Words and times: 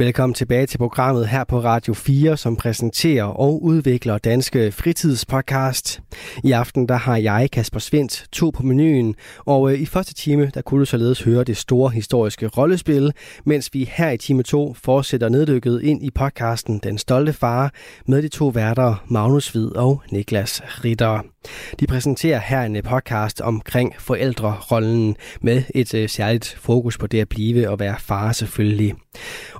Velkommen 0.00 0.34
tilbage 0.34 0.66
til 0.66 0.78
programmet 0.78 1.28
her 1.28 1.44
på 1.44 1.60
Radio 1.60 1.94
4, 1.94 2.36
som 2.36 2.56
præsenterer 2.56 3.24
og 3.24 3.62
udvikler 3.62 4.18
Danske 4.18 4.72
Fritidspodcast. 4.72 6.00
I 6.44 6.52
aften 6.52 6.88
der 6.88 6.94
har 6.94 7.16
jeg, 7.16 7.48
Kasper 7.52 7.80
Svendt, 7.80 8.26
to 8.32 8.50
på 8.50 8.62
menuen, 8.62 9.14
og 9.38 9.72
øh, 9.72 9.80
i 9.80 9.86
første 9.86 10.14
time 10.14 10.50
der 10.54 10.62
kunne 10.62 10.80
du 10.80 10.84
således 10.84 11.22
høre 11.22 11.44
det 11.44 11.56
store 11.56 11.90
historiske 11.90 12.46
rollespil, 12.46 13.12
mens 13.44 13.70
vi 13.72 13.90
her 13.92 14.10
i 14.10 14.16
time 14.16 14.42
2 14.42 14.74
fortsætter 14.74 15.28
neddykket 15.28 15.82
ind 15.82 16.04
i 16.04 16.10
podcasten 16.10 16.80
Den 16.82 16.98
Stolte 16.98 17.32
Far 17.32 17.72
med 18.06 18.22
de 18.22 18.28
to 18.28 18.48
værter 18.48 19.04
Magnus 19.08 19.48
Hvid 19.48 19.76
og 19.76 20.02
Niklas 20.10 20.62
Ritter. 20.84 21.22
De 21.80 21.86
præsenterer 21.86 22.38
her 22.38 22.62
en 22.62 22.76
øh, 22.76 22.82
podcast 22.82 23.40
omkring 23.40 23.94
forældrerollen 23.98 25.16
med 25.40 25.62
et 25.74 25.94
øh, 25.94 26.08
særligt 26.08 26.58
fokus 26.60 26.98
på 26.98 27.06
det 27.06 27.20
at 27.20 27.28
blive 27.28 27.70
og 27.70 27.78
være 27.78 27.96
far 27.98 28.32
selvfølgelig. 28.32 28.94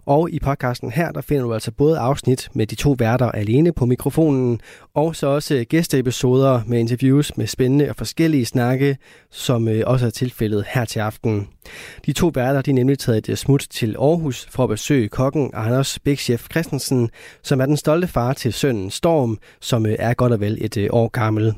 Og 0.07 0.30
i 0.31 0.39
podcasten 0.39 0.91
her, 0.91 1.13
der 1.13 1.21
finder 1.21 1.43
du 1.43 1.55
altså 1.55 1.73
både 1.73 1.99
afsnit 1.99 2.49
med 2.55 2.67
de 2.67 2.75
to 2.75 2.97
værter 2.99 3.31
alene 3.31 3.73
på 3.73 3.87
mikrofonen, 3.87 4.61
og 4.95 5.17
så 5.17 5.27
også 5.27 5.65
gæsteepisoder 5.69 6.61
med 6.67 6.79
interviews 6.79 7.37
med 7.37 7.47
spændende 7.47 7.89
og 7.89 7.97
forskellige 7.97 8.47
snakke, 8.47 8.97
som 9.31 9.69
øh, 9.69 9.83
også 9.87 10.07
er 10.07 10.11
tilfældet 10.11 10.65
her 10.69 10.85
til 10.85 11.01
aften. 11.01 11.49
De 12.07 12.13
to 12.13 12.31
værter 12.35 12.63
de 12.63 12.71
er 12.71 12.75
nemlig 12.75 12.99
taget 12.99 13.19
et 13.19 13.29
øh, 13.29 13.37
smut 13.37 13.67
til 13.71 13.97
Aarhus 13.99 14.47
for 14.51 14.63
at 14.63 14.69
besøge 14.69 15.09
kokken 15.09 15.51
Anders 15.55 15.99
Bækchef 15.99 16.47
Christensen, 16.51 17.11
som 17.43 17.61
er 17.61 17.67
den 17.67 17.77
stolte 17.77 18.07
far 18.07 18.33
til 18.33 18.53
sønnen 18.53 18.91
Storm, 18.91 19.39
som 19.61 19.87
øh, 19.87 19.97
er 19.99 20.15
godt 20.15 20.33
og 20.33 20.41
vel 20.41 20.59
et 20.61 20.89
år 20.91 21.09
gammel. 21.09 21.55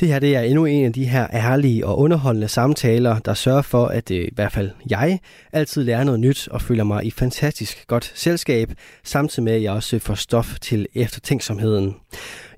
Det 0.00 0.08
her 0.08 0.18
det 0.18 0.36
er 0.36 0.40
endnu 0.40 0.64
en 0.64 0.84
af 0.84 0.92
de 0.92 1.04
her 1.04 1.26
ærlige 1.32 1.86
og 1.86 1.98
underholdende 1.98 2.48
samtaler, 2.48 3.18
der 3.18 3.34
sørger 3.34 3.62
for, 3.62 3.86
at 3.86 4.10
øh, 4.10 4.24
i 4.24 4.30
hvert 4.34 4.52
fald 4.52 4.70
jeg 4.90 5.18
altid 5.52 5.84
lærer 5.84 6.04
noget 6.04 6.20
nyt 6.20 6.48
og 6.48 6.62
føler 6.62 6.84
mig 6.84 7.04
i 7.04 7.10
fantastisk 7.10 7.86
godt 7.86 8.12
selskab, 8.14 8.72
samtidig 9.04 9.44
med 9.44 9.52
at 9.52 9.62
jeg 9.62 9.72
også 9.72 9.98
får 9.98 10.14
stof 10.14 10.58
til 10.60 10.86
eftertænksomheden. 10.94 11.94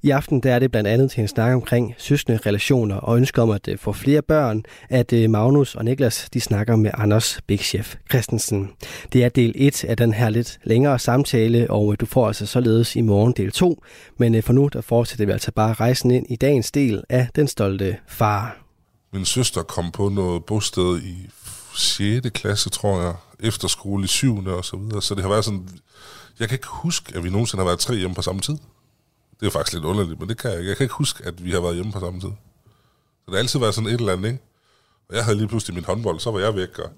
I 0.02 0.10
aften 0.10 0.40
der 0.40 0.54
er 0.54 0.58
det 0.58 0.70
blandt 0.70 0.88
andet 0.88 1.10
til 1.10 1.20
en 1.20 1.28
snak 1.28 1.54
omkring 1.54 1.94
søskende 1.98 2.38
relationer 2.46 2.96
og 2.96 3.16
ønsker 3.16 3.42
om 3.42 3.50
at 3.50 3.68
øh, 3.68 3.78
få 3.78 3.92
flere 3.92 4.22
børn, 4.22 4.62
at 4.88 5.12
øh, 5.12 5.30
Magnus 5.30 5.74
og 5.74 5.84
Niklas 5.84 6.28
de 6.32 6.40
snakker 6.40 6.76
med 6.76 6.90
Anders 6.94 7.40
Bigchef 7.46 7.94
Christensen. 8.10 8.70
Det 9.12 9.24
er 9.24 9.28
del 9.28 9.52
1 9.54 9.84
af 9.84 9.96
den 9.96 10.14
her 10.14 10.30
lidt 10.30 10.58
længere 10.64 10.98
samtale, 10.98 11.70
og 11.70 11.92
øh, 11.92 11.96
du 12.00 12.06
får 12.06 12.26
altså 12.26 12.46
således 12.46 12.96
i 12.96 13.00
morgen 13.00 13.32
del 13.32 13.52
2. 13.52 13.82
Men 14.18 14.42
for 14.42 14.52
nu 14.52 14.68
der 14.72 14.80
fortsætter 14.80 15.26
vi 15.26 15.32
altså 15.32 15.52
bare 15.52 15.72
rejsen 15.72 16.10
ind 16.10 16.26
i 16.28 16.36
dagens 16.36 16.70
del 16.70 17.04
af 17.08 17.28
Den 17.36 17.48
Stolte 17.48 17.96
Far. 18.08 18.56
Min 19.12 19.24
søster 19.24 19.62
kom 19.62 19.92
på 19.92 20.08
noget 20.08 20.44
bosted 20.44 21.02
i 21.02 21.30
6. 21.76 22.30
klasse, 22.30 22.70
tror 22.70 23.02
jeg, 23.02 23.14
efterskole 23.40 24.04
i 24.04 24.06
7. 24.06 24.46
og 24.46 24.64
så 24.64 24.76
videre. 24.76 25.02
Så 25.02 25.14
det 25.14 25.22
har 25.22 25.30
været 25.30 25.44
sådan... 25.44 25.68
Jeg 26.40 26.48
kan 26.48 26.54
ikke 26.54 26.68
huske, 26.70 27.16
at 27.16 27.24
vi 27.24 27.30
nogensinde 27.30 27.60
har 27.60 27.68
været 27.68 27.78
tre 27.78 27.94
hjemme 27.94 28.14
på 28.14 28.22
samme 28.22 28.40
tid. 28.40 28.56
Det 29.40 29.46
er 29.46 29.50
faktisk 29.50 29.74
lidt 29.74 29.84
underligt, 29.84 30.20
men 30.20 30.28
det 30.28 30.38
kan 30.38 30.50
jeg 30.50 30.58
ikke. 30.58 30.68
Jeg 30.68 30.76
kan 30.76 30.84
ikke 30.84 30.94
huske, 30.94 31.24
at 31.24 31.44
vi 31.44 31.50
har 31.50 31.60
været 31.60 31.74
hjemme 31.74 31.92
på 31.92 32.00
samme 32.00 32.20
tid. 32.20 32.30
Så 32.30 33.26
det 33.26 33.34
har 33.34 33.38
altid 33.38 33.58
været 33.58 33.74
sådan 33.74 33.90
et 33.90 34.00
eller 34.00 34.12
andet, 34.12 34.28
ikke? 34.28 34.42
Og 35.08 35.16
jeg 35.16 35.24
havde 35.24 35.38
lige 35.38 35.48
pludselig 35.48 35.74
min 35.74 35.84
håndbold, 35.84 36.20
så 36.20 36.30
var 36.30 36.40
jeg 36.40 36.56
væk, 36.56 36.78
og 36.78 36.90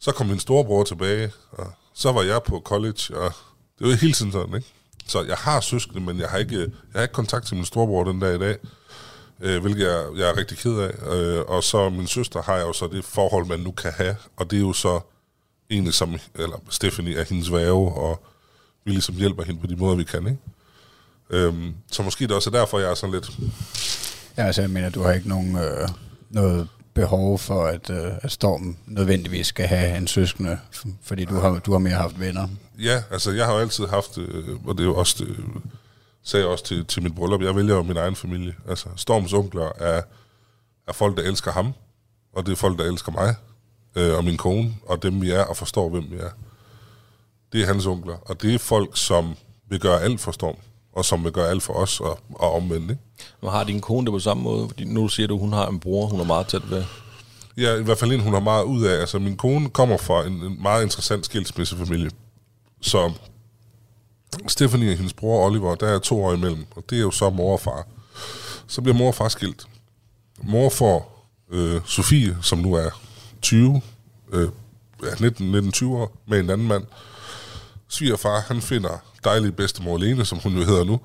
så 0.00 0.12
kom 0.12 0.26
min 0.26 0.38
storebror 0.38 0.84
tilbage, 0.84 1.32
og 1.50 1.72
så 1.94 2.12
var 2.12 2.22
jeg 2.22 2.42
på 2.42 2.60
college, 2.64 3.16
og 3.16 3.32
det 3.78 3.88
var 3.88 3.94
hele 3.94 4.12
tiden 4.12 4.32
sådan, 4.32 4.54
ikke? 4.54 4.72
Så 5.06 5.22
jeg 5.22 5.36
har 5.36 5.60
søskende, 5.60 6.00
men 6.00 6.18
jeg 6.18 6.28
har 6.28 6.38
ikke, 6.38 6.60
jeg 6.60 6.70
har 6.94 7.02
ikke 7.02 7.12
kontakt 7.14 7.46
til 7.46 7.56
min 7.56 7.64
storebror 7.64 8.04
den 8.04 8.20
dag 8.20 8.34
i 8.34 8.38
dag, 8.38 8.56
øh, 9.40 9.62
hvilket 9.62 9.84
jeg, 9.84 10.06
jeg 10.16 10.28
er 10.28 10.36
rigtig 10.36 10.58
ked 10.58 10.78
af. 10.78 11.16
Øh, 11.16 11.44
og 11.48 11.64
så 11.64 11.90
min 11.90 12.06
søster 12.06 12.42
har 12.42 12.56
jeg 12.56 12.66
jo 12.66 12.72
så 12.72 12.86
det 12.86 13.04
forhold, 13.04 13.46
man 13.46 13.60
nu 13.60 13.72
kan 13.72 13.92
have, 13.92 14.16
og 14.36 14.50
det 14.50 14.56
er 14.56 14.60
jo 14.60 14.72
så 14.72 15.00
egentlig 15.70 15.94
som, 15.94 16.14
eller 16.34 16.56
Stephanie 16.68 17.16
er 17.16 17.24
hendes 17.24 17.52
værve, 17.52 17.94
og 17.94 18.24
vi 18.84 18.90
ligesom 18.90 19.14
hjælper 19.14 19.42
hende 19.42 19.60
på 19.60 19.66
de 19.66 19.76
måder, 19.76 19.96
vi 19.96 20.04
kan, 20.04 20.26
ikke? 20.26 20.38
Øhm, 21.32 21.74
så 21.92 22.02
måske 22.02 22.26
det 22.26 22.36
også 22.36 22.50
er 22.50 22.54
derfor, 22.54 22.78
jeg 22.78 22.90
er 22.90 22.94
sådan 22.94 23.14
lidt... 23.14 23.30
Ja, 24.36 24.46
altså 24.46 24.60
jeg 24.60 24.70
mener, 24.70 24.90
du 24.90 25.02
har 25.02 25.12
ikke 25.12 25.28
nogen, 25.28 25.56
øh, 25.56 25.88
noget 26.30 26.68
behov 26.94 27.38
for, 27.38 27.66
at, 27.66 27.90
øh, 27.90 28.12
at 28.22 28.32
Storm 28.32 28.76
nødvendigvis 28.86 29.46
skal 29.46 29.66
have 29.66 29.96
en 29.96 30.06
søskende, 30.06 30.58
fordi 31.02 31.24
du 31.24 31.34
har, 31.34 31.58
du 31.58 31.72
har 31.72 31.78
mere 31.78 31.94
haft 31.94 32.20
venner. 32.20 32.48
Ja, 32.78 33.02
altså 33.10 33.30
jeg 33.30 33.46
har 33.46 33.52
jo 33.52 33.58
altid 33.58 33.86
haft, 33.86 34.18
øh, 34.18 34.66
og 34.66 34.78
det 34.78 34.80
er 34.80 34.88
jo 34.88 34.96
også, 34.96 35.24
det, 35.24 35.36
sagde 36.24 36.44
jeg 36.44 36.52
også 36.52 36.64
til, 36.64 36.86
til 36.86 37.02
mit 37.02 37.14
bryllup, 37.14 37.42
jeg 37.42 37.56
vælger 37.56 37.74
jo 37.74 37.82
min 37.82 37.96
egen 37.96 38.16
familie. 38.16 38.54
Altså 38.68 38.88
Storms 38.96 39.32
onkler 39.32 39.72
er, 39.80 40.02
er 40.88 40.92
folk, 40.92 41.16
der 41.16 41.22
elsker 41.22 41.52
ham, 41.52 41.72
og 42.32 42.46
det 42.46 42.52
er 42.52 42.56
folk, 42.56 42.78
der 42.78 42.84
elsker 42.84 43.12
mig, 43.12 43.34
øh, 43.96 44.16
og 44.16 44.24
min 44.24 44.36
kone, 44.36 44.74
og 44.86 45.02
dem 45.02 45.22
vi 45.22 45.30
er, 45.30 45.42
og 45.42 45.56
forstår, 45.56 45.88
hvem 45.88 46.04
vi 46.10 46.16
er. 46.16 46.30
Det 47.52 47.62
er 47.62 47.66
hans 47.66 47.86
onkler, 47.86 48.16
og 48.30 48.42
det 48.42 48.54
er 48.54 48.58
folk, 48.58 48.90
som 48.94 49.34
vil 49.68 49.80
gøre 49.80 50.02
alt 50.02 50.20
for 50.20 50.32
Storm 50.32 50.56
og 50.92 51.04
som 51.04 51.24
vil 51.24 51.32
gøre 51.32 51.48
alt 51.48 51.62
for 51.62 51.72
os 51.72 52.00
og, 52.00 52.18
og 52.34 52.54
omvendt. 52.54 52.90
Ikke? 52.90 53.02
Men 53.40 53.50
har 53.50 53.64
din 53.64 53.80
kone 53.80 54.06
det 54.06 54.12
på 54.12 54.18
samme 54.18 54.42
måde? 54.42 54.68
Fordi 54.68 54.84
nu 54.84 55.08
siger 55.08 55.26
du, 55.26 55.34
at 55.34 55.40
hun 55.40 55.52
har 55.52 55.66
en 55.66 55.80
bror, 55.80 56.06
hun 56.06 56.20
er 56.20 56.24
meget 56.24 56.46
tæt 56.46 56.70
ved. 56.70 56.84
Ja, 57.56 57.74
i 57.74 57.82
hvert 57.82 57.98
fald 57.98 58.12
en, 58.12 58.20
hun 58.20 58.32
har 58.32 58.40
meget 58.40 58.64
ud 58.64 58.84
af. 58.84 59.00
Altså, 59.00 59.18
min 59.18 59.36
kone 59.36 59.70
kommer 59.70 59.96
fra 59.96 60.26
en, 60.26 60.32
en 60.32 60.62
meget 60.62 60.82
interessant 60.82 61.24
skilsmissefamilie. 61.24 62.10
Så 62.80 63.12
Stephanie 64.48 64.90
og 64.90 64.96
hendes 64.96 65.12
bror 65.12 65.46
Oliver, 65.46 65.74
der 65.74 65.88
er 65.88 65.98
to 65.98 66.24
år 66.24 66.32
imellem, 66.32 66.66
og 66.76 66.84
det 66.90 66.98
er 66.98 67.02
jo 67.02 67.10
så 67.10 67.30
mor 67.30 67.52
og 67.52 67.60
far. 67.60 67.86
Så 68.66 68.82
bliver 68.82 68.96
mor 68.96 69.08
og 69.08 69.14
far 69.14 69.28
skilt. 69.28 69.66
Mor 70.42 70.68
får 70.68 71.28
øh, 71.50 71.80
Sofie, 71.84 72.38
som 72.42 72.58
nu 72.58 72.74
er 72.74 72.90
20, 73.42 73.82
øh, 74.32 74.48
ja, 75.02 75.08
19-20 75.08 75.86
år, 75.86 76.16
med 76.26 76.40
en 76.40 76.50
anden 76.50 76.68
mand. 76.68 76.84
Svigerfar, 77.88 78.40
han 78.40 78.62
finder 78.62 78.98
dejlige 79.24 79.52
bedstemor 79.52 79.98
Lene, 79.98 80.24
som 80.24 80.38
hun 80.38 80.52
jo 80.58 80.64
hedder 80.64 80.84
nu, 80.84 81.00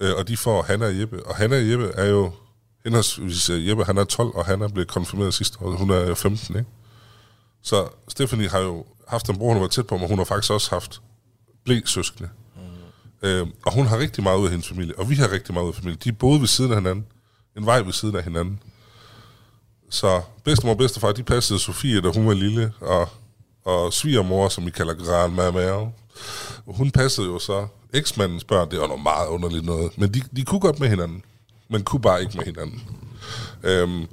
øh, 0.00 0.14
og 0.16 0.28
de 0.28 0.36
får 0.36 0.62
Hanna 0.62 0.86
og 0.86 1.00
Jeppe. 1.00 1.26
Og 1.26 1.36
Hanna 1.36 1.56
og 1.56 1.70
Jeppe 1.70 1.86
er 1.94 2.06
jo, 2.06 2.32
henholdsvis 2.84 3.50
Jeppe, 3.50 3.84
han 3.84 3.98
er 3.98 4.04
12, 4.04 4.36
og 4.36 4.46
Hanna 4.46 4.68
blev 4.68 4.86
konfirmeret 4.86 5.34
sidste 5.34 5.58
år, 5.60 5.70
hun 5.70 5.90
er 5.90 6.14
15, 6.14 6.56
ikke? 6.56 6.70
Så 7.62 7.88
Stephanie 8.08 8.48
har 8.48 8.58
jo 8.58 8.84
haft 9.08 9.28
en 9.28 9.38
bror, 9.38 9.52
hun 9.52 9.62
var 9.62 9.68
tæt 9.68 9.86
på, 9.86 9.96
men 9.96 10.08
hun 10.08 10.18
har 10.18 10.24
faktisk 10.24 10.52
også 10.52 10.70
haft 10.70 11.00
blæ-søskende. 11.64 12.28
Mm. 12.56 13.28
Øh, 13.28 13.46
og 13.66 13.74
hun 13.74 13.86
har 13.86 13.98
rigtig 13.98 14.22
meget 14.22 14.38
ud 14.38 14.44
af 14.44 14.50
hendes 14.50 14.68
familie, 14.68 14.98
og 14.98 15.10
vi 15.10 15.14
har 15.14 15.32
rigtig 15.32 15.54
meget 15.54 15.64
ud 15.64 15.70
af 15.70 15.74
familie. 15.74 15.98
De 16.04 16.12
boede 16.12 16.40
ved 16.40 16.48
siden 16.48 16.70
af 16.70 16.76
hinanden, 16.76 17.06
en 17.56 17.66
vej 17.66 17.80
ved 17.82 17.92
siden 17.92 18.16
af 18.16 18.24
hinanden. 18.24 18.60
Så 19.90 20.22
bedstemor 20.44 20.72
og 20.72 20.78
bedstefar, 20.78 21.12
de 21.12 21.22
passede 21.22 21.58
Sofie, 21.58 22.00
da 22.00 22.08
hun 22.08 22.26
var 22.26 22.34
lille, 22.34 22.72
og, 22.80 23.08
og 23.64 23.92
svigermor, 23.92 24.48
som 24.48 24.66
vi 24.66 24.70
kalder 24.70 24.94
Gran 24.94 25.34
Mama, 25.34 25.90
hun 26.66 26.90
passede 26.90 27.26
jo 27.26 27.38
så 27.38 27.66
eksmandens 27.94 28.44
børn, 28.44 28.70
det 28.70 28.80
var 28.80 28.86
noget 28.86 29.02
meget 29.02 29.28
underligt 29.28 29.64
noget, 29.64 29.98
men 29.98 30.14
de, 30.14 30.22
de 30.36 30.44
kunne 30.44 30.60
godt 30.60 30.80
med 30.80 30.88
hinanden, 30.88 31.22
men 31.68 31.82
kunne 31.82 32.02
bare 32.02 32.20
ikke 32.20 32.36
med 32.36 32.44
hinanden. 32.44 32.82
Øhm, 33.62 34.06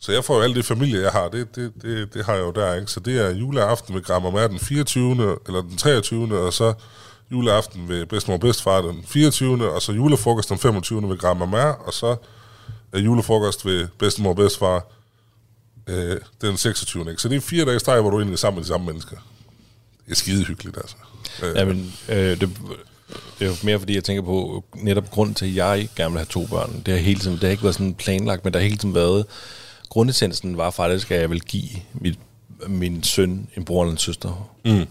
så 0.00 0.12
jeg 0.12 0.24
får 0.24 0.36
jo 0.36 0.42
alt 0.42 0.56
det 0.56 0.64
familie, 0.64 1.02
jeg 1.02 1.10
har, 1.10 1.28
det, 1.28 1.56
det, 1.56 1.72
det, 1.82 2.14
det 2.14 2.24
har 2.24 2.34
jeg 2.34 2.42
jo 2.42 2.50
der, 2.50 2.74
ikke? 2.74 2.92
Så 2.92 3.00
det 3.00 3.26
er 3.26 3.30
juleaften 3.30 3.94
ved 3.94 4.02
Grammer 4.02 4.48
den 4.48 4.58
24. 4.58 5.38
eller 5.46 5.62
den 5.62 5.76
23. 5.76 6.38
og 6.38 6.52
så 6.52 6.74
juleaften 7.30 7.88
ved 7.88 8.06
bedstemor 8.06 8.34
og 8.34 8.40
bedstfar 8.40 8.80
den 8.82 9.04
24. 9.06 9.70
og 9.72 9.82
så 9.82 9.92
julefrokost 9.92 10.48
den 10.48 10.58
25. 10.58 11.08
ved 11.08 11.18
Grammer 11.18 11.72
og 11.72 11.94
så 11.94 12.16
er 12.92 12.98
julefrokost 12.98 13.66
ved 13.66 13.88
bedstemor 13.98 14.30
og 14.30 14.36
bedstfar 14.36 14.86
øh, 15.86 16.16
den 16.40 16.56
26. 16.56 17.10
Ikke? 17.10 17.22
Så 17.22 17.28
det 17.28 17.36
er 17.36 17.40
fire 17.40 17.64
dage 17.64 17.78
streg, 17.78 18.00
hvor 18.00 18.10
du 18.10 18.16
egentlig 18.16 18.32
er 18.32 18.38
sammen 18.38 18.56
med 18.56 18.62
de 18.62 18.68
samme 18.68 18.86
mennesker. 18.86 19.16
Det 20.10 20.16
er 20.16 20.18
skide 20.18 20.44
hyggeligt, 20.44 20.76
altså. 20.76 20.96
Øh. 21.42 21.56
Ja, 21.56 21.64
men 21.64 21.92
øh, 22.08 22.40
det, 22.40 22.40
det 23.38 23.44
er 23.44 23.46
jo 23.46 23.54
mere 23.62 23.78
fordi, 23.78 23.94
jeg 23.94 24.04
tænker 24.04 24.22
på 24.22 24.64
netop 24.74 25.10
grund 25.10 25.34
til, 25.34 25.46
at 25.46 25.54
jeg 25.54 25.88
gerne 25.96 26.12
vil 26.12 26.18
have 26.18 26.26
to 26.26 26.46
børn. 26.46 26.82
Det 26.86 26.94
har, 26.94 27.00
hele 27.00 27.20
tiden, 27.20 27.34
det 27.34 27.42
har 27.42 27.50
ikke 27.50 27.62
været 27.62 27.74
sådan 27.74 27.94
planlagt, 27.94 28.44
men 28.44 28.52
der 28.52 28.58
har 28.58 28.64
hele 28.64 28.76
tiden 28.76 28.94
været... 28.94 29.26
Grundessensen 29.88 30.56
var 30.56 30.70
faktisk, 30.70 31.10
at 31.10 31.20
jeg 31.20 31.30
vil 31.30 31.40
give 31.40 31.68
mit, 31.94 32.18
min 32.68 33.02
søn 33.02 33.48
en 33.56 33.64
bror 33.64 33.82
eller 33.82 33.92
en 33.92 33.98
søster. 33.98 34.50
Mm. 34.64 34.86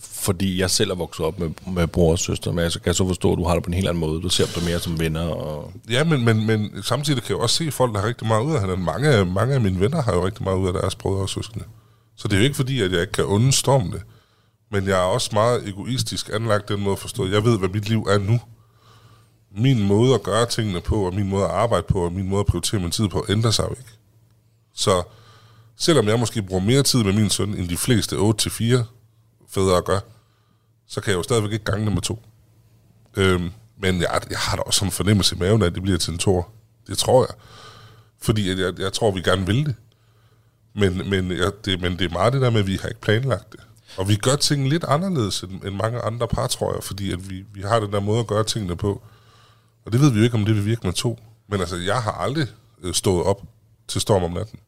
Fordi 0.00 0.60
jeg 0.60 0.70
selv 0.70 0.90
er 0.90 0.94
vokset 0.94 1.26
op 1.26 1.38
med, 1.38 1.50
med 1.72 1.86
bror 1.86 2.12
og 2.12 2.18
søster, 2.18 2.52
men 2.52 2.64
jeg 2.64 2.72
kan 2.84 2.94
så 2.94 3.06
forstå, 3.06 3.32
at 3.32 3.38
du 3.38 3.44
har 3.44 3.54
det 3.54 3.62
på 3.62 3.68
en 3.68 3.74
helt 3.74 3.88
anden 3.88 4.00
måde. 4.00 4.22
Du 4.22 4.28
ser 4.28 4.46
dem 4.54 4.64
mere 4.64 4.78
som 4.80 5.00
venner. 5.00 5.26
Og 5.26 5.72
ja, 5.90 6.04
men, 6.04 6.24
men, 6.24 6.46
men 6.46 6.82
samtidig 6.82 7.22
kan 7.22 7.36
jeg 7.36 7.42
også 7.42 7.56
se 7.56 7.70
folk, 7.70 7.94
der 7.94 8.00
har 8.00 8.08
rigtig 8.08 8.26
meget 8.26 8.44
ud 8.44 8.54
af 8.54 8.60
hinanden. 8.60 8.84
Mange, 8.84 9.24
mange 9.24 9.54
af 9.54 9.60
mine 9.60 9.80
venner 9.80 10.02
har 10.02 10.14
jo 10.14 10.26
rigtig 10.26 10.44
meget 10.44 10.56
ud 10.56 10.66
af 10.66 10.72
deres 10.72 10.94
brødre 10.94 11.22
og 11.22 11.28
søskende. 11.28 11.64
Så 12.16 12.28
det 12.28 12.34
er 12.34 12.38
jo 12.38 12.44
ikke 12.44 12.56
fordi, 12.56 12.80
at 12.80 12.92
jeg 12.92 13.00
ikke 13.00 13.12
kan 13.12 13.24
undståme 13.24 13.92
det. 13.92 14.02
Men 14.70 14.86
jeg 14.86 14.98
er 14.98 15.04
også 15.04 15.30
meget 15.32 15.68
egoistisk 15.68 16.30
anlagt 16.32 16.68
den 16.68 16.80
måde 16.80 16.92
at 16.92 16.98
forstå. 16.98 17.26
Jeg 17.26 17.44
ved, 17.44 17.58
hvad 17.58 17.68
mit 17.68 17.88
liv 17.88 18.00
er 18.00 18.18
nu. 18.18 18.40
Min 19.56 19.86
måde 19.86 20.14
at 20.14 20.22
gøre 20.22 20.46
tingene 20.46 20.80
på, 20.80 21.06
og 21.06 21.14
min 21.14 21.28
måde 21.28 21.44
at 21.44 21.50
arbejde 21.50 21.86
på, 21.88 22.04
og 22.04 22.12
min 22.12 22.28
måde 22.28 22.40
at 22.40 22.46
prioritere 22.46 22.80
min 22.80 22.90
tid 22.90 23.08
på, 23.08 23.26
ændrer 23.28 23.50
sig 23.50 23.64
jo 23.64 23.70
ikke. 23.70 23.92
Så 24.74 25.02
selvom 25.76 26.08
jeg 26.08 26.18
måske 26.18 26.42
bruger 26.42 26.62
mere 26.62 26.82
tid 26.82 27.04
med 27.04 27.12
min 27.12 27.30
søn, 27.30 27.54
end 27.54 27.68
de 27.68 27.76
fleste 27.76 28.16
8-4 28.16 28.20
fædre 29.48 29.82
gør, 29.82 30.00
så 30.86 31.00
kan 31.00 31.10
jeg 31.10 31.18
jo 31.18 31.22
stadigvæk 31.22 31.52
ikke 31.52 31.64
gange 31.64 31.84
det 31.84 31.92
med 31.92 32.02
to. 32.02 32.22
Øhm, 33.16 33.50
men 33.78 34.00
jeg, 34.00 34.20
jeg 34.30 34.38
har 34.38 34.56
da 34.56 34.62
også 34.62 34.84
en 34.84 34.90
fornemmelse 34.90 35.36
i 35.36 35.38
maven, 35.38 35.62
at 35.62 35.74
det 35.74 35.82
bliver 35.82 35.98
til 35.98 36.12
en 36.12 36.18
tor. 36.18 36.48
Det 36.86 36.98
tror 36.98 37.22
jeg. 37.22 37.34
Fordi 38.22 38.62
jeg, 38.62 38.78
jeg 38.78 38.92
tror, 38.92 39.10
vi 39.10 39.20
gerne 39.20 39.46
vil 39.46 39.66
det. 39.66 39.74
Men, 40.74 41.10
men, 41.10 41.30
jeg, 41.30 41.52
det. 41.64 41.80
men 41.80 41.98
det 41.98 42.04
er 42.04 42.12
meget 42.12 42.32
det 42.32 42.42
der 42.42 42.50
med, 42.50 42.60
at 42.60 42.66
vi 42.66 42.76
har 42.82 42.88
ikke 42.88 43.00
planlagt 43.00 43.52
det. 43.52 43.60
Og 43.96 44.08
vi 44.08 44.16
gør 44.16 44.36
tingene 44.36 44.70
lidt 44.70 44.84
anderledes 44.88 45.42
end, 45.42 45.62
end 45.64 45.74
mange 45.74 46.00
andre 46.00 46.28
par, 46.28 46.46
tror 46.46 46.74
jeg, 46.74 46.84
fordi 46.84 47.12
at 47.12 47.30
vi, 47.30 47.44
vi 47.54 47.62
har 47.62 47.80
den 47.80 47.92
der 47.92 48.00
måde 48.00 48.20
at 48.20 48.26
gøre 48.26 48.44
tingene 48.44 48.76
på. 48.76 49.02
Og 49.86 49.92
det 49.92 50.00
ved 50.00 50.10
vi 50.10 50.18
jo 50.18 50.24
ikke, 50.24 50.36
om 50.36 50.44
det 50.44 50.54
vil 50.54 50.64
virke 50.64 50.86
med 50.86 50.92
to. 50.92 51.18
Men 51.48 51.60
altså, 51.60 51.76
jeg 51.76 52.02
har 52.02 52.12
aldrig 52.12 52.46
øh, 52.82 52.94
stået 52.94 53.24
op 53.24 53.42
til 53.88 54.00
storm 54.00 54.22
om 54.22 54.30
natten. 54.30 54.58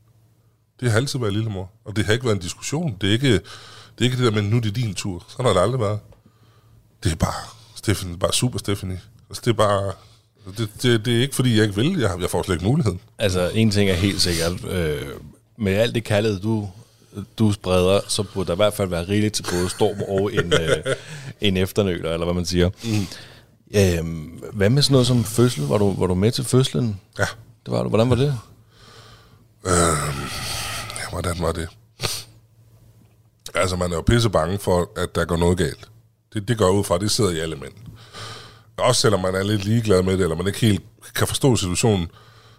Det 0.80 0.90
har 0.90 0.96
altid 0.96 1.18
været 1.18 1.32
lillemor. 1.32 1.70
Og 1.84 1.96
det 1.96 2.06
har 2.06 2.12
ikke 2.12 2.24
været 2.24 2.36
en 2.36 2.42
diskussion. 2.42 2.96
Det 3.00 3.08
er 3.08 3.12
ikke 3.12 3.32
det, 3.32 4.00
er 4.00 4.04
ikke 4.04 4.16
det 4.16 4.24
der 4.24 4.42
med, 4.42 4.50
nu 4.50 4.56
er 4.56 4.60
det 4.60 4.76
din 4.76 4.94
tur. 4.94 5.24
Sådan 5.28 5.44
har 5.44 5.52
det 5.52 5.60
aldrig 5.60 5.80
været. 5.80 5.98
Det 7.04 7.12
er 7.12 7.16
bare, 7.16 7.48
Stephanie, 7.74 8.18
bare 8.18 8.32
super 8.32 8.58
Stephanie. 8.58 9.00
Altså, 9.30 9.42
det 9.44 9.50
er 9.50 9.56
bare... 9.56 9.92
Det, 10.58 10.70
det, 10.82 11.04
det 11.04 11.16
er 11.16 11.20
ikke, 11.20 11.34
fordi 11.34 11.56
jeg 11.56 11.62
ikke 11.62 11.74
vil. 11.76 11.98
Jeg, 11.98 12.20
jeg 12.20 12.30
får 12.30 12.42
slet 12.42 12.54
ikke 12.54 12.64
muligheden. 12.64 13.00
Altså, 13.18 13.50
en 13.54 13.70
ting 13.70 13.90
er 13.90 13.94
helt 13.94 14.20
sikkert. 14.20 14.64
Øh, 14.64 15.06
med 15.58 15.72
alt 15.72 15.94
det 15.94 16.04
kærlighed, 16.04 16.40
du, 16.40 16.68
du 17.38 17.52
spreder, 17.52 18.00
så 18.08 18.22
burde 18.22 18.46
der 18.46 18.52
i 18.52 18.56
hvert 18.56 18.74
fald 18.74 18.88
være 18.88 19.08
rigeligt 19.08 19.34
til 19.34 19.42
både 19.52 19.70
storm 19.70 20.02
og 20.08 20.32
en, 20.44 20.52
øh, 20.52 20.94
en 21.40 21.56
efternøler, 21.56 22.12
eller 22.12 22.24
hvad 22.24 22.34
man 22.34 22.46
siger. 22.46 22.70
Mm. 22.84 23.06
Øhm, 23.74 24.42
hvad 24.52 24.70
med 24.70 24.82
sådan 24.82 24.92
noget 24.92 25.06
som 25.06 25.24
fødsel? 25.24 25.64
Var 25.66 25.78
du, 25.78 25.94
var 25.98 26.06
du 26.06 26.14
med 26.14 26.32
til 26.32 26.44
fødslen? 26.44 27.00
Ja. 27.18 27.26
Det 27.66 27.72
var 27.72 27.82
du. 27.82 27.88
Hvordan 27.88 28.10
var 28.10 28.16
det? 28.16 28.38
Ja, 29.66 31.10
hvordan 31.10 31.36
var 31.40 31.52
det? 31.52 31.68
Altså, 33.54 33.76
man 33.76 33.92
er 33.92 33.96
jo 33.96 34.02
pisse 34.02 34.30
bange 34.30 34.58
for, 34.58 34.90
at 34.96 35.14
der 35.14 35.24
går 35.24 35.36
noget 35.36 35.58
galt. 35.58 35.88
Det, 36.34 36.48
det 36.48 36.58
går 36.58 36.70
ud 36.70 36.84
fra, 36.84 36.98
det 36.98 37.10
sidder 37.10 37.30
i 37.30 37.38
alle 37.38 37.56
mænd. 37.56 37.72
Også 38.76 39.00
selvom 39.00 39.20
man 39.20 39.34
er 39.34 39.42
lidt 39.42 39.64
ligeglad 39.64 40.02
med 40.02 40.12
det, 40.12 40.22
eller 40.22 40.36
man 40.36 40.46
ikke 40.46 40.58
helt 40.58 40.82
kan 41.14 41.26
forstå 41.26 41.56
situationen, 41.56 42.08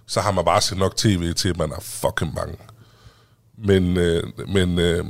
så 0.08 0.22
har 0.22 0.32
man 0.32 0.46
bare 0.46 0.62
set 0.62 0.78
nok 0.78 0.96
tv 0.96 1.34
til, 1.34 1.50
at 1.50 1.58
man 1.58 1.72
er 1.72 1.80
fucking 1.82 2.36
bange. 2.36 2.58
Men, 3.58 3.98
øh, 3.98 4.24
men 4.48 4.80
øh, 4.80 5.06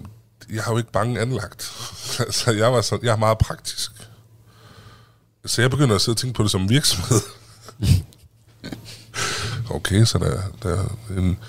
jeg 0.54 0.64
har 0.64 0.72
jo 0.72 0.78
ikke 0.78 0.92
bange 0.92 1.20
anlagt. 1.20 1.62
så 2.12 2.24
altså, 2.24 2.52
jeg, 2.52 2.74
var 2.74 2.82
så, 2.82 3.00
jeg 3.04 3.12
er 3.12 3.18
meget 3.18 3.38
praktisk. 3.38 3.92
Så 5.46 5.62
jeg 5.62 5.70
begynder 5.72 5.96
at 5.96 6.02
sidde 6.02 6.14
og 6.14 6.18
tænke 6.18 6.38
på 6.38 6.44
det 6.44 6.52
som 6.52 6.70
virksomhed. 6.70 7.22
okay, 9.78 10.06
så 10.06 10.18
der, 10.18 10.42
der, 10.64 10.84
er 11.10 11.18
en, 11.18 11.40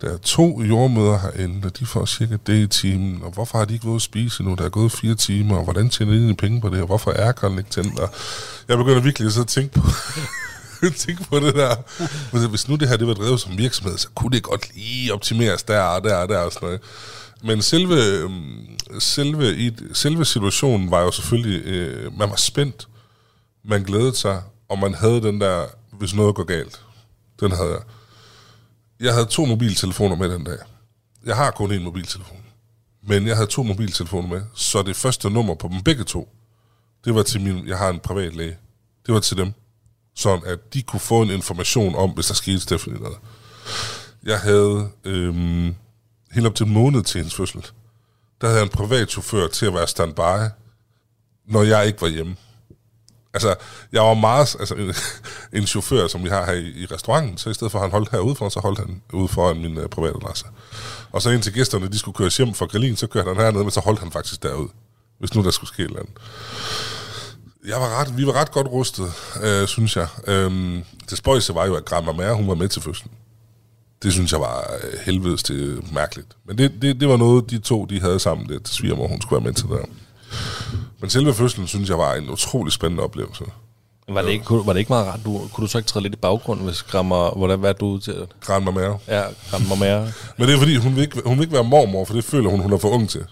der 0.00 0.12
er 0.12 0.16
to 0.16 0.62
jordmøder 0.62 1.18
herinde, 1.18 1.66
og 1.66 1.78
de 1.78 1.86
får 1.86 2.06
cirka 2.06 2.36
det 2.46 2.54
i 2.54 2.66
timen. 2.66 3.22
Og 3.22 3.30
hvorfor 3.30 3.58
har 3.58 3.64
de 3.64 3.74
ikke 3.74 3.86
været 3.86 3.96
at 3.96 4.02
spise 4.02 4.42
nu? 4.42 4.54
Der 4.54 4.64
er 4.64 4.68
gået 4.68 4.92
fire 4.92 5.14
timer, 5.14 5.56
og 5.56 5.64
hvordan 5.64 5.90
tjener 5.90 6.28
de 6.28 6.34
penge 6.34 6.60
på 6.60 6.68
det? 6.68 6.80
Og 6.80 6.86
hvorfor 6.86 7.10
er 7.10 7.58
ikke 7.58 7.70
tændt? 7.70 7.98
Og 7.98 8.10
jeg 8.68 8.78
begynder 8.78 9.00
virkelig 9.00 9.26
at 9.26 9.32
sidde 9.32 9.44
og 9.44 9.48
tænke 9.48 9.80
på, 9.80 9.86
tænke 10.90 11.24
på 11.24 11.40
det 11.40 11.54
der. 11.54 11.76
Men 12.32 12.50
Hvis 12.50 12.68
nu 12.68 12.76
det 12.76 12.88
her 12.88 12.96
det 12.96 13.06
var 13.06 13.14
drevet 13.14 13.40
som 13.40 13.58
virksomhed, 13.58 13.98
så 13.98 14.08
kunne 14.14 14.30
det 14.30 14.42
godt 14.42 14.74
lige 14.74 15.14
optimeres 15.14 15.62
der 15.62 15.80
og 15.80 16.04
der 16.04 16.16
og 16.16 16.28
der 16.28 16.38
og 16.38 16.52
sådan 16.52 16.66
noget. 16.66 16.80
Men 17.44 17.62
selve, 17.62 18.04
øhm, 18.04 18.66
selve, 18.98 19.56
i, 19.56 19.72
selve 19.92 20.24
situationen 20.24 20.90
var 20.90 21.00
jo 21.00 21.10
selvfølgelig, 21.10 21.62
øh, 21.64 22.18
man 22.18 22.30
var 22.30 22.36
spændt, 22.36 22.88
man 23.64 23.82
glædede 23.82 24.16
sig, 24.16 24.42
og 24.68 24.78
man 24.78 24.94
havde 24.94 25.22
den 25.22 25.40
der, 25.40 25.66
hvis 25.92 26.14
noget 26.14 26.34
går 26.34 26.44
galt. 26.44 26.80
Den 27.40 27.52
havde 27.52 27.70
jeg. 27.70 27.82
Jeg 29.00 29.14
havde 29.14 29.26
to 29.26 29.44
mobiltelefoner 29.44 30.16
med 30.16 30.28
den 30.28 30.44
dag. 30.44 30.58
Jeg 31.26 31.36
har 31.36 31.50
kun 31.50 31.72
én 31.72 31.80
mobiltelefon. 31.80 32.38
Men 33.02 33.26
jeg 33.26 33.36
havde 33.36 33.48
to 33.48 33.62
mobiltelefoner 33.62 34.28
med, 34.28 34.42
så 34.54 34.82
det 34.82 34.96
første 34.96 35.30
nummer 35.30 35.54
på 35.54 35.68
dem 35.68 35.82
begge 35.82 36.04
to, 36.04 36.28
det 37.04 37.14
var 37.14 37.22
til 37.22 37.40
min, 37.40 37.68
jeg 37.68 37.78
har 37.78 37.88
en 37.88 38.00
privat 38.00 38.36
læge. 38.36 38.56
Det 39.06 39.14
var 39.14 39.20
til 39.20 39.36
dem. 39.36 39.52
Sådan 40.14 40.42
at 40.46 40.74
de 40.74 40.82
kunne 40.82 41.00
få 41.00 41.22
en 41.22 41.30
information 41.30 41.94
om, 41.94 42.10
hvis 42.10 42.26
der 42.26 42.34
skete 42.34 42.60
Stephanie 42.60 43.00
noget. 43.00 43.18
Jeg 44.22 44.40
havde 44.40 44.90
øhm, 45.04 45.74
helt 46.32 46.46
op 46.46 46.54
til 46.54 46.66
en 46.66 46.72
måned 46.72 47.02
til 47.02 47.18
hendes 47.18 47.34
fødsel. 47.34 47.66
Der 48.40 48.46
havde 48.46 48.58
jeg 48.58 48.64
en 48.64 48.68
privat 48.68 49.10
chauffør 49.10 49.48
til 49.48 49.66
at 49.66 49.74
være 49.74 49.86
standby, 49.86 50.50
når 51.46 51.62
jeg 51.62 51.86
ikke 51.86 52.02
var 52.02 52.08
hjemme. 52.08 52.36
Altså, 53.34 53.54
jeg 53.92 54.02
var 54.02 54.14
meget 54.14 54.56
altså, 54.60 54.74
en, 54.74 54.94
en 55.60 55.66
chauffør, 55.66 56.06
som 56.06 56.24
vi 56.24 56.28
har 56.28 56.46
her 56.46 56.52
i, 56.52 56.68
i 56.68 56.86
restauranten, 56.86 57.38
så 57.38 57.50
i 57.50 57.54
stedet 57.54 57.72
for 57.72 57.78
at 57.78 57.82
han 57.82 57.90
holdt 57.90 58.10
herude 58.10 58.34
for, 58.34 58.48
så 58.48 58.60
holdt 58.60 58.78
han 58.78 59.02
ude 59.12 59.28
foran 59.28 59.60
min 59.60 59.78
uh, 59.78 59.86
private 59.86 60.16
adresse. 60.16 60.46
Og 61.12 61.22
så 61.22 61.30
indtil 61.30 61.52
gæsterne, 61.52 61.88
de 61.88 61.98
skulle 61.98 62.14
køre 62.14 62.30
hjem 62.38 62.54
fra 62.54 62.66
Grillin, 62.66 62.96
så 62.96 63.06
kørte 63.06 63.28
han 63.28 63.36
hernede, 63.36 63.64
men 63.64 63.70
så 63.70 63.80
holdt 63.80 64.00
han 64.00 64.12
faktisk 64.12 64.42
derude, 64.42 64.68
hvis 65.18 65.34
nu 65.34 65.42
der 65.42 65.50
skulle 65.50 65.68
ske 65.68 65.82
et 65.82 65.86
eller 65.86 66.00
andet. 66.00 66.14
Jeg 67.66 67.80
var 67.80 68.00
ret, 68.00 68.16
vi 68.16 68.26
var 68.26 68.32
ret 68.32 68.52
godt 68.52 68.66
rustet, 68.66 69.12
øh, 69.42 69.66
synes 69.68 69.96
jeg. 69.96 70.06
Øhm, 70.26 70.82
det 71.10 71.18
spøjse 71.18 71.54
var 71.54 71.66
jo, 71.66 71.74
at 71.74 71.84
Grandma 71.84 72.12
Mær, 72.12 72.32
hun 72.32 72.48
var 72.48 72.54
med 72.54 72.68
til 72.68 72.82
fødslen. 72.82 73.12
Det 74.02 74.12
synes 74.12 74.32
jeg 74.32 74.40
var 74.40 74.70
øh, 74.84 74.98
helvedes 75.04 75.42
til 75.42 75.82
mærkeligt. 75.92 76.28
Men 76.46 76.58
det, 76.58 76.82
det, 76.82 77.00
det 77.00 77.08
var 77.08 77.16
noget, 77.16 77.50
de 77.50 77.58
to 77.58 77.84
de 77.84 78.00
havde 78.00 78.18
sammen, 78.18 78.48
det 78.48 78.62
til 78.64 78.74
svigermor, 78.74 79.08
hun 79.08 79.20
skulle 79.20 79.44
være 79.44 79.52
med 79.52 79.54
til 79.54 79.68
der. 79.68 79.84
Men 81.00 81.10
selve 81.10 81.34
fødslen, 81.34 81.66
synes 81.66 81.88
jeg, 81.88 81.98
var 81.98 82.14
en 82.14 82.30
utrolig 82.30 82.72
spændende 82.72 83.02
oplevelse. 83.02 83.44
Var 84.08 84.22
det, 84.22 84.30
ikke, 84.30 84.44
kunne, 84.44 84.66
var 84.66 84.72
det 84.72 84.80
ikke 84.80 84.92
meget 84.92 85.06
rart? 85.06 85.20
Du, 85.24 85.48
kunne 85.52 85.62
du 85.66 85.70
så 85.70 85.78
ikke 85.78 85.88
træde 85.88 86.02
lidt 86.02 86.14
i 86.14 86.16
baggrunden, 86.16 86.66
hvis 86.66 86.82
Grammer... 86.82 87.30
Hvordan, 87.30 87.58
hvad 87.58 87.70
er 87.70 87.74
du 87.74 87.98
til? 87.98 88.26
Grandma 88.40 88.70
Mær. 88.70 88.98
Ja, 89.08 89.22
Grammer 89.50 89.74
mere. 89.76 90.12
Men 90.38 90.48
det 90.48 90.54
er 90.54 90.58
fordi, 90.58 90.76
hun 90.76 90.94
vil, 90.94 91.02
ikke, 91.02 91.22
hun 91.26 91.36
vil 91.36 91.42
ikke 91.42 91.54
være 91.54 91.64
mormor, 91.64 92.04
for 92.04 92.14
det 92.14 92.24
føler 92.24 92.50
hun, 92.50 92.60
hun 92.60 92.72
er 92.72 92.78
for 92.78 92.88
ung 92.88 93.08
til. 93.08 93.24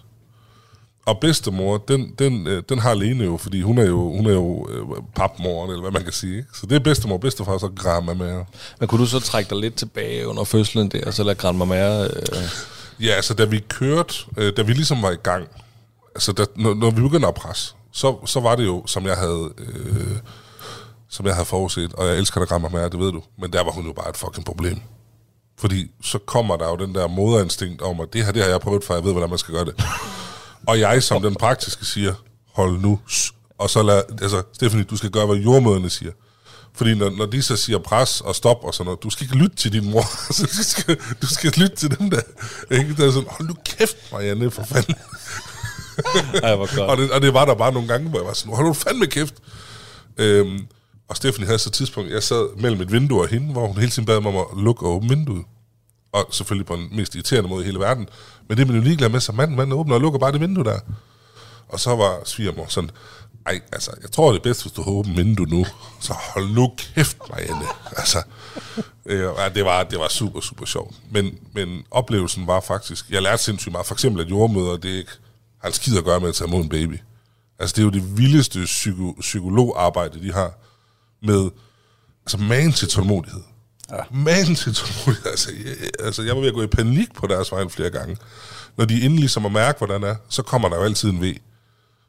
Og 1.07 1.19
bedstemor, 1.21 1.79
den, 1.79 2.15
den, 2.19 2.47
øh, 2.47 2.63
den 2.69 2.79
har 2.79 2.95
Lene 2.95 3.25
jo, 3.25 3.37
fordi 3.37 3.63
hun 3.63 3.79
er 3.79 3.87
jo, 3.87 4.17
hun 4.17 4.27
er 4.27 4.33
jo 4.33 4.69
øh, 4.71 5.03
papmoren, 5.15 5.71
eller 5.71 5.83
hvad 5.83 5.91
man 5.91 6.05
kan 6.05 6.13
sige. 6.13 6.37
Ikke? 6.37 6.49
Så 6.55 6.67
det 6.67 6.77
er 6.77 6.81
bedstemor, 6.81 7.17
bedstefar, 7.17 7.59
så 7.59 7.71
Grandma 7.77 8.15
Mær. 8.15 8.45
Men 8.81 8.89
kunne 8.89 9.01
du 9.01 9.07
så 9.07 9.21
trække 9.21 9.51
dig 9.51 9.59
lidt 9.59 9.75
tilbage 9.75 10.29
under 10.29 10.45
fødslen 10.45 10.89
der, 10.89 11.07
og 11.07 11.15
så 11.15 11.25
lade 11.25 11.35
Grammer 11.35 11.65
mere... 11.65 12.05
Øh, 12.05 12.43
Ja, 13.01 13.11
altså 13.11 13.35
da 13.35 13.45
vi 13.45 13.59
kørte, 13.69 14.15
øh, 14.37 14.53
da 14.57 14.63
vi 14.63 14.73
ligesom 14.73 15.03
var 15.03 15.11
i 15.11 15.17
gang, 15.23 15.49
altså 16.15 16.33
da, 16.33 16.45
når, 16.57 16.75
når 16.75 16.91
vi 16.91 17.01
begyndte 17.01 17.29
at 17.29 17.35
presse, 17.35 17.75
så, 17.93 18.17
så 18.27 18.41
var 18.41 18.57
det 18.57 18.65
jo, 18.67 18.87
som 18.87 19.07
jeg 19.07 19.17
havde, 19.17 19.51
øh, 19.59 20.17
som 21.09 21.27
jeg 21.27 21.35
havde 21.35 21.47
forudset, 21.47 21.95
og 21.95 22.07
jeg 22.07 22.17
elsker 22.19 22.41
dig 22.41 22.49
Gramma 22.49 22.69
Mær, 22.69 22.89
det 22.89 23.01
ved 23.01 23.13
du, 23.13 23.23
men 23.39 23.53
der 23.53 23.65
var 23.65 23.71
hun 23.71 23.87
jo 23.87 23.93
bare 23.93 24.11
et 24.11 24.17
fucking 24.17 24.45
problem. 24.45 24.81
Fordi 25.59 25.91
så 26.03 26.19
kommer 26.19 26.57
der 26.57 26.69
jo 26.69 26.77
den 26.77 26.95
der 26.95 27.07
moderinstinkt 27.09 27.83
om, 27.83 28.01
at 28.01 28.09
det 28.13 28.25
her, 28.25 28.33
det 28.33 28.43
har 28.43 28.51
jeg 28.51 28.61
prøvet, 28.61 28.85
for 28.85 28.95
jeg 28.95 29.05
ved, 29.05 29.13
hvordan 29.13 29.29
man 29.31 29.39
skal 29.39 29.55
gøre 29.55 29.65
det. 29.65 29.75
Og 30.67 30.81
jeg 30.81 31.03
som 31.03 31.23
den 31.23 31.35
praktiske 31.35 31.85
siger, 31.85 32.15
hold 32.53 32.81
nu, 32.81 33.01
og 33.59 33.71
så 33.71 33.83
lad, 33.83 34.03
altså, 34.23 34.43
Stephanie, 34.53 34.85
du 34.85 34.97
skal 34.97 35.11
gøre, 35.11 35.27
hvad 35.27 35.37
jordmøderne 35.37 35.91
siger. 35.91 36.13
Fordi 36.75 36.95
når, 36.95 37.11
når 37.11 37.27
de 37.27 37.43
så 37.43 37.57
siger 37.57 37.79
pres 37.79 38.21
og 38.21 38.37
stop 38.37 38.65
og 38.65 38.75
sådan 38.75 38.85
noget, 38.85 39.03
du 39.03 39.11
skal 39.11 39.25
ikke 39.25 39.37
lytte 39.37 39.57
til 39.57 39.73
din 39.73 39.91
mor, 39.91 40.05
altså, 40.29 40.43
du, 40.43 40.63
skal, 40.63 40.97
du 41.23 41.27
skal 41.27 41.53
lytte 41.57 41.77
til 41.77 41.99
dem 41.99 42.11
der. 42.11 42.21
Ikke? 42.71 42.97
Der 42.97 43.07
er 43.07 43.11
sådan, 43.11 43.29
hold 43.31 43.49
nu 43.49 43.55
kæft, 43.65 43.97
Marianne, 44.13 44.51
for 44.51 44.65
fanden. 44.65 44.95
ej, 46.43 46.57
hvor 46.57 46.77
godt. 46.77 46.91
og, 46.91 46.97
det, 46.97 47.11
og 47.11 47.23
det 47.23 47.35
var 47.35 47.45
der 47.45 47.55
bare 47.55 47.73
nogle 47.73 47.89
gange, 47.89 48.09
hvor 48.09 48.19
jeg 48.19 48.27
var 48.27 48.33
sådan, 48.33 48.55
hold 48.55 48.67
nu 48.67 48.73
fandme 48.73 49.07
kæft. 49.07 49.35
Øhm, 50.17 50.67
og 51.09 51.17
Stephanie 51.17 51.47
havde 51.47 51.59
så 51.59 51.69
et 51.69 51.73
tidspunkt, 51.73 52.11
jeg 52.11 52.23
sad 52.23 52.61
mellem 52.61 52.81
et 52.81 52.93
vindue 52.93 53.23
og 53.23 53.29
hende, 53.29 53.53
hvor 53.53 53.67
hun 53.67 53.77
hele 53.77 53.91
tiden 53.91 54.07
bad 54.07 54.21
mig 54.21 54.33
om 54.33 54.37
at 54.37 54.65
lukke 54.65 54.87
og 54.87 54.93
åbne 54.93 55.09
vinduet. 55.09 55.45
Og 56.13 56.29
selvfølgelig 56.31 56.67
på 56.67 56.77
den 56.77 56.89
mest 56.93 57.15
irriterende 57.15 57.49
måde 57.49 57.63
i 57.63 57.67
hele 57.67 57.79
verden. 57.79 58.09
Men 58.49 58.57
det 58.57 58.63
er 58.63 58.67
man 58.67 58.77
jo 58.77 58.83
ligeglad 58.83 59.09
med, 59.09 59.21
så 59.21 59.33
manden, 59.33 59.57
manden 59.57 59.73
åbner 59.73 59.95
og 59.95 60.01
lukker 60.01 60.19
bare 60.19 60.33
det 60.33 60.41
vindue 60.41 60.65
der. 60.65 60.79
Og 61.69 61.81
så 61.81 61.97
var 61.97 62.21
svigermor 62.25 62.67
sådan, 62.69 62.91
ej, 63.47 63.61
altså, 63.73 63.91
jeg 64.03 64.11
tror, 64.11 64.33
det 64.33 64.39
er 64.39 64.43
bedst, 64.43 64.63
hvis 64.63 64.73
du 64.73 64.83
åbner 64.87 65.15
vindue 65.15 65.47
nu. 65.47 65.67
Så 66.01 66.15
hold 66.35 66.49
nu 66.49 66.73
kæft, 66.79 67.19
Marianne. 67.31 67.67
Altså, 67.97 68.23
øh, 69.07 69.31
ja, 69.39 69.49
det, 69.49 69.65
var, 69.65 69.83
det 69.83 69.99
var 69.99 70.09
super, 70.09 70.41
super 70.41 70.67
sjovt. 70.67 70.95
Men, 71.11 71.39
men 71.53 71.85
oplevelsen 71.91 72.47
var 72.47 72.61
faktisk, 72.61 73.11
jeg 73.11 73.23
lærte 73.23 73.43
sindssygt 73.43 73.73
meget. 73.73 73.87
For 73.87 73.95
eksempel, 73.95 74.23
at 74.25 74.31
jordmøder, 74.31 74.77
det 74.77 74.95
er 74.95 74.99
ikke, 74.99 75.13
har 75.63 75.69
en 75.69 75.75
skid 75.75 75.99
at 75.99 76.05
gøre 76.05 76.21
med 76.21 76.29
at 76.29 76.35
tage 76.35 76.49
imod 76.49 76.63
en 76.63 76.69
baby. 76.69 77.01
Altså, 77.59 77.75
det 77.77 77.83
er 77.83 77.85
jo 77.85 77.91
det 77.91 78.19
vildeste 78.19 78.65
psyko, 78.65 79.17
psykologarbejde, 79.21 80.23
de 80.23 80.33
har 80.33 80.53
med, 81.23 81.51
altså, 82.25 82.39
man 82.39 82.73
til 82.73 82.89
tålmodighed. 82.89 83.43
Ja. 83.93 83.97
Man 84.11 84.55
til 84.55 84.75
tålmodighed. 84.75 85.31
Altså 85.31 85.51
jeg, 85.65 85.91
altså, 86.01 86.23
jeg 86.23 86.35
var 86.35 86.41
ved 86.41 86.49
at 86.49 86.55
gå 86.55 86.63
i 86.63 86.67
panik 86.67 87.15
på 87.15 87.27
deres 87.27 87.53
vejen 87.53 87.71
flere 87.71 87.91
gange. 87.91 88.17
Når 88.77 88.85
de 88.85 89.03
endelig 89.03 89.31
som 89.31 89.47
at 89.47 89.53
mærke, 89.53 89.79
hvordan 89.79 90.03
det 90.03 90.11
er, 90.11 90.17
så 90.29 90.43
kommer 90.43 90.69
der 90.69 90.77
jo 90.77 90.83
altid 90.83 91.11
en 91.11 91.23
V. 91.23 91.37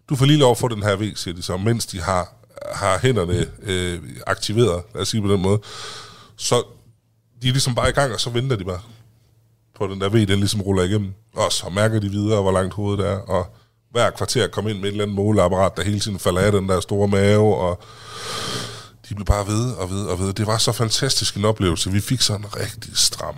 Du 0.10 0.16
får 0.16 0.26
lige 0.26 0.40
lov 0.40 0.52
at 0.52 0.58
få 0.58 0.68
den 0.68 0.84
her 0.84 0.96
V, 0.96 1.16
siger 1.16 1.36
de 1.36 1.42
så, 1.42 1.58
mens 1.58 1.86
de 1.86 2.02
har, 2.02 2.34
har 2.74 3.00
hænderne 3.00 3.46
øh, 3.64 4.00
aktiveret, 4.28 4.84
lad 4.94 5.02
os 5.02 5.08
sige 5.10 5.22
på 5.22 5.34
den 5.34 5.42
måde. 5.42 5.60
Så 6.36 6.64
de 7.42 7.48
er 7.48 7.52
ligesom 7.52 7.76
bare 7.76 7.90
i 7.90 7.94
gang, 7.94 8.14
og 8.14 8.20
så 8.20 8.30
venter 8.30 8.56
de 8.56 8.66
bare 8.66 8.82
på 9.76 9.88
den 9.88 10.02
der 10.02 10.10
V, 10.10 10.14
den 10.14 10.40
ligesom 10.40 10.62
ruller 10.62 10.84
igennem. 10.84 11.14
Og 11.36 11.52
så 11.52 11.70
mærker 11.70 12.00
de 12.00 12.10
videre, 12.10 12.42
hvor 12.42 12.52
langt 12.52 12.74
hovedet 12.74 13.08
er, 13.08 13.18
og 13.18 13.56
hver 13.92 14.10
kvarter 14.10 14.48
komme 14.48 14.70
ind 14.70 14.80
med 14.80 14.86
et 14.86 14.92
eller 14.92 15.04
andet 15.04 15.16
måleapparat, 15.16 15.78
der 15.78 15.84
hele 15.84 16.00
tiden 16.00 16.20
falder 16.20 16.42
af 16.42 16.52
den 16.52 16.70
der 16.70 16.80
store 16.80 17.08
mave, 17.08 17.56
og 17.58 17.84
de 19.12 19.16
blev 19.16 19.26
bare 19.26 19.48
ved 19.48 19.72
og 19.74 19.90
ved 19.90 20.06
og 20.06 20.20
ved. 20.20 20.34
Det 20.34 20.48
var 20.48 20.58
så 20.58 20.72
fantastisk 20.72 21.36
en 21.36 21.46
oplevelse. 21.46 21.92
Vi 21.92 22.00
fik 22.00 22.22
sådan 22.22 22.42
en 22.42 22.56
rigtig 22.56 22.98
stram 22.98 23.36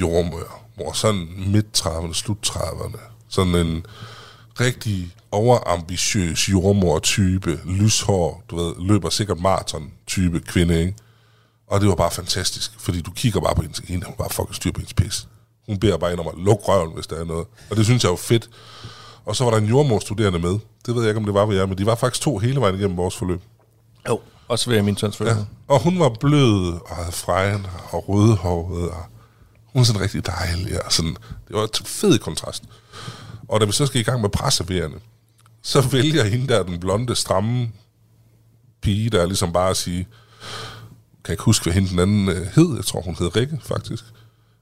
jordmør, 0.00 0.64
hvor 0.76 0.92
sådan 0.92 1.28
midt 1.46 1.66
30'erne, 1.78 2.12
slut 2.12 2.38
30'erne, 2.46 2.98
sådan 3.28 3.54
en 3.54 3.86
rigtig 4.60 5.14
overambitiøs 5.30 6.48
jordmor-type, 6.48 7.60
lyshår, 7.64 8.42
du 8.50 8.56
ved, 8.56 8.74
løber 8.78 9.10
sikkert 9.10 9.40
maraton-type 9.40 10.40
kvinde, 10.40 10.80
ikke? 10.80 10.94
Og 11.66 11.80
det 11.80 11.88
var 11.88 11.94
bare 11.94 12.10
fantastisk, 12.10 12.72
fordi 12.78 13.00
du 13.00 13.10
kigger 13.10 13.40
bare 13.40 13.54
på 13.54 13.62
hende, 13.62 13.74
og 13.82 13.88
hende 13.88 14.06
hun 14.06 14.14
bare 14.18 14.30
fucking 14.30 14.54
styr 14.54 14.72
på 14.72 14.80
hendes 14.80 14.94
pis. 14.94 15.28
Hun 15.66 15.78
beder 15.78 15.98
bare 15.98 16.12
ind 16.12 16.20
om 16.20 16.28
at 16.28 16.34
lukke 16.36 16.64
røven, 16.64 16.94
hvis 16.94 17.06
der 17.06 17.16
er 17.16 17.24
noget. 17.24 17.46
Og 17.70 17.76
det 17.76 17.84
synes 17.84 18.02
jeg 18.02 18.10
var 18.10 18.16
fedt. 18.16 18.50
Og 19.24 19.36
så 19.36 19.44
var 19.44 19.50
der 19.50 19.58
en 19.58 19.68
jordmorstuderende 19.68 20.38
med. 20.38 20.58
Det 20.86 20.94
ved 20.94 21.02
jeg 21.02 21.08
ikke, 21.08 21.18
om 21.18 21.24
det 21.24 21.34
var 21.34 21.46
ved 21.46 21.56
jer, 21.56 21.66
men 21.66 21.78
de 21.78 21.86
var 21.86 21.94
faktisk 21.94 22.22
to 22.22 22.38
hele 22.38 22.60
vejen 22.60 22.74
igennem 22.74 22.96
vores 22.96 23.16
forløb. 23.16 23.42
Jo. 24.08 24.20
Også 24.50 24.70
ved 24.70 24.82
min 24.82 24.96
søns 24.96 25.20
Ja. 25.20 25.36
Og 25.68 25.82
hun 25.82 25.98
var 25.98 26.08
blød 26.20 26.80
og 26.86 26.96
havde 26.96 27.12
frejen 27.12 27.66
og 27.90 28.08
rødhåret, 28.08 28.88
og 28.88 29.04
hun 29.64 29.80
var 29.80 29.84
sådan 29.84 30.00
rigtig 30.00 30.26
dejlig. 30.26 30.84
Og 30.84 30.92
sådan, 30.92 31.16
det 31.48 31.56
var 31.56 31.62
et 31.62 31.82
fed 31.84 32.18
kontrast. 32.18 32.64
Og 33.48 33.60
da 33.60 33.66
vi 33.66 33.72
så 33.72 33.86
skal 33.86 34.00
i 34.00 34.04
gang 34.04 34.20
med 34.20 34.28
presserverende, 34.28 34.96
så 35.62 35.80
vælger 35.80 36.24
hende 36.24 36.48
der, 36.48 36.62
den 36.62 36.80
blonde, 36.80 37.14
stramme 37.14 37.72
pige, 38.82 39.10
der 39.10 39.26
ligesom 39.26 39.52
bare 39.52 39.70
at 39.70 39.76
sige, 39.76 40.08
kan 41.24 41.28
jeg 41.28 41.32
ikke 41.32 41.42
huske, 41.42 41.64
hvad 41.64 41.74
hende 41.74 41.88
den 41.88 41.98
anden 41.98 42.28
øh, 42.28 42.46
hed, 42.54 42.76
jeg 42.76 42.84
tror, 42.84 43.00
hun 43.00 43.16
hed 43.18 43.36
Rikke, 43.36 43.60
faktisk. 43.62 44.04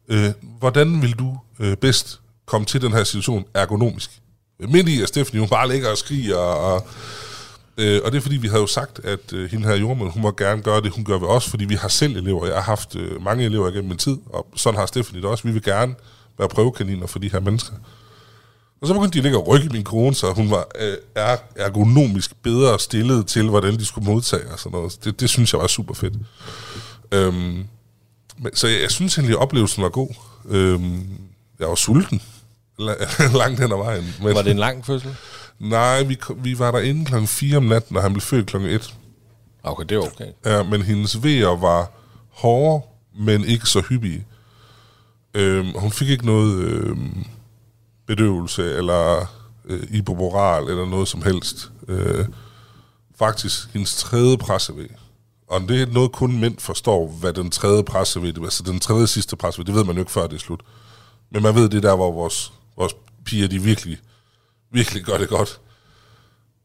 Øh, 0.08 0.30
hvordan 0.58 1.02
vil 1.02 1.12
du 1.12 1.38
øh, 1.58 1.76
bedst 1.76 2.20
komme 2.46 2.64
til 2.64 2.82
den 2.82 2.92
her 2.92 3.04
situation 3.04 3.44
ergonomisk? 3.54 4.20
Midt 4.60 4.88
i, 4.88 5.02
at 5.02 5.08
Stephanie, 5.08 5.40
hun 5.40 5.48
bare 5.48 5.68
ligger 5.68 5.90
og 5.90 5.98
skriger, 5.98 6.36
og, 6.36 6.86
øh, 7.78 8.00
og 8.04 8.12
det 8.12 8.18
er 8.18 8.22
fordi, 8.22 8.36
vi 8.36 8.48
havde 8.48 8.60
jo 8.60 8.66
sagt, 8.66 9.00
at 9.04 9.32
øh, 9.32 9.50
hende 9.50 9.66
her 9.66 9.76
jordmand, 9.76 10.10
hun 10.10 10.22
må 10.22 10.30
gerne 10.30 10.62
gøre 10.62 10.80
det, 10.80 10.92
hun 10.92 11.04
gør 11.04 11.18
ved 11.18 11.28
os, 11.28 11.48
fordi 11.48 11.64
vi 11.64 11.74
har 11.74 11.88
selv 11.88 12.16
elever. 12.16 12.46
Jeg 12.46 12.54
har 12.54 12.62
haft 12.62 12.96
øh, 12.96 13.22
mange 13.22 13.44
elever 13.44 13.68
igennem 13.68 13.88
min 13.88 13.98
tid, 13.98 14.16
og 14.26 14.46
sådan 14.56 14.78
har 14.78 14.86
Stephanie 14.86 15.22
det 15.22 15.30
også. 15.30 15.44
Vi 15.44 15.52
vil 15.52 15.62
gerne 15.62 15.94
være 16.38 16.48
prøvekaniner 16.48 17.06
for 17.06 17.18
de 17.18 17.30
her 17.30 17.40
mennesker. 17.40 17.74
Og 18.80 18.88
så 18.88 18.94
begyndte 18.94 19.14
de 19.14 19.18
at 19.18 19.22
ligge 19.22 19.38
og 19.38 19.48
rykke 19.48 19.66
i 19.66 19.68
min 19.72 19.84
kone, 19.84 20.14
så 20.14 20.32
hun 20.32 20.50
var 20.50 20.66
øh, 20.80 20.96
er, 21.14 21.36
ergonomisk 21.56 22.42
bedre 22.42 22.78
stillet 22.78 23.26
til, 23.26 23.48
hvordan 23.48 23.78
de 23.78 23.84
skulle 23.84 24.04
modtage 24.04 24.52
og 24.52 24.58
sådan 24.58 24.78
noget. 24.78 25.04
Det, 25.04 25.20
det 25.20 25.30
synes 25.30 25.52
jeg 25.52 25.60
var 25.60 25.66
super 25.66 25.94
fedt. 25.94 26.14
Øhm, 27.12 27.64
men, 28.38 28.54
så 28.54 28.68
jeg, 28.68 28.80
jeg 28.82 28.90
synes 28.90 29.18
egentlig, 29.18 29.36
at 29.36 29.42
oplevelsen 29.42 29.82
var 29.82 29.88
god. 29.88 30.08
Øhm, 30.48 31.08
jeg 31.58 31.68
var 31.68 31.74
sulten 31.74 32.22
langt 33.40 33.60
hen 33.60 33.72
ad 33.72 33.76
vejen. 33.76 34.14
Men, 34.22 34.34
Var 34.34 34.42
det 34.42 34.50
en 34.50 34.58
lang 34.58 34.86
fødsel? 34.86 35.16
Nej, 35.60 36.02
vi, 36.02 36.14
kom- 36.14 36.44
vi 36.44 36.58
var 36.58 36.70
derinde 36.70 37.04
klokken 37.04 37.28
4 37.28 37.56
om 37.56 37.62
natten, 37.62 37.96
og 37.96 38.02
han 38.02 38.12
blev 38.12 38.20
født 38.20 38.46
klokken 38.46 38.70
1. 38.70 38.94
Okay, 39.62 39.84
det 39.88 39.92
er 39.92 40.06
okay. 40.06 40.32
Ja, 40.44 40.62
men 40.62 40.82
hendes 40.82 41.22
vejer 41.22 41.56
var 41.56 41.90
hårde, 42.30 42.84
men 43.18 43.44
ikke 43.44 43.66
så 43.66 43.80
hyppige. 43.80 44.26
Øhm, 45.34 45.72
hun 45.74 45.90
fik 45.90 46.08
ikke 46.08 46.26
noget 46.26 46.58
øhm, 46.58 47.24
bedøvelse, 48.06 48.62
eller 48.76 49.26
øh, 49.64 49.82
ibuproral, 49.90 50.68
eller 50.68 50.86
noget 50.86 51.08
som 51.08 51.22
helst. 51.22 51.70
Øh, 51.88 52.26
faktisk, 53.18 53.72
hendes 53.72 53.96
tredje 53.96 54.38
pressevæg. 54.38 54.90
Og 55.48 55.60
det 55.60 55.82
er 55.82 55.86
noget, 55.86 56.12
kun 56.12 56.40
mænd 56.40 56.58
forstår, 56.58 57.08
hvad 57.08 57.32
den 57.32 57.50
tredje 57.50 57.82
er. 57.88 58.42
altså 58.44 58.62
den 58.62 58.80
tredje 58.80 59.06
sidste 59.06 59.36
pressevæg, 59.36 59.66
det 59.66 59.74
ved 59.74 59.84
man 59.84 59.94
jo 59.94 60.02
ikke 60.02 60.12
før 60.12 60.26
det 60.26 60.34
er 60.36 60.40
slut. 60.40 60.60
Men 61.30 61.42
man 61.42 61.54
ved, 61.54 61.68
det 61.68 61.76
er 61.76 61.88
der, 61.88 61.96
hvor 61.96 62.12
vores, 62.12 62.52
vores 62.76 62.92
piger, 63.24 63.48
de 63.48 63.62
virkelig, 63.62 63.98
virkelig 64.70 65.04
gør 65.04 65.18
det 65.18 65.28
godt. 65.28 65.60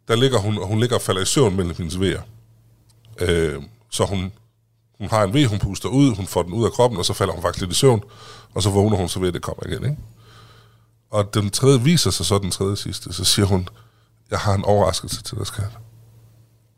Der 0.07 0.15
ligger 0.15 0.39
hun, 0.39 0.67
hun 0.67 0.79
ligger 0.79 0.95
og 0.95 1.01
falder 1.01 1.21
i 1.21 1.25
søvn 1.25 1.55
mellem 1.55 1.75
hendes 1.77 1.99
vejer. 1.99 2.21
Øh, 3.19 3.63
så 3.89 4.05
hun, 4.05 4.31
hun 4.97 5.09
har 5.09 5.23
en 5.23 5.33
V, 5.33 5.45
hun 5.45 5.59
puster 5.59 5.89
ud, 5.89 6.15
hun 6.15 6.27
får 6.27 6.43
den 6.43 6.53
ud 6.53 6.65
af 6.65 6.71
kroppen, 6.71 6.99
og 6.99 7.05
så 7.05 7.13
falder 7.13 7.33
hun 7.33 7.41
faktisk 7.41 7.61
lidt 7.61 7.71
i 7.71 7.79
søvn, 7.79 8.03
og 8.53 8.63
så 8.63 8.69
vågner 8.69 8.97
hun 8.97 9.09
så 9.09 9.19
ved, 9.19 9.27
at 9.27 9.33
det 9.33 9.41
kommer 9.41 9.67
igen. 9.67 9.83
Ikke? 9.83 9.97
Og 11.11 11.33
den 11.33 11.49
tredje 11.49 11.81
viser 11.81 12.11
sig 12.11 12.25
så 12.25 12.37
den 12.37 12.51
tredje 12.51 12.75
sidste, 12.75 13.13
så 13.13 13.23
siger 13.23 13.45
hun, 13.45 13.69
jeg 14.31 14.39
har 14.39 14.53
en 14.53 14.65
overraskelse 14.65 15.23
til 15.23 15.37
dig, 15.37 15.47
skat. 15.47 15.77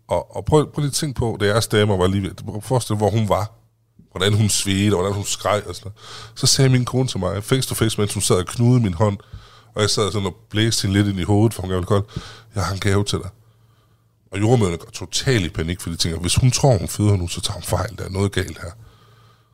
Og, 0.08 0.36
og 0.36 0.46
prøv, 0.46 0.72
prøv 0.72 0.82
lige 0.82 0.89
at 0.89 0.94
tænke 0.94 1.20
på, 1.20 1.38
da 1.39 1.46
jeres 1.46 1.67
damer 1.67 1.98
var 1.98 2.08
lige 2.08 2.24
ved, 2.24 2.62
forestil 2.62 2.96
hvor 2.96 3.10
hun 3.10 3.29
var. 3.29 3.51
Hvordan 4.12 4.34
hun 4.34 4.50
svedte, 4.50 4.94
og 4.94 5.00
hvordan 5.00 5.15
hun 5.15 5.25
skreg 5.25 5.63
og 5.67 5.75
sådan 5.75 5.91
noget. 5.91 5.98
Så 6.36 6.48
sagde 6.48 6.70
min 6.70 6.86
kone 6.86 7.08
til 7.08 7.20
mig, 7.20 7.44
face 7.44 7.70
to 7.70 7.75
face, 7.75 8.01
mens 8.01 8.13
hun 8.13 8.22
sad 8.22 8.36
og 8.36 8.46
knudede 8.46 8.84
min 8.84 8.94
hånd, 8.94 9.17
og 9.75 9.82
jeg 9.82 9.89
sad 9.89 10.12
sådan 10.12 10.25
og 10.25 10.36
blæste 10.50 10.88
hende 10.88 10.98
lidt 10.98 11.08
ind 11.08 11.20
i 11.20 11.24
hovedet, 11.24 11.53
for 11.53 11.62
hun 11.62 11.70
gav 11.70 11.79
det 11.79 11.88
koldt. 11.88 12.05
Jeg 12.55 12.65
har 12.65 12.74
en 12.74 12.79
gave 12.79 13.03
til 13.03 13.20
dig. 13.20 13.29
Og 14.32 14.39
jordmøderne 14.39 14.77
går 14.77 14.89
totalt 14.89 15.46
i 15.46 15.50
panik, 15.50 15.82
for 15.82 15.89
de 15.89 15.96
tænker, 15.96 16.20
hvis 16.20 16.36
hun 16.36 16.51
tror, 16.51 16.77
hun 16.77 16.88
føder 16.88 17.15
nu, 17.15 17.27
så 17.27 17.41
tager 17.41 17.53
hun 17.53 17.63
fejl, 17.63 17.98
der 17.98 18.05
er 18.05 18.10
noget 18.10 18.32
galt 18.32 18.62
her. 18.62 18.72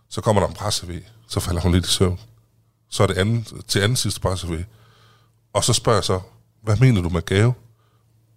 Så 0.10 0.22
kommer 0.22 0.42
der 0.42 0.48
en 0.48 0.54
presseved, 0.56 1.02
så 1.28 1.40
falder 1.40 1.62
hun 1.62 1.72
lidt 1.72 1.86
i 1.86 1.90
søvn. 1.90 2.20
Så 2.90 3.04
er 3.04 3.08
det 3.08 3.18
anden, 3.18 3.48
til 3.68 3.80
anden 3.80 3.96
sidste 3.96 4.20
presseved. 4.20 4.64
Og 5.54 5.64
så 5.64 5.74
spørger 5.74 5.98
jeg 5.98 6.04
så, 6.04 6.20
hvad 6.64 6.78
mener 6.78 7.02
du 7.02 7.10
med 7.10 7.22
gave? 7.22 7.54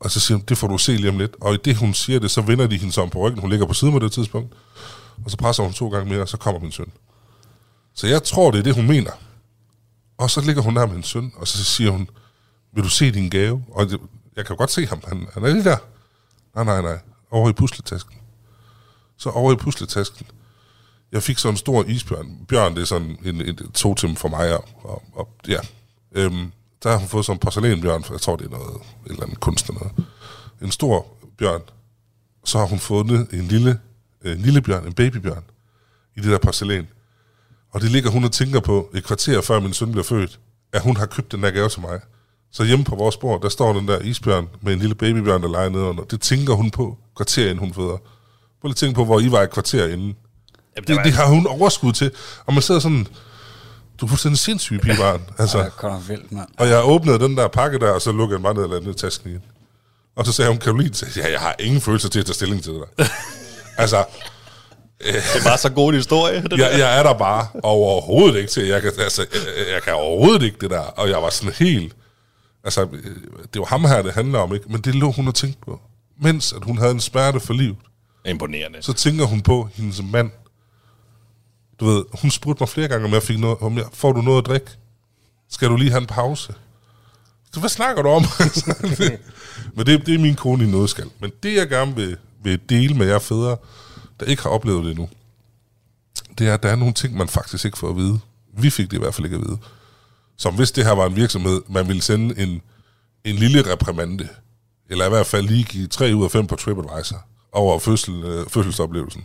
Og 0.01 0.11
så 0.11 0.21
siger 0.21 0.39
hun, 0.39 0.45
det 0.49 0.59
får 0.59 0.67
du 0.67 0.79
se 0.79 0.97
lige 0.97 1.09
om 1.09 1.19
lidt. 1.19 1.37
Og 1.41 1.55
i 1.55 1.59
det, 1.65 1.77
hun 1.77 1.95
siger 1.95 2.19
det, 2.19 2.31
så 2.31 2.41
vender 2.41 2.67
de 2.67 2.79
hende 2.79 2.93
så 2.93 3.01
om 3.01 3.11
på 3.11 3.19
ryggen. 3.19 3.41
Hun 3.41 3.51
ligger 3.51 3.67
på 3.67 3.75
siden 3.75 3.93
på 3.93 3.99
det 3.99 4.13
tidspunkt. 4.13 4.55
Og 5.25 5.31
så 5.31 5.37
presser 5.37 5.63
hun 5.63 5.73
to 5.73 5.89
gange 5.89 6.11
mere, 6.11 6.21
og 6.21 6.29
så 6.29 6.37
kommer 6.37 6.61
min 6.61 6.73
søn. 6.73 6.93
Så 7.95 8.07
jeg 8.07 8.23
tror, 8.23 8.51
det 8.51 8.59
er 8.59 8.63
det, 8.63 8.75
hun 8.75 8.87
mener. 8.87 9.11
Og 10.19 10.31
så 10.31 10.41
ligger 10.41 10.63
hun 10.63 10.77
der 10.77 10.87
med 10.87 10.95
min 10.95 11.03
søn, 11.03 11.33
og 11.37 11.49
så 11.49 11.65
siger 11.65 11.91
hun, 11.91 12.09
vil 12.73 12.85
du 12.85 12.89
se 12.89 13.11
din 13.11 13.31
gave? 13.31 13.65
Og 13.71 13.91
jeg 14.37 14.47
kan 14.47 14.55
jo 14.55 14.59
godt 14.59 14.71
se 14.71 14.87
ham, 14.87 15.01
han, 15.09 15.27
han 15.35 15.45
er 15.45 15.49
lige 15.49 15.65
der. 15.65 15.77
Nej, 16.55 16.65
nej, 16.65 16.83
nej. 16.83 16.99
Over 17.31 17.51
i 17.51 17.53
pusletasken. 17.53 18.19
Så 19.17 19.31
over 19.31 19.53
i 19.53 19.57
pusletasken. 19.57 20.27
Jeg 21.13 21.23
fik 21.23 21.39
så 21.39 21.49
en 21.49 21.57
stor 21.57 21.85
isbjørn. 21.85 22.47
Bjørn, 22.49 22.75
det 22.75 22.81
er 22.81 22.87
sådan 22.87 23.19
en, 23.25 23.41
en, 23.41 23.41
en 23.41 23.73
to 23.73 23.95
for 23.97 24.29
mig. 24.29 24.57
Og, 24.59 24.65
og, 24.83 25.03
og 25.13 25.29
ja. 25.49 25.59
Øhm, 26.13 26.53
der 26.83 26.91
har 26.91 26.99
hun 26.99 27.09
fået 27.09 27.25
sådan 27.25 27.37
en 27.37 27.41
porcelænbjørn, 27.41 28.05
for 28.05 28.15
jeg 28.15 28.21
tror, 28.21 28.37
det 28.37 28.47
er 28.47 28.51
noget, 28.51 28.77
et 29.07 29.11
eller 29.11 29.23
andet 29.23 29.41
kunst 29.41 29.69
eller 29.69 29.81
noget. 29.81 30.07
En 30.63 30.71
stor 30.71 31.07
bjørn. 31.39 31.63
Så 32.45 32.59
har 32.59 32.67
hun 32.67 32.79
fundet 32.79 33.29
en 33.33 33.43
lille, 33.43 33.81
en 34.25 34.39
lille 34.39 34.63
bjørn, 34.63 34.87
en 34.87 34.93
babybjørn, 34.93 35.45
i 36.17 36.21
det 36.21 36.31
der 36.31 36.39
porcelæn. 36.39 36.89
Og 37.75 37.81
det 37.81 37.91
ligger 37.91 38.11
hun 38.11 38.25
og 38.25 38.33
tænker 38.33 38.61
på 38.61 38.91
et 38.95 39.05
kvarter 39.05 39.41
før 39.41 39.61
min 39.61 39.73
søn 39.73 39.91
bliver 39.93 40.05
født, 40.05 40.39
at 40.73 40.81
hun 40.81 40.97
har 40.97 41.07
købt 41.07 41.33
den 41.33 41.43
der 41.43 41.51
gave 41.51 41.69
til 41.69 41.81
mig. 41.81 42.01
Så 42.53 42.65
hjemme 42.65 42.85
på 42.85 42.97
vores 42.97 43.17
bord, 43.17 43.43
der 43.43 43.49
står 43.49 43.73
den 43.73 43.89
der 43.89 43.99
isbjørn 43.99 44.49
med 44.63 44.73
en 44.73 44.79
lille 44.79 44.95
babybjørn, 44.95 45.43
der 45.43 45.49
leger 45.49 45.69
nedenunder. 45.69 46.05
Det 46.05 46.21
tænker 46.21 46.55
hun 46.55 46.71
på 46.71 46.99
kvarter 47.17 47.43
inden 47.43 47.59
hun 47.59 47.75
føder. 47.75 47.97
Prøv 48.61 48.69
lige 48.69 48.71
at 48.73 48.77
tænke 48.77 48.95
på, 48.95 49.05
hvor 49.05 49.21
I 49.21 49.31
var 49.31 49.43
et 49.43 49.51
kvarter 49.51 49.85
inden. 49.85 50.17
Jamen, 50.77 50.87
Det, 50.87 51.05
det 51.05 51.13
har 51.13 51.27
hun 51.27 51.47
overskud 51.47 51.93
til. 51.93 52.11
Og 52.47 52.53
man 52.53 52.63
sidder 52.63 52.81
sådan, 52.81 53.07
du 54.01 54.07
er 54.07 54.09
fuldstændig 54.09 54.39
sindssyg, 54.39 54.81
pigebarn. 54.81 55.23
Altså, 55.39 55.71
vildt, 56.09 56.33
mand. 56.33 56.49
og 56.59 56.69
jeg 56.69 56.85
åbnede 56.85 57.19
den 57.19 57.37
der 57.37 57.49
pakke 57.49 57.79
der, 57.79 57.91
og 57.91 58.03
så 58.03 58.13
lukkede 58.13 58.39
jeg 58.39 58.43
bare 58.43 58.55
ned 58.55 58.87
og 58.87 58.91
i 58.91 58.95
tasken 58.95 59.31
igen. 59.31 59.43
Og 60.17 60.27
så 60.27 60.33
sagde 60.33 60.51
hun, 60.51 60.59
Karoline, 60.59 60.95
ja, 61.17 61.31
jeg 61.33 61.41
har 61.41 61.55
ingen 61.59 61.81
følelse 61.81 62.09
til 62.09 62.21
at 62.21 62.27
tage 62.27 62.35
stilling 62.35 62.63
til 62.63 62.73
det 62.73 62.83
der. 62.99 63.05
altså, 63.83 64.05
Det 65.05 65.45
var 65.45 65.57
så 65.57 65.71
god 65.71 65.89
en 65.89 65.97
historie. 65.97 66.43
Det 66.43 66.59
jeg, 66.59 66.79
jeg 66.79 66.99
er 66.99 67.03
der 67.03 67.15
bare 67.15 67.47
overhovedet 67.63 68.39
ikke 68.39 68.51
til. 68.51 68.67
Jeg 68.67 68.83
kan, 68.83 68.93
altså, 68.99 69.27
jeg, 69.33 69.73
jeg 69.75 69.83
kan 69.83 69.95
overhovedet 69.95 70.43
ikke 70.43 70.57
det 70.61 70.71
der. 70.71 70.81
Og 70.81 71.09
jeg 71.09 71.23
var 71.23 71.31
sådan 71.31 71.55
helt... 71.59 71.97
Altså, 72.65 72.89
det 73.55 73.61
var 73.61 73.65
ham 73.67 73.85
her, 73.85 74.03
det 74.03 74.13
handler 74.13 74.39
om, 74.39 74.55
ikke? 74.55 74.67
Men 74.69 74.81
det 74.81 74.95
lå 74.95 75.11
hun 75.11 75.29
og 75.29 75.35
tænkte 75.35 75.61
på. 75.67 75.81
Mens 76.21 76.53
at 76.53 76.65
hun 76.65 76.79
havde 76.79 76.91
en 76.91 77.01
smerte 77.01 77.41
for 77.41 77.53
livet, 77.53 77.77
Imponerende. 78.27 78.83
så 78.83 78.93
tænker 78.93 79.25
hun 79.25 79.41
på 79.41 79.69
hendes 79.75 80.03
mand. 80.13 80.31
Du 81.81 81.87
ved, 81.87 82.05
hun 82.21 82.31
spurgte 82.31 82.63
mig 82.63 82.69
flere 82.69 82.89
gange, 82.89 83.07
om 83.07 83.13
jeg 83.13 83.23
fik 83.23 83.39
noget, 83.39 83.59
om 83.61 83.77
jeg, 83.77 83.85
får 83.93 84.13
du 84.13 84.23
noget 84.23 84.39
at 84.39 84.47
drikke? 84.47 84.67
Skal 85.51 85.69
du 85.69 85.77
lige 85.77 85.91
have 85.91 86.01
en 86.01 86.07
pause? 86.07 86.55
Så 87.53 87.61
hvad 87.61 87.71
snakker 87.71 88.03
du 88.03 88.09
om? 88.09 88.25
Men 89.77 89.87
det, 89.87 90.07
det 90.07 90.15
er 90.15 90.19
min 90.19 90.35
kone 90.35 90.65
i 90.65 90.67
noget 90.67 90.91
skal. 90.91 91.11
Men 91.21 91.33
det, 91.43 91.55
jeg 91.55 91.69
gerne 91.69 91.97
vil, 91.97 92.17
vil 92.43 92.61
dele 92.69 92.95
med 92.95 93.07
jer 93.07 93.19
fædre, 93.19 93.57
der 94.21 94.27
ikke 94.27 94.43
har 94.43 94.51
oplevet 94.51 94.85
det 94.85 94.91
endnu, 94.91 95.09
det 96.39 96.49
er, 96.49 96.55
at 96.55 96.63
der 96.63 96.69
er 96.69 96.77
nogle 96.77 96.95
ting, 96.95 97.17
man 97.17 97.29
faktisk 97.29 97.65
ikke 97.65 97.79
får 97.79 97.91
at 97.91 97.97
vide. 97.97 98.21
Vi 98.53 98.71
fik 98.71 98.91
det 98.91 98.97
i 98.97 99.01
hvert 99.01 99.15
fald 99.15 99.25
ikke 99.25 99.37
at 99.37 99.43
vide. 99.43 99.59
Som 100.37 100.55
hvis 100.55 100.73
det 100.73 100.85
her 100.85 100.93
var 100.93 101.07
en 101.07 101.17
virksomhed, 101.17 101.63
man 101.69 101.89
ville 101.89 102.03
sende 102.03 102.43
en, 102.43 102.63
en 103.25 103.37
lille 103.37 103.73
reprimande, 103.73 104.29
eller 104.91 105.07
i 105.07 105.09
hvert 105.09 105.27
fald 105.27 105.47
lige 105.47 105.65
give 105.65 105.87
3 105.87 106.15
ud 106.15 106.25
af 106.25 106.31
5 106.31 106.47
på 106.47 106.57
TripAdvisor 106.57 107.25
over 107.53 107.79
fødsel, 107.79 108.23
øh, 108.25 108.47
fødselsoplevelsen. 108.49 109.25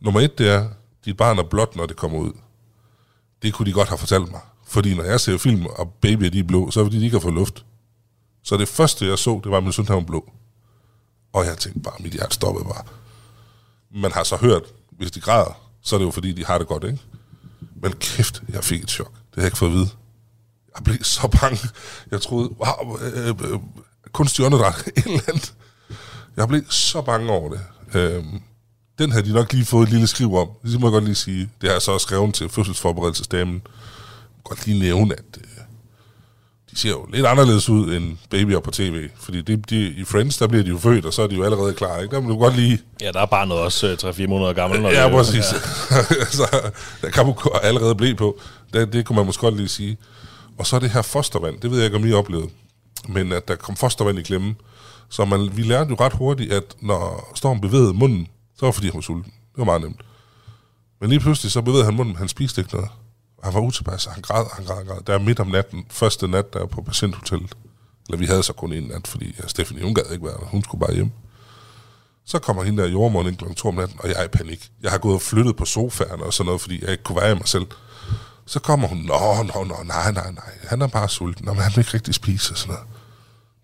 Nummer 0.00 0.20
et, 0.20 0.38
det 0.38 0.48
er, 0.48 0.68
dit 1.04 1.16
barn 1.16 1.38
er 1.38 1.42
blot, 1.42 1.76
når 1.76 1.86
det 1.86 1.96
kommer 1.96 2.18
ud. 2.18 2.32
Det 3.42 3.54
kunne 3.54 3.66
de 3.66 3.72
godt 3.72 3.88
have 3.88 3.98
fortalt 3.98 4.30
mig. 4.30 4.40
Fordi 4.66 4.94
når 4.94 5.04
jeg 5.04 5.20
ser 5.20 5.38
film, 5.38 5.66
og 5.66 5.92
babyer 6.00 6.30
de 6.30 6.38
er 6.38 6.44
blå, 6.44 6.70
så 6.70 6.80
er 6.80 6.84
det 6.84 6.90
fordi, 6.90 6.98
de 6.98 7.04
ikke 7.04 7.14
har 7.14 7.20
fået 7.20 7.34
luft. 7.34 7.64
Så 8.42 8.56
det 8.56 8.68
første, 8.68 9.06
jeg 9.06 9.18
så, 9.18 9.40
det 9.44 9.50
var, 9.50 9.56
at 9.56 9.62
min 9.62 9.72
søn 9.72 9.86
han 9.86 9.96
var 9.96 10.02
blå. 10.02 10.32
Og 11.32 11.44
jeg 11.44 11.58
tænkte 11.58 11.80
bare, 11.80 11.94
mit 12.00 12.12
hjerte 12.12 12.34
stoppede 12.34 12.64
bare. 12.64 12.84
Man 13.94 14.12
har 14.12 14.24
så 14.24 14.36
hørt, 14.36 14.62
hvis 14.90 15.10
de 15.10 15.20
græder, 15.20 15.60
så 15.82 15.96
er 15.96 15.98
det 15.98 16.06
jo 16.06 16.10
fordi, 16.10 16.32
de 16.32 16.44
har 16.44 16.58
det 16.58 16.66
godt, 16.66 16.84
ikke? 16.84 16.98
Men 17.82 17.92
kæft, 17.92 18.42
jeg 18.48 18.64
fik 18.64 18.82
et 18.82 18.90
chok. 18.90 19.12
Det 19.12 19.34
har 19.34 19.42
jeg 19.42 19.46
ikke 19.46 19.58
fået 19.58 19.70
at 19.70 19.76
vide. 19.76 19.88
Jeg 20.76 20.84
blev 20.84 21.04
så 21.04 21.28
bange. 21.40 21.68
Jeg 22.10 22.22
troede, 22.22 22.48
wow, 22.48 22.98
øh, 23.00 23.28
øh, 23.28 23.58
kunstig 24.12 24.44
åndedræt, 24.44 24.86
et 24.96 25.04
eller 25.04 25.20
andet. 25.28 25.54
Jeg 26.36 26.48
blev 26.48 26.62
så 26.70 27.02
bange 27.02 27.30
over 27.30 27.50
det. 27.50 27.60
Øhm, 27.94 28.42
den 28.98 29.12
havde 29.12 29.28
de 29.28 29.32
nok 29.32 29.52
lige 29.52 29.64
fået 29.64 29.86
et 29.86 29.92
lille 29.92 30.06
skriv 30.06 30.34
om. 30.34 30.48
Det 30.62 30.80
må 30.80 30.86
jeg 30.86 30.92
godt 30.92 31.04
lige 31.04 31.14
sige. 31.14 31.50
Det 31.60 31.68
har 31.68 31.74
jeg 31.74 31.82
så 31.82 31.98
skrevet 31.98 32.34
til 32.34 32.48
fødselsforberedelsesdamen. 32.48 33.54
Jeg 33.54 33.62
kan 34.34 34.42
godt 34.44 34.66
lige 34.66 34.80
nævne, 34.80 35.14
at 35.14 35.38
øh, 35.38 35.44
de 36.72 36.78
ser 36.78 36.88
jo 36.90 37.06
lidt 37.12 37.26
anderledes 37.26 37.68
ud 37.68 37.96
end 37.96 38.16
babyer 38.30 38.60
på 38.60 38.70
tv. 38.70 39.08
Fordi 39.16 39.42
det, 39.42 39.70
de, 39.70 39.88
i 39.88 40.04
Friends, 40.04 40.38
der 40.38 40.46
bliver 40.46 40.64
de 40.64 40.70
jo 40.70 40.78
født, 40.78 41.06
og 41.06 41.12
så 41.12 41.22
er 41.22 41.26
de 41.26 41.34
jo 41.34 41.44
allerede 41.44 41.74
klar. 41.74 41.98
Ikke? 41.98 42.14
Der 42.14 42.20
må 42.20 42.28
du 42.28 42.38
godt 42.38 42.56
lige... 42.56 42.78
Ja, 43.00 43.12
der 43.12 43.20
er 43.20 43.26
barnet 43.26 43.56
også 43.56 43.86
øh, 43.86 44.10
3-4 44.10 44.26
måneder 44.26 44.52
gammel. 44.52 44.80
Når 44.80 44.90
Ja, 44.90 45.04
det, 45.04 45.12
præcis. 45.12 45.44
Ja. 45.90 45.96
altså, 46.26 46.70
der 47.02 47.10
kan 47.10 47.26
man 47.26 47.34
allerede 47.62 47.94
blive 47.94 48.14
på. 48.14 48.38
Det, 48.72 48.92
det 48.92 49.06
kunne 49.06 49.16
man 49.16 49.26
måske 49.26 49.40
godt 49.40 49.56
lige 49.56 49.68
sige. 49.68 49.96
Og 50.58 50.66
så 50.66 50.76
er 50.76 50.80
det 50.80 50.90
her 50.90 51.02
fostervand. 51.02 51.60
Det 51.60 51.70
ved 51.70 51.78
jeg 51.78 51.84
ikke, 51.84 51.96
om 51.96 52.06
I 52.06 52.12
oplevede. 52.12 52.48
Men 53.08 53.32
at 53.32 53.48
der 53.48 53.56
kom 53.56 53.76
fostervand 53.76 54.18
i 54.18 54.22
klemme. 54.22 54.54
Så 55.08 55.24
man, 55.24 55.50
vi 55.56 55.62
lærte 55.62 55.90
jo 55.90 55.96
ret 56.00 56.12
hurtigt, 56.12 56.52
at 56.52 56.64
når 56.80 57.32
Storm 57.34 57.60
bevægede 57.60 57.94
munden, 57.94 58.26
så 58.56 58.60
var 58.60 58.68
det, 58.68 58.74
fordi 58.74 58.86
han 58.86 58.94
var 58.94 59.00
sulten. 59.00 59.32
Det 59.32 59.58
var 59.58 59.64
meget 59.64 59.80
nemt. 59.82 60.00
Men 61.00 61.10
lige 61.10 61.20
pludselig 61.20 61.52
så 61.52 61.62
bevægede 61.62 61.84
han 61.84 61.94
munden, 61.94 62.16
han 62.16 62.28
spiste 62.28 62.60
ikke 62.60 62.74
noget. 62.74 62.88
Han 63.42 63.54
var 63.54 63.60
utilpas, 63.60 64.04
han 64.04 64.22
græd, 64.22 64.44
han 64.52 64.64
græd, 64.64 64.76
han 64.76 64.86
græd. 64.86 65.00
Der 65.06 65.14
er 65.14 65.18
midt 65.18 65.40
om 65.40 65.46
natten, 65.46 65.84
første 65.90 66.28
nat, 66.28 66.52
der 66.52 66.60
er 66.60 66.66
på 66.66 66.82
patienthotellet. 66.82 67.54
Eller 68.08 68.18
vi 68.18 68.26
havde 68.26 68.42
så 68.42 68.52
kun 68.52 68.72
en 68.72 68.82
nat, 68.82 69.06
fordi 69.06 69.34
ja, 69.42 69.48
Stephanie, 69.48 69.84
hun 69.84 69.94
gad 69.94 70.02
ikke 70.12 70.24
være 70.24 70.34
der. 70.40 70.46
Hun 70.46 70.64
skulle 70.64 70.80
bare 70.80 70.94
hjem. 70.94 71.10
Så 72.26 72.38
kommer 72.38 72.62
hende 72.62 72.82
der 72.82 72.88
jordmoren 72.88 73.26
ind 73.26 73.36
kl. 73.36 73.44
2 73.54 73.68
om 73.68 73.74
natten, 73.74 74.00
og 74.00 74.08
jeg 74.08 74.16
er 74.18 74.24
i 74.24 74.28
panik. 74.28 74.70
Jeg 74.82 74.90
har 74.90 74.98
gået 74.98 75.14
og 75.14 75.22
flyttet 75.22 75.56
på 75.56 75.64
sofaen 75.64 76.20
og 76.20 76.32
sådan 76.32 76.46
noget, 76.46 76.60
fordi 76.60 76.82
jeg 76.82 76.90
ikke 76.90 77.04
kunne 77.04 77.20
være 77.20 77.32
i 77.32 77.34
mig 77.34 77.48
selv. 77.48 77.66
Så 78.46 78.60
kommer 78.60 78.88
hun, 78.88 78.98
nå, 78.98 79.42
nå, 79.54 79.64
nå, 79.64 79.76
nej, 79.84 80.12
nej, 80.12 80.30
nej, 80.32 80.52
han 80.62 80.82
er 80.82 80.86
bare 80.86 81.08
sulten, 81.08 81.48
og 81.48 81.56
han 81.56 81.72
vil 81.74 81.80
ikke 81.80 81.94
rigtig 81.94 82.14
spise 82.14 82.52
og 82.52 82.58
sådan 82.58 82.74
noget. 82.74 82.88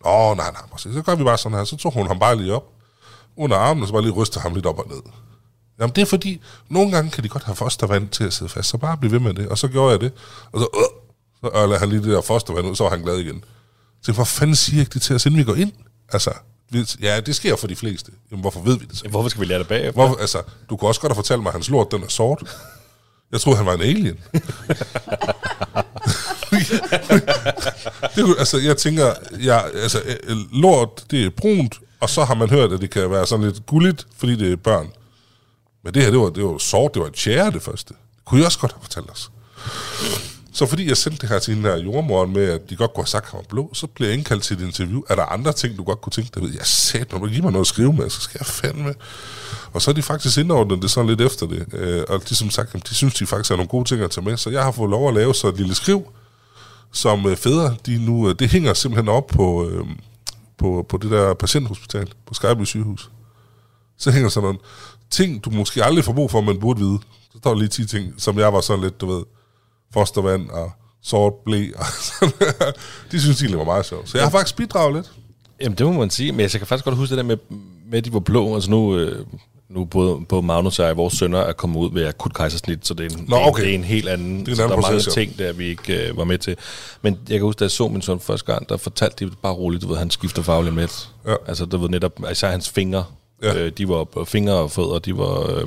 Nå, 0.05 0.35
nej, 0.35 0.53
nej, 0.53 0.63
præcis. 0.73 0.95
Så 0.95 1.03
gør 1.03 1.15
vi 1.15 1.25
bare 1.25 1.39
sådan 1.39 1.59
her. 1.59 1.65
Så 1.65 1.77
tog 1.77 1.93
hun 1.93 2.07
ham 2.07 2.19
bare 2.19 2.37
lige 2.37 2.55
op 2.55 2.65
under 3.37 3.57
armen, 3.57 3.83
og 3.83 3.89
så 3.89 3.93
bare 3.93 4.03
lige 4.03 4.13
ryste 4.13 4.41
ham 4.41 4.55
lidt 4.55 4.67
op 4.67 4.79
og 4.79 4.89
ned. 4.89 5.03
Jamen, 5.81 5.93
det 5.95 6.03
er 6.03 6.07
fordi, 6.07 6.41
nogle 6.69 6.93
gange 6.93 7.11
kan 7.11 7.25
de 7.25 7.29
godt 7.29 7.45
have 7.45 7.57
fostervand 7.57 8.09
til 8.09 8.25
at 8.25 8.33
sidde 8.33 8.49
fast, 8.49 8.69
så 8.69 8.79
bare 8.79 8.97
bliv 8.97 9.13
ved 9.13 9.21
med 9.21 9.35
det. 9.35 9.49
Og 9.49 9.59
så 9.59 9.69
gjorde 9.69 9.93
jeg 9.93 10.01
det, 10.01 10.13
og 10.53 10.61
så, 10.61 10.67
øh, 10.77 10.83
så 11.41 11.51
ørlede 11.57 11.79
han 11.79 11.89
lige 11.89 12.03
det 12.03 12.11
der 12.11 12.21
fostervand 12.21 12.67
ud, 12.67 12.77
så 12.77 12.83
var 12.85 12.91
han 12.91 13.03
glad 13.03 13.17
igen. 13.17 13.45
Så 14.03 14.13
hvor 14.13 14.25
fanden 14.25 14.57
siger 14.57 14.81
jeg 14.81 14.95
det 14.95 15.03
til 15.03 15.15
os, 15.15 15.27
inden 15.27 15.39
vi 15.39 15.45
går 15.45 15.55
ind? 15.55 15.73
Altså, 16.13 16.31
ja, 17.03 17.21
det 17.21 17.37
sker 17.37 17.57
for 17.57 17.67
de 17.67 17.77
fleste. 17.77 18.13
Jamen, 18.31 18.41
hvorfor 18.41 18.61
ved 18.61 18.79
vi 18.79 18.85
det 18.85 18.99
så? 18.99 19.09
Hvorfor 19.09 19.29
skal 19.29 19.41
vi 19.41 19.47
lære 19.47 19.59
det 19.59 19.69
bagefter? 19.69 19.93
Hvorfor, 19.93 20.17
altså, 20.21 20.43
du 20.71 20.77
kunne 20.77 20.89
også 20.91 21.01
godt 21.01 21.13
have 21.13 21.19
fortalt 21.19 21.43
mig, 21.43 21.51
at 21.51 21.55
hans 21.55 21.71
lort, 21.71 21.93
den 21.93 22.03
er 22.03 22.09
sort. 22.09 22.43
Jeg 23.33 23.41
troede, 23.41 23.57
han 23.57 23.67
var 23.67 23.75
en 23.75 23.81
alien. 23.81 24.19
det 28.15 28.25
kunne, 28.25 28.39
altså, 28.39 28.59
jeg 28.59 28.77
tænker, 28.77 29.15
ja, 29.45 29.61
altså, 29.69 30.03
øh, 30.25 30.37
lort, 30.53 31.05
det 31.11 31.25
er 31.25 31.31
brunt, 31.31 31.75
og 32.01 32.11
så 32.11 32.25
har 32.25 32.35
man 32.35 32.51
hørt, 32.51 32.73
at 32.73 32.81
det 32.81 32.91
kan 32.91 33.11
være 33.11 33.27
sådan 33.27 33.45
lidt 33.45 33.67
gulligt, 33.67 34.07
fordi 34.17 34.37
det 34.37 34.53
er 34.53 34.57
børn. 34.57 34.91
Men 35.89 35.95
det 35.95 36.03
her, 36.03 36.11
det 36.11 36.21
var, 36.21 36.31
det 36.31 36.45
var 36.45 36.59
sort, 36.59 36.95
det 36.95 37.01
var 37.03 37.09
en 37.09 37.15
tjære 37.15 37.51
det 37.51 37.63
første. 37.63 37.95
Det 37.95 38.25
kunne 38.25 38.41
I 38.41 38.45
også 38.45 38.59
godt 38.59 38.73
have 38.73 38.83
fortalt 38.83 39.11
os. 39.11 39.31
Så 40.53 40.67
fordi 40.67 40.89
jeg 40.89 40.97
sendte 40.97 41.21
det 41.21 41.29
her 41.29 41.39
til 41.39 41.55
hende 41.55 41.69
her 41.71 41.77
jordmoren 41.77 42.33
med, 42.33 42.45
at 42.45 42.71
de 42.71 42.77
godt 42.77 42.95
kunne 42.95 43.03
have 43.03 43.09
sagt, 43.09 43.25
at 43.25 43.31
han 43.31 43.39
var 43.39 43.45
blå, 43.49 43.71
så 43.75 43.87
blev 43.87 44.09
jeg 44.09 44.17
indkaldt 44.17 44.43
til 44.43 44.57
et 44.57 44.63
interview. 44.63 45.03
Er 45.09 45.15
der 45.15 45.25
andre 45.25 45.53
ting, 45.53 45.79
du 45.79 45.83
godt 45.83 46.01
kunne 46.01 46.11
tænke 46.11 46.31
dig 46.35 46.43
ved? 46.43 46.51
Jeg 46.53 46.67
sagde, 46.67 47.07
når 47.13 47.19
du 47.19 47.27
giver 47.27 47.43
mig 47.43 47.53
noget 47.53 47.65
at 47.65 47.67
skrive 47.67 47.93
med, 47.93 48.11
så 48.11 48.21
skal 48.21 48.39
jeg 48.41 48.47
fandme. 48.47 48.95
Og 49.73 49.83
så 49.83 49.91
er 49.91 49.95
de 49.95 50.03
faktisk 50.03 50.39
indordnet 50.39 50.83
det 50.83 50.91
sådan 50.91 51.09
lidt 51.09 51.21
efter 51.21 51.47
det. 51.47 51.67
Øh, 51.73 52.05
og 52.09 52.29
de 52.29 52.35
som 52.35 52.51
sagt, 52.51 52.89
de 52.89 52.95
synes, 52.95 53.15
de 53.15 53.27
faktisk 53.27 53.51
er 53.51 53.57
nogle 53.57 53.69
gode 53.69 53.89
ting 53.89 54.01
at 54.03 54.11
tage 54.11 54.25
med. 54.25 54.37
Så 54.37 54.51
jeg 54.51 54.63
har 54.63 54.73
fået 54.73 54.91
lov 54.91 55.09
at 55.09 55.15
lave 55.15 55.35
så 55.35 55.49
et 55.49 55.57
lille 55.57 55.75
skriv, 55.75 56.13
som 56.93 57.27
øh, 57.27 57.37
fædre, 57.37 57.77
de 57.87 58.07
nu, 58.07 58.29
øh, 58.29 58.35
det 58.39 58.51
hænger 58.51 58.75
simpelthen 58.75 59.09
op 59.09 59.27
på, 59.27 59.69
øh, 59.69 59.85
på, 60.59 60.87
på 60.89 60.97
det 60.97 61.11
der 61.11 61.35
patienthospital, 61.35 62.13
på 62.27 62.35
Skyby 62.35 62.65
sygehus. 62.65 63.11
Så 63.99 64.11
hænger 64.11 64.29
sådan 64.29 64.45
noget, 64.45 64.61
ting, 65.11 65.45
du 65.45 65.51
måske 65.51 65.85
aldrig 65.85 66.05
får 66.05 66.13
brug 66.13 66.31
for, 66.31 66.41
men 66.41 66.61
burde 66.61 66.81
vide. 66.81 66.99
Så 67.33 67.39
står 67.39 67.51
der 67.51 67.59
lige 67.59 67.69
10 67.69 67.87
ting, 67.87 68.15
som 68.19 68.39
jeg 68.39 68.53
var 68.53 68.61
sådan 68.61 68.85
lidt, 68.85 69.01
du 69.01 69.07
ved, 69.07 69.23
fostervand 69.93 70.51
og 70.51 70.73
sort 71.03 71.33
blæ. 71.45 71.69
Og 71.77 71.87
de 73.13 73.21
synes 73.21 73.41
egentlig 73.41 73.59
var 73.59 73.65
meget 73.65 73.87
sjovt. 73.87 74.09
Så 74.09 74.19
jeg 74.19 74.27
har 74.27 74.31
faktisk 74.31 74.57
bidraget 74.57 74.95
lidt. 74.95 75.13
Jamen, 75.61 75.79
det 75.79 75.87
må 75.87 75.93
man 75.93 76.11
sige. 76.11 76.33
Men 76.33 76.41
jeg 76.41 76.51
kan 76.51 76.67
faktisk 76.67 76.85
godt 76.85 76.97
huske 76.97 77.11
det 77.11 77.17
der 77.17 77.25
med, 77.25 77.37
med 77.91 77.99
at 77.99 78.05
de 78.05 78.13
var 78.13 78.21
blå. 78.21 78.55
Altså 78.55 78.71
nu, 78.71 78.97
øh, 78.97 79.27
nu 79.69 79.85
både, 79.85 80.21
både 80.29 80.43
Magnus 80.43 80.79
og 80.79 80.87
jeg, 80.87 80.97
vores 80.97 81.15
sønner, 81.15 81.39
er 81.39 81.53
kommet 81.53 81.81
ud 81.81 81.93
ved 81.93 82.07
akut 82.07 82.35
kejsersnit, 82.35 82.87
så 82.87 82.95
det 82.95 83.13
er 83.13 83.19
en, 83.19 83.25
Nå, 83.29 83.37
det 83.37 83.43
er, 83.43 83.47
okay. 83.47 83.63
det 83.63 83.71
er 83.71 83.75
en 83.75 83.85
helt 83.85 84.09
anden... 84.09 84.47
Det 84.47 84.49
er 84.49 84.55
en 84.55 84.61
anden 84.61 84.83
der 84.83 84.89
er 84.89 84.91
mange 84.91 85.11
ting, 85.11 85.39
der 85.39 85.53
vi 85.53 85.67
ikke 85.67 86.09
øh, 86.09 86.17
var 86.17 86.25
med 86.25 86.39
til. 86.39 86.57
Men 87.03 87.19
jeg 87.29 87.39
kan 87.39 87.43
huske, 87.43 87.59
da 87.59 87.65
jeg 87.65 87.71
så 87.71 87.89
min 87.89 88.03
søn 88.03 88.21
første 88.21 88.53
gang, 88.53 88.69
der 88.69 88.77
fortalte 88.77 89.25
de 89.25 89.31
bare 89.43 89.53
roligt, 89.53 89.83
du 89.83 89.89
ved, 89.89 89.97
han 89.97 90.11
skifter 90.11 90.43
farve 90.43 90.73
med. 90.73 90.89
Ja. 91.27 91.35
Altså, 91.47 91.65
du 91.65 91.77
ved 91.77 91.89
netop, 91.89 92.21
især 92.33 92.51
hans 92.51 92.69
fingre, 92.69 93.05
Ja. 93.43 93.55
øh, 93.55 93.73
de 93.79 93.89
var, 93.89 94.25
fingre 94.25 94.55
og 94.55 94.71
fødder, 94.71 94.99
de 94.99 95.19
var... 95.19 95.51
Øh, 95.51 95.67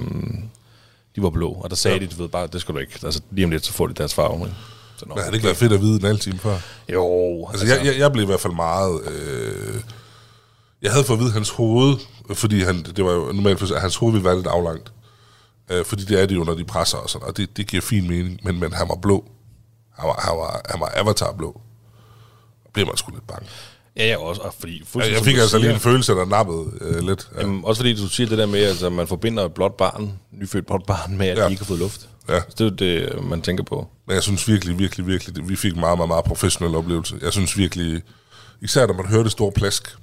de 1.16 1.24
var 1.24 1.30
blå, 1.30 1.52
og 1.52 1.70
der 1.70 1.76
sagde 1.76 1.98
Ja. 1.98 2.06
de, 2.06 2.12
du 2.12 2.22
ved 2.22 2.30
bare, 2.30 2.48
det 2.48 2.62
skal 2.62 2.76
du 2.76 2.80
ikke. 2.80 3.00
Altså, 3.04 3.22
lige 3.32 3.46
om 3.46 3.52
lidt, 3.52 3.66
så 3.66 3.74
får 3.74 3.88
de 3.88 3.94
deres 3.94 4.14
farve. 4.14 4.40
Ikke? 4.40 4.56
Så, 4.98 5.06
nå, 5.06 5.14
Men 5.16 5.22
havde 5.22 5.32
det 5.32 5.36
ikke 5.38 5.46
været 5.46 5.58
fedt 5.58 5.74
at 5.74 5.82
vide 5.82 5.96
en 5.96 6.06
halv 6.06 6.20
time 6.20 6.38
før? 6.40 6.58
Jo, 6.94 7.48
Altså, 7.50 7.66
jeg, 7.66 7.86
jeg, 7.86 7.98
jeg 8.00 8.12
blev 8.12 8.24
i 8.24 8.26
hvert 8.26 8.40
fald 8.40 8.54
meget... 8.54 9.02
Øh, 9.12 9.76
jeg 10.82 10.92
havde 10.92 11.04
fået 11.06 11.18
at 11.18 11.24
vide 11.24 11.32
hans 11.34 11.50
hoved, 11.50 11.96
fordi 12.34 12.62
han, 12.62 12.84
det 12.84 13.06
var 13.06 13.12
jo 13.12 13.32
normalt, 13.32 13.62
at 13.72 13.82
hans 13.82 13.96
hoved 13.96 14.12
ville 14.14 14.26
være 14.26 14.36
lidt 14.36 14.48
aflangt. 14.48 14.92
Øh, 15.70 15.86
fordi 15.86 16.04
det 16.06 16.22
er 16.22 16.26
det 16.26 16.36
jo, 16.36 16.44
når 16.44 16.54
de 16.54 16.64
presser 16.64 16.98
og 16.98 17.10
sådan, 17.10 17.28
og 17.28 17.38
det, 17.38 17.58
det 17.58 17.68
giver 17.68 17.82
fin 17.82 18.08
mening. 18.08 18.40
Men, 18.44 18.60
men 18.60 18.74
han 18.74 18.90
var 18.90 18.96
blå. 18.96 19.26
Han 20.00 20.08
var, 20.08 20.20
han 20.28 20.38
var, 20.38 20.62
han 20.70 20.80
var 20.80 20.92
avatar-blå. 20.96 21.62
Og 22.66 22.72
blev 22.74 22.86
man 22.86 22.98
sgu 22.98 23.12
lidt 23.12 23.28
bange. 23.28 23.48
Ja, 23.98 24.08
ja, 24.08 24.18
også, 24.18 24.42
og 24.42 24.54
fordi... 24.60 24.84
Fuldstændig 24.86 25.18
jeg 25.18 25.26
fik 25.26 25.38
altså 25.38 25.58
lige 25.58 25.66
siger- 25.66 25.74
en 25.74 25.80
følelse, 25.80 26.12
der 26.14 26.26
nappede 26.26 26.66
øh, 26.82 27.00
lidt. 27.08 27.30
Ja. 27.36 27.42
Jamen, 27.42 27.66
også 27.66 27.80
fordi 27.80 27.96
du 27.96 28.08
siger 28.08 28.30
det 28.30 28.38
der 28.38 28.46
med, 28.46 28.60
at 28.60 28.68
altså, 28.70 28.90
man 28.90 29.08
forbinder 29.08 29.46
et 29.46 29.54
blåt 29.54 29.74
barn, 29.74 30.14
nyfødt 30.32 30.66
blåt 30.66 30.86
barn, 30.88 31.18
med, 31.18 31.28
at 31.28 31.38
Ja. 31.38 31.42
ja. 31.42 31.48
de 31.48 31.52
ikke 31.52 31.62
har 31.62 31.66
fået 31.68 31.80
luft. 31.80 32.10
Ja. 32.30 32.40
Så 32.50 32.56
det 32.70 32.84
er 33.04 33.10
det, 33.16 33.24
man 33.24 33.42
tænker 33.42 33.64
på. 33.64 33.88
Men 34.08 34.14
jeg 34.16 34.24
synes 34.24 34.48
virkelig, 34.48 34.80
virkelig, 34.80 35.08
virkelig, 35.08 35.36
det- 35.36 35.50
vi 35.50 35.56
fik 35.56 35.74
en 35.74 35.80
meget, 35.80 35.98
meget, 35.98 36.08
meget 36.08 36.26
professionel 36.26 36.76
oplevelse. 36.76 37.16
Jeg 37.22 37.32
synes 37.34 37.58
virkelig, 37.58 38.02
især 38.62 38.88
når 38.88 38.94
man 38.94 39.06
hører 39.06 39.24
det 39.24 39.32
store 39.32 39.52
plask, 39.52 39.96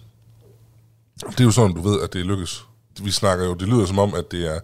det 1.31 1.41
er 1.41 1.45
jo 1.45 1.51
sådan, 1.51 1.75
du 1.77 1.89
ved, 1.89 2.01
at 2.01 2.13
det 2.13 2.27
lykkes. 2.27 2.65
Vi 3.03 3.11
snakker 3.11 3.45
jo, 3.47 3.55
det 3.55 3.69
lyder 3.69 3.87
som 3.87 3.99
om, 3.99 4.15
at 4.15 4.25
det 4.31 4.55
er 4.55 4.61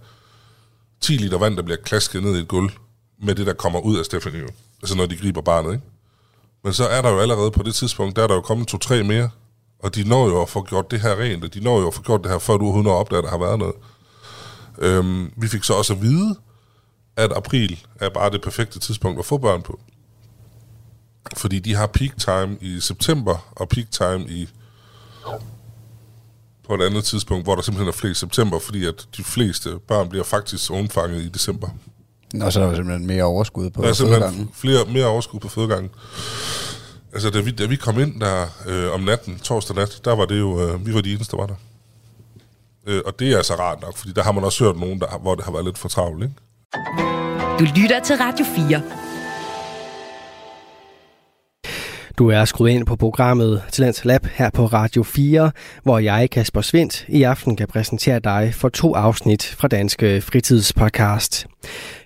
10 1.00 1.12
liter 1.16 1.38
vand, 1.38 1.56
der 1.56 1.62
bliver 1.62 1.78
klasket 1.84 2.22
ned 2.22 2.36
i 2.36 2.40
et 2.40 2.48
gulv, 2.48 2.70
med 3.22 3.34
det, 3.34 3.46
der 3.46 3.52
kommer 3.52 3.80
ud 3.80 3.98
af 3.98 4.04
Stephanie. 4.04 4.42
Altså 4.82 4.96
når 4.96 5.06
de 5.06 5.16
griber 5.16 5.40
barnet, 5.40 5.72
ikke? 5.72 5.84
Men 6.64 6.72
så 6.72 6.88
er 6.88 7.02
der 7.02 7.10
jo 7.10 7.18
allerede 7.18 7.50
på 7.50 7.62
det 7.62 7.74
tidspunkt, 7.74 8.16
der 8.16 8.22
er 8.22 8.26
der 8.26 8.34
jo 8.34 8.40
kommet 8.40 8.68
to-tre 8.68 9.02
mere, 9.02 9.30
og 9.78 9.94
de 9.94 10.08
når 10.08 10.26
jo 10.26 10.42
at 10.42 10.48
få 10.48 10.62
gjort 10.62 10.90
det 10.90 11.00
her 11.00 11.16
rent, 11.16 11.44
og 11.44 11.54
de 11.54 11.60
når 11.60 11.80
jo 11.80 11.86
at 11.86 11.94
få 11.94 12.02
gjort 12.02 12.22
det 12.22 12.30
her, 12.30 12.38
før 12.38 12.56
du 12.56 12.64
overhovedet 12.64 12.84
når 12.84 13.00
at 13.00 13.24
der 13.24 13.30
har 13.30 13.38
været 13.38 13.58
noget. 13.58 13.74
Øhm, 14.78 15.32
vi 15.36 15.48
fik 15.48 15.64
så 15.64 15.74
også 15.74 15.92
at 15.92 16.02
vide, 16.02 16.36
at 17.16 17.32
april 17.32 17.86
er 18.00 18.08
bare 18.08 18.30
det 18.30 18.42
perfekte 18.42 18.78
tidspunkt 18.78 19.18
at 19.18 19.24
få 19.24 19.38
børn 19.38 19.62
på. 19.62 19.80
Fordi 21.36 21.58
de 21.58 21.74
har 21.74 21.86
peak 21.86 22.16
time 22.18 22.58
i 22.60 22.80
september, 22.80 23.52
og 23.56 23.68
peak 23.68 23.90
time 23.90 24.24
i 24.28 24.48
på 26.68 26.74
et 26.74 26.82
andet 26.82 27.04
tidspunkt, 27.04 27.46
hvor 27.46 27.54
der 27.54 27.62
simpelthen 27.62 27.88
er 27.88 27.92
flest 27.92 28.20
september, 28.20 28.58
fordi 28.58 28.86
at 28.86 29.08
de 29.16 29.24
fleste 29.24 29.78
børn 29.88 30.08
bliver 30.08 30.24
faktisk 30.24 30.70
undfanget 30.70 31.22
i 31.22 31.28
december. 31.28 31.68
Og 32.42 32.52
så 32.52 32.60
er 32.60 32.66
der 32.66 32.74
simpelthen 32.74 33.06
mere 33.06 33.22
overskud 33.24 33.70
på 33.70 33.82
Der 33.82 33.88
er 33.88 33.92
simpelthen 33.92 34.22
fødegangen. 34.22 34.50
flere, 34.54 34.84
mere 34.92 35.06
overskud 35.06 35.40
på 35.40 35.48
fødegangen. 35.48 35.90
Altså, 37.12 37.30
da 37.30 37.40
vi, 37.40 37.50
da 37.50 37.66
vi 37.66 37.76
kom 37.76 38.00
ind 38.00 38.20
der 38.20 38.46
øh, 38.66 38.92
om 38.94 39.00
natten, 39.00 39.38
torsdag 39.38 39.76
nat, 39.76 40.00
der 40.04 40.14
var 40.16 40.24
det 40.24 40.38
jo, 40.38 40.60
øh, 40.68 40.86
vi 40.86 40.94
var 40.94 41.00
de 41.00 41.12
eneste, 41.12 41.36
der 41.36 41.42
var 41.42 41.46
der. 41.46 41.54
Øh, 42.86 43.02
og 43.06 43.18
det 43.18 43.32
er 43.32 43.36
altså 43.36 43.54
rart 43.54 43.82
nok, 43.82 43.96
fordi 43.96 44.12
der 44.12 44.22
har 44.22 44.32
man 44.32 44.44
også 44.44 44.64
hørt 44.64 44.76
nogen, 44.80 45.00
der, 45.00 45.18
hvor 45.22 45.34
det 45.34 45.44
har 45.44 45.52
været 45.52 45.64
lidt 45.64 45.78
for 45.78 45.88
travlt, 45.88 46.22
ikke? 46.22 46.34
Du 47.58 47.64
lytter 47.76 48.00
til 48.04 48.16
Radio 48.16 48.44
4. 48.56 48.82
Du 52.18 52.28
er 52.28 52.44
skruet 52.44 52.70
ind 52.70 52.86
på 52.86 52.96
programmet 52.96 53.62
Talents 53.72 54.04
Lab 54.04 54.26
her 54.26 54.50
på 54.50 54.66
Radio 54.66 55.02
4, 55.02 55.50
hvor 55.82 55.98
jeg, 55.98 56.30
Kasper 56.30 56.60
Svindt, 56.60 57.04
i 57.08 57.22
aften 57.22 57.56
kan 57.56 57.68
præsentere 57.68 58.18
dig 58.18 58.54
for 58.54 58.68
to 58.68 58.94
afsnit 58.94 59.54
fra 59.58 59.68
Danske 59.68 60.20
Fritidspodcast. 60.20 61.46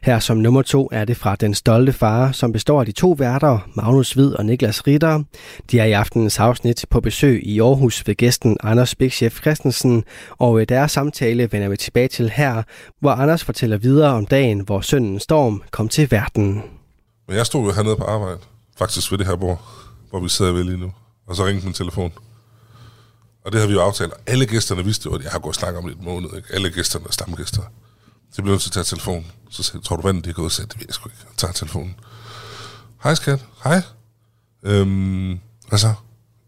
Her 0.03 0.19
som 0.19 0.37
nummer 0.37 0.63
to 0.63 0.89
er 0.93 1.05
det 1.05 1.17
fra 1.17 1.37
Den 1.37 1.55
Stolte 1.55 1.93
Far, 1.93 2.33
som 2.33 2.53
består 2.53 2.81
af 2.81 2.87
de 2.87 2.93
to 2.93 3.11
værter, 3.19 3.69
Magnus 3.75 4.13
Hvid 4.13 4.35
og 4.35 4.47
Niklas 4.47 4.87
Ritter. 4.87 5.23
De 5.71 5.79
er 5.79 5.85
i 5.85 5.93
aftenens 5.93 6.39
afsnit 6.39 6.85
på 6.91 7.01
besøg 7.01 7.47
i 7.47 7.61
Aarhus 7.61 8.07
ved 8.07 8.15
gæsten 8.15 8.57
Anders 8.63 8.95
Bigchef 8.95 9.41
Christensen, 9.41 10.05
og 10.39 10.61
øh, 10.61 10.67
deres 10.69 10.93
samtale 10.93 11.53
vender 11.53 11.69
vi 11.69 11.77
tilbage 11.77 12.09
til 12.09 12.31
her, 12.31 12.63
hvor 13.01 13.11
Anders 13.11 13.45
fortæller 13.45 13.77
videre 13.77 14.13
om 14.13 14.27
dagen, 14.27 14.61
hvor 14.61 14.81
sønnen 14.81 15.21
Storm 15.21 15.63
kom 15.71 15.89
til 15.89 16.11
verden. 16.11 16.63
Men 17.29 17.37
jeg 17.37 17.47
stod 17.47 17.65
jo 17.67 17.73
hernede 17.73 17.97
på 17.97 18.05
arbejde, 18.05 18.39
faktisk 18.79 19.11
ved 19.11 19.19
det 19.19 19.27
her 19.27 19.37
bord, 19.37 19.88
hvor 20.11 20.21
vi 20.21 20.29
sidder 20.29 20.53
ved 20.53 20.65
lige 20.65 20.77
nu. 20.77 20.93
Og 21.27 21.37
så 21.37 21.47
ringte 21.47 21.65
min 21.65 21.75
telefon. 21.75 22.13
Og 23.45 23.53
det 23.53 23.61
har 23.61 23.67
vi 23.69 23.73
jo 23.73 23.81
aftalt. 23.83 24.13
og 24.13 24.19
Alle 24.27 24.47
gæsterne 24.47 24.85
vidste 24.85 25.07
jo, 25.07 25.15
at 25.15 25.23
jeg 25.23 25.33
har 25.33 25.39
gået 25.39 25.51
og 25.51 25.55
snakket 25.55 25.79
om 25.79 25.85
det 25.85 25.95
i 25.95 25.99
et 25.99 26.05
måned. 26.05 26.37
Ikke? 26.37 26.49
Alle 26.55 26.71
gæsterne 26.71 27.05
er 27.09 27.13
stamgæster. 27.13 27.63
Så 27.63 28.35
jeg 28.37 28.43
blev 28.43 28.53
nødt 28.53 28.63
til 28.63 28.69
at 28.69 28.73
tage 28.73 28.85
telefonen. 28.85 29.27
Så 29.51 29.63
sagde 29.63 29.85
tror 29.85 29.97
du 29.97 30.03
vandet 30.03 30.25
det 30.25 30.31
er 30.31 30.35
gået? 30.35 30.53
Så 30.53 30.57
sagde 30.57 30.69
det 30.69 30.79
ved 30.79 30.87
jeg 30.89 30.95
sgu 30.95 31.09
ikke. 31.09 31.19
Jeg 31.25 31.37
tager 31.37 31.53
telefonen. 31.53 31.95
Hej 33.03 33.15
skat. 33.15 33.45
Hej. 33.65 33.83
Øhm, 34.63 35.41
hvad 35.69 35.79
så? 35.79 35.95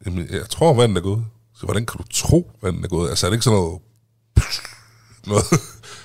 Jamen, 0.07 0.29
jeg 0.31 0.51
tror 0.51 0.75
vandet 0.75 0.96
er 0.96 1.03
gået. 1.03 1.25
Så 1.55 1.64
hvordan 1.64 1.87
kan 1.87 1.99
du 1.99 2.05
tro 2.11 2.51
vandet 2.62 2.85
er 2.85 2.88
gået? 2.88 3.11
Altså 3.11 3.27
er 3.27 3.31
det 3.31 3.35
ikke 3.35 3.44
sådan 3.44 3.59
noget... 3.59 3.81
noget? 5.27 5.44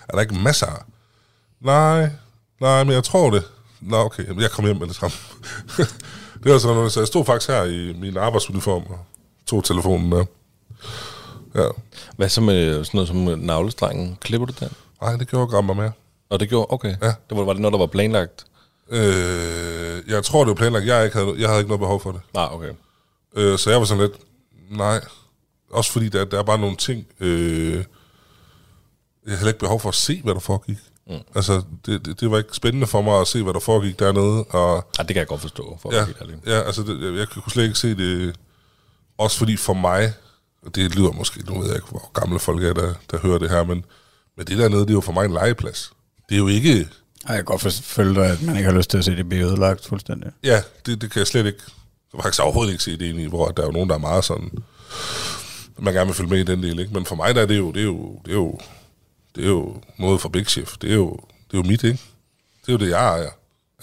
er 0.07 0.13
der 0.13 0.21
ikke 0.21 0.35
masser 0.35 0.67
af? 0.67 0.81
Nej, 1.61 2.09
nej, 2.61 2.83
men 2.83 2.93
jeg 2.93 3.03
tror 3.03 3.29
det. 3.29 3.43
Nå, 3.81 3.97
okay, 3.97 4.27
Jamen, 4.27 4.41
jeg 4.41 4.51
kommer 4.51 4.69
hjem 4.69 4.77
med 4.77 4.87
det 4.87 4.95
samme. 4.95 5.17
Det 6.45 6.53
var 6.53 6.59
sådan 6.59 6.75
noget, 6.75 6.91
så 6.91 6.99
jeg 6.99 7.07
stod 7.07 7.25
faktisk 7.25 7.49
her 7.49 7.63
i 7.63 7.93
min 7.93 8.17
arbejdsuniform 8.17 8.83
og 8.89 8.99
tog 9.47 9.63
telefonen 9.63 10.11
der. 10.11 10.25
Ja. 11.55 11.67
Hvad 12.17 12.29
så 12.29 12.41
med 12.41 12.83
sådan 12.83 12.97
noget 12.97 13.07
som 13.07 13.39
navlestrengen? 13.39 14.17
Klipper 14.21 14.45
du 14.45 14.53
den? 14.59 14.69
Nej, 15.01 15.15
det 15.15 15.27
gjorde 15.27 15.47
Grammer 15.47 15.73
med. 15.73 15.91
Og 16.29 16.39
det 16.39 16.49
gjorde, 16.49 16.65
okay. 16.69 16.95
Ja. 17.01 17.07
Det 17.29 17.37
var, 17.37 17.43
var 17.43 17.53
det 17.53 17.61
noget, 17.61 17.73
der 17.73 17.79
var 17.79 17.85
planlagt? 17.85 18.45
Øh, 18.89 20.03
jeg 20.07 20.23
tror, 20.23 20.39
det 20.39 20.47
var 20.47 20.55
planlagt. 20.55 20.85
Jeg, 20.85 21.05
ikke 21.05 21.17
havde, 21.17 21.35
jeg 21.37 21.47
havde 21.47 21.59
ikke 21.59 21.69
noget 21.69 21.79
behov 21.79 21.99
for 21.99 22.11
det. 22.11 22.21
Nej, 22.33 22.47
okay. 22.51 22.71
Øh, 23.35 23.57
så 23.57 23.69
jeg 23.69 23.79
var 23.79 23.85
sådan 23.85 24.03
lidt, 24.03 24.17
nej. 24.69 25.01
Også 25.71 25.91
fordi 25.91 26.09
der, 26.09 26.25
der 26.25 26.39
er 26.39 26.43
bare 26.43 26.59
nogle 26.59 26.75
ting, 26.75 27.07
øh, 27.19 27.83
jeg 29.27 29.37
havde 29.37 29.49
ikke 29.49 29.59
behov 29.59 29.79
for 29.79 29.89
at 29.89 29.95
se, 29.95 30.21
hvad 30.23 30.33
der 30.33 30.39
foregik. 30.39 30.77
Mm. 31.09 31.15
Altså, 31.35 31.61
det, 31.85 32.05
det, 32.05 32.19
det 32.19 32.31
var 32.31 32.37
ikke 32.37 32.49
spændende 32.53 32.87
for 32.87 33.01
mig 33.01 33.21
at 33.21 33.27
se, 33.27 33.43
hvad 33.43 33.53
der 33.53 33.59
foregik 33.59 33.99
dernede. 33.99 34.43
Og, 34.43 34.87
Ja, 34.97 35.03
det 35.03 35.07
kan 35.07 35.17
jeg 35.17 35.27
godt 35.27 35.41
forstå, 35.41 35.77
for 35.81 35.93
ja, 35.93 36.05
ja, 36.47 36.61
altså, 36.61 36.83
det, 36.83 37.01
jeg, 37.01 37.13
jeg 37.17 37.27
kunne 37.27 37.51
slet 37.51 37.63
ikke 37.63 37.75
se 37.75 37.95
det. 37.95 38.35
Også 39.17 39.37
fordi 39.37 39.57
for 39.57 39.73
mig, 39.73 40.13
og 40.65 40.75
det 40.75 40.95
lyder 40.95 41.11
måske, 41.11 41.43
nu 41.45 41.59
ved 41.59 41.67
jeg 41.67 41.75
ikke, 41.75 41.87
hvor 41.87 42.11
gamle 42.13 42.39
folk 42.39 42.63
er, 42.63 42.73
der, 42.73 42.93
der 43.11 43.17
hører 43.19 43.37
det 43.37 43.49
her, 43.49 43.63
men, 43.63 43.85
men 44.37 44.47
det 44.47 44.57
dernede, 44.57 44.81
det 44.81 44.89
er 44.89 44.93
jo 44.93 45.01
for 45.01 45.11
mig 45.11 45.25
en 45.25 45.31
legeplads. 45.33 45.91
Det 46.29 46.35
er 46.35 46.39
jo 46.39 46.47
ikke... 46.47 46.71
Ej, 47.27 47.35
jeg 47.35 47.35
kan 47.35 47.45
godt 47.45 47.73
følge 47.83 48.15
dig, 48.15 48.25
at 48.25 48.41
man 48.41 48.57
ikke 48.57 48.69
har 48.69 48.77
lyst 48.77 48.89
til 48.89 48.97
at 48.97 49.05
se 49.05 49.15
det 49.15 49.29
blive 49.29 49.45
ødelagt 49.45 49.85
fuldstændig. 49.85 50.31
Ja, 50.43 50.61
det, 50.85 51.01
det 51.01 51.11
kan 51.11 51.19
jeg 51.19 51.27
slet 51.27 51.45
ikke... 51.45 51.59
Jeg 52.13 52.23
faktisk 52.23 52.43
overhovedet 52.43 52.71
ikke 52.71 52.83
se 52.83 52.97
det 52.97 53.15
i, 53.15 53.25
hvor 53.25 53.47
der 53.47 53.63
er 53.63 53.67
jo 53.67 53.71
nogen, 53.71 53.89
der 53.89 53.95
er 53.95 53.99
meget 53.99 54.25
sådan... 54.25 54.51
Man 55.79 55.93
gerne 55.93 56.05
vil 56.05 56.15
følge 56.15 56.29
med 56.29 56.39
i 56.39 56.43
den 56.43 56.63
del, 56.63 56.79
ikke? 56.79 56.93
Men 56.93 57.05
for 57.05 57.15
mig 57.15 57.35
der 57.35 57.41
er 57.41 57.45
det 57.45 57.57
jo... 57.57 57.71
Det 57.71 57.79
er 57.79 57.85
jo, 57.85 58.19
det 58.25 58.31
er 58.31 58.35
jo, 58.35 58.59
det 59.35 59.45
er 59.45 59.49
jo 59.49 59.81
noget 59.97 60.21
for 60.21 60.29
Big 60.29 60.45
Chef. 60.45 60.77
Det 60.77 60.91
er 60.91 60.95
jo, 60.95 61.11
det 61.51 61.57
er 61.57 61.57
jo 61.57 61.63
mit, 61.63 61.83
ikke? 61.83 61.99
Det 62.61 62.69
er 62.69 62.73
jo 62.73 62.77
det, 62.77 62.89
jeg 62.89 63.05
ejer. 63.05 63.29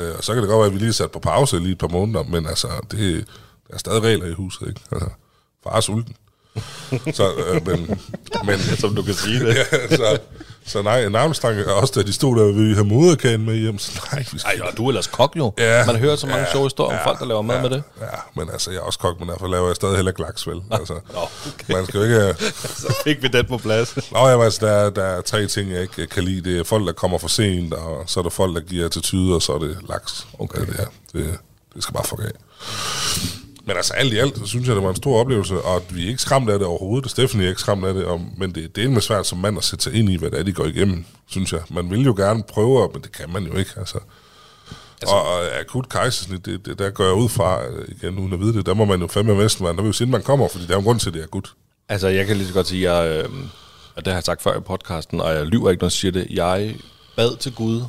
Øh, 0.00 0.14
og 0.18 0.24
så 0.24 0.34
kan 0.34 0.42
det 0.42 0.48
godt 0.48 0.58
være, 0.58 0.66
at 0.66 0.72
vi 0.72 0.78
lige 0.78 0.88
er 0.88 0.92
sat 0.92 1.10
på 1.10 1.18
pause 1.18 1.58
lige 1.58 1.72
et 1.72 1.78
par 1.78 1.88
måneder, 1.88 2.22
men 2.22 2.46
altså, 2.46 2.68
det, 2.90 3.26
der 3.68 3.74
er 3.74 3.78
stadig 3.78 4.02
regler 4.02 4.26
i 4.26 4.32
huset, 4.32 4.68
ikke? 4.68 4.80
Altså, 4.92 5.08
far 5.62 5.76
er 5.76 5.80
sulten. 5.80 6.16
så, 7.18 7.34
øh, 7.34 7.66
men, 7.66 8.00
men, 8.44 8.58
Som 8.58 8.94
du 8.94 9.02
kan 9.02 9.14
sige 9.14 9.40
det. 9.40 9.54
ja, 9.72 9.96
så, 9.96 10.18
så 10.66 10.83
nej, 10.83 11.09
navnestang 11.09 11.59
er 11.59 11.70
også, 11.72 11.92
da 11.96 12.03
de 12.03 12.12
stod 12.12 12.37
der, 12.37 12.44
vil 12.53 12.68
vi 12.68 12.75
have 12.75 12.85
moderkagen 12.87 13.44
med 13.44 13.55
hjem? 13.57 13.79
Så 13.79 14.01
nej, 14.12 14.25
vi 14.33 14.38
skal 14.38 14.61
Ej, 14.61 14.66
og 14.68 14.77
du 14.77 14.85
er 14.85 14.88
ellers 14.88 15.07
kok 15.07 15.37
jo. 15.37 15.53
Ja. 15.59 15.87
Man 15.87 15.96
hører 15.96 16.16
så 16.16 16.27
mange 16.27 16.40
Ja. 16.42 16.53
sjove 16.53 16.64
historier 16.66 16.90
om 16.92 16.98
Ja. 17.03 17.09
folk, 17.09 17.18
der 17.18 17.27
laver 17.27 17.42
mad 17.42 17.62
med 17.62 17.70
det. 17.70 17.83
Ja, 18.01 18.07
men 18.37 18.51
altså, 18.53 18.70
jeg 18.70 18.79
er 18.79 18.83
også 18.83 18.98
kok, 18.98 19.20
men 19.20 19.29
derfor 19.29 19.46
laver 19.46 19.66
jeg 19.66 19.77
stadig 19.77 19.94
heller 19.96 20.11
ikke 20.11 20.20
laks, 20.22 20.46
vel? 20.46 20.62
Altså, 20.70 20.94
okay. 20.94 21.75
man 21.75 21.87
skal 21.87 21.98
jo 21.98 22.05
ikke... 22.05 22.35
Så 22.83 22.94
fik 23.05 23.22
vi 23.22 23.29
den 23.29 23.46
på 23.48 23.59
plads. 23.59 23.96
Nå, 24.12 24.18
ja, 24.29 24.44
altså, 24.44 24.66
der, 24.66 24.72
er- 24.72 24.90
der 24.90 25.05
er 25.05 25.20
tre 25.20 25.46
ting, 25.46 25.70
jeg 25.70 25.83
ikke 25.83 26.07
kan 26.07 26.22
lide. 26.25 26.51
Det 26.51 26.61
er 26.61 26.64
folk, 26.64 26.87
der 26.87 26.92
kommer 26.92 27.18
for 27.18 27.29
sent, 27.29 27.75
og 27.75 28.05
så 28.07 28.20
er 28.20 28.22
der 28.25 28.31
folk, 28.31 28.55
der 28.55 28.61
giver 28.62 28.87
attitude, 28.87 29.35
og 29.35 29.42
så 29.42 29.53
er 29.53 29.59
det 29.59 29.77
laks. 29.88 30.27
Okay. 30.38 30.61
Ja, 30.61 30.64
det, 30.66 30.79
er, 30.81 30.85
det, 31.12 31.38
det 31.75 31.83
skal 31.83 31.94
bare 31.94 32.05
fuck 32.05 32.20
af. 32.20 33.41
Men 33.72 33.76
altså, 33.76 33.94
alt 33.94 34.12
i 34.12 34.18
alt, 34.18 34.38
så 34.38 34.46
synes 34.46 34.68
jeg, 34.68 34.76
det 34.76 34.85
var 34.85 34.90
en 34.90 34.96
stor 34.96 35.20
oplevelse, 35.20 35.61
og 35.61 35.76
at 35.76 35.96
vi 35.96 36.04
er 36.04 36.08
ikke 36.08 36.22
skræmt 36.22 36.50
af 36.50 36.58
det 36.58 36.68
overhovedet. 36.68 37.11
Stephanie 37.11 37.46
er 37.46 37.48
ikke 37.48 37.61
skræmt 37.61 37.85
af 37.85 37.94
det, 37.94 38.04
og, 38.04 38.20
men 38.37 38.54
det, 38.54 38.76
det 38.76 38.85
er 38.85 38.88
med 38.88 39.00
svært 39.00 39.26
som 39.26 39.38
mand 39.38 39.58
at 39.58 39.64
sætte 39.64 39.85
sig 39.85 39.94
ind 39.94 40.11
i, 40.11 40.16
hvad 40.16 40.30
det 40.30 40.38
er, 40.38 40.42
de 40.42 40.52
går 40.52 40.64
igennem, 40.64 41.04
synes 41.28 41.52
jeg. 41.52 41.61
Man 41.70 41.90
vil 41.90 42.04
jo 42.04 42.14
gerne 42.16 42.42
prøve, 42.42 42.90
men 42.92 43.02
det 43.02 43.12
kan 43.12 43.30
man 43.32 43.44
jo 43.44 43.56
ikke, 43.56 43.70
altså. 43.76 43.98
Altså, 45.02 45.14
og, 45.14 45.22
og 45.26 45.61
akut 45.61 45.88
kejsersnit, 45.88 46.46
det, 46.46 46.66
det, 46.66 46.78
der 46.78 46.90
går 46.90 47.04
jeg 47.04 47.14
ud 47.14 47.28
fra, 47.28 47.66
øh, 47.66 47.88
igen 47.88 48.18
uden 48.18 48.32
at 48.32 48.40
vide 48.40 48.52
det, 48.52 48.66
der 48.66 48.74
må 48.74 48.85
man 48.85 49.00
jo 49.00 49.06
fandme 49.06 49.32
være 49.32 49.42
næsten 49.42 49.64
være 49.64 49.74
nervøs, 49.74 50.00
inden 50.00 50.12
man 50.12 50.22
kommer, 50.22 50.48
fordi 50.48 50.64
der 50.64 50.70
er 50.70 50.74
jo 50.74 50.78
en 50.78 50.85
grund 50.85 51.00
til, 51.00 51.11
at 51.11 51.14
det 51.14 51.20
er 51.20 51.24
akut. 51.24 51.52
Altså, 51.88 52.08
jeg 52.08 52.26
kan 52.26 52.37
lige 52.37 52.46
så 52.46 52.54
godt 52.54 52.66
sige, 52.66 52.90
at 52.90 53.06
jeg, 53.06 53.24
øh, 53.24 53.30
og 53.96 54.04
det 54.04 54.06
har 54.06 54.14
jeg 54.14 54.24
sagt 54.24 54.42
før 54.42 54.58
i 54.58 54.61
podcasten, 54.61 55.20
og 55.20 55.35
jeg 55.35 55.46
lyver 55.46 55.70
ikke, 55.70 55.80
når 55.80 55.87
jeg 55.87 55.92
siger 55.92 56.12
det. 56.12 56.26
Jeg 56.30 56.76
bad 57.16 57.37
til 57.37 57.54
Gud 57.54 57.85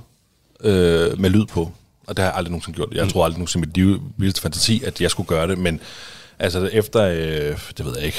øh, 0.63 1.19
med 1.19 1.29
lyd 1.29 1.45
på, 1.45 1.71
og 2.07 2.17
det 2.17 2.23
har 2.23 2.31
jeg 2.31 2.37
aldrig 2.37 2.51
nogensinde 2.51 2.75
gjort. 2.75 2.89
Jeg 2.93 3.09
tror 3.09 3.25
aldrig 3.25 3.37
nogensinde 3.39 3.67
i 3.81 3.83
mit 3.83 3.99
vildeste 4.17 4.41
fantasi, 4.41 4.83
at 4.85 5.01
jeg 5.01 5.11
skulle 5.11 5.27
gøre 5.27 5.47
det, 5.47 5.57
men 5.57 5.79
altså 6.39 6.69
efter, 6.73 7.01
øh, 7.03 7.57
det 7.77 7.85
ved 7.85 7.93
jeg 7.97 8.05
ikke, 8.05 8.17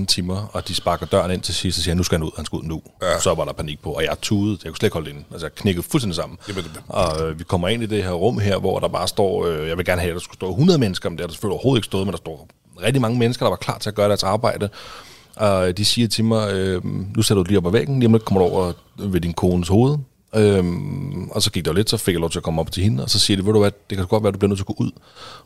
18-19 0.00 0.06
timer, 0.06 0.50
og 0.52 0.68
de 0.68 0.74
sparker 0.74 1.06
døren 1.06 1.30
ind 1.30 1.40
til 1.42 1.54
sidst, 1.54 1.78
og 1.78 1.82
siger, 1.84 1.94
nu 1.94 2.02
skal 2.02 2.18
han 2.18 2.26
ud, 2.26 2.30
han 2.36 2.44
skal 2.44 2.56
ud 2.56 2.62
nu. 2.64 2.82
Ja. 3.02 3.20
Så 3.20 3.34
var 3.34 3.44
der 3.44 3.52
panik 3.52 3.82
på, 3.82 3.90
og 3.92 4.02
jeg 4.02 4.16
tudede, 4.22 4.58
jeg 4.64 4.70
kunne 4.72 4.76
slet 4.76 4.86
ikke 4.86 4.94
holde 4.94 5.06
det 5.10 5.14
inde. 5.16 5.24
Altså, 5.32 5.46
jeg 5.46 5.54
knækkede 5.54 5.86
fuldstændig 5.90 6.16
sammen. 6.16 6.38
Jamen, 6.48 6.64
det- 6.64 6.70
Og 6.88 7.28
øh, 7.30 7.38
vi 7.38 7.44
kommer 7.44 7.68
ind 7.68 7.82
i 7.82 7.86
det 7.86 8.02
her 8.04 8.10
rum 8.10 8.38
her, 8.38 8.58
hvor 8.58 8.78
der 8.78 8.88
bare 8.88 9.08
står, 9.08 9.46
øh, 9.46 9.68
jeg 9.68 9.76
vil 9.76 9.84
gerne 9.84 10.00
have, 10.00 10.10
at 10.10 10.14
der 10.14 10.20
skulle 10.20 10.36
stå 10.36 10.50
100 10.50 10.78
mennesker, 10.78 11.08
men 11.08 11.18
det 11.18 11.22
er 11.22 11.26
der 11.26 11.32
selvfølgelig 11.32 11.52
overhovedet 11.54 11.78
ikke 11.78 11.86
stået, 11.86 12.06
men 12.06 12.12
der 12.12 12.16
står 12.18 12.48
rigtig 12.82 13.00
mange 13.02 13.18
mennesker, 13.18 13.44
der 13.46 13.50
var 13.50 13.56
klar 13.56 13.78
til 13.78 13.88
at 13.90 13.94
gøre 13.94 14.08
deres 14.08 14.22
arbejde. 14.22 14.68
Og 15.36 15.78
de 15.78 15.84
siger 15.84 16.08
til 16.08 16.24
mig, 16.24 16.52
øh, 16.52 16.82
nu 17.16 17.22
sætter 17.22 17.42
du 17.42 17.48
lige 17.48 17.58
op 17.58 17.66
ad 17.66 17.70
væggen, 17.72 17.98
lige 18.00 18.06
om 18.06 18.12
lidt 18.12 18.24
kommer 18.24 18.40
du 18.42 18.48
over 18.54 18.72
ved 18.98 19.20
din 19.20 19.32
kones 19.32 19.68
hoved. 19.68 19.98
Øhm, 20.34 21.05
og 21.30 21.42
så 21.42 21.50
gik 21.50 21.64
der 21.64 21.70
jo 21.70 21.74
lidt, 21.74 21.90
så 21.90 21.96
fik 21.96 22.12
jeg 22.12 22.20
lov 22.20 22.30
til 22.30 22.38
at 22.38 22.42
komme 22.42 22.60
op 22.60 22.72
til 22.72 22.82
hende, 22.82 23.02
og 23.02 23.10
så 23.10 23.18
siger 23.18 23.36
de, 23.36 23.46
ved 23.46 23.52
du 23.52 23.58
hvad, 23.58 23.70
det 23.90 23.98
kan 23.98 24.06
godt 24.06 24.22
være, 24.22 24.28
at 24.28 24.34
du 24.34 24.38
bliver 24.38 24.48
nødt 24.48 24.58
til 24.58 24.62
at 24.70 24.76
gå 24.76 24.84
ud, 24.84 24.90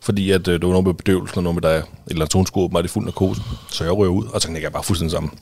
fordi 0.02 0.30
at, 0.30 0.48
øh, 0.48 0.54
det 0.54 0.62
var 0.66 0.68
noget 0.72 0.86
med 0.86 0.94
bedøvelsen, 0.94 1.36
og 1.38 1.42
noget 1.42 1.54
med, 1.54 1.62
der 1.62 1.68
er, 1.68 1.82
eller 2.06 2.24
at 2.24 2.32
hun 2.32 2.46
skulle 2.46 2.64
åbenbart 2.64 2.84
i 2.84 2.88
fuld 2.88 3.04
narkose. 3.04 3.42
Så 3.70 3.84
jeg 3.84 3.96
rører 3.96 4.10
ud, 4.10 4.24
og 4.26 4.40
så 4.40 4.48
knækker 4.48 4.66
jeg 4.66 4.72
bare 4.72 4.82
fuldstændig 4.84 5.12
sammen. 5.12 5.32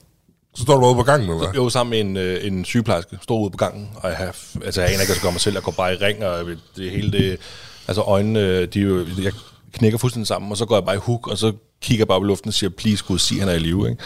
Så 0.54 0.62
står 0.62 0.76
du 0.80 0.86
ude 0.86 0.94
på 0.94 1.02
gangen, 1.02 1.30
eller 1.30 1.50
hvad? 1.52 1.62
Var 1.62 1.68
sammen 1.68 1.90
med 1.90 2.00
en, 2.00 2.16
øh, 2.16 2.46
en 2.46 2.64
sygeplejerske, 2.64 3.18
stod 3.22 3.40
ude 3.42 3.50
på 3.50 3.56
gangen, 3.56 3.88
og 3.96 4.08
jeg, 4.08 4.16
har, 4.18 4.36
altså, 4.64 4.80
jeg 4.80 4.90
aner 4.90 5.00
ikke, 5.00 5.02
at 5.02 5.08
jeg 5.08 5.16
skal 5.16 5.32
mig 5.32 5.40
selv, 5.40 5.54
jeg 5.54 5.62
går 5.62 5.72
bare 5.72 5.94
i 5.94 5.96
ring, 5.96 6.24
og 6.24 6.44
det 6.76 6.90
hele 6.90 7.12
det, 7.12 7.38
altså 7.88 8.02
øjnene, 8.02 8.66
de, 8.66 8.80
er 8.80 8.84
jo- 8.84 9.06
jeg 9.22 9.32
knækker 9.72 9.98
fuldstændig 9.98 10.26
sammen, 10.26 10.50
og 10.50 10.56
så 10.56 10.66
går 10.66 10.76
jeg 10.76 10.84
bare 10.84 10.94
i 10.96 10.98
hook, 11.02 11.26
og 11.28 11.38
så 11.38 11.52
kigger 11.82 12.00
jeg 12.02 12.08
bare 12.08 12.20
på 12.20 12.24
luften 12.24 12.48
og 12.48 12.54
siger, 12.54 12.70
please 12.70 13.04
Gud, 13.08 13.18
sig, 13.18 13.40
han 13.40 13.48
er 13.48 13.52
i 13.52 13.58
live, 13.58 13.90
ikke? 13.90 14.02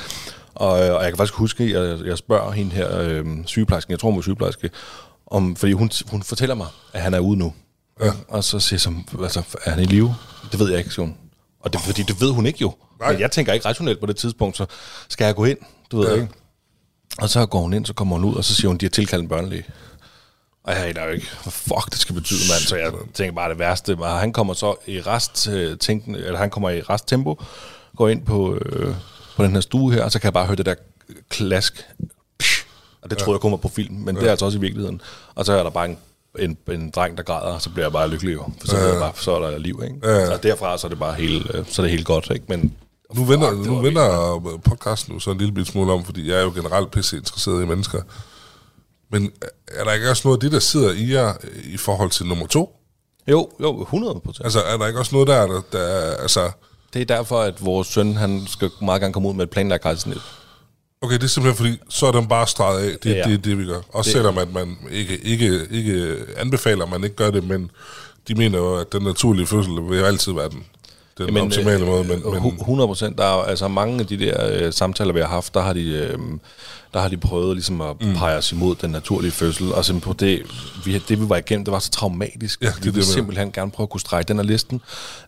Og, 0.55 0.87
øh, 0.87 0.95
og 0.95 1.03
jeg 1.03 1.11
kan 1.11 1.17
faktisk 1.17 1.35
huske, 1.35 1.65
at 1.65 1.71
jeg, 1.99 2.07
jeg 2.07 2.19
spørger 2.19 2.53
hende 2.53 2.71
her, 2.73 2.99
øh, 3.01 3.27
sygeplejersken, 3.47 3.91
jeg 3.93 3.99
tror 4.01 4.11
hun 4.11 4.19
er 4.19 4.23
sygeplejerske, 4.23 4.71
om, 5.33 5.57
fordi 5.57 5.73
hun, 5.73 5.91
hun 6.11 6.23
fortæller 6.23 6.55
mig, 6.55 6.67
at 6.93 7.03
han 7.03 7.15
er 7.15 7.19
ude 7.19 7.39
nu. 7.39 7.55
Ja. 8.01 8.13
Og 8.29 8.45
så 8.45 8.61
siger 8.61 8.77
jeg, 8.77 8.81
så, 8.81 9.23
altså, 9.23 9.43
er 9.65 9.71
han 9.71 9.81
i 9.83 9.85
live? 9.85 10.15
Det 10.53 10.61
ved 10.61 10.71
jeg 10.71 10.79
ikke, 10.79 10.91
siger 10.91 11.07
hun. 11.07 11.17
Og 11.61 11.73
det 11.73 11.81
fordi, 11.81 12.03
det 12.03 12.21
ved 12.21 12.31
hun 12.31 12.47
ikke 12.47 12.59
jo. 12.61 12.75
Nej. 13.01 13.13
Men 13.13 13.21
jeg 13.21 13.31
tænker 13.31 13.53
ikke 13.53 13.69
rationelt 13.69 14.01
på 14.01 14.07
det 14.07 14.17
tidspunkt, 14.17 14.57
så 14.57 14.67
skal 15.09 15.25
jeg 15.25 15.35
gå 15.35 15.45
ind, 15.45 15.59
du 15.91 15.99
ved 15.99 16.09
Ja. 16.09 16.15
ja. 16.15 16.21
ikke. 16.21 16.33
Og 17.19 17.29
så 17.31 17.47
går 17.47 17.61
hun 17.61 17.73
ind, 17.73 17.87
så 17.87 17.93
kommer 17.95 18.17
hun 18.17 18.25
ud, 18.25 18.35
og 18.35 18.45
så 18.45 18.55
siger 18.55 18.69
hun, 18.69 18.77
de 18.77 18.85
har 18.85 18.91
tilkaldt 18.91 19.23
en 19.23 19.29
børnelæge. 19.29 19.65
Og 20.65 20.73
jeg 20.73 20.87
aner 20.87 21.05
jo 21.05 21.11
ikke, 21.11 21.27
hvad 21.43 21.53
fuck 21.53 21.91
det 21.91 21.99
skal 21.99 22.15
betyde, 22.15 22.39
mand. 22.53 22.61
Så 22.61 22.77
jeg 22.77 22.93
tænker 23.15 23.35
bare 23.35 23.51
det 23.51 23.59
værste. 23.59 23.97
Og 24.01 24.21
han 24.21 24.33
kommer 24.33 24.55
så 24.55 24.75
i 24.87 25.01
rest, 25.01 25.49
øh, 25.49 25.79
tænken, 25.79 26.15
eller 26.15 26.39
han 26.39 26.51
kommer 26.51 26.71
i 26.71 26.81
rest 26.81 27.09
tempo, 27.09 27.43
går 27.97 28.09
ind 28.09 28.25
på, 28.27 28.55
øh, 28.55 28.95
på 29.37 29.45
den 29.45 29.53
her 29.53 29.61
stue 29.61 29.93
her, 29.93 30.05
og 30.05 30.13
så 30.13 30.19
kan 30.19 30.25
jeg 30.27 30.33
bare 30.33 30.47
høre 30.47 30.57
det 30.57 30.67
der 30.67 30.75
klask. 31.29 31.87
Og 33.03 33.11
det 33.11 33.19
troede 33.19 33.37
jeg 33.37 33.41
kun 33.41 33.51
var 33.51 33.57
på 33.57 33.69
film, 33.69 33.95
men 33.95 34.17
det 34.17 34.27
er 34.27 34.31
altså 34.31 34.45
også 34.45 34.59
i 34.59 34.61
virkeligheden. 34.61 35.01
Og 35.35 35.47
så 35.47 35.53
er 35.53 35.63
der 35.63 35.71
bare 35.71 35.87
en, 35.87 35.99
en, 36.39 36.57
en 36.71 36.91
dreng, 36.91 37.17
der 37.17 37.23
græder, 37.23 37.55
og 37.55 37.63
så 37.63 37.71
bliver 37.71 37.85
jeg 37.85 37.93
bare 37.93 38.09
lykkelig 38.09 38.35
jo. 38.35 38.45
For 38.61 38.67
så, 38.67 38.79
jeg 38.79 39.01
bare, 39.01 39.13
så 39.17 39.33
er 39.33 39.51
der 39.51 39.59
liv, 39.59 39.81
ikke? 39.85 40.09
Ja. 40.09 40.33
Og 40.33 40.43
derfra 40.43 40.79
så 40.79 40.87
er 40.87 40.89
det 40.89 40.99
bare 40.99 41.15
helt, 41.15 41.55
øh, 41.55 41.65
så 41.69 41.83
er 41.83 41.85
det 41.85 41.91
helt 41.91 42.07
godt, 42.07 42.31
ikke? 42.31 42.45
Men 42.49 42.73
Nu 43.15 43.25
vender, 43.25 43.51
Fuck, 43.51 43.67
nu 43.67 43.81
vender 43.81 44.59
podcasten 44.65 45.15
nu 45.15 45.21
så 45.21 45.31
en 45.31 45.39
lille 45.39 45.55
bit 45.55 45.67
smule 45.67 45.93
om, 45.93 46.05
fordi 46.05 46.31
jeg 46.31 46.39
er 46.39 46.43
jo 46.43 46.53
generelt 46.55 46.91
pisse 46.91 47.17
interesseret 47.17 47.63
i 47.63 47.67
mennesker. 47.67 48.03
Men 49.11 49.33
er 49.69 49.85
der 49.85 49.93
ikke 49.93 50.11
også 50.11 50.29
noget 50.29 50.37
af 50.37 50.41
det, 50.41 50.53
der 50.53 50.59
sidder 50.59 50.93
i 50.93 51.13
jer 51.13 51.35
i 51.65 51.77
forhold 51.77 52.11
til 52.11 52.27
nummer 52.27 52.47
to? 52.47 52.77
jo, 53.29 53.49
jo, 53.61 53.83
100 53.83 54.21
procent. 54.25 54.45
Altså, 54.45 54.61
er 54.61 54.77
der 54.77 54.87
ikke 54.87 54.99
også 54.99 55.15
noget 55.15 55.29
der, 55.29 55.47
der, 55.47 55.61
der 55.73 56.15
altså... 56.17 56.51
Det 56.95 57.03
er 57.03 57.17
derfor, 57.17 57.41
at 57.41 57.65
vores 57.65 57.89
søn, 57.89 58.17
han 58.17 58.43
skal 58.47 58.71
meget 58.83 59.01
gerne 59.01 59.13
komme 59.13 59.29
ud 59.29 59.35
med 59.35 59.45
et 59.45 59.51
planlagt 59.51 59.83
kejsersnit. 59.83 60.23
Okay, 61.03 61.15
det 61.15 61.23
er 61.23 61.27
simpelthen 61.27 61.57
fordi, 61.67 61.79
så 61.89 62.07
er 62.07 62.13
den 62.13 62.27
bare 62.29 62.47
streget 62.47 62.91
af. 62.91 62.99
Det 63.03 63.13
er 63.13 63.17
Ja, 63.17 63.23
det, 63.35 63.45
det, 63.45 63.59
vi 63.59 63.65
gør. 63.65 63.81
Også 63.93 64.09
Det- 64.09 64.13
selvom 64.13 64.39
at 64.39 64.53
man 64.53 64.77
ikke, 64.91 65.19
ikke, 65.25 65.61
ikke 65.71 66.17
anbefaler, 66.37 66.85
at 66.85 66.91
man 66.91 67.05
ikke 67.05 67.17
gør 67.17 67.31
det, 67.31 67.45
men 67.49 67.71
de 68.29 68.35
mener 68.35 68.59
jo, 68.59 68.75
at 68.77 68.93
den 68.93 69.03
naturlige 69.03 69.47
fødsel 69.47 69.73
vil 69.89 69.99
jo 69.99 70.05
altid 70.05 70.33
være 70.33 70.49
den, 70.49 70.65
den 71.19 71.27
Jamen, 71.27 71.43
optimale 71.43 71.81
øh, 71.81 71.87
måde. 71.87 72.05
Men, 72.05 72.23
men, 72.43 72.55
100 72.61 72.89
procent. 72.89 73.19
Der 73.19 73.25
er 73.25 73.43
altså 73.45 73.69
mange 73.69 74.01
af 74.01 74.07
de 74.07 74.17
der 74.19 74.67
øh, 74.67 74.73
samtaler, 74.73 75.13
vi 75.13 75.21
har 75.21 75.27
haft, 75.27 75.55
der 75.55 75.61
har 75.61 75.73
de, 75.73 75.89
øh, 75.89 76.19
der 76.95 77.01
har 77.01 77.09
de 77.09 77.17
prøvet 77.17 77.57
ligesom 77.57 77.81
at 77.81 77.97
mm. 78.01 78.15
pege 78.15 78.39
os 78.39 78.53
imod 78.53 78.75
den 78.75 78.91
naturlige 78.91 79.33
fødsel. 79.33 79.73
Og 79.73 79.85
simpelthen 79.85 80.15
på 80.15 80.19
det, 80.19 80.43
vi, 80.85 80.99
det 81.09 81.21
vi 81.21 81.29
var 81.29 81.37
igennem, 81.37 81.65
det 81.65 81.73
var 81.73 81.79
så 81.79 81.91
traumatisk. 81.91 82.63
Ja, 82.63 82.67
vi 82.67 82.73
det 82.73 82.87
er 82.87 82.91
det, 82.91 82.97
jeg 82.97 83.05
simpelthen 83.05 83.53
gerne 83.53 83.71
prøve 83.71 83.85
at 83.85 83.91
kunne 83.91 84.01
strege 84.01 84.23
den 84.23 84.39
af 84.39 84.47
listen. 84.47 84.81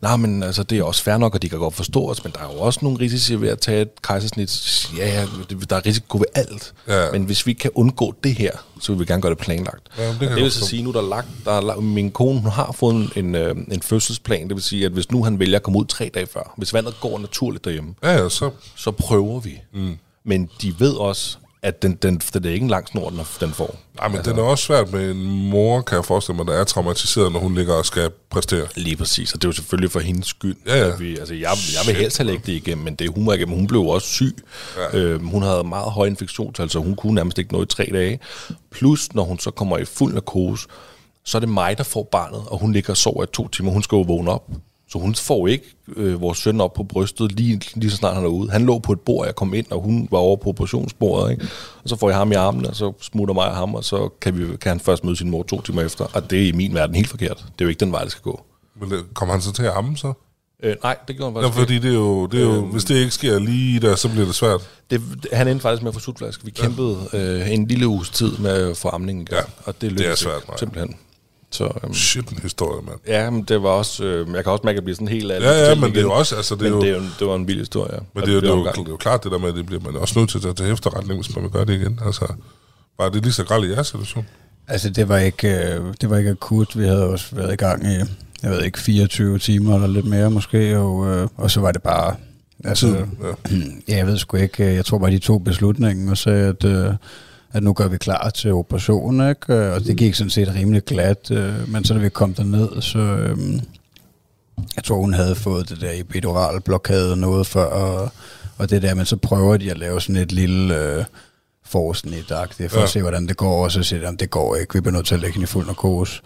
Nej, 0.03 0.17
men 0.17 0.43
altså, 0.43 0.63
det 0.63 0.79
er 0.79 0.83
også 0.83 1.03
fair 1.03 1.17
nok, 1.17 1.35
og 1.35 1.43
de 1.43 1.49
kan 1.49 1.59
godt 1.59 1.75
forstå 1.75 2.11
os, 2.11 2.25
men 2.25 2.33
der 2.33 2.39
er 2.39 2.53
jo 2.55 2.61
også 2.61 2.81
nogle 2.83 2.99
risici 3.01 3.41
ved 3.41 3.49
at 3.49 3.61
tage 3.61 3.83
et 3.83 4.03
kejsersnit. 4.03 4.89
Ja, 4.97 5.09
ja, 5.09 5.27
der 5.71 5.77
er 5.77 5.87
risiko 5.87 6.19
ved 6.19 6.27
alt. 6.35 6.75
Ja. 6.89 7.13
Men 7.13 7.25
hvis 7.25 7.47
vi 7.47 7.53
kan 7.53 7.71
undgå 7.75 8.15
det 8.25 8.35
her, 8.35 8.51
så 8.81 8.93
vil 8.93 9.01
vi 9.01 9.05
gerne 9.05 9.23
gøre 9.23 9.31
det 9.31 9.39
planlagt. 9.39 9.89
Ja, 9.99 10.09
det 10.09 10.21
det 10.21 10.37
vil 10.37 10.51
så 10.51 10.67
sige, 10.67 10.83
nu 10.83 10.89
er 10.89 10.93
der 10.93 11.09
lagt, 11.09 11.29
der 11.45 11.53
er, 11.53 11.61
lagt- 11.61 11.83
min 11.83 12.11
kone 12.11 12.41
hun 12.41 12.51
har 12.51 12.73
fået 12.73 12.95
en, 12.95 13.11
en, 13.17 13.35
øh, 13.35 13.57
en 13.73 13.83
fødselsplan, 13.83 14.49
det 14.49 14.57
vil 14.57 14.63
sige, 14.63 14.87
at 14.87 14.93
hvis 14.93 15.11
nu 15.11 15.25
han 15.25 15.39
vælger 15.39 15.57
at 15.57 15.63
komme 15.63 15.79
ud 15.79 15.85
tre 15.85 16.11
dage 16.15 16.27
før, 16.27 16.55
hvis 16.57 16.75
vandet 16.75 16.95
går 17.01 17.19
naturligt 17.19 17.65
derhjemme, 17.65 17.95
ja, 18.03 18.23
ja, 18.23 18.29
så... 18.29 18.51
så 18.77 18.91
prøver 18.91 19.41
vi. 19.41 19.61
Mm. 19.75 19.99
Men 20.25 20.51
de 20.63 20.75
ved 20.79 20.93
også, 20.93 21.39
at 21.65 21.83
den, 21.83 21.95
den, 21.95 22.19
den 22.35 22.45
er 22.45 22.51
ikke 22.51 22.65
en 22.65 22.71
lang 22.71 22.89
snor, 22.89 23.11
den, 23.11 23.21
den 23.41 23.53
får. 23.53 23.77
Nej, 23.97 24.09
men 24.09 24.17
altså, 24.17 24.31
den 24.31 24.41
er 24.41 24.43
også 24.43 24.65
svært 24.65 24.93
med 24.93 25.11
en 25.11 25.51
mor, 25.51 25.81
kan 25.81 25.97
jeg 25.97 26.05
forestille 26.05 26.37
mig, 26.37 26.47
der 26.47 26.53
er 26.53 26.65
traumatiseret, 26.65 27.33
når 27.33 27.41
hun 27.41 27.55
ligger 27.55 27.75
og 27.75 27.87
skal 27.87 28.11
præstere. 28.31 28.67
Lige 28.77 28.97
præcis, 28.97 29.33
og 29.33 29.43
det 29.43 29.47
er 29.47 29.49
jo 29.49 29.53
selvfølgelig 29.53 29.91
for 29.91 30.01
hendes 30.01 30.27
skyld. 30.27 30.57
Ja, 30.67 30.87
ja. 30.87 30.97
Vi, 30.97 31.19
altså, 31.19 31.35
jeg, 31.35 31.51
jeg 31.75 31.87
vil 31.87 31.95
helst 31.95 32.19
have 32.19 32.27
lægge 32.27 32.43
det 32.47 32.53
igennem, 32.53 32.85
men 32.85 32.95
det 32.95 33.11
hun 33.15 33.27
var 33.27 33.33
igennem. 33.33 33.55
Hun 33.55 33.67
blev 33.67 33.83
også 33.83 34.09
syg. 34.09 34.37
Ja. 34.77 34.99
Øhm, 34.99 35.27
hun 35.27 35.43
havde 35.43 35.65
meget 35.65 35.93
høj 35.93 36.07
infektionstal, 36.07 36.71
så 36.71 36.79
hun 36.79 36.97
kunne 36.97 37.15
nærmest 37.15 37.39
ikke 37.39 37.53
nå 37.53 37.63
i 37.63 37.67
tre 37.67 37.89
dage. 37.93 38.21
Plus, 38.71 39.15
når 39.15 39.25
hun 39.25 39.39
så 39.39 39.51
kommer 39.51 39.79
i 39.79 39.85
fuld 39.85 40.15
narkose, 40.15 40.69
så 41.25 41.39
er 41.39 41.41
det 41.41 41.49
mig, 41.49 41.79
der 41.79 41.85
får 41.85 42.09
barnet, 42.13 42.43
og 42.47 42.59
hun 42.59 42.73
ligger 42.73 42.91
og 42.91 42.97
sover 42.97 43.25
i 43.25 43.27
to 43.33 43.49
timer. 43.49 43.71
Hun 43.71 43.83
skal 43.83 43.97
jo 43.97 44.03
vågne 44.03 44.31
op. 44.31 44.51
Så 44.95 44.99
hun 44.99 45.15
får 45.15 45.47
ikke 45.49 45.65
øh, 45.97 46.21
vores 46.21 46.39
søn 46.39 46.61
op 46.61 46.73
på 46.75 46.83
brystet, 46.83 47.33
lige, 47.33 47.61
lige 47.75 47.91
så 47.91 47.97
snart 47.97 48.15
han 48.15 48.25
er 48.25 48.29
ude. 48.29 48.51
Han 48.51 48.67
lå 48.67 48.79
på 48.79 48.93
et 48.93 49.01
bord, 49.01 49.27
jeg 49.27 49.35
kom 49.35 49.55
ind, 49.55 49.67
og 49.71 49.81
hun 49.81 50.09
var 50.11 50.19
over 50.19 50.37
på 50.37 50.49
operationsbordet. 50.49 51.31
Ikke? 51.31 51.45
Og 51.83 51.89
så 51.89 51.97
får 51.97 52.09
jeg 52.09 52.19
ham 52.19 52.33
i 52.33 52.35
armen, 52.35 52.67
og 52.67 52.77
så 52.77 52.93
smutter 53.01 53.35
mig 53.35 53.49
og 53.49 53.57
ham, 53.57 53.75
og 53.75 53.85
så 53.85 54.09
kan, 54.21 54.39
vi, 54.39 54.57
kan 54.57 54.69
han 54.69 54.81
først 54.81 55.05
møde 55.05 55.17
sin 55.17 55.31
mor 55.31 55.43
to 55.43 55.61
timer 55.61 55.83
efter. 55.83 56.05
Og 56.15 56.31
det 56.31 56.43
er 56.43 56.47
i 56.49 56.53
min 56.53 56.75
verden 56.75 56.97
helt 56.97 57.09
forkert. 57.09 57.37
Det 57.37 57.61
er 57.61 57.65
jo 57.65 57.69
ikke 57.69 57.81
den 57.81 57.93
vej, 57.93 58.03
det 58.03 58.11
skal 58.11 58.23
gå. 58.23 58.41
Øh, 58.93 59.03
kommer 59.15 59.35
han 59.35 59.43
så 59.43 59.53
til 59.53 59.63
at 59.63 59.73
amme 59.77 59.97
så? 59.97 60.13
Øh, 60.63 60.77
nej, 60.83 60.97
det 61.09 61.17
gjorde 61.17 61.33
han 61.33 61.41
Ja, 61.43 61.47
faktisk 61.47 61.59
fordi 61.61 61.79
det 61.79 61.91
er 61.91 61.95
jo, 61.95 62.27
det 62.27 62.41
er 62.41 62.45
jo, 62.45 62.67
hvis 62.67 62.85
det 62.85 62.95
ikke 62.97 63.11
sker 63.11 63.39
lige 63.39 63.81
der, 63.81 63.97
så 63.97 64.09
bliver 64.09 64.27
det 64.27 64.35
svært. 64.35 64.71
Det, 64.91 65.01
han 65.33 65.49
endte 65.49 65.63
faktisk 65.63 65.83
med 65.83 65.89
at 65.89 65.95
få 65.95 66.01
sutflaske. 66.01 66.45
Vi 66.45 66.51
kæmpede 66.51 66.97
øh, 67.13 67.51
en 67.53 67.67
lille 67.67 67.87
uges 67.89 68.11
tid 68.11 68.37
med 68.39 68.71
at 68.71 68.77
få 68.77 68.89
amningen 68.89 69.23
i 69.23 69.35
gang, 69.35 69.47
Ja, 69.49 69.63
og 69.65 69.81
det 69.81 69.93
lykkedes 69.93 70.19
svært, 70.19 70.37
ikke, 70.37 70.49
nej. 70.49 70.57
simpelthen. 70.59 70.97
Så, 71.55 71.65
øhm, 71.85 71.95
Shit 71.95 72.29
en 72.29 72.39
historie, 72.43 72.83
mand. 72.87 72.99
ja, 73.07 73.31
men 73.31 73.43
det 73.43 73.63
var 73.63 73.69
også... 73.69 74.05
Øh, 74.05 74.35
jeg 74.35 74.43
kan 74.45 74.53
også 74.53 74.63
mærke, 74.65 74.75
at 74.75 74.77
jeg 74.77 74.85
bliver 74.85 74.95
sådan 74.95 75.09
helt 75.09 75.31
Ja, 75.31 75.69
ja, 75.69 75.75
men 75.75 75.91
det 75.91 75.97
er 75.99 76.03
jo 76.03 76.13
også, 76.13 76.37
altså, 76.37 76.55
det 76.55 76.67
er 76.67 76.69
jo, 76.71 76.81
det, 76.81 76.91
er 76.91 76.95
jo, 76.97 77.03
det 77.19 77.27
var 77.27 77.35
en 77.35 77.49
vild 77.49 77.59
historie. 77.59 77.99
men 78.15 78.23
det 78.23 78.31
er, 78.31 78.35
jo, 78.35 78.41
det, 78.41 78.49
er 78.51 78.55
jo, 78.55 78.65
det 78.65 78.79
er 78.79 78.85
jo 78.89 78.97
klart 78.97 79.25
det 79.25 79.33
der 79.33 79.39
med, 79.39 79.49
at 79.49 79.55
det 79.55 79.67
bliver 79.67 79.83
man 79.83 79.97
også 79.97 80.19
nødt 80.19 80.31
til 80.31 80.39
at 80.39 80.43
tage 80.43 80.55
til 80.55 80.73
efterretning, 80.73 81.21
hvis 81.23 81.35
man 81.37 81.43
vil 81.45 81.51
gøre 81.51 81.65
det 81.65 81.75
igen. 81.81 82.01
Altså, 82.07 82.33
var 82.99 83.09
det 83.09 83.23
lige 83.23 83.33
så 83.33 83.45
gralt 83.45 83.65
i 83.65 83.71
jeres 83.71 83.87
situation? 83.87 84.27
Altså, 84.69 84.91
det 84.91 85.09
var 85.09 85.19
ikke, 85.19 85.49
øh, 85.49 85.81
det 86.01 86.11
var 86.11 86.17
ikke 86.19 86.31
akut. 86.31 86.79
Vi 86.79 86.85
havde 86.85 87.05
også 87.05 87.37
været 87.37 87.53
i 87.53 87.57
gang 87.57 87.87
i, 87.87 87.97
jeg 88.43 88.51
ved 88.51 88.63
ikke, 88.65 88.79
24 88.79 89.39
timer 89.39 89.75
eller 89.75 89.87
lidt 89.89 90.07
mere 90.07 90.31
måske, 90.31 90.79
og, 90.79 91.07
øh, 91.07 91.29
og 91.37 91.51
så 91.51 91.61
var 91.61 91.73
det 91.73 91.83
bare... 91.83 92.15
Altså, 92.65 92.87
Tiden, 92.87 93.19
ja. 93.23 93.57
ja, 93.89 93.97
jeg 93.97 94.07
ved 94.07 94.19
sgu 94.19 94.37
ikke. 94.37 94.65
øh, 94.69 94.75
Jeg 94.75 94.85
tror 94.85 94.99
bare, 94.99 95.11
de 95.11 95.19
tog 95.19 95.45
beslutningen 95.45 96.09
og 96.09 96.19
sagde, 96.19 96.49
at, 96.49 96.65
øh, 96.65 96.93
at 97.55 97.63
nu 97.63 97.73
gør 97.73 97.89
vi 97.89 97.97
klar 97.99 98.31
til 98.31 98.53
operationen, 98.53 99.29
ikke? 99.31 99.55
Øh, 99.55 99.75
Og 99.75 99.81
det 99.85 99.97
gik 99.97 100.15
sådan 100.15 100.31
set 100.31 100.55
rimelig 100.55 100.85
glat. 100.85 101.31
øh, 101.31 101.69
Men 101.69 101.85
så 101.85 101.95
da 101.95 102.01
vi 102.01 102.09
kom 102.09 102.35
derned, 102.35 102.83
så... 102.83 102.99
Øh, 102.99 103.39
jeg 104.77 104.85
tror, 104.85 104.97
hun 104.97 105.15
havde 105.15 105.35
fået 105.35 105.69
det 105.69 105.81
der 105.81 105.91
epidural 105.95 106.61
blokade 106.61 107.17
noget 107.17 107.47
før, 107.47 107.65
og, 107.65 108.11
og 108.59 108.71
det 108.71 108.83
der, 108.83 108.95
men 108.95 109.07
så 109.07 109.17
prøver 109.17 109.57
de 109.57 109.71
at 109.71 109.79
lave 109.79 110.01
sådan 110.01 110.17
et 110.17 110.33
lille 110.33 110.81
øh, 110.83 111.05
forsnit 111.65 112.25
for 112.29 112.79
Ja. 112.79 112.83
at 112.83 112.89
se, 112.89 113.01
hvordan 113.01 113.27
det 113.29 113.37
går, 113.37 113.65
og 113.65 113.73
så 113.73 113.83
siger 113.83 114.01
de, 114.01 114.07
at 114.09 114.21
det 114.21 114.31
går 114.31 114.57
ikke, 114.57 114.75
vi 114.75 114.81
bliver 114.81 114.93
nødt 114.95 115.07
til 115.07 115.15
at 115.15 115.21
lægge 115.21 115.35
hende 115.35 115.45
i 115.45 115.47
fuld 115.47 115.67
narkose. 115.67 116.21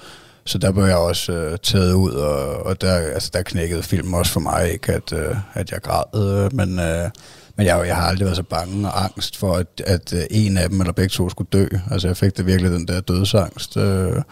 Så 0.44 0.58
der 0.58 0.72
blev 0.72 0.84
jeg 0.84 0.96
også 0.96 1.32
øh, 1.32 1.58
taget 1.62 1.92
ud, 1.92 2.12
og, 2.12 2.66
og 2.66 2.80
der, 2.80 2.92
altså, 2.94 3.30
der 3.34 3.42
knækkede 3.42 3.82
filmen 3.82 4.14
også 4.14 4.32
for 4.32 4.40
mig, 4.40 4.72
ikke 4.72 4.92
at, 4.92 5.12
øh, 5.12 5.36
at 5.54 5.70
jeg 5.70 5.80
græd, 5.82 6.44
øh, 6.44 6.54
men, 6.56 6.78
øh, 6.78 7.10
men 7.58 7.66
jeg, 7.66 7.86
jeg 7.86 7.96
har 7.96 8.02
aldrig 8.02 8.24
været 8.24 8.36
så 8.36 8.42
bange 8.42 8.88
og 8.88 9.04
angst 9.04 9.36
for, 9.36 9.54
at, 9.54 9.82
at 9.86 10.12
øh, 10.12 10.22
en 10.30 10.56
af 10.56 10.68
dem 10.68 10.80
eller 10.80 10.92
begge 10.92 11.08
to 11.08 11.28
skulle 11.28 11.48
dø. 11.52 11.66
Altså 11.90 12.08
jeg 12.08 12.16
fik 12.16 12.36
det 12.36 12.46
virkelig 12.46 12.70
den 12.70 12.88
der 12.88 13.00
dødsangst. 13.00 13.76
Øh, 13.76 14.22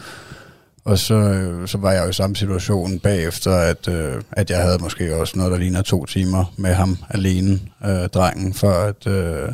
og 0.85 0.99
så, 0.99 1.15
øh, 1.15 1.69
så 1.69 1.79
var 1.79 1.93
jeg 1.93 2.05
jo 2.05 2.09
i 2.09 2.13
samme 2.13 2.37
situation 2.37 2.99
bagefter, 2.99 3.53
at, 3.53 3.89
øh, 3.89 4.23
at 4.33 4.51
jeg 4.51 4.63
havde 4.63 4.79
måske 4.79 5.17
også 5.17 5.39
noget, 5.39 5.53
der 5.53 5.59
ligner 5.59 5.83
to 5.83 6.05
timer 6.05 6.53
med 6.57 6.75
ham 6.75 6.99
alene, 7.11 7.61
øh, 7.85 8.09
drengen, 8.09 8.55
for 8.55 8.71
at, 8.71 9.07
øh, 9.07 9.49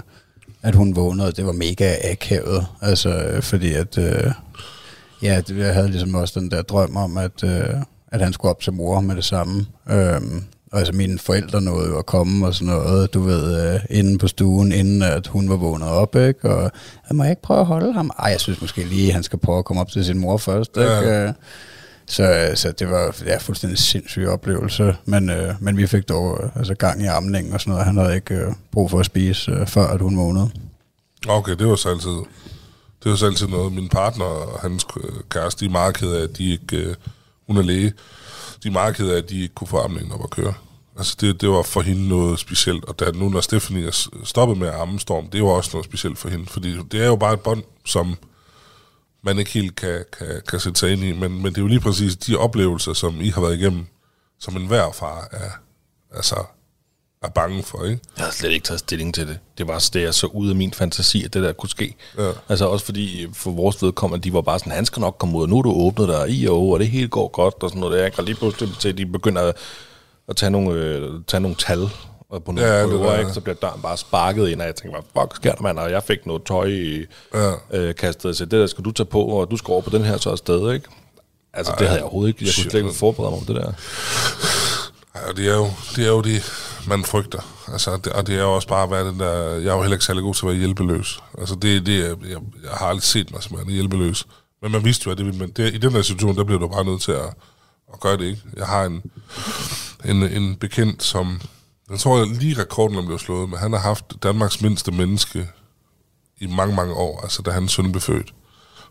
at 0.63 0.75
hun 0.75 0.97
vågnede. 0.97 1.33
Det 1.33 1.47
var 1.47 1.53
mega 1.53 1.95
akavet, 2.13 2.67
altså 2.81 3.39
fordi 3.43 3.75
at, 3.75 3.99
øh, 3.99 4.33
ja, 5.23 5.41
det, 5.41 5.59
jeg 5.59 5.75
havde 5.75 5.89
ligesom 5.89 6.15
også 6.15 6.41
den 6.41 6.51
der 6.51 6.63
drøm 6.63 6.97
om, 6.97 7.17
at, 7.17 7.45
øh, 7.45 7.75
at 8.13 8.21
han 8.21 8.33
skulle 8.33 8.51
op 8.51 8.61
til 8.61 8.73
mor 8.73 9.01
med 9.01 9.17
det 9.17 9.25
samme. 9.25 9.67
Øhm, 9.91 10.45
altså 10.73 10.93
mine 10.93 11.19
forældre 11.19 11.61
nåede 11.61 11.89
jo 11.89 11.99
at 11.99 12.07
komme 12.07 12.47
og 12.47 12.55
sådan 12.55 12.75
noget, 12.75 13.15
du 13.15 13.23
ved, 13.23 13.75
øh, 13.75 13.81
inde 13.91 14.19
på 14.19 14.29
stuen, 14.29 14.73
inden 14.73 15.03
at 15.03 15.27
hun 15.27 15.49
var 15.49 15.57
vågnet 15.57 15.89
op, 15.89 16.17
ikke? 16.17 16.51
Og 16.51 16.71
jeg 17.09 17.17
må 17.17 17.23
jeg 17.23 17.31
ikke 17.33 17.43
prøve 17.43 17.61
at 17.61 17.67
holde 17.67 17.93
ham? 17.93 18.11
Ej, 18.19 18.31
jeg 18.31 18.41
synes 18.41 18.61
måske 18.61 18.85
lige, 18.85 19.09
at 19.09 19.15
han 19.15 19.23
skal 19.23 19.39
prøve 19.39 19.59
at 19.59 19.65
komme 19.65 19.81
op 19.81 19.91
til 19.91 20.05
sin 20.05 20.19
mor 20.19 20.37
først, 20.37 20.77
ikke? 20.77 20.91
Ja. 20.91 21.27
Øh, 21.27 21.33
Så, 22.07 22.53
så 22.55 22.73
det 22.73 22.91
var 22.91 23.17
ja, 23.27 23.37
fuldstændig 23.37 23.79
sindssyg 23.79 24.27
oplevelse, 24.29 24.97
men, 25.05 25.31
øh, 25.31 25.55
men 25.61 25.77
vi 25.77 25.87
fik 25.87 26.09
dog 26.09 26.41
øh, 26.45 26.51
altså 26.57 26.75
gang 26.75 27.03
i 27.03 27.07
amningen 27.07 27.53
og 27.53 27.61
sådan 27.61 27.71
noget. 27.71 27.87
Han 27.87 27.97
havde 27.97 28.15
ikke 28.15 28.35
øh, 28.35 28.53
brug 28.73 28.91
for 28.91 29.01
at 29.01 29.07
spise, 29.07 29.51
øh, 29.51 29.67
før 29.67 29.87
at 29.87 30.01
hun 30.01 30.17
vågnede. 30.19 30.51
Okay, 31.29 31.53
det 31.53 31.67
var 31.67 31.77
så 31.77 31.89
altid, 31.89 32.11
det 33.05 33.11
var 33.11 33.17
så 33.17 33.27
altid 33.27 33.47
noget. 33.47 33.73
Min 33.73 33.89
partner 33.89 34.25
og 34.25 34.61
hans 34.61 34.87
øh, 35.05 35.11
kæreste, 35.31 35.61
de 35.61 35.69
er 35.69 35.73
meget 35.73 35.95
ked 35.95 36.13
af, 36.13 36.23
at 36.23 36.39
de 36.39 36.53
ikke, 36.53 36.77
øh, 36.77 36.95
hun 37.47 37.57
er 37.57 37.63
læge, 37.63 37.93
de 38.63 38.69
er 38.69 38.73
meget 38.73 38.97
kede 38.97 39.13
af, 39.13 39.19
at 39.19 39.31
de 39.31 39.43
ikke 39.43 39.55
kunne 39.55 39.69
få 39.69 39.79
amningen 39.79 40.13
op 40.13 40.25
at 40.25 40.31
køre. 40.31 40.55
Altså 40.97 41.17
det, 41.21 41.41
det 41.41 41.49
var 41.49 41.63
for 41.63 41.81
hende 41.81 42.09
noget 42.09 42.39
specielt, 42.39 42.85
og 42.85 43.01
da 43.01 43.11
nu 43.11 43.29
når 43.29 43.41
Stephanie 43.41 43.87
er 43.87 44.09
stoppet 44.25 44.59
med 44.59 44.69
at 44.69 44.75
amme 44.75 45.01
Storm, 45.01 45.29
det 45.29 45.43
var 45.43 45.49
også 45.49 45.71
noget 45.73 45.85
specielt 45.85 46.19
for 46.19 46.29
hende, 46.29 46.47
fordi 46.47 46.79
det 46.83 47.03
er 47.03 47.07
jo 47.07 47.17
bare 47.17 47.35
et 47.35 47.41
bånd, 47.41 47.63
som 47.85 48.17
man 49.23 49.39
ikke 49.39 49.51
helt 49.51 49.77
kan, 49.77 50.05
kan, 50.19 50.43
kan 50.49 50.61
sætte 50.61 50.81
sig 50.81 50.93
ind 50.93 51.03
i, 51.03 51.13
men, 51.13 51.43
men 51.43 51.45
det 51.45 51.59
er 51.59 51.63
jo 51.63 51.69
lige 51.69 51.81
præcis 51.81 52.17
de 52.17 52.37
oplevelser, 52.37 52.93
som 52.93 53.21
I 53.21 53.29
har 53.29 53.41
været 53.41 53.59
igennem, 53.59 53.87
som 54.39 54.57
enhver 54.57 54.93
far 54.93 55.29
er, 55.31 55.51
altså, 56.17 56.37
er 57.23 57.29
bange 57.29 57.63
for, 57.63 57.85
ikke? 57.85 58.01
Jeg 58.17 58.25
havde 58.25 58.37
slet 58.37 58.51
ikke 58.51 58.65
taget 58.65 58.81
stilling 58.81 59.15
til 59.15 59.29
det. 59.29 59.39
Det 59.59 59.69
var 59.69 59.89
det, 59.95 60.03
jeg 60.03 60.15
så 60.15 60.27
ud 60.27 60.49
af 60.51 60.57
min 60.57 60.73
fantasi, 60.73 61.25
at 61.25 61.35
det 61.35 61.43
der 61.43 61.53
kunne 61.53 61.71
ske. 61.71 61.95
Ja. 62.19 62.31
Altså 62.49 62.67
også 62.67 62.85
fordi 62.85 63.27
for 63.35 63.51
vores 63.51 63.83
vedkommende, 63.83 64.25
de 64.25 64.33
var 64.33 64.41
bare 64.41 64.59
sådan, 64.59 64.73
han 64.73 64.85
skal 64.87 65.01
nok 65.01 65.17
komme 65.19 65.39
ud, 65.39 65.43
og 65.43 65.49
nu 65.49 65.59
er 65.59 65.63
du 65.63 65.73
åbnet 65.73 66.09
der 66.09 66.25
i 66.29 66.47
og 66.47 66.69
og 66.71 66.79
det 66.81 66.89
hele 66.89 67.09
går 67.09 67.29
godt, 67.29 67.55
og 67.63 67.69
sådan 67.71 67.81
noget 67.81 67.99
der. 67.99 68.05
ikke? 68.07 68.19
Og 68.19 68.25
lige 68.25 68.35
pludselig 68.35 68.71
til, 68.81 68.99
de 68.99 69.07
begynder 69.07 69.43
at, 69.43 69.55
at 70.29 70.37
tage, 70.37 70.51
nogle, 70.51 70.71
øh, 70.73 71.11
tage 71.27 71.41
nogle 71.41 71.57
tal 71.57 71.89
og 72.31 72.45
på 72.45 72.53
nogle 72.53 72.71
Ja, 72.71 72.77
ja, 72.77 72.83
det 72.83 72.91
prøver, 72.91 73.11
der- 73.13 73.19
ikke? 73.19 73.33
så 73.33 73.41
bliver 73.41 73.57
døren 73.57 73.83
bare 73.83 73.97
sparket 73.97 74.49
ind, 74.49 74.61
og 74.61 74.67
jeg 74.67 74.75
tænker, 74.75 75.01
hvad 75.01 75.23
fuck 75.23 75.37
sker 75.37 75.53
der, 75.55 75.63
mand? 75.63 75.79
Og 75.79 75.91
jeg 75.91 76.03
fik 76.03 76.27
noget 76.27 76.43
tøj 76.45 76.67
i, 76.67 77.05
Ja. 77.35 77.53
øh, 77.73 77.95
kastet 77.95 78.37
til, 78.37 78.51
det 78.51 78.61
der 78.61 78.67
skal 78.67 78.85
du 78.85 78.91
tage 78.91 79.07
på, 79.07 79.23
og 79.25 79.51
du 79.51 79.57
skal 79.57 79.73
over 79.73 79.81
på 79.83 79.91
den 79.91 80.05
her 80.05 80.17
så 80.17 80.31
afsted, 80.31 80.73
ikke? 80.73 80.87
Altså, 81.55 81.73
det 81.79 81.87
havde 81.87 81.97
jeg 81.99 82.03
overhovedet 82.05 82.29
ikke. 82.29 82.45
Jeg 82.45 82.53
kunne 82.57 82.71
slet 82.71 82.81
ikke 82.85 82.93
forberede 82.95 83.31
mig 83.37 83.47
på 83.47 83.53
det 83.53 83.63
der. 83.63 83.73
Ej, 85.15 85.23
og 85.29 85.37
det 85.37 85.49
er 85.49 85.55
jo 85.55 85.71
det, 85.97 86.05
er 86.05 86.09
jo 86.09 86.21
det 86.21 86.43
man 86.89 87.05
frygter. 87.05 87.41
Altså, 87.73 87.97
det, 87.97 88.13
og 88.13 88.27
det 88.27 88.35
er 88.35 88.43
jo 88.43 88.55
også 88.55 88.69
bare 88.69 88.83
at 88.83 88.91
være 88.91 89.09
den 89.09 89.21
der... 89.21 89.33
Jeg 89.43 89.67
er 89.67 89.75
jo 89.75 89.81
heller 89.81 89.95
ikke 89.95 90.05
særlig 90.05 90.23
god 90.23 90.35
til 90.35 90.47
at 90.47 90.49
være 90.49 90.59
hjælpeløs. 90.59 91.23
Altså, 91.39 91.55
det, 91.55 91.87
det 91.87 91.99
er, 91.99 92.09
jeg, 92.09 92.39
jeg 92.63 92.71
har 92.71 92.87
aldrig 92.87 93.03
set 93.03 93.31
mig 93.31 93.43
som 93.43 93.59
en 93.59 93.71
hjælpeløs. 93.71 94.27
Men 94.63 94.73
man 94.73 94.85
vidste 94.85 95.07
jo, 95.07 95.13
at 95.13 95.19
det 95.19 95.35
men. 95.35 95.51
Det, 95.51 95.75
I 95.75 95.79
den 95.79 95.95
der 95.95 96.03
situation, 96.03 96.37
der 96.37 96.45
bliver 96.45 96.59
du 96.59 96.69
bare 96.69 96.85
nødt 96.85 97.03
til 97.03 97.13
at, 97.13 97.35
at 97.93 98.01
gøre 98.01 98.17
det, 98.17 98.25
ikke? 98.25 98.43
Jeg 98.57 98.67
har 98.67 98.85
en, 98.85 99.03
en, 100.05 100.23
en 100.23 100.57
bekendt, 100.57 101.03
som... 101.03 101.41
Jeg 101.91 101.99
tror, 101.99 102.19
jeg 102.19 102.27
lige 102.27 102.61
rekorden 102.61 102.99
er 102.99 103.03
blevet 103.03 103.21
slået, 103.21 103.49
men 103.49 103.59
han 103.59 103.73
har 103.73 103.81
haft 103.81 104.05
Danmarks 104.23 104.61
mindste 104.61 104.93
menneske 104.93 105.49
i 106.41 106.47
mange, 106.47 106.75
mange 106.75 106.95
år, 106.95 107.21
altså 107.23 107.43
da 107.43 107.51
hans 107.51 107.73
søn 107.73 107.93
blev 107.93 108.01
født. 108.01 108.35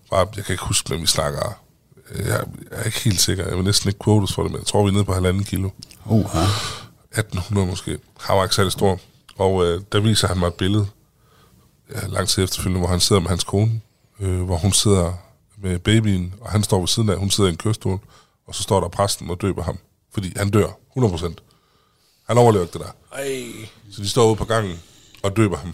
Bare, 0.09 0.27
jeg 0.35 0.45
kan 0.45 0.53
ikke 0.53 0.65
huske, 0.65 0.89
hvem 0.89 1.01
vi 1.01 1.07
snakker. 1.07 1.39
Jeg, 2.15 2.25
jeg 2.25 2.45
er 2.71 2.83
ikke 2.83 2.99
helt 2.99 3.21
sikker. 3.21 3.47
Jeg 3.47 3.57
vil 3.57 3.65
næsten 3.65 3.89
ikke 3.89 4.03
quotes 4.03 4.33
for 4.33 4.43
det, 4.43 4.51
men 4.51 4.59
jeg 4.59 4.67
tror, 4.67 4.83
vi 4.83 4.89
er 4.89 4.93
nede 4.93 5.05
på 5.05 5.13
halvanden 5.13 5.43
kilo. 5.43 5.69
Uh, 6.05 6.25
ja. 6.33 6.43
1800 7.19 7.67
måske. 7.67 7.99
Han 8.19 8.37
var 8.37 8.43
ikke 8.43 8.55
særlig 8.55 8.71
stor. 8.71 8.99
Og 9.37 9.65
øh, 9.65 9.81
der 9.91 9.99
viser 9.99 10.27
han 10.27 10.37
mig 10.37 10.47
et 10.47 10.53
billede, 10.53 10.87
ja, 11.95 12.07
lang 12.07 12.27
tid 12.27 12.43
efterfølgende, 12.43 12.79
hvor 12.79 12.89
han 12.89 12.99
sidder 12.99 13.21
med 13.21 13.29
hans 13.29 13.43
kone, 13.43 13.81
øh, 14.19 14.41
hvor 14.41 14.57
hun 14.57 14.71
sidder 14.71 15.13
med 15.57 15.79
babyen, 15.79 16.33
og 16.41 16.51
han 16.51 16.63
står 16.63 16.79
ved 16.79 16.87
siden 16.87 17.09
af, 17.09 17.17
hun 17.17 17.29
sidder 17.29 17.49
i 17.49 17.51
en 17.51 17.57
kørestol, 17.57 17.99
og 18.47 18.55
så 18.55 18.63
står 18.63 18.79
der 18.79 18.87
præsten 18.87 19.29
og 19.29 19.41
døber 19.41 19.63
ham, 19.63 19.77
fordi 20.13 20.33
han 20.37 20.49
dør, 20.49 20.67
100%. 20.97 21.35
Han 22.27 22.37
overlever 22.37 22.65
ikke 22.65 22.73
det 22.73 22.81
der. 22.81 23.17
Ej. 23.17 23.69
Så 23.91 24.01
de 24.01 24.09
står 24.09 24.27
ude 24.27 24.35
på 24.35 24.45
gangen 24.45 24.79
og 25.23 25.37
døber 25.37 25.57
ham. 25.57 25.73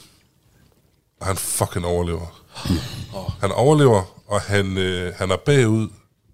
Og 1.19 1.27
han 1.27 1.35
fucking 1.35 1.85
overlever. 1.85 2.43
Han 3.39 3.51
overlever, 3.51 4.03
og 4.27 4.41
han, 4.41 4.77
øh, 4.77 5.13
han 5.15 5.31
er 5.31 5.37
bagud, 5.37 5.89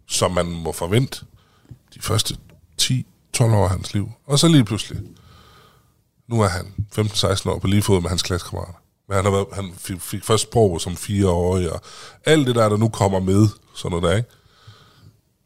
som 0.07 0.31
man 0.31 0.45
må 0.45 0.71
forvente, 0.71 1.25
de 1.95 2.01
første 2.01 2.37
10-12 3.37 3.43
år 3.43 3.63
af 3.63 3.69
hans 3.69 3.93
liv. 3.93 4.11
Og 4.27 4.39
så 4.39 4.47
lige 4.47 4.65
pludselig, 4.65 5.01
nu 6.27 6.41
er 6.41 6.47
han 6.47 6.73
15-16 6.99 7.49
år 7.49 7.59
på 7.59 7.67
lige 7.67 7.81
fod 7.81 8.01
med 8.01 8.09
hans 8.09 8.23
klassekammerater. 8.23 8.73
Men 9.07 9.15
han, 9.15 9.25
har 9.25 9.31
været, 9.31 9.47
han 9.53 9.73
fik, 9.77 10.01
fik 10.01 10.23
først 10.23 10.43
sprog 10.43 10.81
som 10.81 10.95
fireårig, 10.95 11.71
og 11.71 11.81
alt 12.25 12.47
det 12.47 12.55
der, 12.55 12.69
der 12.69 12.77
nu 12.77 12.89
kommer 12.89 13.19
med, 13.19 13.47
sådan 13.75 13.91
noget 13.91 14.03
der, 14.11 14.17
ikke? 14.17 14.29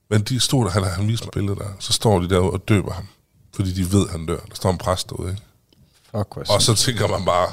Men 0.09 0.21
de 0.21 0.39
stod 0.39 0.65
der, 0.65 0.71
han, 0.71 0.83
han 0.83 1.07
viste 1.07 1.25
mig 1.25 1.31
billedet 1.31 1.59
der, 1.59 1.69
så 1.79 1.93
står 1.93 2.19
de 2.19 2.29
derude 2.29 2.51
og 2.51 2.67
døber 2.67 2.93
ham, 2.93 3.07
fordi 3.55 3.73
de 3.73 3.91
ved, 3.91 4.09
han 4.09 4.25
dør. 4.25 4.39
Der 4.39 4.55
står 4.55 4.71
en 4.71 4.77
præst 4.77 5.09
derude, 5.09 5.29
ikke? 5.29 5.41
Fuck, 6.11 6.37
Og 6.37 6.61
så 6.61 6.75
tænker 6.75 7.07
man 7.07 7.25
bare, 7.25 7.47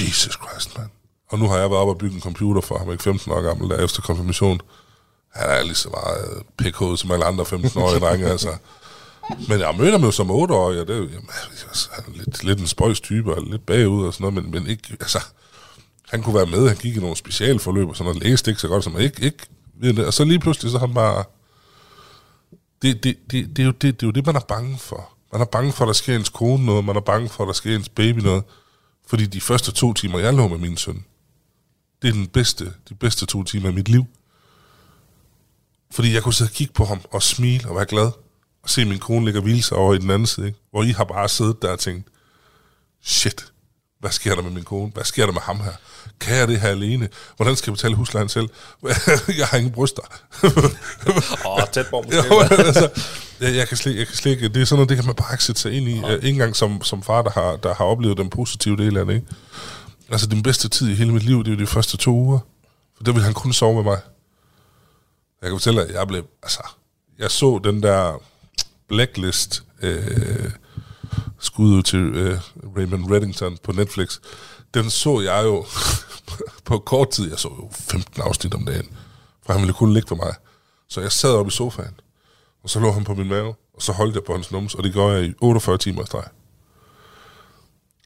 Jesus 0.00 0.38
Christ, 0.42 0.78
mand. 0.78 0.90
Og 1.28 1.38
nu 1.38 1.48
har 1.48 1.58
jeg 1.58 1.70
været 1.70 1.80
oppe 1.80 1.92
og 1.92 1.98
bygge 1.98 2.14
en 2.14 2.20
computer 2.22 2.60
for 2.60 2.78
ham, 2.78 2.92
ikke 2.92 3.02
15 3.02 3.32
år 3.32 3.40
gammel, 3.42 3.70
der 3.70 3.84
efter 3.84 4.02
konfirmation. 4.02 4.60
Han 5.34 5.50
er 5.50 5.62
lige 5.62 5.74
så 5.74 5.88
meget 5.88 6.42
pikhoved 6.56 6.96
som 6.96 7.10
alle 7.10 7.24
andre 7.24 7.44
15-årige 7.44 8.00
drenge, 8.00 8.26
altså. 8.26 8.56
Men 9.48 9.60
jeg 9.60 9.74
mødte 9.78 9.92
ham 9.92 10.04
jo 10.04 10.10
som 10.10 10.30
8 10.30 10.54
år, 10.54 10.66
og 10.66 10.74
det 10.74 10.90
er 10.90 10.96
jo, 10.96 11.08
jamen, 11.08 11.28
altså, 11.68 11.88
han 11.92 12.04
er 12.08 12.18
lidt, 12.18 12.44
lidt 12.44 12.60
en 12.60 12.66
spøjs 12.66 13.00
type, 13.00 13.34
og 13.34 13.42
lidt 13.42 13.66
bagud 13.66 14.06
og 14.06 14.14
sådan 14.14 14.32
noget, 14.32 14.44
men, 14.44 14.50
men 14.50 14.70
ikke, 14.70 14.96
altså, 15.00 15.18
han 16.10 16.22
kunne 16.22 16.34
være 16.34 16.46
med, 16.46 16.68
han 16.68 16.76
gik 16.76 16.96
i 16.96 17.00
nogle 17.00 17.16
specialforløb 17.16 17.88
og 17.88 17.96
sådan 17.96 18.14
noget, 18.14 18.28
læste 18.28 18.50
ikke 18.50 18.60
så 18.60 18.68
godt 18.68 18.84
som 18.84 18.98
ikke, 18.98 19.22
ikke, 19.22 19.38
ved 19.74 19.94
det. 19.94 20.06
og 20.06 20.14
så 20.14 20.24
lige 20.24 20.38
pludselig, 20.38 20.72
så 20.72 20.78
han 20.78 20.94
bare, 20.94 21.24
det, 22.82 23.04
det, 23.04 23.16
det, 23.30 23.56
det, 23.56 23.62
er 23.62 23.66
jo 23.66 23.70
det, 23.70 24.00
det 24.00 24.02
er 24.02 24.06
jo 24.06 24.10
det, 24.10 24.26
man 24.26 24.36
er 24.36 24.40
bange 24.40 24.78
for. 24.78 25.08
Man 25.32 25.40
er 25.40 25.44
bange 25.44 25.72
for, 25.72 25.84
at 25.84 25.86
der 25.86 25.92
sker 25.92 26.16
ens 26.16 26.28
kone 26.28 26.66
noget, 26.66 26.84
man 26.84 26.96
er 26.96 27.00
bange 27.00 27.28
for, 27.28 27.44
at 27.44 27.46
der 27.46 27.52
sker 27.52 27.76
ens 27.76 27.88
baby 27.88 28.18
noget, 28.18 28.44
fordi 29.06 29.26
de 29.26 29.40
første 29.40 29.72
to 29.72 29.92
timer, 29.92 30.18
jeg 30.18 30.34
lå 30.34 30.48
med 30.48 30.58
min 30.58 30.76
søn, 30.76 31.04
det 32.02 32.08
er 32.08 32.12
den 32.12 32.26
bedste, 32.26 32.72
de 32.88 32.94
bedste 32.94 33.26
to 33.26 33.44
timer 33.44 33.68
i 33.68 33.72
mit 33.72 33.88
liv. 33.88 34.04
Fordi 35.90 36.14
jeg 36.14 36.22
kunne 36.22 36.34
sidde 36.34 36.48
og 36.48 36.52
kigge 36.52 36.72
på 36.72 36.84
ham 36.84 37.00
og 37.10 37.22
smile 37.22 37.68
og 37.68 37.76
være 37.76 37.86
glad 37.86 38.10
og 38.62 38.70
se 38.70 38.84
min 38.84 38.98
kone 38.98 39.24
ligge 39.24 39.40
og 39.40 39.42
hvile 39.42 39.62
sig 39.62 39.76
over 39.76 39.94
i 39.94 39.98
den 39.98 40.10
anden 40.10 40.26
side, 40.26 40.46
ikke? 40.46 40.58
hvor 40.70 40.82
I 40.82 40.90
har 40.90 41.04
bare 41.04 41.28
siddet 41.28 41.62
der 41.62 41.68
og 41.68 41.78
tænkt, 41.78 42.08
shit, 43.02 43.52
hvad 44.02 44.10
sker 44.10 44.34
der 44.34 44.42
med 44.42 44.50
min 44.50 44.64
kone? 44.64 44.90
Hvad 44.94 45.04
sker 45.04 45.26
der 45.26 45.32
med 45.32 45.40
ham 45.40 45.60
her? 45.60 45.72
Kan 46.20 46.36
jeg 46.36 46.48
det 46.48 46.60
her 46.60 46.68
alene? 46.68 47.08
Hvordan 47.36 47.56
skal 47.56 47.70
jeg 47.70 47.76
betale 47.76 47.94
huslejen 47.94 48.28
selv? 48.28 48.48
jeg 49.38 49.46
har 49.46 49.56
ingen 49.56 49.72
bryster. 49.72 50.02
Åh, 51.46 51.56
oh, 51.56 51.62
tæt 51.72 51.86
på 51.90 52.02
måske. 52.02 52.26
jo, 52.34 52.40
altså, 52.40 52.90
jeg, 53.40 53.54
jeg, 53.54 53.68
kan 53.68 53.76
slet, 53.76 53.96
jeg 53.96 54.06
kan 54.06 54.16
slet 54.16 54.32
ikke, 54.32 54.48
det 54.48 54.62
er 54.62 54.64
sådan 54.64 54.76
noget, 54.76 54.88
det 54.88 54.96
kan 54.96 55.06
man 55.06 55.14
bare 55.14 55.34
ikke 55.34 55.44
sætte 55.44 55.60
sig 55.60 55.72
ind 55.72 55.88
i. 55.88 56.00
Ja. 56.00 56.14
Ikke 56.14 56.28
engang 56.28 56.56
som, 56.56 56.82
som 56.82 57.02
far, 57.02 57.22
der 57.22 57.30
har, 57.30 57.56
der 57.56 57.74
har 57.74 57.84
oplevet 57.84 58.18
den 58.18 58.30
positive 58.30 58.76
del 58.76 58.96
af 58.96 59.06
det. 59.06 59.14
Ikke? 59.14 59.26
Altså, 60.10 60.26
den 60.26 60.42
bedste 60.42 60.68
tid 60.68 60.88
i 60.88 60.94
hele 60.94 61.12
mit 61.12 61.22
liv, 61.22 61.44
det 61.44 61.52
er 61.52 61.56
de 61.56 61.66
første 61.66 61.96
to 61.96 62.10
uger. 62.10 62.38
For 62.96 63.04
der 63.04 63.12
ville 63.12 63.24
han 63.24 63.34
kun 63.34 63.52
sove 63.52 63.74
med 63.74 63.82
mig. 63.82 63.98
Jeg 65.42 65.50
kan 65.50 65.58
fortælle, 65.58 65.82
at 65.82 65.94
jeg 65.94 66.08
blev, 66.08 66.24
altså, 66.42 66.62
jeg 67.18 67.30
så 67.30 67.60
den 67.64 67.82
der 67.82 68.22
blacklist 68.92 69.62
øh, 69.82 70.50
skud 71.38 71.72
ud 71.72 71.82
til 71.82 71.98
øh, 71.98 72.38
Raymond 72.76 73.12
Reddington 73.12 73.58
på 73.62 73.72
Netflix. 73.72 74.20
Den 74.74 74.90
så 74.90 75.20
jeg 75.20 75.44
jo 75.44 75.66
på 76.68 76.78
kort 76.78 77.10
tid. 77.10 77.30
Jeg 77.30 77.38
så 77.38 77.48
jo 77.48 77.68
15 77.72 78.22
afsnit 78.22 78.54
om 78.54 78.64
dagen. 78.64 78.88
For 79.46 79.52
han 79.52 79.62
ville 79.62 79.74
kun 79.74 79.92
ligge 79.92 80.08
for 80.08 80.16
mig. 80.16 80.34
Så 80.88 81.00
jeg 81.00 81.12
sad 81.12 81.30
oppe 81.30 81.48
i 81.48 81.52
sofaen, 81.52 82.00
og 82.62 82.70
så 82.70 82.80
lå 82.80 82.92
han 82.92 83.04
på 83.04 83.14
min 83.14 83.28
mave, 83.28 83.54
og 83.74 83.82
så 83.82 83.92
holdt 83.92 84.14
jeg 84.14 84.24
på 84.24 84.32
hans 84.32 84.52
nums, 84.52 84.74
og 84.74 84.84
det 84.84 84.92
gør 84.92 85.08
jeg 85.08 85.24
i 85.24 85.34
48 85.40 85.78
timer 85.78 86.02
i 86.02 86.06
streg. 86.06 86.24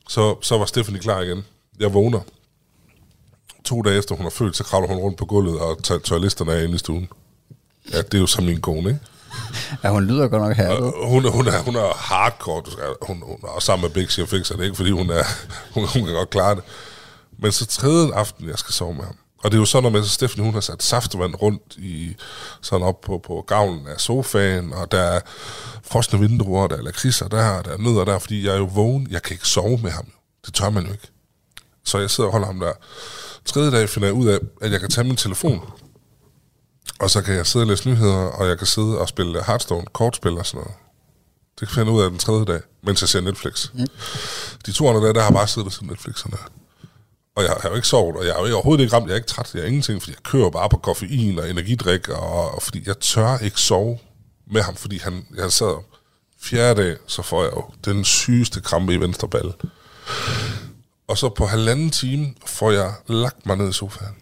Så, 0.09 0.37
så 0.43 0.59
var 0.59 0.67
Stephanie 0.67 1.01
klar 1.01 1.21
igen. 1.21 1.45
Jeg 1.81 1.95
vågner. 1.95 2.21
To 3.65 3.83
dage 3.83 3.99
efter 3.99 4.15
hun 4.15 4.23
har 4.23 4.31
født, 4.31 4.57
så 4.57 4.65
kravler 4.65 4.89
hun 4.89 4.97
rundt 4.97 5.19
på 5.19 5.25
gulvet 5.25 5.61
og 5.61 5.83
tager 5.83 5.99
toiletterne 5.99 6.53
af 6.53 6.65
inde 6.65 6.75
i 6.75 6.79
stuen. 6.79 7.09
Ja, 7.93 8.03
det 8.03 8.15
er 8.15 8.19
jo 8.19 8.27
som 8.27 8.45
min 8.45 8.61
kone, 8.61 8.89
ikke? 8.89 9.01
Ja, 9.85 9.89
hun 9.91 10.05
lyder 10.05 10.29
godt 10.29 10.43
nok 10.43 10.57
her. 10.57 10.75
Hun, 11.07 11.33
hun, 11.33 11.47
er, 11.47 11.63
hun 11.63 11.77
er 11.77 11.97
hardcore. 11.97 12.63
Du 12.67 12.71
skal, 12.71 12.85
hun, 13.03 13.23
hun 13.27 13.39
er 13.43 13.49
også 13.49 13.67
sammen 13.67 13.83
med 13.83 13.91
Bixi 13.91 14.23
og 14.23 14.29
Fixer. 14.29 14.57
Det 14.57 14.65
ikke, 14.65 14.77
fordi 14.77 14.91
hun, 14.91 15.11
er, 15.11 15.23
hun, 15.75 15.89
hun 15.89 16.05
kan 16.05 16.15
godt 16.15 16.31
klare 16.31 16.55
det. 16.55 16.63
Men 17.39 17.53
så 17.53 17.67
tredje 17.67 18.15
aften, 18.15 18.49
jeg 18.49 18.59
skal 18.59 18.75
sove 18.75 18.95
med 18.95 19.05
ham. 19.05 19.17
Og 19.45 19.51
det 19.51 19.57
er 19.57 19.61
jo 19.61 19.67
sådan, 19.67 19.97
at 19.97 20.07
Stephanie, 20.07 20.45
hun 20.45 20.55
har 20.55 20.61
sat 20.61 20.83
saftevand 20.83 21.35
rundt 21.43 21.77
i, 21.77 22.17
sådan 22.63 22.87
op 22.87 23.01
på, 23.01 23.21
på 23.27 23.45
gavlen 23.47 23.87
af 23.87 24.01
sofaen, 24.01 24.73
og 24.73 24.93
der 24.93 25.01
er 25.01 25.21
frosne 25.83 26.21
vinduer, 26.21 26.67
der 26.67 26.77
er 26.77 26.83
lakridser 26.83 27.29
der, 27.29 27.63
der 27.63 27.73
er 27.73 27.79
nødder 27.79 28.05
der, 28.05 28.19
fordi 28.19 28.47
jeg 28.47 28.55
er 28.55 28.59
jo 28.59 28.71
vågen. 28.75 29.07
Jeg 29.11 29.23
kan 29.23 29.35
ikke 29.35 29.49
sove 29.49 29.79
med 29.83 29.91
ham. 29.91 30.07
Det 30.47 30.55
tør 30.55 30.71
man 30.71 30.87
jo 30.87 30.93
ikke. 30.93 31.09
Så 31.85 31.99
jeg 31.99 32.11
sidder 32.11 32.29
og 32.29 32.33
holder 32.33 32.47
ham 32.47 32.61
der. 32.61 32.73
Tredje 33.45 33.71
dag 33.71 33.89
finder 33.89 34.09
jeg 34.09 34.15
ud 34.15 34.27
af, 34.27 34.39
at 34.63 34.73
jeg 34.73 34.81
kan 34.81 34.91
tage 34.91 35.07
min 35.07 35.17
telefon, 35.17 35.61
og 37.01 37.11
så 37.11 37.23
kan 37.23 37.35
jeg 37.35 37.47
sidde 37.47 37.63
og 37.63 37.67
læse 37.67 37.89
nyheder, 37.89 38.17
og 38.17 38.49
jeg 38.49 38.59
kan 38.59 38.67
sidde 38.67 38.99
og 38.99 39.09
spille 39.09 39.45
Hearthstone, 39.45 39.87
kortspil 39.93 40.39
og 40.39 40.47
sådan 40.47 40.59
noget. 40.59 40.75
Det 41.61 41.69
kan 41.69 41.77
jeg 41.77 41.85
finde 41.85 41.93
ud 41.93 42.03
af 42.03 42.11
den 42.11 42.19
tredje 42.19 42.45
dag, 42.45 42.61
mens 42.83 43.01
jeg 43.01 43.09
ser 43.09 43.21
Netflix. 43.21 43.69
Mm. 43.75 43.87
De 44.67 44.73
to 44.73 44.89
andre 44.89 45.03
dage, 45.03 45.15
der 45.15 45.23
har 45.23 45.31
bare 45.31 45.49
siddet 45.49 45.67
og 45.67 45.73
set 45.73 45.83
Netflix 45.83 46.19
sådan 46.19 46.33
der. 46.33 46.45
Og 47.37 47.43
jeg 47.43 47.57
har 47.63 47.69
jo 47.69 47.75
ikke 47.75 47.89
sovet, 47.89 48.17
og 48.17 48.25
jeg 48.25 48.31
er 48.31 48.49
jo 48.49 48.55
overhovedet 48.55 48.83
ikke 48.83 48.97
ramt, 48.97 49.07
jeg 49.07 49.13
er 49.13 49.17
ikke 49.17 49.29
træt, 49.29 49.55
jeg 49.55 49.63
er 49.63 49.67
ingenting, 49.67 50.03
fordi 50.03 50.13
jeg 50.13 50.23
kører 50.23 50.51
bare 50.51 50.69
på 50.69 50.77
koffein 50.77 51.39
og 51.39 51.51
energidrik, 51.51 52.09
og, 52.09 52.55
og 52.55 52.63
fordi 52.63 52.83
jeg 52.87 52.99
tør 52.99 53.39
ikke 53.39 53.61
sove 53.61 53.99
med 54.51 54.63
ham, 54.63 54.77
fordi 54.77 54.99
han, 54.99 55.27
jeg 55.37 55.53
sad 55.53 55.83
fjerde 56.41 56.83
dag, 56.83 56.97
så 57.07 57.23
får 57.23 57.43
jeg 57.43 57.53
jo 57.53 57.65
den 57.85 58.05
sygeste 58.05 58.61
krampe 58.61 58.95
i 58.95 59.01
venstre 59.01 59.29
balle. 59.29 59.53
Og 61.09 61.19
så 61.19 61.29
på 61.29 61.47
halvanden 61.47 61.91
time 61.91 62.35
får 62.47 62.71
jeg 62.71 62.93
lagt 63.07 63.47
mig 63.47 63.57
ned 63.57 63.69
i 63.69 63.73
sofaen 63.73 64.15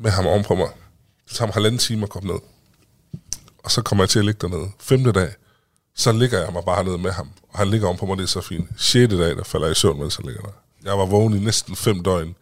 med 0.00 0.10
ham 0.10 0.26
ovenpå 0.26 0.54
mig. 0.54 0.68
Det 1.28 1.36
tager 1.36 1.46
mig 1.46 1.54
halvanden 1.54 1.78
time 1.78 2.02
at 2.02 2.08
komme 2.08 2.32
ned. 2.32 2.40
Og 3.64 3.70
så 3.70 3.82
kommer 3.82 4.04
jeg 4.04 4.08
til 4.10 4.18
at 4.18 4.24
ligge 4.24 4.48
dernede. 4.48 4.70
Femte 4.80 5.12
dag, 5.12 5.32
så 5.96 6.12
ligger 6.12 6.38
jeg 6.44 6.52
mig 6.52 6.62
bare 6.64 6.84
ned 6.84 6.96
med 6.96 7.10
ham. 7.10 7.30
Og 7.48 7.58
han 7.58 7.68
ligger 7.68 7.86
ovenpå 7.86 8.06
mig, 8.06 8.16
det 8.16 8.22
er 8.22 8.28
så 8.28 8.40
fint. 8.40 8.68
Sjette 8.78 9.18
dag, 9.18 9.36
der 9.36 9.44
falder 9.44 9.66
jeg 9.66 9.72
i 9.72 9.74
søvn, 9.80 9.98
mens 10.00 10.16
han 10.16 10.24
ligger 10.24 10.42
der. 10.42 10.50
Jeg 10.84 10.98
var 10.98 11.06
vågen 11.06 11.34
i 11.34 11.38
næsten 11.38 11.76
fem 11.76 12.02
døgn. 12.02 12.34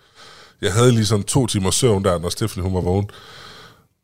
Jeg 0.60 0.72
havde 0.72 0.92
lige 0.92 1.06
sådan 1.06 1.24
to 1.24 1.46
timer 1.46 1.70
søvn 1.70 2.04
der, 2.04 2.18
når 2.18 2.28
Stephanie 2.28 2.62
hun 2.62 2.74
var 2.74 2.80
vågen. 2.80 3.10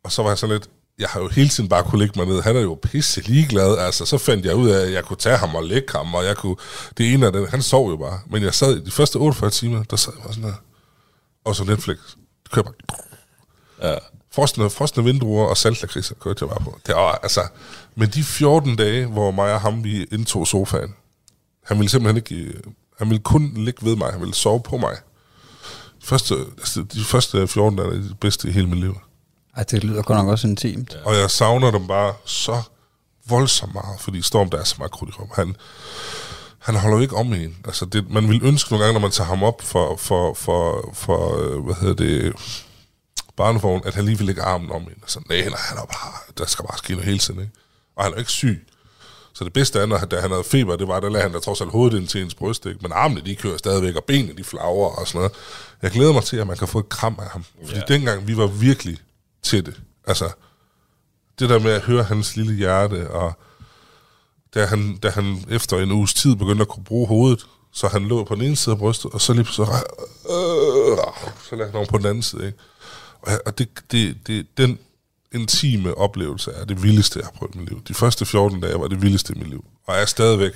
Og 0.03 0.11
så 0.11 0.21
var 0.23 0.29
jeg 0.29 0.37
sådan 0.37 0.55
lidt, 0.55 0.69
jeg 0.99 1.09
har 1.09 1.19
jo 1.19 1.27
hele 1.27 1.49
tiden 1.49 1.69
bare 1.69 1.83
kunne 1.83 1.99
lægge 1.99 2.19
mig 2.19 2.27
ned. 2.27 2.41
Han 2.41 2.55
er 2.55 2.61
jo 2.61 2.79
pisse 2.81 3.21
ligeglad. 3.21 3.77
Altså, 3.77 4.05
så 4.05 4.17
fandt 4.17 4.45
jeg 4.45 4.55
ud 4.55 4.69
af, 4.69 4.85
at 4.85 4.91
jeg 4.93 5.05
kunne 5.05 5.17
tage 5.17 5.37
ham 5.37 5.55
og 5.55 5.63
lægge 5.63 5.91
ham, 5.91 6.15
og 6.15 6.25
jeg 6.25 6.37
kunne... 6.37 6.55
Det 6.97 7.13
ene 7.13 7.25
af 7.25 7.31
den, 7.31 7.47
han 7.47 7.61
sov 7.61 7.89
jo 7.89 7.97
bare. 7.97 8.19
Men 8.27 8.43
jeg 8.43 8.53
sad 8.53 8.77
i 8.77 8.83
de 8.83 8.91
første 8.91 9.15
48 9.15 9.49
timer, 9.49 9.83
der 9.83 9.95
sad 9.95 10.13
jeg 10.15 10.23
bare 10.23 10.33
sådan 10.33 10.49
her. 10.49 10.57
Og 11.45 11.55
så 11.55 11.63
Netflix. 11.63 11.97
Det 12.43 12.51
kører 12.51 12.65
bare... 12.65 12.73
Ja. 13.81 13.97
Frostende, 14.35 14.69
frostende 14.69 15.05
vinduer 15.05 15.45
og 15.45 15.57
saltlakridser 15.57 16.15
kørte 16.15 16.45
jeg 16.45 16.49
bare 16.49 16.63
på. 16.63 16.79
Det 16.87 16.95
var, 16.95 17.19
altså, 17.23 17.41
men 17.95 18.09
de 18.09 18.23
14 18.23 18.75
dage, 18.75 19.05
hvor 19.05 19.31
mig 19.31 19.53
og 19.53 19.61
ham, 19.61 19.83
vi 19.83 20.03
indtog 20.11 20.47
sofaen, 20.47 20.95
han 21.65 21.77
ville 21.77 21.89
simpelthen 21.89 22.17
ikke... 22.17 22.35
øh, 22.35 22.53
Han 22.99 23.09
ville 23.09 23.23
kun 23.23 23.51
ligge 23.55 23.85
ved 23.85 23.95
mig. 23.95 24.11
Han 24.11 24.19
ville 24.19 24.33
sove 24.33 24.61
på 24.61 24.77
mig. 24.77 24.95
De 26.01 26.05
første, 26.07 26.35
altså, 26.57 26.83
de 26.93 27.03
første 27.03 27.47
14 27.47 27.77
dage 27.77 27.87
er 27.89 27.93
det 27.93 28.19
bedste 28.19 28.47
i 28.49 28.51
hele 28.51 28.67
mit 28.67 28.79
liv. 28.79 28.97
Ej, 29.57 29.63
det 29.63 29.83
lyder 29.83 30.01
godt 30.01 30.17
nok 30.19 30.27
også 30.27 30.47
intimt. 30.47 30.97
Og 31.05 31.15
jeg 31.15 31.31
savner 31.31 31.71
dem 31.71 31.87
bare 31.87 32.13
så 32.25 32.61
voldsomt 33.25 33.73
meget, 33.73 33.99
fordi 33.99 34.21
Storm, 34.21 34.49
der 34.49 34.57
er 34.59 34.63
så 34.63 34.75
meget 34.77 34.91
krudt 34.91 35.09
i 35.09 35.13
rum. 35.19 35.29
Han, 35.35 35.55
han 36.59 36.75
holder 36.75 36.97
jo 36.97 37.01
ikke 37.01 37.15
om 37.15 37.33
en. 37.33 37.57
Altså 37.65 37.85
det, 37.85 38.09
man 38.09 38.29
vil 38.29 38.39
ønske 38.43 38.71
nogle 38.71 38.85
gange, 38.85 38.93
når 38.93 39.01
man 39.07 39.11
tager 39.11 39.27
ham 39.27 39.43
op 39.43 39.61
for, 39.61 39.95
for, 39.95 40.33
for, 40.33 40.89
for 40.93 41.37
øh, 41.41 41.63
hvad 41.65 41.75
hedder 41.75 41.93
det, 41.95 42.33
barnevogn, 43.37 43.81
at 43.85 43.93
han 43.95 44.05
lige 44.05 44.17
vil 44.17 44.25
lægge 44.27 44.41
armen 44.41 44.71
om 44.71 44.81
en. 44.81 44.89
Altså, 45.01 45.19
nej, 45.29 45.41
nej, 45.49 45.59
han 45.59 45.77
er 45.77 45.85
bare, 45.85 46.13
der 46.37 46.45
skal 46.45 46.65
bare 46.65 46.77
ske 46.77 46.91
noget 46.93 47.05
hele 47.05 47.19
tiden, 47.19 47.39
ikke? 47.39 47.51
Og 47.95 48.03
han 48.03 48.11
er 48.11 48.15
jo 48.15 48.19
ikke 48.19 48.31
syg. 48.31 48.67
Så 49.33 49.43
det 49.43 49.53
bedste 49.53 49.79
er, 49.79 49.97
han- 49.97 50.09
da 50.09 50.19
han 50.21 50.31
havde 50.31 50.43
feber, 50.43 50.75
det 50.75 50.87
var, 50.87 50.99
der 50.99 51.09
lagde 51.09 51.23
han 51.23 51.33
da 51.33 51.39
trods 51.39 51.61
alt 51.61 51.71
hovedet 51.71 51.97
ind 51.99 52.07
til 52.07 52.21
ens 52.21 52.35
bryst, 52.35 52.65
ikke? 52.65 52.79
Men 52.81 52.91
armene, 52.91 53.21
de 53.21 53.35
kører 53.35 53.57
stadigvæk, 53.57 53.95
og 53.95 54.03
benene, 54.03 54.33
de 54.37 54.43
flagrer 54.43 54.99
og 54.99 55.07
sådan 55.07 55.19
noget. 55.19 55.31
Jeg 55.81 55.91
glæder 55.91 56.13
mig 56.13 56.23
til, 56.23 56.37
at 56.37 56.47
man 56.47 56.57
kan 56.57 56.67
få 56.67 56.79
et 56.79 56.89
kram 56.89 57.15
af 57.19 57.27
ham. 57.29 57.43
Fordi 57.65 57.79
ja. 57.79 57.93
dengang, 57.93 58.27
vi 58.27 58.37
var 58.37 58.47
virkelig 58.47 58.97
til 59.43 59.65
det. 59.65 59.81
Altså, 60.07 60.29
det 61.39 61.49
der 61.49 61.59
med 61.59 61.71
at 61.71 61.81
høre 61.81 62.03
hans 62.03 62.35
lille 62.35 62.53
hjerte, 62.53 63.11
og 63.11 63.33
da 64.55 64.65
han, 64.65 64.97
da 64.97 65.09
han 65.09 65.45
efter 65.49 65.77
en 65.79 65.91
uges 65.91 66.13
tid 66.13 66.35
begyndte 66.35 66.61
at 66.61 66.67
kunne 66.67 66.83
bruge 66.83 67.07
hovedet, 67.07 67.45
så 67.71 67.87
han 67.87 68.07
lå 68.07 68.23
på 68.23 68.35
den 68.35 68.43
ene 68.43 68.55
side 68.55 68.73
af 68.73 68.79
brystet, 68.79 69.11
og 69.13 69.21
så 69.21 69.33
lige 69.33 69.45
så, 69.45 69.61
øh, 70.29 70.97
så 71.49 71.55
lagde 71.55 71.71
han 71.71 71.75
over 71.75 71.85
på 71.85 71.97
den 71.97 72.05
anden 72.05 72.23
side. 72.23 72.45
Ikke? 72.45 72.57
Og, 73.45 73.57
det, 73.57 73.69
det, 73.91 74.27
det, 74.27 74.57
den 74.57 74.79
intime 75.31 75.97
oplevelse 75.97 76.51
er 76.51 76.65
det 76.65 76.83
vildeste, 76.83 77.19
jeg 77.19 77.25
har 77.25 77.31
prøvet 77.31 77.55
i 77.55 77.57
mit 77.57 77.69
liv. 77.69 77.81
De 77.87 77.93
første 77.93 78.25
14 78.25 78.61
dage 78.61 78.79
var 78.79 78.87
det 78.87 79.01
vildeste 79.01 79.33
i 79.35 79.39
mit 79.39 79.49
liv. 79.49 79.65
Og 79.87 79.93
jeg 79.93 80.01
er 80.01 80.05
stadigvæk 80.05 80.53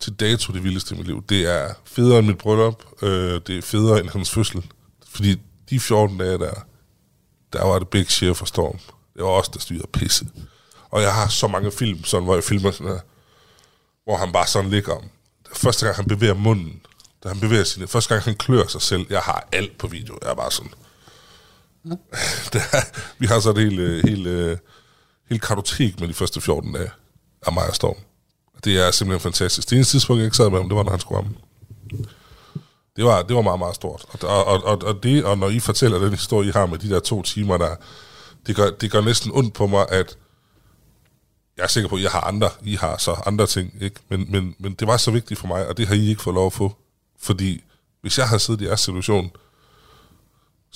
til 0.00 0.12
dato 0.12 0.52
det 0.52 0.64
vildeste 0.64 0.94
i 0.94 0.98
mit 0.98 1.06
liv. 1.06 1.24
Det 1.28 1.54
er 1.54 1.74
federe 1.84 2.18
end 2.18 2.26
mit 2.26 2.38
bryllup. 2.38 2.84
Øh, 3.02 3.40
det 3.46 3.58
er 3.58 3.62
federe 3.62 4.00
end 4.00 4.08
hans 4.08 4.30
fødsel. 4.30 4.66
Fordi 5.08 5.40
de 5.70 5.80
14 5.80 6.18
dage 6.18 6.38
der, 6.38 6.54
der 7.52 7.64
var 7.64 7.78
det 7.78 7.88
big 7.88 8.10
share 8.10 8.34
for 8.34 8.46
Storm. 8.46 8.78
Det 9.14 9.22
var 9.22 9.28
også 9.28 9.50
der 9.54 9.60
styrede 9.60 9.86
pisse. 9.92 10.26
Og 10.90 11.02
jeg 11.02 11.14
har 11.14 11.28
så 11.28 11.48
mange 11.48 11.72
film, 11.72 12.04
sådan, 12.04 12.24
hvor 12.24 12.34
jeg 12.34 12.44
filmer 12.44 12.70
sådan 12.70 12.92
her, 12.92 13.00
hvor 14.04 14.16
han 14.16 14.32
bare 14.32 14.46
sådan 14.46 14.70
ligger 14.70 14.92
om. 14.92 15.04
Første 15.52 15.86
gang 15.86 15.96
han 15.96 16.04
bevæger 16.04 16.34
munden, 16.34 16.80
da 17.24 17.28
han 17.28 17.40
bevæger 17.40 17.64
sine, 17.64 17.86
første 17.86 18.14
gang 18.14 18.24
han 18.24 18.34
klør 18.34 18.66
sig 18.66 18.82
selv, 18.82 19.06
jeg 19.10 19.20
har 19.20 19.48
alt 19.52 19.78
på 19.78 19.86
video, 19.86 20.18
jeg 20.22 20.30
er 20.30 20.34
bare 20.34 20.50
sådan. 20.50 20.72
Det 22.52 22.62
er, 22.72 22.98
vi 23.18 23.26
har 23.26 23.40
så 23.40 23.50
et 23.50 23.58
helt, 23.58 23.80
øh, 23.80 24.04
helt, 24.04 24.26
øh, 24.26 24.58
helt 25.28 25.42
kartotek 25.42 26.00
med 26.00 26.08
de 26.08 26.14
første 26.14 26.40
14 26.40 26.72
dage 26.72 26.90
af 27.46 27.52
Maja 27.52 27.72
Storm. 27.72 27.96
Det 28.64 28.86
er 28.86 28.90
simpelthen 28.90 29.20
fantastisk. 29.20 29.70
Det 29.70 29.76
eneste 29.76 29.92
tidspunkt, 29.92 30.18
jeg 30.18 30.24
ikke 30.24 30.36
sad 30.36 30.50
med 30.50 30.58
ham, 30.58 30.68
det 30.68 30.76
var, 30.76 30.82
når 30.82 30.90
han 30.90 31.00
skulle 31.00 31.18
ramme. 31.18 31.34
Det 32.96 33.04
var, 33.04 33.22
det 33.22 33.36
var 33.36 33.42
meget, 33.42 33.58
meget 33.58 33.74
stort. 33.74 34.04
Og, 34.08 34.46
og, 34.46 34.64
og, 34.64 34.82
og, 34.82 35.02
det, 35.02 35.24
og 35.24 35.38
når 35.38 35.48
I 35.48 35.60
fortæller 35.60 35.98
den 35.98 36.10
historie, 36.10 36.48
I 36.48 36.52
har 36.52 36.66
med 36.66 36.78
de 36.78 36.88
der 36.88 37.00
to 37.00 37.22
timer, 37.22 37.56
der, 37.56 37.76
det, 38.46 38.56
gør, 38.56 38.70
det 38.70 38.90
gør 38.90 39.00
næsten 39.00 39.30
ondt 39.34 39.54
på 39.54 39.66
mig, 39.66 39.86
at 39.88 40.18
jeg 41.56 41.62
er 41.62 41.68
sikker 41.68 41.88
på, 41.88 41.96
at 41.96 42.02
jeg 42.02 42.10
har 42.10 42.20
andre. 42.20 42.50
I 42.62 42.74
har 42.74 42.96
så 42.96 43.16
andre 43.26 43.46
ting, 43.46 43.74
ikke? 43.80 44.00
Men, 44.08 44.26
men, 44.32 44.54
men 44.58 44.74
det 44.74 44.88
var 44.88 44.96
så 44.96 45.10
vigtigt 45.10 45.40
for 45.40 45.46
mig, 45.46 45.68
og 45.68 45.76
det 45.76 45.88
har 45.88 45.94
I 45.94 46.08
ikke 46.08 46.22
fået 46.22 46.34
lov 46.34 46.46
at 46.46 46.52
få. 46.52 46.76
Fordi 47.20 47.64
hvis 48.00 48.18
jeg 48.18 48.28
havde 48.28 48.40
siddet 48.40 48.60
i 48.60 48.64
jeres 48.64 48.80
situation, 48.80 49.30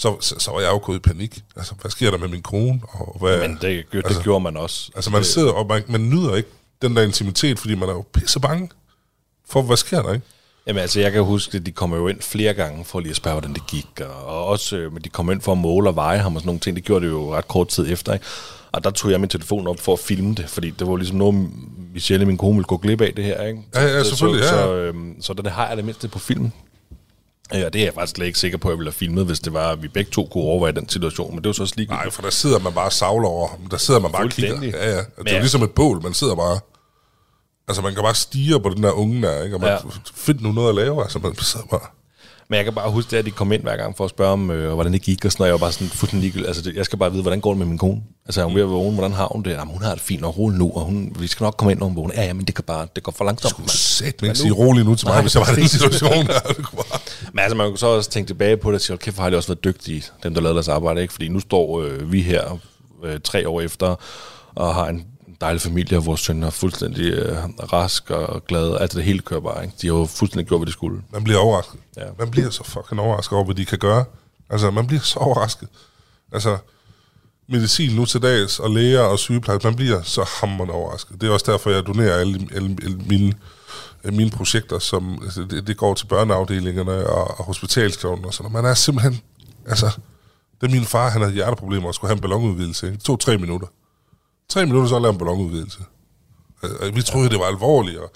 så, 0.00 0.16
så, 0.20 0.34
så 0.38 0.50
var 0.50 0.60
jeg 0.60 0.70
jo 0.70 0.80
gået 0.82 0.96
i 0.96 1.00
panik. 1.00 1.38
Altså, 1.56 1.74
hvad 1.80 1.90
sker 1.90 2.10
der 2.10 2.18
med 2.18 2.28
min 2.28 2.42
kone? 2.42 2.80
Og 2.88 3.16
hvad, 3.20 3.38
Men 3.48 3.58
det, 3.62 3.84
det 3.92 4.02
Altså- 4.04 4.22
gjorde 4.22 4.40
man 4.44 4.56
også. 4.56 4.90
Altså, 4.94 5.10
man 5.10 5.24
sidder 5.24 5.52
og 5.52 5.66
man, 5.66 5.82
man 5.88 6.00
nyder 6.10 6.34
ikke 6.36 6.48
den 6.82 6.96
der 6.96 7.02
intimitet, 7.02 7.58
fordi 7.58 7.74
man 7.74 7.88
er 7.88 7.92
jo 7.92 8.04
pisse 8.12 8.40
bange 8.40 8.70
for, 9.48 9.62
hvad 9.62 9.76
sker 9.76 10.02
der, 10.02 10.12
ikke? 10.12 10.26
Jamen 10.66 10.82
altså, 10.82 11.00
jeg 11.00 11.12
kan 11.12 11.22
huske, 11.22 11.56
at 11.58 11.66
de 11.66 11.72
kommer 11.72 11.96
jo 11.96 12.08
ind 12.08 12.20
flere 12.22 12.54
gange 12.54 12.84
for 12.84 13.00
lige 13.00 13.10
at 13.10 13.16
spørge, 13.16 13.34
hvordan 13.34 13.54
det 13.54 13.66
gik. 13.66 14.00
Og, 14.00 14.24
og 14.26 14.46
også, 14.46 14.76
øh, 14.76 14.92
men 14.92 15.02
de 15.02 15.08
kom 15.08 15.30
ind 15.30 15.40
for 15.40 15.52
at 15.52 15.58
måle 15.58 15.88
og 15.88 15.96
veje 15.96 16.18
ham 16.18 16.34
og 16.36 16.40
sådan 16.40 16.46
nogle 16.48 16.60
ting. 16.60 16.76
Det 16.76 16.84
gjorde 16.84 17.04
det 17.06 17.12
jo 17.12 17.34
ret 17.36 17.48
kort 17.48 17.68
tid 17.68 17.92
efter, 17.92 18.12
ikke? 18.12 18.24
Og 18.72 18.84
der 18.84 18.90
tog 18.90 19.10
jeg 19.10 19.20
min 19.20 19.28
telefon 19.28 19.66
op 19.66 19.80
for 19.80 19.92
at 19.92 19.98
filme 19.98 20.34
det, 20.34 20.48
fordi 20.50 20.70
det 20.70 20.86
var 20.88 20.96
ligesom 20.96 21.16
noget, 21.18 21.48
Michelle, 21.94 22.26
min 22.26 22.36
kone, 22.36 22.54
ville 22.54 22.64
gå 22.66 22.76
glip 22.76 23.00
af 23.00 23.12
det 23.16 23.24
her, 23.24 23.42
ikke? 23.46 23.62
Ja, 23.74 23.82
ja, 23.86 24.02
selvfølgelig, 24.04 24.48
så, 24.48 24.54
ja. 24.56 24.62
Så, 24.62 24.74
øhm, 24.74 25.22
så 25.22 25.32
den 25.32 25.46
har 25.46 25.68
jeg 25.68 25.76
det 25.76 25.84
mindste 25.84 26.08
på 26.08 26.18
film. 26.18 26.52
Ja, 27.52 27.68
det 27.68 27.80
er 27.80 27.84
jeg 27.84 27.94
faktisk 27.94 28.16
slet 28.16 28.26
ikke 28.26 28.38
sikker 28.38 28.58
på, 28.58 28.68
at 28.68 28.72
jeg 28.72 28.78
ville 28.78 28.90
have 28.90 28.94
filmet, 28.98 29.26
hvis 29.26 29.40
det 29.40 29.52
var, 29.52 29.70
at 29.72 29.82
vi 29.82 29.88
begge 29.88 30.10
to 30.10 30.28
kunne 30.32 30.44
overveje 30.44 30.72
den 30.72 30.88
situation. 30.88 31.34
Men 31.34 31.44
det 31.44 31.46
var 31.48 31.52
så 31.52 31.62
også 31.62 31.74
ligegyldigt. 31.76 32.04
Nej, 32.04 32.10
for 32.10 32.22
der 32.22 32.30
sidder 32.30 32.58
man 32.58 32.72
bare 32.72 32.84
og 32.86 32.92
savler 32.92 33.28
over. 33.28 33.48
Der 33.70 33.76
sidder 33.76 34.00
man 34.00 34.12
bare 34.12 34.24
og 34.24 34.30
kigger. 34.30 34.62
Ja, 34.62 34.90
ja. 34.90 34.96
Det 34.96 35.04
er 35.18 35.22
Ja. 35.26 35.32
jo 35.34 35.38
ligesom 35.40 35.62
et 35.62 35.70
bål, 35.70 36.02
man 36.02 36.14
sidder 36.14 36.34
bare... 36.34 36.60
Altså, 37.68 37.82
man 37.82 37.94
kan 37.94 38.02
bare 38.02 38.14
stige 38.14 38.60
på 38.60 38.68
den 38.68 38.82
der 38.82 38.90
unge 38.92 39.22
der, 39.22 39.42
ikke? 39.42 39.56
Og 39.56 39.60
man 39.60 39.70
ja. 39.70 39.76
find 40.14 40.40
nu 40.40 40.52
noget 40.52 40.68
at 40.68 40.74
lave, 40.74 41.02
altså, 41.02 41.18
man 41.18 41.34
sidder 41.36 41.66
bare... 41.66 41.80
Men 42.50 42.56
jeg 42.56 42.64
kan 42.64 42.74
bare 42.74 42.90
huske, 42.90 43.10
det, 43.10 43.16
at 43.16 43.24
de 43.24 43.30
kom 43.30 43.52
ind 43.52 43.62
hver 43.62 43.76
gang 43.76 43.96
for 43.96 44.04
at 44.04 44.10
spørge 44.10 44.32
om, 44.32 44.50
øh, 44.50 44.74
hvordan 44.74 44.92
det 44.92 45.02
gik, 45.02 45.24
og 45.24 45.32
sådan 45.32 45.42
noget. 45.42 45.48
Jeg 45.48 45.52
var 45.52 45.58
bare 45.58 45.72
sådan 45.72 45.88
fuldstændig 45.88 46.22
ligegyldig. 46.26 46.46
Altså, 46.48 46.62
det, 46.62 46.74
jeg 46.76 46.84
skal 46.84 46.98
bare 46.98 47.10
vide, 47.12 47.22
hvordan 47.22 47.40
går 47.40 47.50
det 47.50 47.58
med 47.58 47.66
min 47.66 47.78
kone? 47.78 48.02
Altså, 48.26 48.40
er 48.40 48.44
hun 48.44 48.54
ved 48.54 48.62
at 48.62 48.70
vågne? 48.70 48.92
Hvordan 48.94 49.12
har 49.12 49.28
hun 49.32 49.42
det? 49.42 49.50
Jamen, 49.50 49.72
hun 49.74 49.82
har 49.82 49.90
det 49.92 50.00
fint 50.00 50.24
og 50.24 50.38
roligt 50.38 50.58
nu, 50.58 50.72
og 50.74 50.80
hun, 50.84 51.16
vi 51.18 51.26
skal 51.26 51.44
nok 51.44 51.54
komme 51.56 51.72
ind, 51.72 51.80
når 51.80 51.86
hun 51.86 51.96
vågner. 51.96 52.14
Ja, 52.16 52.24
ja, 52.24 52.32
men 52.32 52.44
det, 52.44 52.54
kan 52.54 52.64
bare, 52.64 52.86
det 52.94 53.02
går 53.02 53.12
for 53.12 53.24
langsomt. 53.24 53.58
Mand. 53.58 53.68
sæt 53.68 54.22
ikke 54.22 54.38
sige 54.38 54.52
roligt 54.52 54.86
nu 54.86 54.94
til 54.94 55.06
mig, 55.08 55.14
Nej, 55.14 55.22
hvis 55.22 55.34
jeg 55.34 55.40
var 55.40 55.52
i 55.52 55.60
den 55.60 55.68
situation 55.68 56.26
der. 56.26 56.40
Men 57.32 57.38
altså, 57.38 57.56
man 57.56 57.70
kan 57.70 57.76
så 57.76 57.86
også 57.86 58.10
tænke 58.10 58.28
tilbage 58.28 58.56
på 58.56 58.70
det 58.70 58.74
og 58.74 58.80
sige, 58.80 58.92
"Hold 58.94 58.98
kæft, 59.00 59.18
har 59.18 59.30
de 59.30 59.36
også 59.36 59.48
været 59.48 59.64
dygtige, 59.64 60.04
dem 60.22 60.34
der 60.34 60.40
lavede 60.40 60.54
deres 60.54 60.68
arbejde, 60.68 61.02
ikke? 61.02 61.12
Fordi 61.12 61.28
nu 61.28 61.40
står 61.40 61.82
øh, 61.82 62.12
vi 62.12 62.22
her 62.22 62.58
øh, 63.04 63.20
tre 63.24 63.48
år 63.48 63.60
efter, 63.60 63.94
og 64.54 64.74
har 64.74 64.86
en 64.88 65.04
dejlig 65.40 65.62
familie, 65.62 65.98
og 65.98 66.06
vores 66.06 66.20
søn 66.20 66.42
er 66.42 66.50
fuldstændig 66.50 67.12
øh, 67.12 67.36
rask 67.72 68.10
og 68.10 68.44
glad. 68.44 68.76
Altså, 68.80 68.98
det 68.98 69.04
hele 69.04 69.18
kører 69.18 69.40
bare, 69.40 69.64
ikke? 69.64 69.76
De 69.82 69.86
har 69.86 69.94
jo 69.94 70.06
fuldstændig 70.06 70.48
gjort, 70.48 70.60
hvad 70.60 70.66
de 70.66 70.72
skulle. 70.72 71.02
Man 71.12 71.24
bliver 71.24 71.38
overrasket. 71.38 71.80
Ja. 71.96 72.04
Man 72.18 72.30
bliver 72.30 72.50
så 72.50 72.64
fucking 72.64 73.00
overrasket 73.00 73.32
over, 73.32 73.44
hvad 73.44 73.54
de 73.54 73.64
kan 73.64 73.78
gøre. 73.78 74.04
Altså, 74.50 74.70
man 74.70 74.86
bliver 74.86 75.00
så 75.00 75.18
overrasket. 75.18 75.68
Altså, 76.32 76.58
medicin 77.48 77.96
nu 77.96 78.04
til 78.04 78.22
dags, 78.22 78.58
og 78.58 78.70
læger 78.70 79.00
og 79.00 79.18
sygeplejersker, 79.18 79.68
man 79.68 79.76
bliver 79.76 80.02
så 80.02 80.28
hammerende 80.40 80.74
overrasket. 80.74 81.20
Det 81.20 81.28
er 81.28 81.32
også 81.32 81.52
derfor, 81.52 81.70
jeg 81.70 81.86
donerer 81.86 82.16
alle, 82.16 82.48
alle, 82.54 82.76
alle 82.82 82.96
mine, 82.96 83.34
øh, 84.04 84.12
mine 84.12 84.30
projekter, 84.30 84.78
som 84.78 85.22
altså, 85.22 85.40
det, 85.50 85.66
det 85.66 85.76
går 85.76 85.94
til 85.94 86.06
børneafdelingerne 86.06 87.06
og, 87.06 87.40
og 87.40 87.48
og 87.48 87.54
sådan 87.54 88.28
noget. 88.38 88.52
Man 88.52 88.64
er 88.64 88.74
simpelthen, 88.74 89.20
altså, 89.66 89.90
da 90.62 90.68
min 90.68 90.84
far, 90.84 91.10
han 91.10 91.20
havde 91.22 91.34
hjerteproblemer 91.34 91.88
og 91.88 91.94
skulle 91.94 92.08
have 92.08 92.16
en 92.16 92.20
ballonudvidelse, 92.20 92.90
det 92.90 93.00
tog 93.00 93.20
tre 93.20 93.38
minutter. 93.38 93.66
Tre 94.50 94.66
minutter, 94.66 94.88
så 94.88 94.98
lavede 94.98 95.12
en 95.12 95.18
ballonudvidelse. 95.18 95.78
Øh, 96.62 96.96
vi 96.96 97.02
troede, 97.02 97.30
det 97.30 97.38
var 97.38 97.46
alvorligt, 97.46 97.98
og 97.98 98.12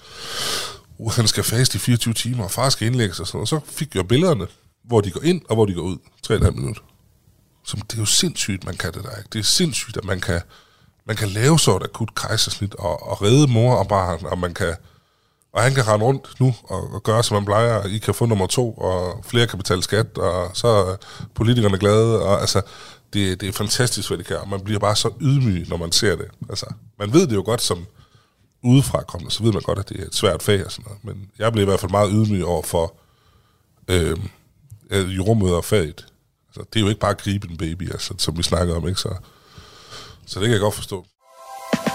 uh, 0.97 1.11
han 1.11 1.27
skal 1.27 1.43
faste 1.43 1.75
i 1.75 1.79
24 1.79 2.13
timer, 2.13 2.43
og 2.43 2.51
far 2.51 2.69
skal 2.69 2.87
indlægges 2.87 3.19
og 3.19 3.27
sådan 3.27 3.37
noget. 3.37 3.49
Så 3.49 3.59
fik 3.65 3.95
jeg 3.95 4.07
billederne, 4.07 4.47
hvor 4.83 5.01
de 5.01 5.11
går 5.11 5.23
ind, 5.23 5.41
og 5.49 5.55
hvor 5.55 5.65
de 5.65 5.73
går 5.73 5.81
ud. 5.81 5.97
3,5 6.27 6.51
minutter. 6.51 6.81
Så 7.63 7.77
det 7.77 7.95
er 7.95 8.01
jo 8.01 8.05
sindssygt, 8.05 8.65
man 8.65 8.77
kan 8.77 8.93
det 8.93 9.03
der. 9.03 9.17
Ikke? 9.17 9.29
Det 9.33 9.39
er 9.39 9.43
sindssygt, 9.43 9.97
at 9.97 10.05
man 10.05 10.19
kan, 10.19 10.41
man 11.07 11.15
kan 11.15 11.29
lave 11.29 11.59
så 11.59 11.77
et 11.77 11.83
akut 11.83 12.15
kejsersnit 12.15 12.75
og, 12.75 13.07
og 13.09 13.21
redde 13.21 13.47
mor 13.47 13.75
og 13.75 13.87
barn, 13.87 14.25
og 14.25 14.37
man 14.37 14.53
kan 14.53 14.75
og 15.55 15.63
han 15.63 15.73
kan 15.73 15.87
rende 15.87 16.05
rundt 16.05 16.39
nu 16.39 16.53
og, 16.63 16.93
og 16.93 17.03
gøre, 17.03 17.23
som 17.23 17.35
man 17.35 17.45
plejer. 17.45 17.83
I 17.83 17.97
kan 17.97 18.13
få 18.13 18.25
nummer 18.25 18.47
to, 18.47 18.73
og 18.73 19.23
flere 19.25 19.47
kan 19.47 19.57
betale 19.57 19.83
skat, 19.83 20.17
og 20.17 20.51
så 20.53 20.67
er 20.67 20.95
politikerne 21.35 21.77
glade. 21.77 22.21
Og, 22.21 22.41
altså, 22.41 22.61
det, 23.15 23.41
det 23.41 23.49
er 23.49 23.53
fantastisk, 23.53 24.09
hvad 24.09 24.17
det 24.17 24.25
kan. 24.25 24.37
Og 24.37 24.49
man 24.49 24.61
bliver 24.61 24.79
bare 24.79 24.95
så 24.95 25.09
ydmyg, 25.21 25.69
når 25.69 25.77
man 25.77 25.91
ser 25.91 26.15
det. 26.15 26.27
Altså, 26.49 26.65
man 26.99 27.13
ved 27.13 27.27
det 27.27 27.35
jo 27.35 27.43
godt 27.45 27.61
som 27.61 27.85
udefra 28.63 29.03
kommende, 29.03 29.31
så 29.31 29.43
ved 29.43 29.51
man 29.51 29.61
godt, 29.61 29.79
at 29.79 29.89
det 29.89 29.99
er 29.99 30.05
et 30.05 30.15
svært 30.15 30.43
fag 30.43 30.65
og 30.65 30.71
sådan 30.71 30.85
noget. 30.87 31.03
Men 31.03 31.29
jeg 31.39 31.51
bliver 31.51 31.65
i 31.65 31.69
hvert 31.69 31.79
fald 31.79 31.91
meget 31.91 32.11
ydmyg 32.13 32.45
over 32.45 32.63
for 32.63 32.95
øh, 33.87 34.17
jordmøderfaget. 34.91 36.05
Altså, 36.47 36.69
det 36.73 36.79
er 36.79 36.83
jo 36.83 36.89
ikke 36.89 37.01
bare 37.01 37.11
at 37.11 37.21
gribe 37.21 37.47
en 37.49 37.57
baby, 37.57 37.91
altså, 37.91 38.13
som 38.17 38.37
vi 38.37 38.43
snakker 38.43 38.75
om, 38.75 38.87
ikke? 38.87 38.99
Så, 38.99 39.15
så 40.25 40.39
det 40.39 40.45
kan 40.45 40.53
jeg 40.53 40.61
godt 40.61 40.75
forstå. 40.75 41.05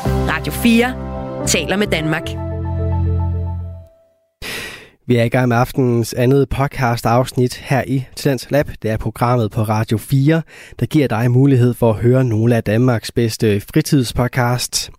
Radio 0.07 0.53
4 0.53 1.47
taler 1.47 1.77
med 1.77 1.87
Danmark. 1.87 2.50
Vi 5.11 5.17
er 5.17 5.25
i 5.25 5.29
gang 5.29 5.49
med 5.49 5.57
aftenens 5.57 6.13
andet 6.13 6.49
podcast 6.49 7.07
afsnit 7.07 7.55
her 7.55 7.83
i 7.87 8.05
Talents 8.17 8.51
Lab. 8.51 8.71
Det 8.83 8.91
er 8.91 8.97
programmet 8.97 9.51
på 9.51 9.63
Radio 9.63 9.99
4, 9.99 10.43
der 10.81 10.87
giver 10.87 11.09
dig 11.09 11.31
mulighed 11.31 11.75
for 11.75 11.91
at 11.91 11.97
høre 11.97 12.25
nogle 12.25 12.57
af 12.57 12.65
Danmarks 12.65 13.13
bedste 13.13 13.61
fritidspodcasts. 13.61 14.91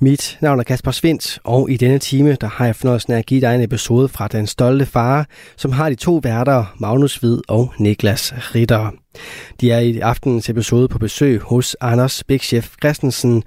Mit 0.00 0.38
navn 0.40 0.60
er 0.60 0.64
Kasper 0.64 0.90
Svindt, 0.90 1.38
og 1.44 1.70
i 1.70 1.76
denne 1.76 1.98
time 1.98 2.34
der 2.40 2.46
har 2.46 2.64
jeg 2.64 2.76
fornøjelsen 2.76 3.12
af 3.12 3.18
at 3.18 3.26
give 3.26 3.40
dig 3.40 3.54
en 3.54 3.60
episode 3.60 4.08
fra 4.08 4.28
Den 4.28 4.46
Stolte 4.46 4.86
Far, 4.86 5.26
som 5.56 5.72
har 5.72 5.88
de 5.88 5.94
to 5.94 6.20
værter, 6.22 6.74
Magnus 6.80 7.16
Hvid 7.16 7.38
og 7.48 7.72
Niklas 7.78 8.34
Ritter. 8.54 8.90
De 9.60 9.70
er 9.70 9.78
i 9.78 9.98
aftenens 9.98 10.50
episode 10.50 10.88
på 10.88 10.98
besøg 10.98 11.40
hos 11.40 11.76
Anders 11.80 12.24
Bækchef 12.24 12.74
Christensen, 12.82 13.42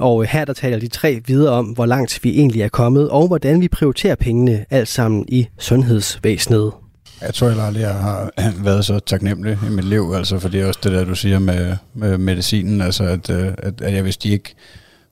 og 0.00 0.24
her 0.24 0.44
der 0.44 0.52
taler 0.52 0.78
de 0.78 0.88
tre 0.88 1.20
videre 1.26 1.52
om, 1.52 1.64
hvor 1.66 1.86
langt 1.86 2.18
vi 2.22 2.30
egentlig 2.38 2.62
er 2.62 2.68
kommet, 2.68 3.08
og 3.08 3.26
hvordan 3.26 3.60
vi 3.60 3.68
prioriterer 3.68 4.14
pengene 4.14 4.64
alt 4.70 4.88
sammen 4.88 5.24
i 5.28 5.46
sundhedsvæsenet. 5.58 6.72
Jeg 7.22 7.34
tror 7.34 7.48
heller 7.48 7.64
aldrig, 7.64 7.80
jeg 7.82 7.94
har 7.94 8.30
været 8.64 8.84
så 8.84 8.98
taknemmelig 8.98 9.58
i 9.66 9.70
mit 9.70 9.84
liv, 9.84 10.12
altså, 10.16 10.38
for 10.38 10.48
det 10.48 10.60
er 10.60 10.66
også 10.66 10.80
det 10.82 10.92
der, 10.92 11.04
du 11.04 11.14
siger 11.14 11.38
med, 11.38 11.76
med 11.94 12.18
medicinen, 12.18 12.80
altså 12.80 13.04
at, 13.04 13.30
øh, 13.30 13.46
at, 13.58 13.80
at 13.80 13.94
jeg 13.94 14.02
hvis 14.02 14.16
de 14.16 14.28
ikke 14.28 14.54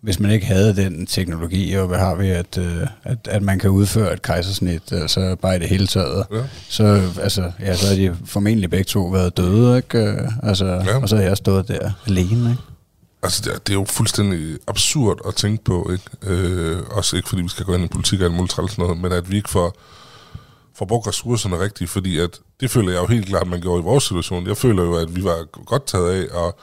hvis 0.02 0.20
man 0.20 0.30
ikke 0.30 0.46
havde 0.46 0.76
den 0.76 1.06
teknologi, 1.06 1.72
og 1.74 1.86
hvad 1.86 1.98
har 1.98 2.14
vi, 2.14 2.28
at, 2.28 2.58
øh, 2.58 2.86
at, 3.04 3.18
at 3.30 3.42
man 3.42 3.58
kan 3.58 3.70
udføre 3.70 4.12
et 4.12 4.22
kejsersnit, 4.22 4.92
altså 4.92 5.36
bare 5.42 5.56
i 5.56 5.58
det 5.58 5.68
hele 5.68 5.86
taget, 5.86 6.24
Ja. 6.32 6.38
så, 6.68 7.02
altså, 7.22 7.50
ja, 7.60 7.74
så 7.74 7.86
har 7.88 7.94
de 7.94 8.16
formentlig 8.24 8.70
begge 8.70 8.84
to 8.84 9.00
været 9.04 9.36
døde, 9.36 9.76
ikke? 9.76 9.98
Øh, 9.98 10.18
Altså, 10.42 10.66
Ja. 10.66 10.98
Og 11.02 11.08
så 11.08 11.16
har 11.16 11.22
jeg 11.22 11.36
stået 11.36 11.68
der 11.68 11.90
alene, 12.06 12.50
ikke? 12.50 12.62
Altså, 13.22 13.42
det 13.44 13.54
er, 13.54 13.58
det 13.58 13.72
er 13.72 13.78
jo 13.78 13.84
fuldstændig 13.88 14.58
absurd 14.66 15.18
at 15.28 15.34
tænke 15.34 15.64
på, 15.64 15.90
ikke? 15.92 16.04
Øh, 16.34 16.78
også 16.90 17.16
ikke 17.16 17.28
fordi 17.28 17.42
vi 17.42 17.48
skal 17.48 17.64
gå 17.64 17.74
ind 17.74 17.84
i 17.84 17.88
politik 17.88 18.20
og 18.20 18.24
alt 18.26 18.34
muligt 18.34 18.50
træls 18.52 18.78
noget, 18.78 18.98
men 18.98 19.12
at 19.12 19.30
vi 19.30 19.36
ikke 19.36 19.50
får, 19.50 19.76
får 20.78 20.84
brugt 20.86 21.06
ressourcerne 21.06 21.58
rigtigt, 21.58 21.90
fordi 21.90 22.18
at, 22.18 22.38
det 22.60 22.70
føler 22.70 22.92
jeg 22.92 23.00
jo 23.02 23.06
helt 23.06 23.26
klart, 23.26 23.42
at 23.42 23.48
man 23.48 23.60
gjorde 23.60 23.80
i 23.80 23.84
vores 23.84 24.04
situation. 24.04 24.46
Jeg 24.46 24.56
føler 24.56 24.82
jo, 24.82 24.94
at 24.96 25.16
vi 25.16 25.24
var 25.24 25.44
godt 25.64 25.86
taget 25.86 26.10
af, 26.10 26.34
og 26.36 26.58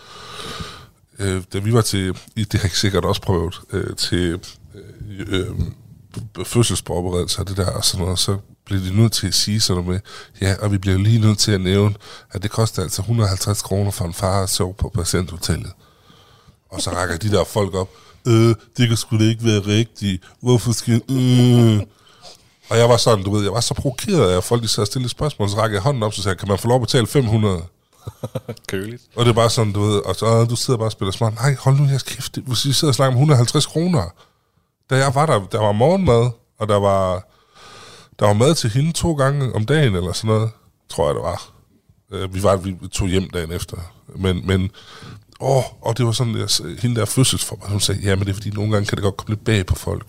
øh, 1.19 1.43
da 1.53 1.59
vi 1.59 1.73
var 1.73 1.81
til, 1.81 2.17
i- 2.35 2.43
det 2.43 2.59
har 2.59 2.67
jeg 2.67 2.75
sikkert 2.75 3.05
også 3.05 3.21
prøvet, 3.21 3.61
øh, 3.71 3.95
til 3.95 4.39
øh, 4.75 5.39
øh, 5.39 5.47
fødselsforberedelse 6.45 7.39
og 7.39 7.47
det 7.47 7.57
der 7.57 7.71
og 7.71 7.85
sådan 7.85 8.03
noget, 8.05 8.19
så 8.19 8.37
bliver 8.65 8.81
de 8.81 8.95
nødt 9.01 9.11
til 9.13 9.27
at 9.27 9.33
sige 9.33 9.59
sådan 9.61 9.83
noget 9.83 10.01
med, 10.41 10.47
ja, 10.47 10.55
og 10.61 10.71
vi 10.71 10.77
bliver 10.77 10.97
lige 10.97 11.19
nødt 11.19 11.39
til 11.39 11.51
at 11.51 11.61
nævne, 11.61 11.95
at 12.31 12.43
det 12.43 12.51
koster 12.51 12.81
altså 12.83 13.01
150 13.01 13.61
kroner 13.61 13.91
for 13.91 14.05
en 14.05 14.13
far 14.13 14.43
at 14.43 14.49
sove 14.49 14.73
på 14.73 14.89
patienthotellet. 14.95 15.71
Og 16.75 16.81
så 16.81 16.89
rækker 16.89 17.17
de 17.17 17.31
der 17.31 17.43
folk 17.43 17.73
op, 17.73 17.89
øh, 18.27 18.55
det 18.77 18.87
kan 18.87 18.97
sgu 18.97 19.17
da 19.17 19.23
ikke 19.23 19.45
være 19.45 19.59
rigtigt, 19.59 20.23
hvorfor 20.41 20.71
skal, 20.71 21.01
øh. 21.09 21.81
Og 22.69 22.77
jeg 22.77 22.89
var 22.89 22.97
sådan, 22.97 23.23
du 23.23 23.31
ved, 23.31 23.43
jeg 23.43 23.53
var 23.53 23.59
så 23.59 23.73
provokeret 23.73 24.31
af, 24.31 24.37
at 24.37 24.43
folk 24.43 24.63
de 24.63 24.67
sad 24.67 24.81
og 24.83 24.87
stillede 24.87 25.09
spørgsmål, 25.09 25.49
så 25.49 25.57
rækker 25.57 25.75
jeg 25.77 25.83
hånden 25.83 26.03
op, 26.03 26.13
så 26.13 26.21
sagde 26.21 26.33
jeg, 26.33 26.39
kan 26.39 26.47
man 26.47 26.59
få 26.59 26.67
lov 26.67 26.75
at 26.75 26.81
betale 26.81 27.07
500? 27.07 27.61
Køligt. 28.69 29.03
Og 29.15 29.25
det 29.25 29.31
er 29.31 29.35
bare 29.35 29.49
sådan, 29.49 29.73
du 29.73 29.81
ved, 29.81 29.97
og 29.97 30.15
så, 30.15 30.45
du 30.45 30.55
sidder 30.55 30.77
bare 30.77 30.87
og 30.87 30.91
spiller 30.91 31.11
smart. 31.11 31.35
Nej, 31.35 31.55
hold 31.59 31.75
nu 31.75 31.85
jeres 31.85 32.03
kæft. 32.03 32.37
Hvis 32.37 32.65
I 32.65 32.73
sidder 32.73 32.91
og 32.91 32.95
snakker 32.95 33.11
om 33.11 33.21
150 33.21 33.65
kroner. 33.65 34.13
Da 34.89 34.95
jeg 34.95 35.15
var 35.15 35.25
der, 35.25 35.47
der 35.51 35.59
var 35.59 35.71
morgenmad, 35.71 36.29
og 36.59 36.67
der 36.67 36.79
var, 36.79 37.27
der 38.19 38.25
var 38.25 38.33
mad 38.33 38.55
til 38.55 38.69
hende 38.69 38.91
to 38.91 39.13
gange 39.13 39.55
om 39.55 39.65
dagen, 39.65 39.95
eller 39.95 40.13
sådan 40.13 40.27
noget, 40.27 40.49
tror 40.89 41.07
jeg, 41.07 41.15
det 41.15 41.23
var. 41.23 41.49
Øh, 42.11 42.33
vi, 42.33 42.43
var, 42.43 42.55
vi 42.55 42.77
tog 42.91 43.07
hjem 43.07 43.29
dagen 43.29 43.51
efter. 43.51 43.77
Men, 44.15 44.47
men 44.47 44.71
åh, 45.39 45.63
og 45.81 45.97
det 45.97 46.05
var 46.05 46.11
sådan, 46.11 46.37
jeg, 46.37 46.47
hende 46.79 46.95
der 46.99 47.05
fødselsforberedelse, 47.05 47.73
hun 47.73 47.79
sagde, 47.81 48.01
ja, 48.09 48.15
men 48.15 48.25
det 48.25 48.29
er 48.31 48.33
fordi, 48.35 48.49
nogle 48.49 48.71
gange 48.71 48.85
kan 48.85 48.95
det 48.95 49.03
godt 49.03 49.17
komme 49.17 49.35
lidt 49.35 49.45
bag 49.45 49.65
på 49.65 49.75
folk. 49.75 50.05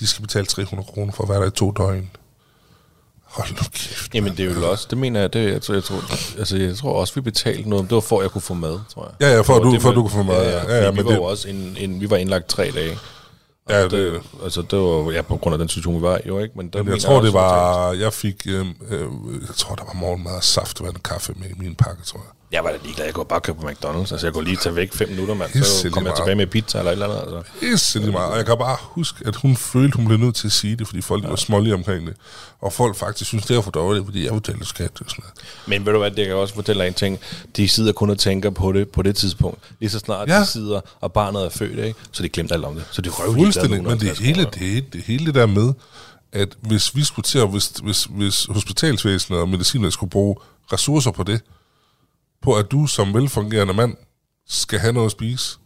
De 0.00 0.06
skal 0.06 0.22
betale 0.22 0.46
300 0.46 0.88
kroner 0.92 1.12
for 1.12 1.22
at 1.22 1.28
være 1.28 1.40
der 1.40 1.46
i 1.46 1.50
to 1.50 1.70
døgn. 1.70 2.10
Hold 3.24 3.50
nu 3.50 3.56
kæft. 3.72 4.14
Jamen, 4.14 4.36
det 4.36 4.50
er 4.50 4.54
jo 4.54 4.70
også, 4.70 4.86
det 4.90 4.98
mener 4.98 5.20
jeg, 5.20 5.32
det, 5.32 5.52
jeg, 5.52 5.62
tror, 5.62 5.74
jeg, 5.74 5.84
tror, 5.84 6.00
altså, 6.38 6.56
jeg 6.56 6.76
tror 6.76 7.00
også, 7.00 7.14
vi 7.14 7.20
betalte 7.20 7.68
noget, 7.68 7.84
det 7.84 7.94
var 7.94 8.00
for, 8.00 8.18
at 8.18 8.22
jeg 8.22 8.30
kunne 8.30 8.42
få 8.42 8.54
mad, 8.54 8.80
tror 8.94 9.04
jeg. 9.20 9.28
Ja, 9.28 9.34
ja, 9.36 9.40
for 9.40 9.56
at 9.56 9.62
du- 9.62 9.72
det 9.72 9.82
for 9.82 9.88
at 9.88 9.94
du 9.94 10.00
kunne 10.00 10.10
få 10.10 10.22
mad, 10.22 10.44
ja. 10.44 10.50
Ja, 10.50 10.58
ja, 10.82 10.88
fordi 10.88 10.96
men 10.96 11.04
vi 11.04 11.04
var 11.04 11.10
det- 11.10 11.20
også 11.20 11.48
en, 11.48 11.76
en, 11.80 12.00
vi 12.00 12.10
var 12.10 12.16
indlagt 12.16 12.46
tre 12.48 12.70
dage. 12.74 12.98
Ja, 13.68 13.82
det, 13.82 13.90
det, 13.90 14.20
altså, 14.44 14.62
det 14.62 14.78
var 14.78 15.10
ja, 15.12 15.22
på 15.22 15.36
grund 15.36 15.52
af 15.54 15.58
den 15.58 15.68
situation, 15.68 15.96
vi 15.96 16.02
var 16.02 16.16
i, 16.18 16.20
jo 16.26 16.38
ikke? 16.38 16.54
Men, 16.56 16.68
der 16.68 16.82
Men 16.82 16.92
jeg 16.92 17.00
tror, 17.02 17.20
det 17.20 17.32
var... 17.32 17.92
Jeg 17.92 18.12
fik... 18.12 18.42
Øh, 18.48 18.66
øh, 18.90 19.00
jeg 19.48 19.54
tror, 19.56 19.74
der 19.74 19.84
var 19.84 19.92
morgenmad 19.92 20.32
og 20.32 20.44
saftevand 20.44 20.94
og 20.94 21.02
kaffe 21.02 21.32
med 21.36 21.46
i 21.50 21.54
min 21.58 21.74
pakke, 21.74 22.02
tror 22.04 22.18
jeg. 22.20 22.28
Jeg 22.54 22.64
var 22.64 22.70
da 22.70 22.76
ligeglad, 22.82 23.04
jeg 23.04 23.14
kunne 23.14 23.24
bare 23.24 23.40
købe 23.40 23.60
på 23.60 23.68
McDonald's. 23.68 23.98
Altså, 23.98 24.26
jeg 24.26 24.34
kunne 24.34 24.44
lige 24.44 24.56
tage 24.56 24.76
væk 24.76 24.94
fem 24.94 25.08
minutter, 25.08 25.34
mand. 25.34 25.50
Så 25.52 25.80
lige 25.82 25.92
kom 25.92 26.06
jeg 26.06 26.14
tilbage 26.16 26.34
med 26.36 26.46
pizza 26.46 26.78
eller 26.78 26.90
et 26.90 26.92
eller 26.92 27.06
andet. 27.06 27.36
Altså. 27.36 27.52
Pisse 27.60 27.98
lige 27.98 28.12
meget. 28.12 28.30
Og 28.30 28.36
jeg 28.36 28.46
kan 28.46 28.58
bare 28.58 28.76
huske, 28.80 29.26
at 29.26 29.36
hun 29.36 29.56
følte, 29.56 29.96
hun 29.96 30.06
blev 30.06 30.18
nødt 30.18 30.34
til 30.34 30.46
at 30.46 30.52
sige 30.52 30.76
det, 30.76 30.86
fordi 30.86 31.00
folk 31.00 31.24
ja. 31.24 31.28
var 31.28 31.36
smålige 31.36 31.74
omkring 31.74 32.06
det. 32.06 32.14
Og 32.60 32.72
folk 32.72 32.96
faktisk 32.96 33.28
synes, 33.28 33.46
det 33.46 33.56
er 33.56 33.60
for 33.60 33.70
dårligt, 33.70 34.04
fordi 34.04 34.24
jeg 34.24 34.32
betaler 34.32 34.64
skat 34.64 34.90
og 35.00 35.10
sådan 35.10 35.14
noget. 35.18 35.34
Men 35.66 35.86
ved 35.86 35.92
du 35.92 35.98
hvad, 35.98 36.10
det 36.10 36.16
kan 36.16 36.26
jeg 36.26 36.34
også 36.34 36.54
fortælle 36.54 36.82
dig 36.82 36.88
en 36.88 36.94
ting. 36.94 37.18
De 37.56 37.68
sidder 37.68 37.92
kun 37.92 38.10
og 38.10 38.18
tænker 38.18 38.50
på 38.50 38.72
det 38.72 38.88
på 38.88 39.02
det 39.02 39.16
tidspunkt. 39.16 39.58
Lige 39.80 39.90
så 39.90 39.98
snart 39.98 40.28
Ja. 40.28 40.40
de 40.40 40.46
sidder, 40.46 40.80
og 41.00 41.12
barnet 41.12 41.44
er 41.44 41.48
født, 41.48 41.78
ikke? 41.78 41.98
så 42.12 42.22
de 42.22 42.28
glemte 42.28 42.54
alt 42.54 42.64
om 42.64 42.74
det. 42.74 42.84
Så 42.90 43.02
de 43.02 43.08
røv 43.08 43.34
Fuldstændig. 43.34 43.82
Men 43.82 44.00
det 44.00 44.18
hele, 44.18 44.44
det, 44.44 44.92
det 44.92 45.02
hele 45.02 45.32
der 45.32 45.46
med, 45.46 45.72
at 46.32 46.48
hvis 46.60 46.96
vi 46.96 47.04
skulle 47.04 47.24
til 47.24 47.38
at, 47.38 47.50
hvis, 47.50 47.66
hvis, 47.82 48.04
hvis 48.10 48.46
hospitalsvæsenet 48.50 49.40
og 49.40 49.48
medicinen 49.48 49.90
skulle 49.90 50.10
bruge 50.10 50.36
ressourcer 50.72 51.10
på 51.10 51.22
det, 51.22 51.40
på 52.44 52.54
at 52.54 52.70
du 52.70 52.86
som 52.86 53.14
velfungerende 53.14 53.74
mand 53.74 53.96
skal 54.48 54.78
have 54.78 54.92
noget 54.92 55.06
at 55.06 55.12
spise, 55.12 55.58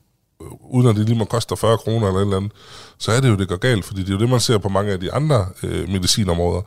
øh, 0.42 0.48
uden 0.70 0.86
at 0.88 0.96
det 0.96 1.06
lige 1.06 1.18
må 1.18 1.24
koste 1.24 1.56
40 1.56 1.78
kroner 1.78 2.06
eller 2.06 2.20
et 2.20 2.24
eller 2.24 2.36
andet, 2.36 2.52
så 2.98 3.12
er 3.12 3.20
det 3.20 3.28
jo, 3.28 3.36
det 3.36 3.48
går 3.48 3.56
galt, 3.56 3.84
fordi 3.84 4.00
det 4.00 4.08
er 4.08 4.12
jo 4.12 4.20
det, 4.20 4.30
man 4.30 4.40
ser 4.40 4.58
på 4.58 4.68
mange 4.68 4.92
af 4.92 5.00
de 5.00 5.12
andre 5.12 5.46
øh, 5.62 5.88
medicinområder. 5.88 6.62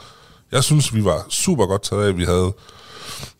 Jeg 0.51 0.63
synes, 0.63 0.95
vi 0.95 1.05
var 1.05 1.25
super 1.29 1.65
godt 1.65 1.83
taget 1.83 2.07
af, 2.07 2.17
vi 2.17 2.23
havde 2.23 2.53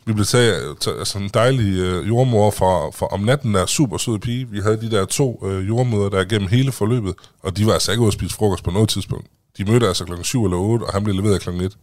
vi 0.06 0.14
blev 0.14 0.26
taget, 0.26 0.78
taget 0.80 1.00
altså 1.00 1.18
en 1.18 1.30
dejlig 1.34 1.80
øh, 1.80 2.08
jordmor 2.08 2.52
fra, 2.52 2.90
fra 2.90 3.06
om 3.06 3.20
natten 3.20 3.54
der 3.54 3.66
super 3.66 3.98
sød 3.98 4.20
pige. 4.20 4.50
Vi 4.50 4.60
havde 4.60 4.82
de 4.82 4.92
der 4.92 5.06
to 5.06 5.48
øh, 5.48 5.68
jordmøder 5.68 6.10
der 6.10 6.24
gennem 6.24 6.48
hele 6.48 6.72
forløbet, 6.72 7.16
og 7.44 7.58
de 7.58 7.66
var 7.66 7.74
altså 7.74 7.92
ikke 7.92 8.02
ude 8.02 8.08
at 8.08 8.14
spise 8.14 8.36
frokost 8.36 8.64
på 8.64 8.72
noget 8.72 8.90
tidspunkt. 8.90 9.28
De 9.58 9.66
mødte 9.66 9.88
altså 9.88 10.06
klokken 10.06 10.26
7 10.26 10.46
eller 10.46 10.58
8, 10.58 10.84
og 10.84 10.94
han 10.94 11.04
blev 11.04 11.16
leveret 11.16 11.42
klokken 11.42 11.64
1. 11.64 11.78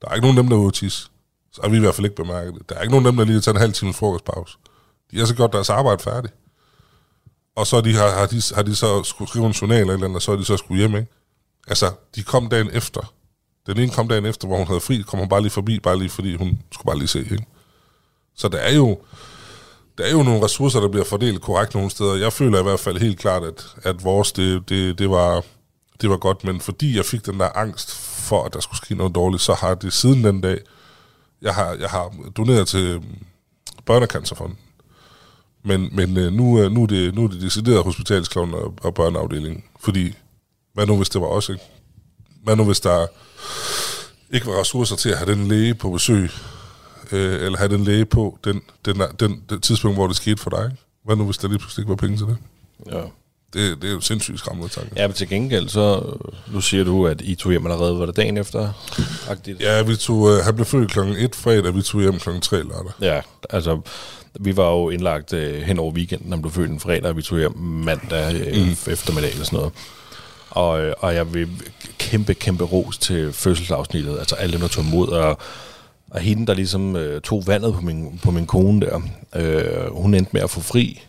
Der 0.00 0.08
er 0.08 0.14
ikke 0.14 0.26
nogen 0.26 0.38
af 0.38 0.42
dem, 0.42 0.48
der 0.50 0.56
var 0.56 0.62
ude 0.62 0.68
at 0.68 0.74
tisse. 0.74 1.08
Så 1.54 1.62
har 1.62 1.68
vi 1.68 1.76
i 1.76 1.80
hvert 1.80 1.94
fald 1.94 2.04
ikke 2.04 2.16
bemærket 2.16 2.54
det. 2.54 2.68
Der 2.68 2.74
er 2.74 2.82
ikke 2.82 2.90
nogen 2.90 3.06
af 3.06 3.12
dem, 3.12 3.16
der 3.16 3.24
lige 3.24 3.34
har 3.34 3.40
taget 3.40 3.54
en 3.54 3.60
halv 3.60 3.72
times 3.72 3.96
frokostpause. 3.96 4.58
De 5.10 5.18
har 5.18 5.26
så 5.26 5.34
gjort 5.34 5.52
deres 5.52 5.70
arbejde 5.70 6.02
færdigt. 6.02 6.34
Og 7.56 7.66
så 7.66 7.80
de 7.80 7.94
har, 7.94 8.10
har, 8.10 8.26
de, 8.26 8.42
har 8.54 8.62
de 8.62 8.74
så 8.74 9.02
skulle 9.02 9.28
skrive 9.28 9.46
en 9.46 9.52
journal 9.52 9.80
eller, 9.80 9.94
eller 9.94 10.04
andet, 10.04 10.16
og 10.16 10.22
så 10.22 10.32
er 10.32 10.36
de 10.36 10.44
så 10.44 10.56
skulle 10.56 10.78
hjem, 10.78 10.96
ikke? 10.96 11.12
Altså, 11.68 11.92
de 12.14 12.22
kom 12.22 12.48
dagen 12.48 12.70
efter. 12.72 13.12
Den 13.66 13.78
ene 13.78 13.90
kom 13.90 14.08
dagen 14.08 14.26
efter, 14.26 14.46
hvor 14.48 14.56
hun 14.56 14.66
havde 14.66 14.80
fri, 14.80 15.04
kom 15.06 15.18
hun 15.18 15.28
bare 15.28 15.40
lige 15.40 15.50
forbi, 15.50 15.80
bare 15.80 15.98
lige 15.98 16.10
fordi 16.10 16.36
hun 16.36 16.58
skulle 16.72 16.86
bare 16.86 16.98
lige 16.98 17.08
se, 17.08 17.20
ikke? 17.20 17.46
Så 18.36 18.48
der 18.48 18.58
er 18.58 18.74
jo, 18.74 18.98
der 19.98 20.04
er 20.04 20.10
jo 20.10 20.22
nogle 20.22 20.44
ressourcer, 20.44 20.80
der 20.80 20.88
bliver 20.88 21.04
fordelt 21.04 21.42
korrekt 21.42 21.74
nogle 21.74 21.90
steder. 21.90 22.14
Jeg 22.14 22.32
føler 22.32 22.60
i 22.60 22.62
hvert 22.62 22.80
fald 22.80 22.98
helt 22.98 23.18
klart, 23.18 23.42
at, 23.42 23.66
at 23.82 24.04
vores, 24.04 24.32
det, 24.32 24.68
det, 24.68 24.98
det, 24.98 25.10
var, 25.10 25.44
det 26.00 26.10
var 26.10 26.16
godt, 26.16 26.44
men 26.44 26.60
fordi 26.60 26.96
jeg 26.96 27.04
fik 27.04 27.26
den 27.26 27.40
der 27.40 27.48
angst 27.56 27.94
for, 28.28 28.44
at 28.44 28.54
der 28.54 28.60
skulle 28.60 28.76
ske 28.76 28.94
noget 28.94 29.14
dårligt, 29.14 29.42
så 29.42 29.54
har 29.54 29.74
det 29.74 29.92
siden 29.92 30.24
den 30.24 30.40
dag, 30.40 30.58
jeg 31.44 31.54
har, 31.54 31.74
jeg 31.80 31.88
har 31.88 32.14
doneret 32.36 32.68
til 32.68 33.02
Børnecancerfonden. 33.86 34.58
Men, 35.64 35.88
men 35.92 36.16
øh, 36.16 36.32
nu, 36.32 36.60
øh, 36.60 36.72
nu, 36.72 36.82
er 36.82 36.86
det, 36.86 37.14
nu 37.14 37.24
er 37.24 37.28
det 37.28 37.42
decideret 37.42 37.84
hospitalsklovn 37.84 38.54
og, 38.54 38.74
og 38.80 38.94
børneafdelingen. 38.94 39.64
Fordi, 39.80 40.14
hvad 40.72 40.86
nu 40.86 40.96
hvis 40.96 41.08
det 41.08 41.20
var 41.20 41.26
også 41.26 41.52
ikke? 41.52 41.64
Hvad 42.42 42.56
nu 42.56 42.64
hvis 42.64 42.80
der 42.80 43.06
ikke 44.30 44.46
var 44.46 44.60
ressourcer 44.60 44.96
til 44.96 45.08
at 45.08 45.18
have 45.18 45.32
den 45.32 45.48
læge 45.48 45.74
på 45.74 45.90
besøg, 45.90 46.30
øh, 47.12 47.42
eller 47.42 47.58
have 47.58 47.72
den 47.72 47.84
læge 47.84 48.04
på 48.04 48.38
den, 48.44 48.62
den, 48.84 49.02
den, 49.20 49.42
den 49.50 49.60
tidspunkt, 49.60 49.96
hvor 49.96 50.06
det 50.06 50.16
skete 50.16 50.42
for 50.42 50.50
dig, 50.50 50.64
ikke? 50.64 50.82
Hvad 51.04 51.16
nu 51.16 51.24
hvis 51.24 51.38
der 51.38 51.48
lige 51.48 51.58
pludselig 51.58 51.82
ikke 51.82 51.90
var 51.90 51.96
penge 51.96 52.16
til 52.16 52.26
det? 52.26 52.36
Ja. 52.92 53.02
Det, 53.54 53.82
det 53.82 53.88
er 53.88 53.92
jo 53.92 54.00
sindssygt 54.00 54.38
skræmmende 54.38 54.68
tanke. 54.68 54.90
Ja, 54.96 55.06
men 55.06 55.14
til 55.14 55.28
gengæld, 55.28 55.68
så 55.68 56.16
nu 56.52 56.60
siger 56.60 56.84
du, 56.84 57.06
at 57.06 57.20
I 57.20 57.34
tog 57.34 57.52
hjem 57.52 57.66
allerede, 57.66 57.98
var 57.98 58.06
det 58.06 58.16
dagen 58.16 58.36
efter? 58.36 58.72
Agtigt? 59.28 59.60
Ja, 59.60 59.82
vi 59.82 59.96
tog, 59.96 60.30
øh, 60.30 60.44
han 60.44 60.54
blev 60.54 60.66
født 60.66 60.90
klokken 60.90 61.16
1 61.16 61.34
fredag, 61.34 61.74
vi 61.74 61.82
tog 61.82 62.00
hjem 62.00 62.18
klokken 62.18 62.42
3 62.42 62.56
lørdag. 62.56 62.92
Ja, 63.00 63.20
altså, 63.50 63.80
vi 64.40 64.56
var 64.56 64.70
jo 64.70 64.90
indlagt 64.90 65.32
øh, 65.32 65.62
hen 65.62 65.78
over 65.78 65.92
weekenden, 65.92 66.32
han 66.32 66.42
blev 66.42 66.52
født 66.52 66.70
en 66.70 66.80
fredag, 66.80 67.04
og 67.10 67.16
vi 67.16 67.22
tog 67.22 67.38
hjem 67.38 67.56
mandag 67.58 68.34
øh, 68.34 68.66
mm. 68.66 68.92
eftermiddag 68.92 69.30
eller 69.30 69.44
sådan 69.44 69.56
noget. 69.56 69.72
Og, 70.50 70.82
øh, 70.82 70.94
og 70.98 71.14
jeg 71.14 71.34
vil 71.34 71.48
kæmpe, 71.98 72.34
kæmpe 72.34 72.64
ros 72.64 72.98
til 72.98 73.32
fødselsafsnittet, 73.32 74.18
altså 74.18 74.34
alle 74.34 74.52
dem, 74.52 74.60
der 74.60 74.68
tog 74.68 74.84
imod, 74.84 75.08
og, 75.08 75.38
og 76.10 76.20
hende, 76.20 76.46
der 76.46 76.54
ligesom 76.54 76.96
øh, 76.96 77.20
tog 77.20 77.46
vandet 77.46 77.74
på 77.74 77.80
min, 77.80 78.20
på 78.22 78.30
min 78.30 78.46
kone 78.46 78.80
der, 78.80 79.00
øh, 79.36 79.92
hun 79.92 80.14
endte 80.14 80.30
med 80.32 80.40
at 80.40 80.50
få 80.50 80.60
fri, 80.60 81.02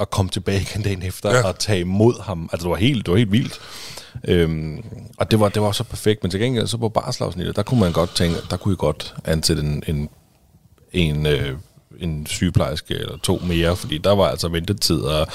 og 0.00 0.10
komme 0.10 0.30
tilbage 0.30 0.60
igen 0.60 0.82
dagen 0.82 1.02
efter, 1.02 1.30
Ja. 1.36 1.46
og 1.48 1.58
tage 1.58 1.80
imod 1.80 2.22
ham. 2.22 2.48
Altså, 2.52 2.64
det 2.64 2.70
var 2.70 2.76
helt, 2.76 3.06
det 3.06 3.12
var 3.12 3.18
helt 3.18 3.32
vildt. 3.32 3.60
Øhm, 4.28 4.84
og 5.18 5.30
det 5.30 5.40
var, 5.40 5.48
det 5.48 5.62
var 5.62 5.72
så 5.72 5.84
perfekt, 5.84 6.22
men 6.22 6.30
til 6.30 6.40
gengæld 6.40 6.66
så 6.66 6.76
på 6.76 6.88
barselsafsnittet, 6.88 7.56
der 7.56 7.62
kunne 7.62 7.80
man 7.80 7.92
godt 7.92 8.14
tænke, 8.16 8.36
der 8.50 8.56
kunne 8.56 8.74
I 8.74 8.76
godt 8.78 9.14
ansætte 9.24 9.62
en, 9.62 9.82
en, 9.86 10.08
en, 10.92 11.26
øh, 11.26 11.56
en 11.98 12.26
sygeplejerske 12.26 12.94
eller 12.94 13.16
to 13.22 13.40
mere, 13.46 13.76
fordi 13.76 13.98
der 13.98 14.12
var 14.12 14.28
altså 14.28 14.48
ventetid, 14.48 15.00
og 15.00 15.26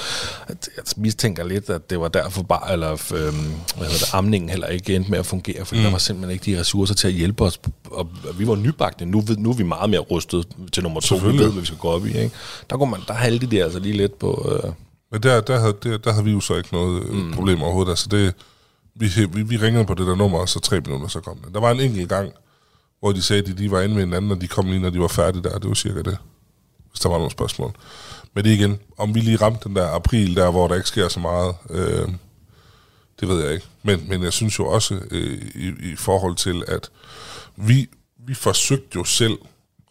jeg 0.50 0.84
mistænker 0.98 1.44
lidt, 1.44 1.70
at 1.70 1.90
det 1.90 2.00
var 2.00 2.08
derfor 2.08 2.44
bare, 2.44 2.74
eller 2.74 2.92
øhm, 2.92 3.54
hvad 3.78 3.88
det, 3.88 4.14
amningen 4.14 4.50
heller 4.50 4.68
ikke 4.68 4.96
endte 4.96 5.12
med 5.12 5.20
at 5.20 5.26
fungere, 5.26 5.66
fordi 5.66 5.80
mm. 5.80 5.84
der 5.84 5.92
var 5.92 5.98
simpelthen 5.98 6.32
ikke 6.32 6.52
de 6.52 6.60
ressourcer 6.60 6.96
til 6.96 7.08
at 7.08 7.14
hjælpe 7.14 7.44
os, 7.44 7.60
og 7.92 8.10
vi 8.38 8.48
var 8.48 8.56
nybagte, 8.56 9.06
nu, 9.06 9.24
nu 9.38 9.50
er 9.50 9.54
vi 9.54 9.64
meget 9.64 9.90
mere 9.90 10.00
rustet 10.00 10.48
til 10.72 10.84
nummer 10.84 11.00
to, 11.00 11.16
vi 11.16 11.28
ved, 11.28 11.52
hvad 11.52 11.62
vi 11.62 11.66
skal 11.66 11.78
gå 11.78 11.88
op 11.88 12.06
i, 12.06 12.18
ikke? 12.18 12.36
Der, 12.70 12.78
kunne 12.78 12.92
man, 12.92 13.00
der 13.08 13.14
halte 13.14 13.48
de 13.48 13.64
altså 13.64 13.80
lige 13.80 13.98
lidt 13.98 14.20
på, 14.20 14.60
øh, 14.64 14.72
Men 15.12 15.24
der, 15.24 15.42
der, 15.42 15.60
havde, 15.60 15.74
der, 15.84 15.98
der 15.98 16.12
havde 16.12 16.26
vi 16.26 16.32
jo 16.32 16.40
så 16.40 16.56
ikke 16.56 16.70
noget 16.72 17.14
mm. 17.14 17.32
problem 17.34 17.62
overhovedet. 17.62 17.90
Altså 17.90 18.08
det, 18.12 18.34
vi, 18.96 19.08
vi, 19.34 19.42
vi 19.42 19.58
ringede 19.58 19.86
på 19.86 19.94
det 19.94 20.08
der 20.08 20.16
nummer, 20.16 20.40
og 20.40 20.50
så 20.50 20.60
tre 20.60 20.80
minutter, 20.80 21.08
så 21.08 21.20
kom 21.20 21.38
det. 21.38 21.54
Der 21.54 21.60
var 21.60 21.72
en 21.72 21.80
enkelt 21.80 22.10
gang, 22.10 22.32
hvor 23.00 23.12
de 23.12 23.22
sagde, 23.22 23.42
at 23.42 23.48
de, 23.48 23.54
de 23.54 23.72
var 23.72 23.82
inde 23.82 23.96
med 23.96 24.04
hinanden, 24.04 24.32
og 24.32 24.42
de 24.42 24.48
kom 24.48 24.66
lige, 24.66 24.80
når 24.80 24.90
de 24.90 25.00
var 25.00 25.08
færdige 25.08 25.44
der. 25.44 25.58
Det 25.60 25.68
var 25.68 25.74
cirka 25.74 26.02
det, 26.02 26.18
hvis 26.96 27.00
der 27.00 27.10
var 27.10 27.18
nogle 27.18 27.32
spørgsmål. 27.32 27.72
Men 28.34 28.46
det 28.46 28.52
igen, 28.52 28.80
om 28.98 29.16
vi 29.16 29.20
lige 29.20 29.38
ramte 29.38 29.68
den 29.68 29.76
der 29.76 29.88
april, 29.88 30.36
der 30.36 30.52
hvor 30.52 30.68
der 30.68 30.76
ikke 30.76 30.88
sker 30.88 31.08
så 31.08 31.20
meget, 31.20 31.56
øh, 31.70 32.08
det 33.20 33.28
ved 33.28 33.44
jeg 33.44 33.54
ikke. 33.54 33.66
Men, 33.84 34.06
men 34.08 34.24
jeg 34.24 34.34
synes 34.34 34.60
jo 34.60 34.68
også, 34.68 35.00
øh, 35.12 35.42
i, 35.56 35.92
i 35.92 35.96
forhold 35.96 36.36
til, 36.36 36.64
at 36.68 36.90
vi, 37.56 37.88
vi 38.28 38.34
forsøgte 38.34 38.96
jo 38.96 39.04
selv 39.04 39.38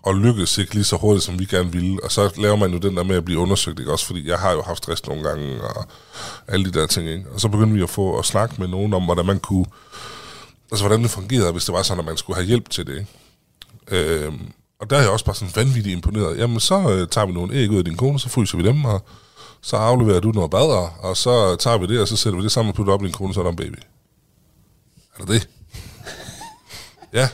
og 0.03 0.15
lykkedes 0.15 0.59
ikke 0.59 0.75
lige 0.75 0.85
så 0.85 0.97
hurtigt, 0.97 1.25
som 1.25 1.39
vi 1.39 1.45
gerne 1.45 1.73
ville. 1.73 2.05
Og 2.05 2.13
så 2.13 2.31
laver 2.37 2.57
man 2.57 2.73
jo 2.73 2.79
den 2.79 2.97
der 2.97 3.03
med 3.03 3.17
at 3.17 3.25
blive 3.25 3.39
undersøgt, 3.39 3.79
ikke? 3.79 3.93
Også 3.93 4.07
fordi 4.07 4.29
jeg 4.29 4.39
har 4.39 4.53
jo 4.53 4.63
haft 4.63 4.79
stress 4.79 5.07
nogle 5.07 5.23
gange, 5.23 5.63
og 5.63 5.87
alle 6.49 6.65
de 6.65 6.81
der 6.81 6.87
ting, 6.87 7.09
ikke? 7.09 7.25
Og 7.31 7.41
så 7.41 7.49
begyndte 7.49 7.75
vi 7.75 7.83
at 7.83 7.91
få 7.91 8.19
at 8.19 8.25
snakke 8.25 8.55
med 8.59 8.69
nogen 8.69 8.95
om, 8.95 9.05
hvordan 9.05 9.27
man 9.27 9.39
kunne... 9.39 9.67
Altså, 10.71 10.87
hvordan 10.87 11.03
det 11.03 11.11
fungerede, 11.11 11.53
hvis 11.53 11.65
det 11.65 11.75
var 11.75 11.83
sådan, 11.83 11.99
at 12.01 12.05
man 12.05 12.17
skulle 12.17 12.37
have 12.37 12.47
hjælp 12.47 12.71
til 12.71 12.87
det, 12.87 12.99
ikke? 12.99 13.09
Øhm, 13.89 14.53
og 14.79 14.91
der 14.91 14.97
er 14.97 15.01
jeg 15.01 15.11
også 15.11 15.25
bare 15.25 15.35
sådan 15.35 15.57
vanvittigt 15.57 15.97
imponeret. 15.97 16.39
Jamen, 16.39 16.61
så 16.61 16.91
øh, 16.91 17.09
tager 17.09 17.27
vi 17.27 17.33
nogle 17.33 17.55
æg 17.55 17.71
ud 17.71 17.79
af 17.79 17.85
din 17.85 17.97
kone, 17.97 18.21
så 18.21 18.29
fryser 18.29 18.59
vi 18.59 18.65
dem, 18.65 18.85
og 18.85 19.07
så 19.61 19.77
afleverer 19.77 20.21
du 20.21 20.31
noget 20.31 20.51
bader, 20.51 20.99
og 21.01 21.17
så 21.17 21.57
tager 21.57 21.79
vi 21.79 21.87
det, 21.87 22.01
og 22.01 22.09
så 22.09 22.17
sætter 22.17 22.39
vi 22.39 22.43
det 22.43 22.53
sammen 22.53 22.69
og 22.69 22.75
putter 22.75 22.93
op 22.93 23.03
i 23.03 23.07
din 23.07 23.15
kone, 23.15 23.35
så 23.35 23.41
er 23.41 23.45
der 23.45 23.51
en 23.51 23.57
baby. 23.57 23.79
Er 25.19 25.25
det 25.25 25.29
det? 25.29 25.49
ja. 27.19 27.29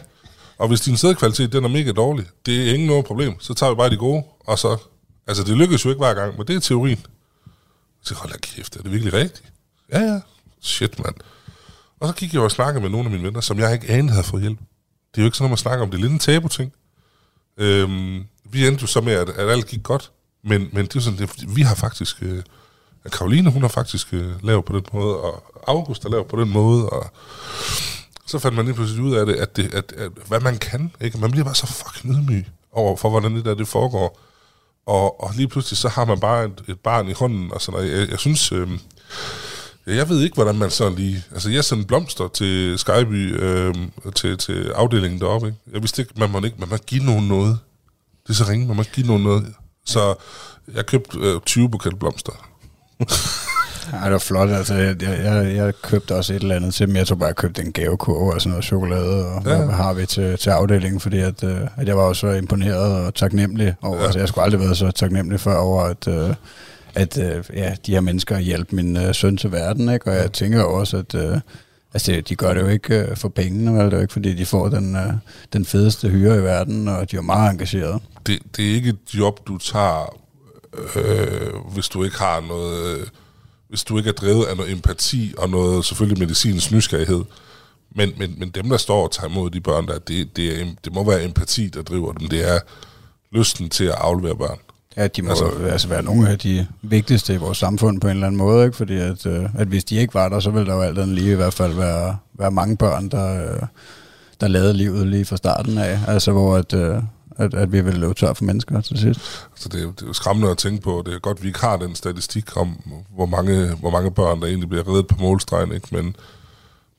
Og 0.58 0.68
hvis 0.68 0.80
din 0.80 0.96
sædkvalitet, 0.96 1.52
den 1.52 1.64
er 1.64 1.68
mega 1.68 1.92
dårlig, 1.92 2.26
det 2.46 2.68
er 2.68 2.74
ingen 2.74 2.86
noget 2.88 3.04
problem. 3.04 3.40
Så 3.40 3.54
tager 3.54 3.70
vi 3.70 3.76
bare 3.76 3.90
de 3.90 3.96
gode, 3.96 4.22
og 4.46 4.58
så... 4.58 4.76
Altså, 5.26 5.44
det 5.44 5.56
lykkes 5.56 5.84
jo 5.84 5.90
ikke 5.90 5.98
hver 5.98 6.14
gang, 6.14 6.36
men 6.38 6.46
det 6.46 6.56
er 6.56 6.60
teorien. 6.60 7.06
Så 8.02 8.14
hold 8.14 8.32
da 8.32 8.38
kæft, 8.38 8.76
er 8.76 8.82
det 8.82 8.92
virkelig 8.92 9.12
rigtigt? 9.12 9.52
Ja, 9.92 10.00
ja. 10.00 10.20
Shit, 10.60 10.98
mand. 10.98 11.14
Og 12.00 12.08
så 12.08 12.14
gik 12.14 12.34
jeg 12.34 12.42
og 12.42 12.50
snakkede 12.50 12.82
med 12.82 12.90
nogle 12.90 13.04
af 13.04 13.10
mine 13.10 13.24
venner, 13.24 13.40
som 13.40 13.58
jeg 13.58 13.72
ikke 13.72 13.88
anede 13.88 14.12
havde 14.12 14.26
fået 14.26 14.42
hjælp. 14.42 14.58
Det 15.14 15.18
er 15.18 15.22
jo 15.22 15.26
ikke 15.26 15.36
sådan, 15.36 15.46
at 15.46 15.50
man 15.50 15.58
snakker 15.58 15.84
om 15.84 15.90
det. 15.90 16.00
En 16.00 16.18
tabu-ting. 16.18 16.72
Øhm, 17.60 18.24
vi 18.44 18.66
endte 18.66 18.82
jo 18.82 18.86
så 18.86 19.00
med, 19.00 19.12
at, 19.12 19.28
at 19.28 19.50
alt 19.50 19.66
gik 19.66 19.82
godt. 19.82 20.10
Men, 20.42 20.68
men 20.72 20.86
det 20.86 20.96
er 20.96 21.00
sådan, 21.00 21.18
det 21.18 21.56
vi 21.56 21.62
har 21.62 21.74
faktisk... 21.74 22.16
Øh, 22.22 22.42
at 23.04 23.12
Karoline, 23.12 23.50
hun 23.50 23.62
har 23.62 23.68
faktisk 23.68 24.12
øh, 24.12 24.44
lavet 24.44 24.64
på 24.64 24.76
den 24.76 24.86
måde, 24.92 25.16
og 25.20 25.42
August 25.66 26.02
har 26.02 26.10
lavet 26.10 26.26
på 26.26 26.40
den 26.40 26.50
måde, 26.50 26.88
og 26.88 27.10
så 28.26 28.38
fandt 28.38 28.56
man 28.56 28.64
lige 28.64 28.74
pludselig 28.74 29.04
ud 29.04 29.14
af 29.14 29.26
det, 29.26 29.34
at, 29.34 29.56
det, 29.56 29.74
at, 29.74 29.92
at 29.92 30.10
hvad 30.28 30.40
man 30.40 30.58
kan, 30.58 30.92
ikke? 31.00 31.18
Man 31.18 31.30
bliver 31.30 31.44
bare 31.44 31.54
så 31.54 31.66
fucking 31.66 32.14
ydmyg 32.14 32.46
over 32.72 32.96
for, 32.96 33.10
hvordan 33.10 33.36
det 33.36 33.44
der 33.44 33.54
det 33.54 33.68
foregår. 33.68 34.20
Og, 34.86 35.24
og 35.24 35.30
lige 35.34 35.48
pludselig, 35.48 35.78
så 35.78 35.88
har 35.88 36.04
man 36.04 36.20
bare 36.20 36.44
et, 36.44 36.62
et 36.68 36.80
barn 36.80 37.08
i 37.08 37.12
hånden, 37.12 37.52
og 37.52 37.60
sådan 37.60 37.80
noget. 37.80 38.00
Jeg, 38.00 38.10
jeg 38.10 38.18
synes, 38.18 38.52
øh, 38.52 38.68
jeg 39.96 40.08
ved 40.08 40.20
ikke, 40.20 40.34
hvordan 40.34 40.58
man 40.58 40.70
så 40.70 40.90
lige... 40.90 41.24
Altså, 41.32 41.50
jeg 41.50 41.64
sendte 41.64 41.86
blomster 41.86 42.28
til 42.28 42.78
Skyby, 42.78 43.42
øh, 43.42 43.74
til, 44.14 44.38
til 44.38 44.72
afdelingen 44.74 45.20
deroppe, 45.20 45.46
ikke? 45.46 45.58
Jeg 45.72 45.80
vidste 45.82 46.02
ikke, 46.02 46.12
man 46.16 46.30
må 46.30 46.40
ikke, 46.44 46.56
man 46.58 46.68
må 46.68 46.76
give 46.76 47.04
nogen 47.04 47.28
noget. 47.28 47.58
Det 48.22 48.30
er 48.30 48.34
så 48.34 48.44
ringe, 48.48 48.66
man 48.66 48.76
må 48.76 48.82
give 48.82 49.06
nogen 49.06 49.22
noget. 49.22 49.46
Så 49.86 50.14
jeg 50.74 50.86
købte 50.86 51.18
øh, 51.18 51.40
20 51.46 51.70
buket 51.70 51.98
blomster. 51.98 52.32
Ja, 53.92 54.04
det 54.04 54.12
var 54.12 54.18
flot. 54.18 54.50
Altså, 54.50 54.74
jeg, 54.74 55.02
jeg, 55.02 55.56
jeg, 55.56 55.72
købte 55.82 56.14
også 56.14 56.32
et 56.34 56.42
eller 56.42 56.56
andet 56.56 56.74
til 56.74 56.86
dem. 56.86 56.96
Jeg 56.96 57.06
tror 57.06 57.16
bare, 57.16 57.26
jeg 57.26 57.36
købte 57.36 57.62
en 57.62 57.72
gavekurve 57.72 58.34
og 58.34 58.40
sådan 58.40 58.50
noget 58.50 58.64
chokolade, 58.64 59.26
og 59.26 59.42
ja. 59.44 59.56
hvad 59.56 59.74
har 59.74 59.92
vi 59.92 60.06
til, 60.06 60.38
til 60.38 60.50
afdelingen, 60.50 61.00
fordi 61.00 61.18
at, 61.18 61.44
øh, 61.44 61.60
at 61.76 61.88
jeg 61.88 61.96
var 61.96 62.02
også 62.02 62.20
så 62.20 62.26
imponeret 62.26 63.06
og 63.06 63.14
taknemmelig 63.14 63.74
over, 63.82 63.96
ja. 63.96 64.04
altså, 64.04 64.18
jeg 64.18 64.28
skulle 64.28 64.44
aldrig 64.44 64.60
været 64.60 64.76
så 64.76 64.90
taknemmelig 64.90 65.40
før 65.40 65.56
over, 65.56 65.82
at, 65.82 66.08
øh, 66.08 66.34
at 66.94 67.18
øh, 67.18 67.44
ja, 67.54 67.74
de 67.86 67.92
her 67.92 68.00
mennesker 68.00 68.38
hjælper 68.38 68.76
min 68.76 68.96
øh, 68.96 69.14
søn 69.14 69.36
til 69.36 69.52
verden, 69.52 69.88
ikke? 69.88 70.10
og 70.10 70.16
jeg 70.16 70.32
tænker 70.32 70.62
også, 70.62 70.96
at 70.96 71.14
øh, 71.14 71.40
altså, 71.94 72.22
de 72.28 72.36
gør 72.36 72.54
det 72.54 72.60
jo 72.60 72.66
ikke 72.66 72.94
øh, 72.94 73.16
for 73.16 73.28
pengene, 73.28 73.72
vel? 73.72 73.84
det 73.84 73.92
er 73.92 73.96
jo 73.96 74.02
ikke, 74.02 74.12
fordi 74.12 74.34
de 74.34 74.46
får 74.46 74.68
den, 74.68 74.96
øh, 74.96 75.12
den 75.52 75.64
fedeste 75.64 76.08
hyre 76.08 76.36
i 76.36 76.42
verden, 76.42 76.88
og 76.88 77.10
de 77.10 77.16
er 77.16 77.20
meget 77.20 77.50
engagerede. 77.50 78.00
det, 78.26 78.38
det 78.56 78.70
er 78.70 78.74
ikke 78.74 78.88
et 78.88 79.14
job, 79.14 79.46
du 79.46 79.58
tager, 79.58 80.18
øh, 80.96 81.72
hvis 81.74 81.88
du 81.88 82.04
ikke 82.04 82.18
har 82.18 82.40
noget, 82.40 82.98
øh, 82.98 83.06
hvis 83.68 83.84
du 83.84 83.98
ikke 83.98 84.08
er 84.08 84.14
drevet 84.14 84.44
af 84.44 84.56
noget 84.56 84.72
empati 84.72 85.34
og 85.38 85.50
noget 85.50 85.84
selvfølgelig 85.84 86.18
medicinsk 86.18 86.72
nysgerrighed. 86.72 87.24
Men, 87.96 88.12
men, 88.16 88.34
men 88.38 88.50
dem, 88.50 88.68
der 88.68 88.76
står 88.76 89.04
og 89.04 89.12
tager 89.12 89.28
imod 89.28 89.50
de 89.50 89.60
børn, 89.60 89.86
der, 89.86 89.98
det, 89.98 90.36
det, 90.36 90.60
er, 90.60 90.66
det 90.84 90.92
må 90.92 91.04
være 91.04 91.24
empati, 91.24 91.68
der 91.68 91.82
driver 91.82 92.12
dem. 92.12 92.28
Det 92.28 92.54
er 92.54 92.58
lysten 93.32 93.68
til 93.68 93.84
at 93.84 93.94
aflevere 93.94 94.36
børn. 94.36 94.58
Ja, 94.96 95.06
de 95.06 95.22
må 95.22 95.30
Altså- 95.30 95.44
altså, 95.44 95.64
altså 95.66 95.88
være 95.88 96.02
nogle 96.02 96.28
af 96.28 96.38
de 96.38 96.66
vigtigste 96.82 97.34
i 97.34 97.36
vores 97.36 97.58
samfund 97.58 98.00
på 98.00 98.06
en 98.08 98.14
eller 98.14 98.26
anden 98.26 98.38
måde, 98.38 98.64
ikke? 98.64 98.76
fordi 98.76 98.96
at, 98.96 99.26
øh, 99.26 99.44
at 99.58 99.68
hvis 99.68 99.84
de 99.84 99.96
ikke 99.96 100.14
var 100.14 100.28
der, 100.28 100.40
så 100.40 100.50
ville 100.50 100.66
der 100.66 100.74
jo 100.74 100.82
alt 100.82 100.98
andet 100.98 101.14
lige 101.16 101.32
i 101.32 101.36
hvert 101.36 101.54
fald 101.54 101.74
være, 101.74 102.16
være 102.34 102.50
mange 102.50 102.76
børn, 102.76 103.08
der, 103.08 103.52
øh, 103.54 103.60
der 104.40 104.48
lavede 104.48 104.74
livet 104.74 105.06
lige 105.06 105.24
fra 105.24 105.36
starten 105.36 105.78
af, 105.78 106.00
altså 106.06 106.32
hvor 106.32 106.56
at, 106.56 106.72
øh, 106.72 107.02
at, 107.36 107.54
at 107.54 107.72
vi 107.72 107.80
ville 107.80 108.00
løbe 108.00 108.14
tør 108.14 108.32
for 108.32 108.44
mennesker 108.44 108.80
til 108.80 108.98
sidst. 108.98 109.20
Så 109.54 109.68
det, 109.68 109.82
er 109.82 109.86
det 109.86 110.02
er 110.02 110.06
jo 110.06 110.12
skræmmende 110.12 110.50
at 110.50 110.58
tænke 110.58 110.82
på. 110.82 111.02
Det 111.06 111.14
er 111.14 111.18
godt, 111.18 111.36
at 111.38 111.42
vi 111.42 111.48
ikke 111.48 111.60
har 111.60 111.76
den 111.76 111.94
statistik 111.94 112.56
om, 112.56 112.68
hvor 113.14 113.26
mange, 113.26 113.74
hvor 113.74 113.90
mange 113.90 114.10
børn, 114.10 114.40
der 114.40 114.46
egentlig 114.46 114.68
bliver 114.68 114.88
reddet 114.88 115.06
på 115.06 115.16
målstregen. 115.20 115.72
Ikke? 115.72 115.88
Men, 115.92 116.16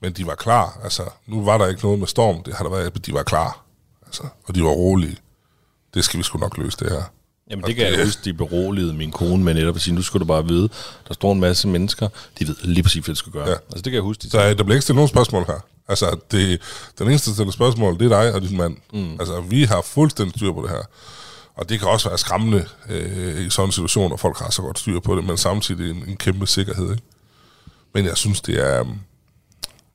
men 0.02 0.14
de 0.14 0.26
var 0.26 0.36
klar. 0.36 0.80
Altså, 0.84 1.04
nu 1.28 1.44
var 1.44 1.58
der 1.58 1.68
ikke 1.68 1.82
noget 1.84 2.00
med 2.00 2.08
storm. 2.08 2.44
Det 2.44 2.54
har 2.54 2.64
der 2.64 2.72
været, 2.72 2.94
men 2.94 3.02
de 3.06 3.14
var 3.14 3.24
klar. 3.24 3.64
Altså, 4.06 4.24
og 4.48 4.56
de 4.56 4.64
var 4.64 4.70
rolige. 4.70 5.18
Det 5.94 6.04
skal 6.04 6.18
vi 6.18 6.24
sgu 6.24 6.39
nok 6.39 6.58
løse, 6.58 6.78
det 6.80 6.89
her. 6.92 7.04
Jamen 7.52 7.66
det 7.66 7.76
kan 7.76 7.86
jeg 7.86 8.06
huske, 8.06 8.22
de 8.26 8.34
beroligede 8.34 8.93
min 8.93 9.12
kone 9.12 9.43
med 9.43 9.54
netop 9.54 9.76
at 9.76 9.82
sige, 9.82 9.95
nu 9.95 10.02
skal 10.02 10.20
du 10.20 10.26
bare 10.26 10.47
vide, 10.47 10.70
der 11.08 11.14
står 11.14 11.32
en 11.32 11.39
masse 11.39 11.68
mennesker, 11.68 12.08
de 12.39 12.47
ved 12.47 12.56
lige 12.64 12.84
præcis, 12.84 13.06
hvad 13.06 13.16
de 13.16 13.20
skal 13.20 13.32
gøre. 13.32 13.47
Ja. 13.49 13.54
Altså 13.54 13.76
det 13.76 13.84
kan 13.84 13.93
jeg 13.93 14.02
huske, 14.02 14.22
de 14.22 14.30
Så 14.30 14.39
øh, 14.39 14.58
der 14.58 14.64
bliver 14.64 14.72
ikke 14.72 14.82
stillet 14.82 14.95
nogen 14.95 15.10
spørgsmål 15.10 15.43
her. 15.45 15.66
Altså, 15.88 16.20
det, 16.32 16.62
den 16.99 17.08
eneste, 17.08 17.30
der 17.30 17.34
stiller 17.34 17.52
spørgsmål, 17.52 17.99
det 17.99 18.12
er 18.12 18.22
dig 18.22 18.34
og 18.34 18.41
din 18.41 18.58
mand. 18.58 18.78
Mm. 18.93 19.12
Altså, 19.20 19.41
vi 19.41 19.64
har 19.64 19.82
fuldstændig 19.82 20.36
styr 20.36 20.54
på 20.54 20.62
det 20.62 20.70
her. 20.70 20.84
Og 21.56 21.70
det 21.70 21.80
kan 21.80 21.88
også 21.88 22.10
være 22.10 22.18
skræmmende 22.18 22.66
øh, 22.89 23.45
i 23.45 23.49
sådan 23.49 23.68
en 23.68 23.72
situation, 23.72 24.08
hvor 24.08 24.18
folk 24.18 24.38
har 24.39 24.52
så 24.52 24.62
godt 24.62 24.80
styr 24.80 24.99
på 24.99 25.16
det, 25.16 25.24
men 25.24 25.38
samtidig 25.38 25.91
en, 25.91 26.04
en 26.08 26.18
kæmpe 26.18 26.47
sikkerhed. 26.47 26.91
Ikke? 26.91 27.04
Men 27.93 28.06
jeg 28.06 28.18
synes, 28.18 28.41
det 28.41 28.60
er... 28.68 28.80
øhm, 28.80 28.99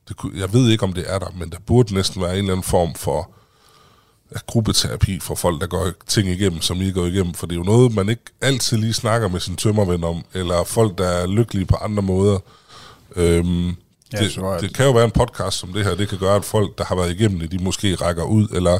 Det, 0.09 0.15
jeg 0.35 0.53
ved 0.53 0.69
ikke, 0.69 0.83
om 0.83 0.93
det 0.93 1.03
er 1.07 1.19
der, 1.19 1.31
men 1.39 1.49
der 1.49 1.57
burde 1.65 1.93
næsten 1.93 2.21
være 2.21 2.31
en 2.31 2.37
eller 2.37 2.51
anden 2.51 2.63
form 2.63 2.95
for 2.95 3.31
gruppeterapi 4.47 5.19
for 5.19 5.35
folk, 5.35 5.61
der 5.61 5.67
går 5.67 5.91
ting 6.07 6.29
igennem, 6.29 6.61
som 6.61 6.81
I 6.81 6.91
går 6.91 7.05
igennem. 7.05 7.33
For 7.33 7.45
det 7.47 7.53
er 7.55 7.57
jo 7.59 7.63
noget, 7.63 7.95
man 7.95 8.09
ikke 8.09 8.21
altid 8.41 8.77
lige 8.77 8.93
snakker 8.93 9.27
med 9.27 9.39
sin 9.39 9.55
tømmerven 9.55 10.03
om, 10.03 10.23
eller 10.33 10.63
folk, 10.63 10.97
der 10.97 11.07
er 11.07 11.27
lykkelige 11.27 11.65
på 11.65 11.75
andre 11.75 12.03
måder. 12.03 12.39
Øhm, 13.15 13.75
Ja, 14.13 14.17
det, 14.23 14.31
så 14.31 14.41
er 14.45 14.57
det- 14.59 14.73
kan 14.73 14.85
jo 14.85 14.91
være 14.91 15.05
en 15.05 15.11
podcast 15.11 15.57
som 15.57 15.73
det 15.73 15.83
her, 15.85 15.95
det 15.95 16.09
kan 16.09 16.17
gøre, 16.17 16.35
at 16.35 16.45
folk, 16.45 16.77
der 16.77 16.83
har 16.85 16.95
været 16.95 17.11
igennem 17.11 17.39
det, 17.39 17.51
de 17.51 17.57
måske 17.57 17.95
rækker 17.95 18.23
ud, 18.23 18.47
eller, 18.47 18.79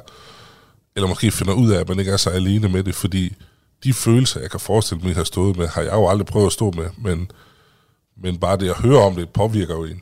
eller 0.96 1.08
måske 1.10 1.32
finder 1.32 1.54
ud 1.54 1.72
af, 1.72 1.80
at 1.80 1.90
man 1.90 2.00
ikke 2.00 2.12
er 2.12 2.18
så 2.18 2.30
alene 2.30 2.70
med 2.70 2.84
det, 2.84 2.96
fordi 2.96 3.36
de 3.84 3.94
følelser, 3.94 4.40
jeg 4.40 4.52
kan 4.52 4.60
forestille 4.60 5.02
mig, 5.02 5.10
at 5.10 5.16
I 5.16 5.18
har 5.18 5.24
stået 5.24 5.58
med, 5.58 5.68
har 5.68 5.82
jeg 5.82 5.94
jo 5.94 6.08
aldrig 6.10 6.26
prøvet 6.28 6.46
at 6.46 6.52
stå 6.54 6.72
med, 6.72 6.86
men, 6.98 7.32
men 8.24 8.38
bare 8.38 8.58
det 8.58 8.70
at 8.70 8.76
høre 8.78 9.02
om 9.04 9.16
det, 9.16 9.30
påvirker 9.30 9.74
jo 9.76 9.84
en. 9.84 10.02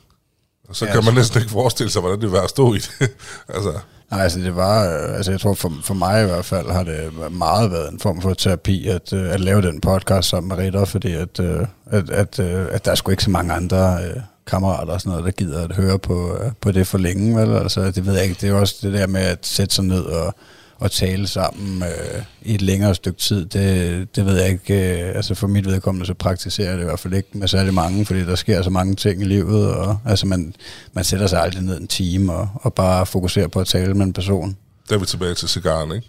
Og 0.68 0.76
så 0.76 0.86
Ja, 0.86 0.92
kan 0.92 1.04
man 1.04 1.14
næsten 1.14 1.40
ikke 1.40 1.50
forestille 1.50 1.90
sig, 1.90 2.00
hvordan 2.00 2.20
det 2.20 2.32
er 2.34 2.40
at 2.42 2.50
stå 2.50 2.74
i 2.74 2.78
det. 2.78 2.90
altså, 3.48 3.72
Nej, 4.10 4.20
altså 4.20 4.40
det 4.40 4.56
var, 4.56 4.84
øh, 4.84 5.16
altså 5.16 5.30
jeg 5.30 5.40
tror 5.40 5.54
for, 5.54 5.72
for 5.82 5.94
mig 5.94 6.22
i 6.22 6.26
hvert 6.26 6.44
fald 6.44 6.70
har 6.70 6.82
det 6.82 7.32
meget 7.32 7.70
været 7.70 7.92
en 7.92 8.00
form 8.00 8.20
for 8.20 8.34
terapi 8.34 8.88
at, 8.88 9.12
øh, 9.12 9.32
at 9.34 9.40
lave 9.40 9.62
den 9.62 9.80
podcast 9.80 10.28
sammen 10.28 10.48
med 10.48 10.56
Ritter, 10.56 10.84
fordi 10.84 11.14
at, 11.14 11.40
øh, 11.40 11.66
at, 11.86 12.10
at, 12.10 12.38
at 12.40 12.84
der 12.84 12.90
er 12.90 12.94
sgu 12.94 13.10
ikke 13.10 13.24
så 13.24 13.30
mange 13.30 13.52
andre 13.52 13.98
kammerater 14.46 14.92
og 14.92 15.00
sådan 15.00 15.10
noget, 15.10 15.24
der 15.24 15.30
gider 15.30 15.64
at 15.64 15.76
høre 15.76 15.98
på, 15.98 16.38
på 16.60 16.72
det 16.72 16.86
for 16.86 16.98
længe, 16.98 17.40
vel? 17.40 17.56
Altså 17.56 17.90
det 17.90 18.06
ved 18.06 18.14
jeg 18.14 18.22
ikke, 18.22 18.34
det 18.34 18.44
er 18.44 18.48
jo 18.50 18.60
også 18.60 18.76
det 18.82 18.92
der 18.92 19.06
med 19.06 19.20
at 19.20 19.46
sætte 19.46 19.74
sig 19.74 19.84
ned 19.84 20.02
og, 20.04 20.34
og 20.78 20.90
tale 20.90 21.26
sammen 21.26 21.82
øh, 21.82 22.22
i 22.42 22.54
et 22.54 22.62
længere 22.62 22.94
stykke 22.94 23.18
tid, 23.18 23.46
det, 23.46 24.16
det 24.16 24.26
ved 24.26 24.40
jeg 24.40 24.48
ikke, 24.48 25.02
øh, 25.02 25.16
altså 25.16 25.34
for 25.34 25.46
mit 25.46 25.66
vedkommende 25.66 26.06
så 26.06 26.14
praktiserer 26.14 26.68
jeg 26.68 26.76
det 26.76 26.82
i 26.82 26.86
hvert 26.86 27.00
fald 27.00 27.14
ikke 27.14 27.28
med 27.32 27.48
særlig 27.48 27.74
mange, 27.74 28.06
fordi 28.06 28.20
der 28.20 28.34
sker 28.34 28.62
så 28.62 28.70
mange 28.70 28.94
ting 28.94 29.22
i 29.22 29.24
livet, 29.24 29.74
og 29.74 29.98
altså 30.04 30.26
man, 30.26 30.54
man 30.92 31.04
sætter 31.04 31.26
sig 31.26 31.42
aldrig 31.42 31.62
ned 31.62 31.80
en 31.80 31.88
time 31.88 32.32
og, 32.32 32.48
og 32.54 32.74
bare 32.74 33.06
fokuserer 33.06 33.48
på 33.48 33.60
at 33.60 33.66
tale 33.66 33.94
med 33.94 34.06
en 34.06 34.12
person. 34.12 34.56
der 34.88 34.94
er 34.94 34.98
vi 34.98 35.06
tilbage 35.06 35.34
til 35.34 35.48
cigaren, 35.48 35.92
ikke? 35.92 36.08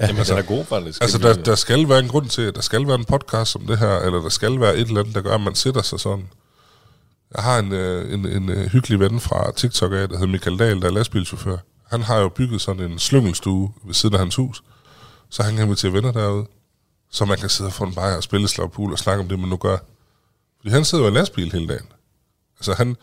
Ja, 0.00 0.06
Jamen, 0.06 0.24
den 0.24 0.38
er 0.38 0.42
god 0.42 0.64
faktisk. 0.64 1.02
Altså, 1.02 1.18
der, 1.18 1.34
der 1.34 1.54
skal 1.54 1.88
være 1.88 1.98
en 1.98 2.08
grund 2.08 2.28
til, 2.28 2.42
at 2.42 2.54
der 2.54 2.60
skal 2.60 2.86
være 2.86 2.94
en 2.94 3.04
podcast 3.04 3.50
som 3.50 3.66
det 3.66 3.78
her, 3.78 3.98
eller 3.98 4.22
der 4.22 4.28
skal 4.28 4.60
være 4.60 4.76
et 4.76 4.88
eller 4.88 5.00
andet, 5.00 5.14
der 5.14 5.20
gør, 5.20 5.34
at 5.34 5.40
man 5.40 5.54
sætter 5.54 5.82
sig 5.82 6.00
sådan. 6.00 6.28
Jeg 7.36 7.44
har 7.44 7.58
en, 7.58 7.72
øh, 7.72 8.12
en, 8.14 8.26
en, 8.26 8.48
øh, 8.48 8.66
hyggelig 8.66 9.00
ven 9.00 9.20
fra 9.20 9.52
TikTok 9.56 9.92
af, 9.92 10.08
der 10.08 10.18
hedder 10.18 10.32
Michael 10.32 10.58
Dahl, 10.58 10.80
der 10.80 10.86
er 10.86 10.92
lastbilchauffør. 10.92 11.56
Han 11.90 12.02
har 12.02 12.18
jo 12.18 12.28
bygget 12.28 12.60
sådan 12.60 12.90
en 12.92 12.98
slyngelstue 12.98 13.72
ved 13.84 13.94
siden 13.94 14.14
af 14.14 14.18
hans 14.18 14.36
hus, 14.36 14.62
så 15.28 15.42
han 15.42 15.56
kan 15.56 15.64
invitere 15.64 15.92
venner 15.92 16.12
derude, 16.12 16.46
så 17.10 17.24
man 17.24 17.38
kan 17.38 17.48
sidde 17.48 17.68
og 17.68 17.72
få 17.72 17.84
en 17.84 17.94
bajer 17.94 18.16
og 18.16 18.22
spille 18.22 18.48
slag 18.48 18.72
pool 18.72 18.92
og 18.92 18.98
snakke 18.98 19.22
om 19.22 19.28
det, 19.28 19.38
man 19.38 19.48
nu 19.48 19.56
gør. 19.56 19.78
Fordi 20.58 20.70
han 20.70 20.84
sidder 20.84 21.04
jo 21.04 21.10
i 21.10 21.14
lastbil 21.14 21.52
hele 21.52 21.68
dagen. 21.68 21.86
Altså, 22.58 22.74
han, 22.74 22.96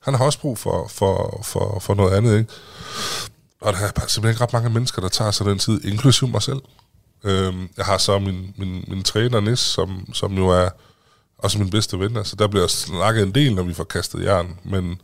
han 0.00 0.14
har 0.14 0.24
også 0.24 0.40
brug 0.40 0.58
for, 0.58 0.88
for, 0.88 1.40
for, 1.44 1.78
for 1.80 1.94
noget 1.94 2.16
andet, 2.16 2.38
ikke? 2.38 2.52
Og 3.60 3.72
der 3.72 3.78
er 3.78 3.92
bare 3.92 4.08
simpelthen 4.08 4.32
ikke 4.34 4.42
ret 4.42 4.52
mange 4.52 4.70
mennesker, 4.70 5.02
der 5.02 5.08
tager 5.08 5.30
sig 5.30 5.46
den 5.46 5.58
tid, 5.58 5.84
inklusive 5.84 6.30
mig 6.30 6.42
selv. 6.42 6.60
Øhm, 7.24 7.68
jeg 7.76 7.84
har 7.84 7.98
så 7.98 8.18
min, 8.18 8.54
min, 8.56 8.84
min 8.88 9.02
træner, 9.02 9.40
Nis, 9.40 9.58
som, 9.58 10.12
som 10.12 10.36
jo 10.36 10.48
er 10.48 10.68
også 11.38 11.58
min 11.58 11.70
bedste 11.70 11.98
ven. 11.98 12.16
Altså, 12.16 12.36
der 12.36 12.48
bliver 12.48 12.66
snakket 12.66 13.22
en 13.22 13.34
del, 13.34 13.54
når 13.54 13.62
vi 13.62 13.74
får 13.74 13.84
kastet 13.84 14.24
jern, 14.24 14.58
men 14.64 15.00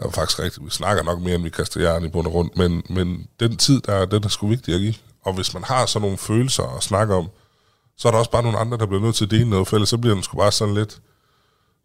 er 0.00 0.10
faktisk 0.10 0.38
rigtigt. 0.38 0.64
Vi 0.64 0.70
snakker 0.70 1.02
nok 1.02 1.20
mere, 1.20 1.34
end 1.34 1.42
vi 1.42 1.50
kaster 1.50 1.80
jern 1.80 2.04
i 2.04 2.08
bund 2.08 2.26
og 2.26 2.34
rundt, 2.34 2.56
men, 2.56 2.82
men 2.88 3.26
den 3.40 3.56
tid, 3.56 3.80
der 3.80 3.92
er, 3.92 4.06
den 4.06 4.24
er 4.24 4.28
sgu 4.28 4.48
vigtig 4.48 4.74
at 4.74 4.80
give. 4.80 4.94
Og 5.24 5.34
hvis 5.34 5.54
man 5.54 5.64
har 5.64 5.86
sådan 5.86 6.02
nogle 6.02 6.18
følelser 6.18 6.76
at 6.76 6.82
snakke 6.82 7.14
om, 7.14 7.28
så 7.96 8.08
er 8.08 8.12
der 8.12 8.18
også 8.18 8.30
bare 8.30 8.42
nogle 8.42 8.58
andre, 8.58 8.78
der 8.78 8.86
bliver 8.86 9.02
nødt 9.02 9.14
til 9.14 9.24
at 9.24 9.30
dele 9.30 9.50
noget, 9.50 9.68
for 9.68 9.76
ellers 9.76 9.88
så 9.88 9.98
bliver 9.98 10.14
den 10.14 10.22
sgu 10.22 10.36
bare 10.36 10.52
sådan 10.52 10.74
lidt... 10.74 11.00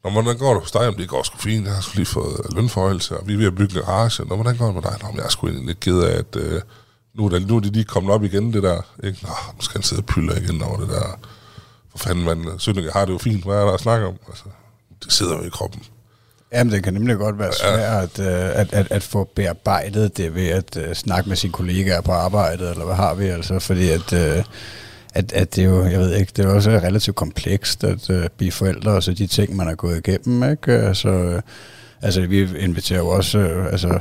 Når 0.03 0.11
hvordan 0.11 0.37
går 0.37 0.53
det 0.53 0.61
hos 0.61 0.71
dig? 0.71 0.81
Jamen, 0.81 0.99
det 0.99 1.09
går 1.09 1.23
sgu 1.23 1.37
fint. 1.37 1.65
Jeg 1.65 1.73
har 1.73 1.81
sgu 1.81 1.95
lige 1.95 2.05
fået 2.05 2.39
øh, 2.45 2.55
lønforhøjelse, 2.55 3.17
og 3.17 3.27
vi 3.27 3.33
er 3.33 3.37
ved 3.37 3.45
at 3.45 3.55
bygge 3.55 3.75
en 3.75 3.85
garage. 3.85 4.25
Nå, 4.25 4.35
hvordan 4.35 4.57
går 4.57 4.65
det 4.65 4.75
med 4.75 4.81
dig? 4.81 4.97
Nå, 5.01 5.07
men 5.07 5.17
jeg 5.17 5.25
er 5.25 5.29
sgu 5.29 5.47
egentlig 5.47 5.67
lidt 5.67 5.79
ked 5.79 5.99
af, 5.99 6.17
at 6.17 6.35
øh, 6.35 6.61
nu, 7.15 7.25
er 7.25 7.29
der, 7.29 7.39
nu 7.39 7.55
er 7.55 7.59
de 7.59 7.69
lige 7.69 7.85
kommet 7.85 8.13
op 8.13 8.23
igen, 8.23 8.53
det 8.53 8.63
der. 8.63 8.81
Ikke? 9.03 9.19
Nå, 9.21 9.29
nu 9.55 9.61
skal 9.61 9.77
han 9.77 9.83
sidde 9.83 9.99
og 9.99 10.05
pylde 10.05 10.43
igen 10.43 10.61
over 10.61 10.77
det 10.77 10.89
der. 10.89 11.19
For 11.91 11.97
fanden, 11.97 12.25
man, 12.25 12.59
Sønneke 12.59 12.91
har 12.91 13.05
det 13.05 13.13
jo 13.13 13.17
fint. 13.17 13.43
Hvad 13.43 13.55
er 13.55 13.65
der 13.65 13.71
at 13.71 13.79
snakke 13.79 14.07
om? 14.07 14.15
Altså, 14.27 14.43
det 15.03 15.13
sidder 15.13 15.37
jo 15.37 15.43
i 15.43 15.49
kroppen. 15.49 15.83
Jamen, 16.55 16.73
det 16.73 16.83
kan 16.83 16.93
nemlig 16.93 17.17
godt 17.17 17.39
være 17.39 17.53
svært 17.53 18.19
at, 18.19 18.19
øh, 18.19 18.59
at, 18.59 18.73
at, 18.73 18.87
at 18.91 19.03
få 19.03 19.29
bearbejdet 19.35 20.17
det 20.17 20.35
ved 20.35 20.47
at 20.47 20.77
uh, 20.77 20.93
snakke 20.93 21.29
med 21.29 21.37
sine 21.37 21.53
kollegaer 21.53 22.01
på 22.01 22.11
arbejdet, 22.11 22.71
eller 22.71 22.85
hvad 22.85 22.95
har 22.95 23.13
vi 23.13 23.25
altså, 23.25 23.59
fordi 23.59 23.89
at, 23.89 24.13
uh, 24.13 24.43
at, 25.13 25.33
at 25.33 25.55
det 25.55 25.63
er 25.63 25.69
jo, 25.69 25.85
jeg 25.85 25.99
ved 25.99 26.15
ikke, 26.15 26.31
det 26.35 26.45
er 26.45 26.49
også 26.49 26.69
relativt 26.69 27.15
komplekst 27.15 27.83
at 27.83 28.09
uh, 28.09 28.23
blive 28.37 28.51
forældre, 28.51 28.91
og 28.91 29.03
så 29.03 29.13
de 29.13 29.27
ting, 29.27 29.55
man 29.55 29.67
har 29.67 29.75
gået 29.75 30.07
igennem, 30.07 30.51
ikke? 30.51 30.71
Altså, 30.71 31.09
uh, 31.09 31.41
altså 32.01 32.21
vi 32.21 32.57
inviterer 32.57 32.99
jo 32.99 33.07
også, 33.07 33.37
uh, 33.39 33.65
altså 33.65 33.99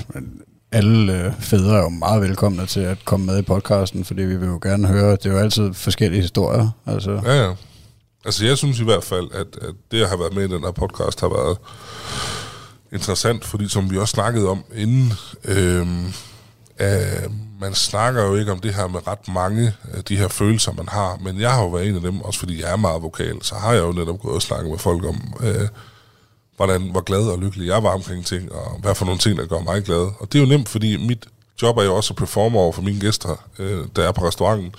alle 0.73 1.27
uh, 1.27 1.43
fædre 1.43 1.77
er 1.77 1.83
jo 1.83 1.89
meget 1.89 2.23
velkomne 2.23 2.67
til 2.67 2.81
at 2.81 2.99
komme 3.05 3.27
med 3.27 3.39
i 3.39 3.43
podcasten, 3.43 4.05
fordi 4.05 4.23
vi 4.23 4.37
vil 4.37 4.49
jo 4.49 4.59
gerne 4.63 4.89
høre, 4.89 5.11
det 5.13 5.27
er 5.27 5.31
jo 5.31 5.39
altid 5.39 5.73
forskellige 5.75 6.23
historier, 6.23 6.69
altså. 6.87 7.21
Ja, 7.25 7.47
ja. 7.47 7.53
Altså, 8.25 8.47
jeg 8.47 8.59
synes 8.59 8.81
i 8.81 8.85
hvert 8.85 9.05
fald, 9.05 9.29
at, 9.33 9.47
at 9.63 9.75
det 9.91 10.03
at 10.03 10.09
have 10.09 10.21
været 10.21 10.35
med 10.35 10.45
i 10.45 10.53
den 10.53 10.65
her 10.65 10.71
podcast 10.71 11.21
har 11.21 11.29
været 11.29 11.59
interessant, 12.93 13.45
fordi 13.45 13.69
som 13.69 13.91
vi 13.91 13.99
også 13.99 14.13
snakkede 14.13 14.49
om 14.49 14.65
inden, 14.75 15.13
øh, 15.45 15.87
øh, 16.81 17.31
man 17.61 17.75
snakker 17.75 18.25
jo 18.25 18.35
ikke 18.35 18.53
om 18.53 18.61
det 18.61 18.75
her 18.75 18.87
med 18.87 19.07
ret 19.07 19.29
mange 19.29 19.73
af 19.93 20.05
de 20.05 20.17
her 20.17 20.29
følelser, 20.29 20.73
man 20.73 20.89
har, 20.89 21.19
men 21.21 21.41
jeg 21.41 21.53
har 21.53 21.63
jo 21.63 21.69
været 21.69 21.89
en 21.89 21.95
af 21.95 22.01
dem, 22.01 22.21
også 22.21 22.39
fordi 22.39 22.63
jeg 22.63 22.73
er 22.73 22.77
meget 22.77 23.03
vokal, 23.03 23.43
så 23.43 23.55
har 23.55 23.73
jeg 23.73 23.83
jo 23.83 23.93
netop 23.93 24.21
gået 24.21 24.35
og 24.35 24.43
snakket 24.43 24.71
med 24.71 24.79
folk 24.79 25.05
om, 25.05 25.35
øh, 25.41 25.69
hvordan, 26.57 26.83
hvor 26.91 27.01
glad 27.01 27.29
og 27.29 27.39
lykkelig 27.39 27.67
jeg 27.67 27.83
var 27.83 27.91
omkring 27.91 28.27
ting, 28.27 28.53
og 28.53 28.79
hvad 28.81 28.95
for 28.95 29.05
nogle 29.05 29.19
ting, 29.19 29.39
der 29.39 29.47
gør 29.47 29.61
mig 29.61 29.83
glad. 29.83 30.11
Og 30.19 30.33
det 30.33 30.35
er 30.35 30.43
jo 30.43 30.49
nemt, 30.49 30.69
fordi 30.69 31.07
mit 31.07 31.27
job 31.63 31.79
er 31.79 31.83
jo 31.83 31.97
også 31.97 32.13
at 32.13 32.17
performe 32.17 32.59
over 32.59 32.73
for 32.73 32.83
mine 32.83 33.01
gæster, 33.01 33.49
øh, 33.59 33.85
der 33.97 34.09
er 34.09 34.13
på 34.13 34.29
restauranten. 34.29 34.75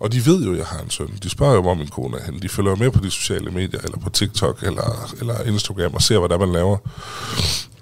Og 0.00 0.12
de 0.12 0.26
ved 0.26 0.44
jo, 0.44 0.52
at 0.52 0.58
jeg 0.58 0.66
har 0.66 0.80
en 0.80 0.90
søn. 0.90 1.18
De 1.22 1.30
spørger 1.30 1.54
jo, 1.54 1.60
hvor 1.62 1.74
min 1.74 1.88
kone 1.88 2.18
er 2.18 2.24
henne. 2.24 2.40
De 2.40 2.48
følger 2.48 2.70
jo 2.70 2.76
med 2.76 2.90
på 2.90 3.04
de 3.04 3.10
sociale 3.10 3.50
medier, 3.50 3.80
eller 3.80 3.98
på 3.98 4.10
TikTok, 4.10 4.62
eller, 4.62 5.14
eller 5.20 5.42
Instagram, 5.42 5.94
og 5.94 6.02
ser, 6.02 6.18
hvad 6.18 6.28
der 6.28 6.38
man 6.38 6.52
laver. 6.52 6.76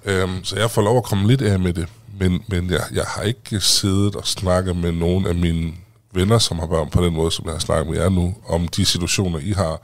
Øhm, 0.05 0.43
så 0.43 0.59
jeg 0.59 0.71
får 0.71 0.81
lov 0.81 0.97
at 0.97 1.03
komme 1.03 1.27
lidt 1.27 1.41
af 1.41 1.59
med 1.59 1.73
det. 1.73 1.87
Men, 2.19 2.43
men 2.47 2.69
jeg, 2.69 2.81
jeg 2.93 3.05
har 3.07 3.21
ikke 3.21 3.59
siddet 3.59 4.15
og 4.15 4.27
snakket 4.27 4.75
med 4.75 4.91
nogen 4.91 5.25
af 5.25 5.35
mine 5.35 5.73
venner, 6.13 6.37
som 6.37 6.59
har 6.59 6.65
børn 6.67 6.89
på 6.89 7.05
den 7.05 7.13
måde, 7.13 7.31
som 7.31 7.45
jeg 7.45 7.53
har 7.53 7.59
snakket 7.59 7.87
med 7.87 7.97
jer 7.97 8.09
nu, 8.09 8.35
om 8.47 8.67
de 8.67 8.85
situationer, 8.85 9.39
I 9.39 9.51
har, 9.51 9.81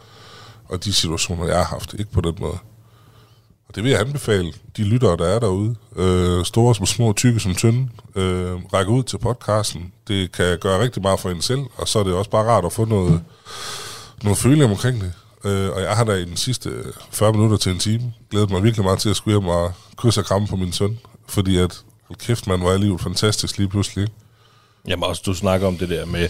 og 0.69 0.83
de 0.83 0.93
situationer, 0.93 1.45
jeg 1.45 1.57
har 1.57 1.65
haft. 1.65 1.95
Ikke 1.99 2.11
på 2.11 2.21
den 2.21 2.35
måde. 2.39 2.57
Det 3.75 3.83
vil 3.83 3.91
jeg 3.91 3.99
anbefale 3.99 4.53
de 4.77 4.83
lyttere, 4.83 5.17
der 5.17 5.27
er 5.27 5.39
derude. 5.39 5.75
Øh, 5.95 6.45
store 6.45 6.75
som 6.75 6.85
små, 6.85 7.13
tykke 7.13 7.39
som 7.39 7.55
tynde. 7.55 7.89
Øh, 8.15 8.55
række 8.73 8.91
ud 8.91 9.03
til 9.03 9.17
podcasten. 9.17 9.93
Det 10.07 10.31
kan 10.31 10.57
gøre 10.59 10.81
rigtig 10.81 11.01
meget 11.01 11.19
for 11.19 11.29
en 11.29 11.41
selv, 11.41 11.61
og 11.77 11.87
så 11.87 11.99
er 11.99 12.03
det 12.03 12.13
også 12.13 12.29
bare 12.29 12.45
rart 12.45 12.65
at 12.65 12.73
få 12.73 12.85
noget, 12.85 13.21
noget 14.23 14.37
føling 14.37 14.71
omkring 14.71 15.01
det. 15.01 15.13
Øh, 15.45 15.69
og 15.69 15.81
jeg 15.81 15.95
har 15.95 16.03
da 16.03 16.13
i 16.13 16.25
den 16.25 16.37
sidste 16.37 16.69
40 17.11 17.31
minutter 17.31 17.57
til 17.57 17.71
en 17.71 17.79
time 17.79 18.13
glædet 18.31 18.51
mig 18.51 18.63
virkelig 18.63 18.83
meget 18.83 18.99
til 18.99 19.09
at 19.09 19.15
skulle 19.15 19.39
hjem 19.39 19.47
og 19.47 19.73
kysse 19.97 20.21
og 20.21 20.25
kramme 20.25 20.47
på 20.47 20.55
min 20.55 20.71
søn. 20.71 20.99
Fordi 21.27 21.57
at, 21.57 21.81
hold 22.07 22.19
kæft 22.19 22.47
man, 22.47 22.59
hvor 22.59 22.71
er 22.71 22.77
livet 22.77 23.01
fantastisk 23.01 23.57
lige 23.57 23.69
pludselig. 23.69 24.07
Jamen 24.87 25.03
også, 25.03 25.21
du 25.25 25.33
snakker 25.33 25.67
om 25.67 25.77
det 25.77 25.89
der 25.89 26.05
med, 26.05 26.27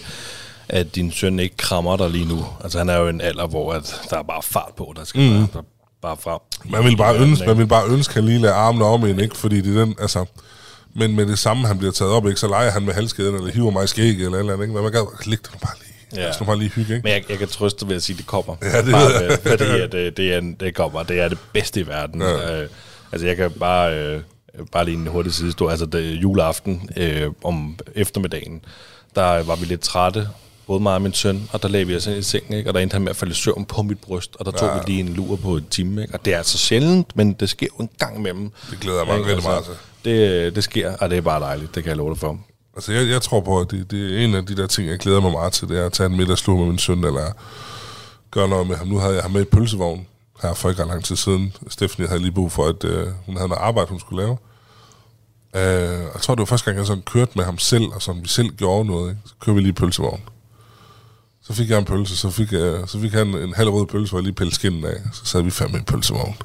at 0.68 0.94
din 0.94 1.12
søn 1.12 1.40
ikke 1.40 1.56
krammer 1.56 1.96
dig 1.96 2.10
lige 2.10 2.28
nu. 2.28 2.46
Altså 2.64 2.78
han 2.78 2.88
er 2.88 2.96
jo 2.96 3.08
en 3.08 3.20
alder, 3.20 3.46
hvor 3.46 3.72
at 3.72 4.00
der 4.10 4.18
er 4.18 4.22
bare 4.22 4.42
fart 4.42 4.72
på, 4.76 4.92
der 4.96 5.04
skal 5.04 5.20
mm. 5.20 5.36
bare, 5.36 5.48
der, 5.52 5.62
bare 6.06 6.16
frem. 6.20 6.40
Man 6.70 6.84
vil 6.84 6.96
bare 6.96 7.18
ønske, 7.18 7.46
man 7.46 7.58
vil 7.58 7.66
bare 7.66 7.88
ønske, 7.88 8.10
at 8.10 8.14
han 8.14 8.24
lige 8.24 8.38
lader 8.38 8.54
armene 8.54 8.84
om 8.84 9.04
en, 9.04 9.20
ikke? 9.20 9.36
Fordi 9.36 9.60
det 9.60 9.76
er 9.76 9.84
den, 9.84 9.94
altså... 10.00 10.24
Men 10.98 11.16
med 11.16 11.26
det 11.26 11.38
samme, 11.38 11.66
han 11.66 11.78
bliver 11.78 11.92
taget 11.92 12.12
op, 12.12 12.26
ikke? 12.26 12.40
Så 12.40 12.48
leger 12.48 12.70
han 12.70 12.82
med 12.82 12.94
halskæden, 12.94 13.34
eller 13.34 13.52
hiver 13.52 13.70
mig 13.70 13.84
i 13.84 13.86
skæg, 13.86 14.08
eller 14.08 14.38
eller 14.38 14.52
andet, 14.52 14.64
ikke? 14.64 14.74
Men 14.74 14.82
man 14.82 14.92
kan 14.92 15.06
lægge 15.26 15.44
det 15.52 15.60
bare 15.60 15.74
lige. 15.80 16.22
Ja. 16.22 16.32
Nu 16.40 16.46
bare 16.46 16.58
lige 16.58 16.70
hygge, 16.70 16.94
ikke? 16.94 17.04
Men 17.04 17.12
jeg, 17.12 17.30
jeg 17.30 17.38
kan 17.38 17.48
trøste 17.48 17.88
ved 17.88 17.96
at 17.96 18.02
sige, 18.02 18.14
at 18.14 18.18
det 18.18 18.26
kommer. 18.26 18.56
Ja, 18.62 18.82
det 18.82 18.92
bare, 18.92 19.04
ved 19.04 19.22
jeg. 19.22 19.38
Fordi 19.42 19.64
at, 19.64 19.94
øh, 19.94 20.12
det, 20.16 20.34
er, 20.34 20.40
det 20.60 20.74
kommer. 20.74 21.02
Det 21.02 21.20
er 21.20 21.28
det 21.28 21.38
bedste 21.52 21.80
i 21.80 21.86
verden. 21.86 22.22
Ja. 22.22 22.62
Øh, 22.62 22.68
altså 23.12 23.26
jeg 23.26 23.36
kan 23.36 23.50
bare... 23.50 23.94
Øh, 23.94 24.20
bare 24.72 24.84
lige 24.84 24.96
en 24.96 25.06
hurtig 25.06 25.34
sidehistorie. 25.34 25.70
Altså 25.70 25.86
det, 25.86 26.14
juleaften 26.22 26.90
øh, 26.96 27.30
om 27.44 27.78
eftermiddagen, 27.94 28.60
der 29.14 29.42
var 29.42 29.56
vi 29.56 29.64
lidt 29.64 29.80
trætte, 29.80 30.28
både 30.66 30.80
mig 30.80 30.94
og 30.94 31.02
min 31.02 31.12
søn, 31.14 31.48
og 31.52 31.62
der 31.62 31.68
lagde 31.68 31.86
vi 31.86 31.96
os 31.96 32.06
ind 32.06 32.16
i 32.16 32.22
sengen, 32.22 32.52
ikke? 32.54 32.70
og 32.70 32.74
der 32.74 32.80
endte 32.80 32.94
han 32.94 33.02
med 33.02 33.10
at 33.10 33.16
falde 33.16 33.32
i 33.32 33.34
søvn 33.34 33.64
på 33.64 33.82
mit 33.82 33.98
bryst, 34.00 34.36
og 34.40 34.44
der 34.46 34.50
tog 34.52 34.68
Ja. 34.68 34.74
vi 34.74 34.80
lige 34.86 35.00
en 35.00 35.08
lur 35.08 35.36
på 35.36 35.56
en 35.56 35.66
time. 35.70 36.02
Ikke? 36.02 36.14
Og 36.14 36.24
det 36.24 36.32
er 36.34 36.38
altså 36.38 36.58
sjældent, 36.58 37.16
men 37.16 37.32
det 37.32 37.48
sker 37.50 37.66
jo 37.78 37.82
en 37.84 37.90
gang 37.98 38.18
imellem. 38.18 38.50
Det 38.70 38.80
glæder 38.80 38.98
jeg 38.98 39.06
mig 39.06 39.26
rigtig 39.26 39.42
meget 39.44 39.64
til. 39.64 39.72
Det, 40.04 40.54
det 40.56 40.64
sker, 40.64 40.96
og 40.96 41.10
det 41.10 41.18
er 41.18 41.22
bare 41.22 41.40
dejligt, 41.40 41.74
det 41.74 41.82
kan 41.82 41.90
jeg 41.90 41.96
love 41.96 42.10
dig 42.10 42.18
for. 42.18 42.38
Altså, 42.76 42.92
jeg, 42.92 43.08
jeg 43.08 43.22
tror 43.22 43.40
på, 43.40 43.60
at 43.60 43.70
det, 43.70 43.90
det 43.90 44.14
er 44.20 44.24
en 44.24 44.34
af 44.34 44.46
de 44.46 44.56
der 44.56 44.66
ting, 44.66 44.88
jeg 44.88 44.98
glæder 44.98 45.20
mig 45.20 45.32
meget 45.32 45.52
til, 45.52 45.68
det 45.68 45.78
er 45.78 45.86
at 45.86 45.92
tage 45.92 46.06
en 46.10 46.16
middagslur 46.16 46.56
med 46.56 46.66
min 46.66 46.78
søn, 46.78 47.04
eller 47.04 47.32
gøre 48.30 48.48
noget 48.48 48.66
med 48.66 48.76
ham. 48.76 48.86
Nu 48.88 48.98
havde 48.98 49.14
jeg 49.14 49.22
ham 49.22 49.30
med 49.30 49.40
i 49.40 49.44
pølsevognen 49.44 50.06
her 50.42 50.54
for 50.54 50.68
ikke 50.70 50.82
lang 50.84 51.04
tid 51.04 51.16
siden. 51.16 51.52
Stephanie 51.68 52.08
havde 52.08 52.20
lige 52.22 52.32
brug 52.32 52.52
for, 52.52 52.64
at 52.68 52.84
øh, 52.84 53.06
hun 53.26 53.36
havde 53.36 53.48
noget 53.48 53.62
arbejde, 53.62 53.90
hun 53.90 54.00
skulle 54.00 54.22
lave. 54.24 54.36
Øh, 55.56 56.00
jeg 56.14 56.20
tror, 56.22 56.34
det 56.34 56.38
var 56.40 56.44
første 56.46 56.64
gang, 56.64 56.78
jeg 56.78 56.86
sådan 56.86 57.02
kørte 57.02 57.32
med 57.36 57.44
ham 57.44 57.58
selv, 57.58 57.84
og 57.84 58.02
sådan 58.02 58.22
vi 58.22 58.28
selv 58.28 58.48
gjorde 58.48 58.84
noget. 58.88 59.08
Ikke? 59.10 59.20
Så 59.26 59.34
kørte 59.40 59.54
vi 59.54 59.60
lige 59.60 59.68
i 59.68 59.72
pølsevogn. 59.72 60.20
Så 61.46 61.52
fik 61.52 61.70
jeg 61.70 61.78
en 61.78 61.84
pølse, 61.84 62.16
så 62.16 62.30
fik, 62.30 62.52
jeg, 62.52 62.82
så 62.86 63.00
fik 63.00 63.12
han 63.12 63.26
en 63.26 63.54
halv 63.54 63.68
rød 63.68 63.86
pølse, 63.86 64.10
hvor 64.10 64.18
jeg 64.18 64.24
lige 64.24 64.34
pælte 64.34 64.54
skinnen 64.54 64.84
af. 64.84 64.96
Så 65.12 65.24
sad 65.24 65.42
vi 65.42 65.50
fandme 65.50 65.76
i 65.76 65.78
en 65.78 65.84
pølsevogn. 65.84 66.36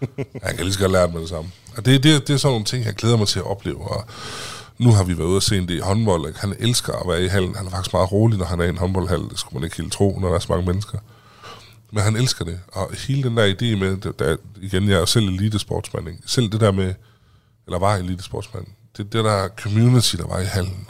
jeg 0.44 0.54
kan 0.56 0.64
lige 0.64 0.72
så 0.72 0.78
godt 0.78 0.92
lære 0.92 1.06
det 1.06 1.12
med 1.12 1.20
det 1.20 1.28
samme. 1.28 1.50
Og 1.76 1.84
det, 1.84 2.02
det, 2.02 2.28
det 2.28 2.34
er 2.34 2.38
sådan 2.38 2.52
nogle 2.52 2.64
ting, 2.64 2.84
jeg 2.84 2.94
glæder 2.94 3.16
mig 3.16 3.28
til 3.28 3.38
at 3.38 3.46
opleve. 3.46 3.90
Og 3.90 4.04
nu 4.78 4.92
har 4.92 5.04
vi 5.04 5.18
været 5.18 5.28
ude 5.28 5.36
og 5.36 5.42
se 5.42 5.58
en 5.58 5.68
del 5.68 5.76
i 5.76 5.80
håndbold. 5.80 6.28
Ikke? 6.28 6.40
Han 6.40 6.54
elsker 6.58 6.92
at 6.92 7.08
være 7.08 7.24
i 7.24 7.28
hallen. 7.28 7.54
Han 7.56 7.66
er 7.66 7.70
faktisk 7.70 7.92
meget 7.92 8.12
rolig, 8.12 8.38
når 8.38 8.44
han 8.44 8.60
er 8.60 8.64
i 8.64 8.68
en 8.68 8.78
håndboldhal. 8.78 9.20
Det 9.20 9.38
skulle 9.38 9.60
man 9.60 9.64
ikke 9.64 9.76
helt 9.76 9.92
tro, 9.92 10.18
når 10.20 10.28
der 10.28 10.34
er 10.34 10.38
så 10.38 10.52
mange 10.52 10.66
mennesker. 10.66 10.98
Men 11.92 12.02
han 12.02 12.16
elsker 12.16 12.44
det. 12.44 12.60
Og 12.72 12.90
hele 13.08 13.22
den 13.22 13.36
der 13.36 13.54
idé 13.54 13.78
med, 13.78 14.12
der, 14.12 14.36
igen, 14.62 14.88
jeg 14.88 15.00
er 15.00 15.04
selv 15.04 15.28
elitesportsmand. 15.28 16.08
Ikke? 16.08 16.22
Selv 16.26 16.52
det 16.52 16.60
der 16.60 16.72
med, 16.72 16.94
eller 17.66 17.78
var 17.78 17.96
elitesportsmand, 17.96 18.66
det 18.96 19.12
det 19.12 19.24
der 19.24 19.48
community, 19.48 20.16
der 20.16 20.26
var 20.26 20.38
i 20.38 20.44
hallen. 20.44 20.86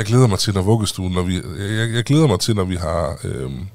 Jeg 0.00 0.06
glæder 0.06 0.26
mig 0.26 0.38
til, 0.38 0.54
når 0.54 0.62
vuggestuen, 0.62 1.12
når 1.12 1.22
vi, 1.22 1.34
jeg, 1.58 1.94
jeg 1.94 2.04
glæder 2.04 2.26
mig 2.26 2.40
til, 2.40 2.56
når 2.56 2.64
vi 2.64 2.76
har, 2.76 3.18
øhm, 3.24 3.68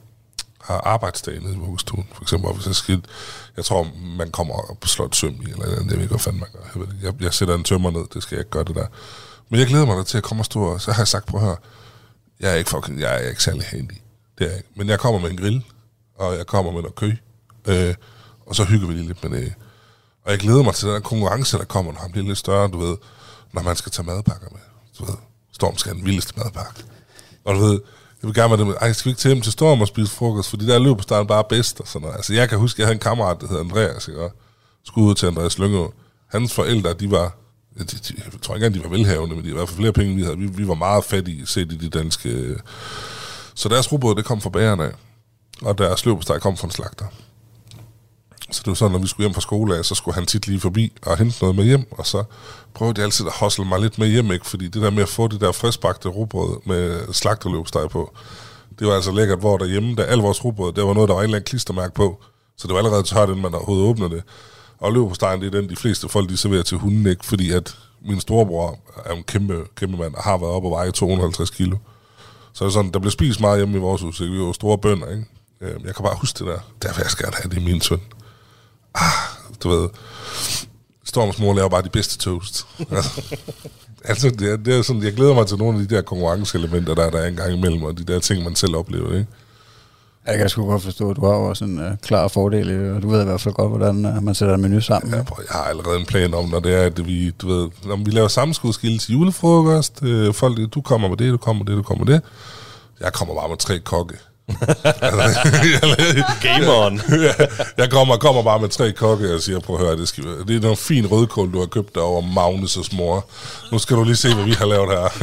har 0.61 0.77
arbejdsdagen 0.77 1.43
nede 1.43 1.55
i 1.55 1.57
vuggestuen. 1.57 2.07
For 2.13 2.21
eksempel, 2.21 2.53
hvis 2.53 2.67
jeg 2.67 2.75
skal, 2.75 3.05
jeg 3.57 3.65
tror, 3.65 3.87
man 4.17 4.31
kommer 4.31 4.53
og 4.53 4.77
slår 4.85 5.05
et 5.05 5.15
søm 5.15 5.33
i, 5.41 5.51
eller 5.51 5.65
andet, 5.65 5.79
det 5.79 5.91
ved 5.91 6.01
ikke, 6.01 6.07
hvad 6.07 6.19
fanden 6.19 6.39
man 6.39 6.49
gør. 6.53 6.59
Jeg, 6.73 6.81
ved, 6.81 6.87
jeg, 7.01 7.23
jeg 7.23 7.33
sætter 7.33 7.55
en 7.55 7.63
tømmer 7.63 7.91
ned, 7.91 8.05
det 8.13 8.23
skal 8.23 8.35
jeg 8.35 8.41
ikke 8.41 8.51
gøre 8.51 8.63
det 8.63 8.75
der. 8.75 8.85
Men 9.49 9.59
jeg 9.59 9.67
glæder 9.67 9.85
mig 9.85 9.97
da 9.97 10.03
til 10.03 10.17
at 10.17 10.23
komme 10.23 10.41
og 10.41 10.45
stå, 10.45 10.63
og 10.63 10.81
så 10.81 10.91
har 10.91 11.01
jeg 11.01 11.07
sagt, 11.07 11.25
prøv 11.25 11.39
at 11.39 11.45
høre, 11.45 11.57
jeg 12.39 12.51
er 12.51 12.55
ikke, 12.55 12.69
fucking, 12.69 12.99
jeg 12.99 13.23
er 13.23 13.29
ikke 13.29 13.43
særlig 13.43 13.63
handy. 13.65 13.97
Det 14.37 14.45
er 14.45 14.49
jeg 14.49 14.57
ikke. 14.57 14.69
Men 14.75 14.89
jeg 14.89 14.99
kommer 14.99 15.19
med 15.19 15.29
en 15.29 15.37
grill, 15.37 15.63
og 16.15 16.37
jeg 16.37 16.47
kommer 16.47 16.71
med 16.71 16.81
noget 16.81 16.95
kø, 16.95 17.11
øh, 17.67 17.95
og 18.45 18.55
så 18.55 18.63
hygger 18.63 18.87
vi 18.87 18.93
lige 18.93 19.07
lidt 19.07 19.29
med 19.29 19.41
det. 19.41 19.53
Og 20.25 20.31
jeg 20.31 20.39
glæder 20.39 20.63
mig 20.63 20.75
til 20.75 20.87
den 20.87 20.95
der 20.95 21.01
konkurrence, 21.01 21.57
der 21.57 21.65
kommer, 21.65 21.91
når 21.91 21.99
han 21.99 22.11
bliver 22.11 22.27
lidt 22.27 22.37
større, 22.37 22.67
du 22.67 22.79
ved, 22.79 22.97
når 23.53 23.61
man 23.61 23.75
skal 23.75 23.91
tage 23.91 24.05
madpakker 24.05 24.47
med. 24.51 24.61
Du 24.99 25.05
ved, 25.05 25.15
Storm 25.55 25.77
skal 25.77 25.89
have 25.89 25.97
den 25.97 26.05
vildeste 26.05 26.33
madpakke. 26.37 26.83
Og 27.45 27.55
du 27.55 27.59
ved, 27.59 27.79
jeg 28.21 28.27
vil 28.27 28.33
gerne 28.33 28.49
være 28.49 28.59
det 28.59 28.67
med, 28.67 28.75
ej, 28.81 28.93
skal 28.93 29.05
vi 29.05 29.11
ikke 29.11 29.19
til 29.19 29.29
hjem 29.29 29.41
til 29.41 29.51
Storm 29.51 29.81
og 29.81 29.87
spise 29.87 30.11
frokost, 30.11 30.49
fordi 30.49 30.65
der 30.65 30.79
løber 30.79 31.01
starten 31.01 31.27
bare 31.27 31.43
bedst 31.49 31.79
og 31.79 31.87
sådan 31.87 32.01
noget. 32.01 32.15
Altså, 32.15 32.33
jeg 32.33 32.49
kan 32.49 32.57
huske, 32.57 32.81
jeg 32.81 32.87
havde 32.87 32.95
en 32.95 32.99
kammerat, 32.99 33.41
der 33.41 33.47
hed 33.47 33.59
Andreas, 33.59 34.07
ikke? 34.07 34.21
Og 34.21 34.31
skulle 34.83 35.07
ud 35.07 35.15
til 35.15 35.25
Andreas 35.27 35.59
Lyngå. 35.59 35.93
Hans 36.27 36.53
forældre, 36.53 36.93
de 36.93 37.11
var, 37.11 37.37
de, 37.77 37.83
de, 37.83 38.13
jeg 38.17 38.41
tror 38.41 38.55
ikke 38.55 38.65
engang, 38.65 38.83
de 38.83 38.89
var 38.89 38.97
velhavende, 38.97 39.35
men 39.35 39.45
de 39.45 39.49
var 39.49 39.55
i 39.55 39.57
hvert 39.57 39.69
fald 39.69 39.77
flere 39.77 39.93
penge, 39.93 40.11
end 40.11 40.19
vi 40.19 40.23
havde. 40.23 40.37
Vi, 40.37 40.47
vi 40.47 40.67
var 40.67 40.73
meget 40.73 41.03
fattige, 41.03 41.47
set 41.47 41.71
i 41.71 41.77
de 41.77 41.89
danske... 41.89 42.29
Øh. 42.29 42.59
Så 43.55 43.69
deres 43.69 43.91
robot, 43.91 44.17
det 44.17 44.25
kom 44.25 44.41
fra 44.41 44.49
bagerne 44.49 44.83
af, 44.83 44.91
og 45.61 45.77
deres 45.77 46.05
løbesteg 46.05 46.41
kom 46.41 46.57
fra 46.57 46.67
en 46.67 46.71
slagter. 46.71 47.05
Så 48.51 48.61
det 48.65 48.67
var 48.67 48.73
sådan, 48.73 48.91
når 48.91 48.99
vi 48.99 49.07
skulle 49.07 49.27
hjem 49.27 49.33
fra 49.33 49.41
skole 49.41 49.77
af, 49.77 49.85
så 49.85 49.95
skulle 49.95 50.15
han 50.15 50.25
tit 50.25 50.47
lige 50.47 50.59
forbi 50.59 50.91
og 51.01 51.17
hente 51.17 51.37
noget 51.41 51.55
med 51.55 51.63
hjem, 51.63 51.87
og 51.91 52.05
så 52.05 52.23
prøvede 52.73 52.99
jeg 52.99 53.05
altid 53.05 53.25
at 53.25 53.33
hostle 53.33 53.65
mig 53.65 53.79
lidt 53.79 53.99
med 53.99 54.07
hjem, 54.07 54.31
ikke? 54.31 54.47
fordi 54.47 54.67
det 54.67 54.81
der 54.81 54.89
med 54.89 55.03
at 55.03 55.09
få 55.09 55.27
det 55.27 55.41
der 55.41 55.51
friskbagte 55.51 56.09
rugbrød 56.09 56.59
med 56.65 57.13
slagterløbsteg 57.13 57.89
på, 57.89 58.13
det 58.79 58.87
var 58.87 58.93
altså 58.93 59.11
lækkert, 59.11 59.39
hvor 59.39 59.57
derhjemme, 59.57 59.95
da 59.95 60.01
al 60.01 60.17
vores 60.17 60.45
rugbrød, 60.45 60.73
der 60.73 60.83
var 60.83 60.93
noget, 60.93 61.07
der 61.07 61.13
var 61.13 61.21
en 61.21 61.23
eller 61.23 61.37
anden 61.37 61.47
klistermærke 61.47 61.93
på, 61.93 62.23
så 62.57 62.67
det 62.67 62.73
var 62.73 62.79
allerede 62.79 63.03
tørt, 63.03 63.29
inden 63.29 63.41
man 63.41 63.53
overhovedet 63.53 63.85
åbnede 63.85 64.09
det. 64.09 64.23
Og 64.77 64.93
løbstegen, 64.93 65.41
det 65.41 65.55
er 65.55 65.61
den, 65.61 65.69
de 65.69 65.75
fleste 65.75 66.09
folk, 66.09 66.29
de 66.29 66.37
serverer 66.37 66.63
til 66.63 66.77
hunden, 66.77 67.07
ikke? 67.07 67.25
fordi 67.25 67.51
at 67.51 67.77
min 68.01 68.19
storebror 68.19 68.79
er 69.05 69.13
en 69.13 69.23
kæmpe, 69.23 69.63
kæmpe 69.75 69.97
mand, 69.97 70.15
og 70.15 70.23
har 70.23 70.37
været 70.37 70.51
oppe 70.51 70.67
og 70.67 70.71
veje 70.71 70.91
250 70.91 71.49
kilo. 71.49 71.77
Så 72.53 72.63
det 72.63 72.69
er 72.69 72.73
sådan, 72.73 72.91
der 72.91 72.99
blev 72.99 73.11
spist 73.11 73.39
meget 73.39 73.59
hjemme 73.59 73.77
i 73.77 73.79
vores 73.79 74.01
hus, 74.01 74.19
ikke? 74.19 74.33
vi 74.33 74.39
var 74.39 74.51
store 74.51 74.77
bønder, 74.77 75.09
ikke? 75.09 75.25
Øhm, 75.61 75.85
jeg 75.85 75.95
kan 75.95 76.03
bare 76.03 76.15
huske 76.15 76.39
det 76.39 76.47
der. 76.47 76.59
Derfor 76.81 77.01
jeg 77.01 77.11
skal 77.11 77.25
gerne 77.25 77.35
have 77.41 77.49
det 77.49 77.57
i 77.57 77.65
min 77.65 77.81
søn. 77.81 78.01
Ah, 78.95 79.11
du 79.63 79.69
ved. 79.69 79.89
Storms 81.03 81.39
mor 81.39 81.53
laver 81.53 81.69
bare 81.69 81.81
de 81.81 81.89
bedste 81.89 82.17
toast. 82.17 82.67
altså, 84.09 84.29
det, 84.29 84.51
er, 84.51 84.57
det 84.57 84.77
er 84.77 84.81
sådan, 84.81 85.03
jeg 85.03 85.13
glæder 85.13 85.33
mig 85.33 85.47
til 85.47 85.57
nogle 85.57 85.81
af 85.81 85.87
de 85.87 85.95
der 85.95 86.01
konkurrenceelementer, 86.01 86.95
der, 86.95 87.09
der 87.09 87.19
er 87.19 87.27
en 87.27 87.35
gang 87.35 87.53
imellem, 87.53 87.83
og 87.83 87.97
de 87.97 88.03
der 88.03 88.19
ting, 88.19 88.43
man 88.43 88.55
selv 88.55 88.75
oplever, 88.75 89.13
ikke? 89.13 89.27
Jeg 90.27 90.37
kan 90.37 90.49
sgu 90.49 90.65
godt 90.65 90.83
forstå, 90.83 91.09
at 91.09 91.15
du 91.15 91.25
har 91.25 91.33
også 91.33 91.65
en 91.65 91.79
uh, 91.79 91.97
klar 92.01 92.27
fordel, 92.27 92.95
og 92.95 93.01
du 93.01 93.09
ved 93.09 93.21
i 93.21 93.25
hvert 93.25 93.41
fald 93.41 93.53
godt, 93.53 93.69
hvordan 93.69 94.05
uh, 94.05 94.23
man 94.23 94.35
sætter 94.35 94.55
en 94.55 94.61
menu 94.61 94.81
sammen. 94.81 95.13
Ja, 95.13 95.23
prøv, 95.23 95.45
jeg 95.49 95.59
har 95.59 95.63
allerede 95.63 95.99
en 95.99 96.05
plan 96.05 96.33
om, 96.33 96.49
når 96.49 96.59
det 96.59 96.73
er, 96.73 96.81
at 96.81 97.05
vi, 97.05 97.31
du 97.31 97.47
ved, 97.47 97.69
når 97.85 97.95
vi 97.95 98.11
laver 98.11 98.27
sammenskudskilde 98.27 98.97
til 98.97 99.11
julefrokost, 99.13 100.03
øh, 100.03 100.33
folk, 100.33 100.73
du 100.73 100.81
kommer 100.81 101.07
med 101.07 101.17
det, 101.17 101.31
du 101.31 101.37
kommer 101.37 101.63
med 101.63 101.71
det, 101.71 101.77
du 101.77 101.83
kommer 101.83 102.05
med 102.05 102.13
det. 102.13 102.23
Jeg 102.99 103.13
kommer 103.13 103.35
bare 103.35 103.49
med 103.49 103.57
tre 103.57 103.79
kokke. 103.79 104.15
Game 106.41 106.71
on. 106.71 107.01
jeg 107.77 107.89
kommer, 107.91 108.17
kommer 108.17 108.43
bare 108.43 108.59
med 108.59 108.69
tre 108.69 108.91
kokke 108.91 109.33
og 109.33 109.41
siger, 109.41 109.59
prøv 109.59 109.75
at 109.75 109.85
høre, 109.85 109.97
det, 109.97 110.07
skal, 110.07 110.23
det 110.23 110.55
er 110.55 110.59
noget 110.59 110.77
fin 110.77 111.07
rødkål, 111.07 111.53
du 111.53 111.59
har 111.59 111.65
købt 111.65 111.97
over 111.97 112.21
Magnus' 112.21 112.95
mor. 112.95 113.29
Nu 113.71 113.79
skal 113.79 113.97
du 113.97 114.03
lige 114.03 114.15
se, 114.15 114.33
hvad 114.33 114.43
vi 114.45 114.51
har 114.51 114.65
lavet 114.65 114.89
her. 114.89 115.07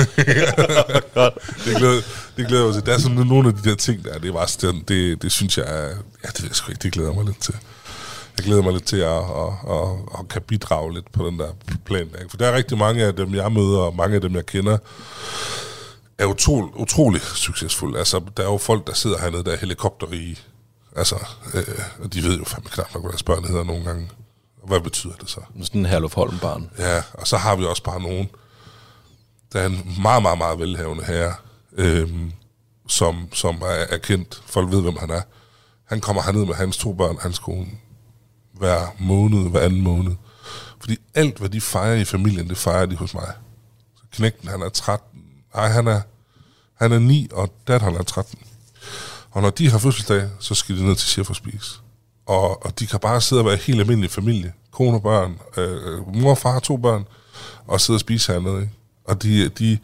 det, 1.64 1.76
glæder, 1.76 2.02
det 2.36 2.46
glæder 2.46 2.64
mig 2.64 2.74
til. 2.74 2.86
Der 2.86 2.94
er 2.94 2.98
sådan 2.98 3.16
nogle 3.16 3.48
af 3.48 3.54
de 3.54 3.70
der 3.70 3.76
ting 3.76 4.04
der, 4.04 4.18
det, 4.18 4.28
er 4.28 4.32
bare, 4.32 4.46
det, 4.60 4.88
det, 4.88 5.22
det 5.22 5.32
synes 5.32 5.58
jeg, 5.58 5.66
ja, 6.24 6.28
det, 6.28 6.50
er 6.50 6.54
sgu 6.54 6.70
ikke, 6.72 6.82
det 6.82 6.92
glæder 6.92 7.12
mig 7.12 7.24
lidt 7.24 7.40
til. 7.40 7.54
Jeg 8.36 8.44
glæder 8.44 8.62
mig 8.62 8.72
lidt 8.72 8.84
til 8.84 8.96
at, 8.96 9.10
at, 9.10 9.52
at, 9.70 9.88
at 10.18 10.28
kan 10.28 10.42
bidrage 10.42 10.94
lidt 10.94 11.12
på 11.12 11.26
den 11.26 11.38
der 11.38 11.48
plan. 11.84 12.08
Der. 12.12 12.18
For 12.30 12.36
der 12.36 12.46
er 12.46 12.56
rigtig 12.56 12.78
mange 12.78 13.04
af 13.04 13.14
dem, 13.14 13.34
jeg 13.34 13.52
møder, 13.52 13.78
og 13.78 13.96
mange 13.96 14.14
af 14.14 14.20
dem, 14.20 14.34
jeg 14.34 14.46
kender, 14.46 14.78
er 16.22 16.26
utrolig, 16.26 16.76
utrolig 16.76 17.20
succesfuld. 17.20 17.96
Altså, 17.96 18.20
der 18.36 18.42
er 18.42 18.46
jo 18.46 18.58
folk, 18.58 18.86
der 18.86 18.92
sidder 18.92 19.18
hernede, 19.18 19.44
der 19.44 19.52
er 19.52 19.56
helikopterrige. 19.56 20.38
Altså, 20.96 21.16
øh, 21.54 21.64
og 22.02 22.14
de 22.14 22.22
ved 22.22 22.38
jo 22.38 22.44
fandme 22.44 22.70
knap 22.70 22.94
nok, 22.94 23.02
hvad 23.02 23.10
deres 23.12 23.22
børn 23.22 23.44
hedder 23.44 23.64
nogle 23.64 23.84
gange. 23.84 24.10
Hvad 24.66 24.80
betyder 24.80 25.14
det 25.14 25.30
så? 25.30 25.40
Sådan 25.62 25.80
en 25.80 25.86
Herluf 25.86 26.14
Holm 26.14 26.38
barn. 26.38 26.70
Ja, 26.78 27.02
og 27.12 27.26
så 27.26 27.36
har 27.36 27.56
vi 27.56 27.64
også 27.64 27.82
bare 27.82 28.00
nogen, 28.02 28.30
der 29.52 29.60
er 29.60 29.66
en 29.66 29.96
meget, 30.02 30.22
meget, 30.22 30.38
meget 30.38 30.58
velhavende 30.58 31.04
herre, 31.04 31.34
øh, 31.72 32.10
som, 32.88 33.28
som 33.32 33.62
er, 33.62 33.66
er 33.66 33.98
kendt. 33.98 34.42
Folk 34.46 34.70
ved, 34.70 34.82
hvem 34.82 34.96
han 34.96 35.10
er. 35.10 35.22
Han 35.84 36.00
kommer 36.00 36.22
herned 36.22 36.46
med 36.46 36.54
hans 36.54 36.76
to 36.76 36.92
børn, 36.92 37.18
hans 37.20 37.38
kone, 37.38 37.66
hver 38.52 38.94
måned, 38.98 39.50
hver 39.50 39.60
anden 39.60 39.82
måned. 39.82 40.12
Fordi 40.80 40.96
alt, 41.14 41.38
hvad 41.38 41.48
de 41.48 41.60
fejrer 41.60 41.94
i 41.94 42.04
familien, 42.04 42.48
det 42.48 42.56
fejrer 42.56 42.86
de 42.86 42.96
hos 42.96 43.14
mig. 43.14 43.32
Så 43.96 44.02
knægten, 44.10 44.48
han 44.48 44.62
er 44.62 44.68
13. 44.68 45.22
Nej, 45.54 45.68
han 45.68 45.86
er, 45.86 46.00
han 46.82 46.92
er 46.92 46.98
9, 46.98 47.28
og 47.32 47.52
datteren 47.68 47.96
er 47.96 48.02
13. 48.02 48.38
Og 49.30 49.42
når 49.42 49.50
de 49.50 49.70
har 49.70 49.78
fødselsdag, 49.78 50.28
så 50.38 50.54
skal 50.54 50.76
de 50.76 50.86
ned 50.86 50.96
til 50.96 51.08
chef 51.08 51.30
og 51.30 51.36
spise. 51.36 51.70
Og, 52.26 52.66
og 52.66 52.78
de 52.78 52.86
kan 52.86 53.00
bare 53.00 53.20
sidde 53.20 53.42
og 53.42 53.46
være 53.46 53.56
helt 53.56 53.80
almindelig 53.80 54.10
familie. 54.10 54.52
Kone 54.70 54.96
og 54.96 55.02
børn. 55.02 55.38
Øh, 55.56 56.14
mor 56.14 56.30
og 56.30 56.38
far 56.38 56.58
to 56.58 56.76
børn. 56.76 57.04
Og 57.66 57.80
sidde 57.80 57.96
og 57.96 58.00
spise 58.00 58.32
hernede. 58.32 58.60
Ikke? 58.60 58.72
Og 59.04 59.22
de, 59.22 59.48
de, 59.48 59.78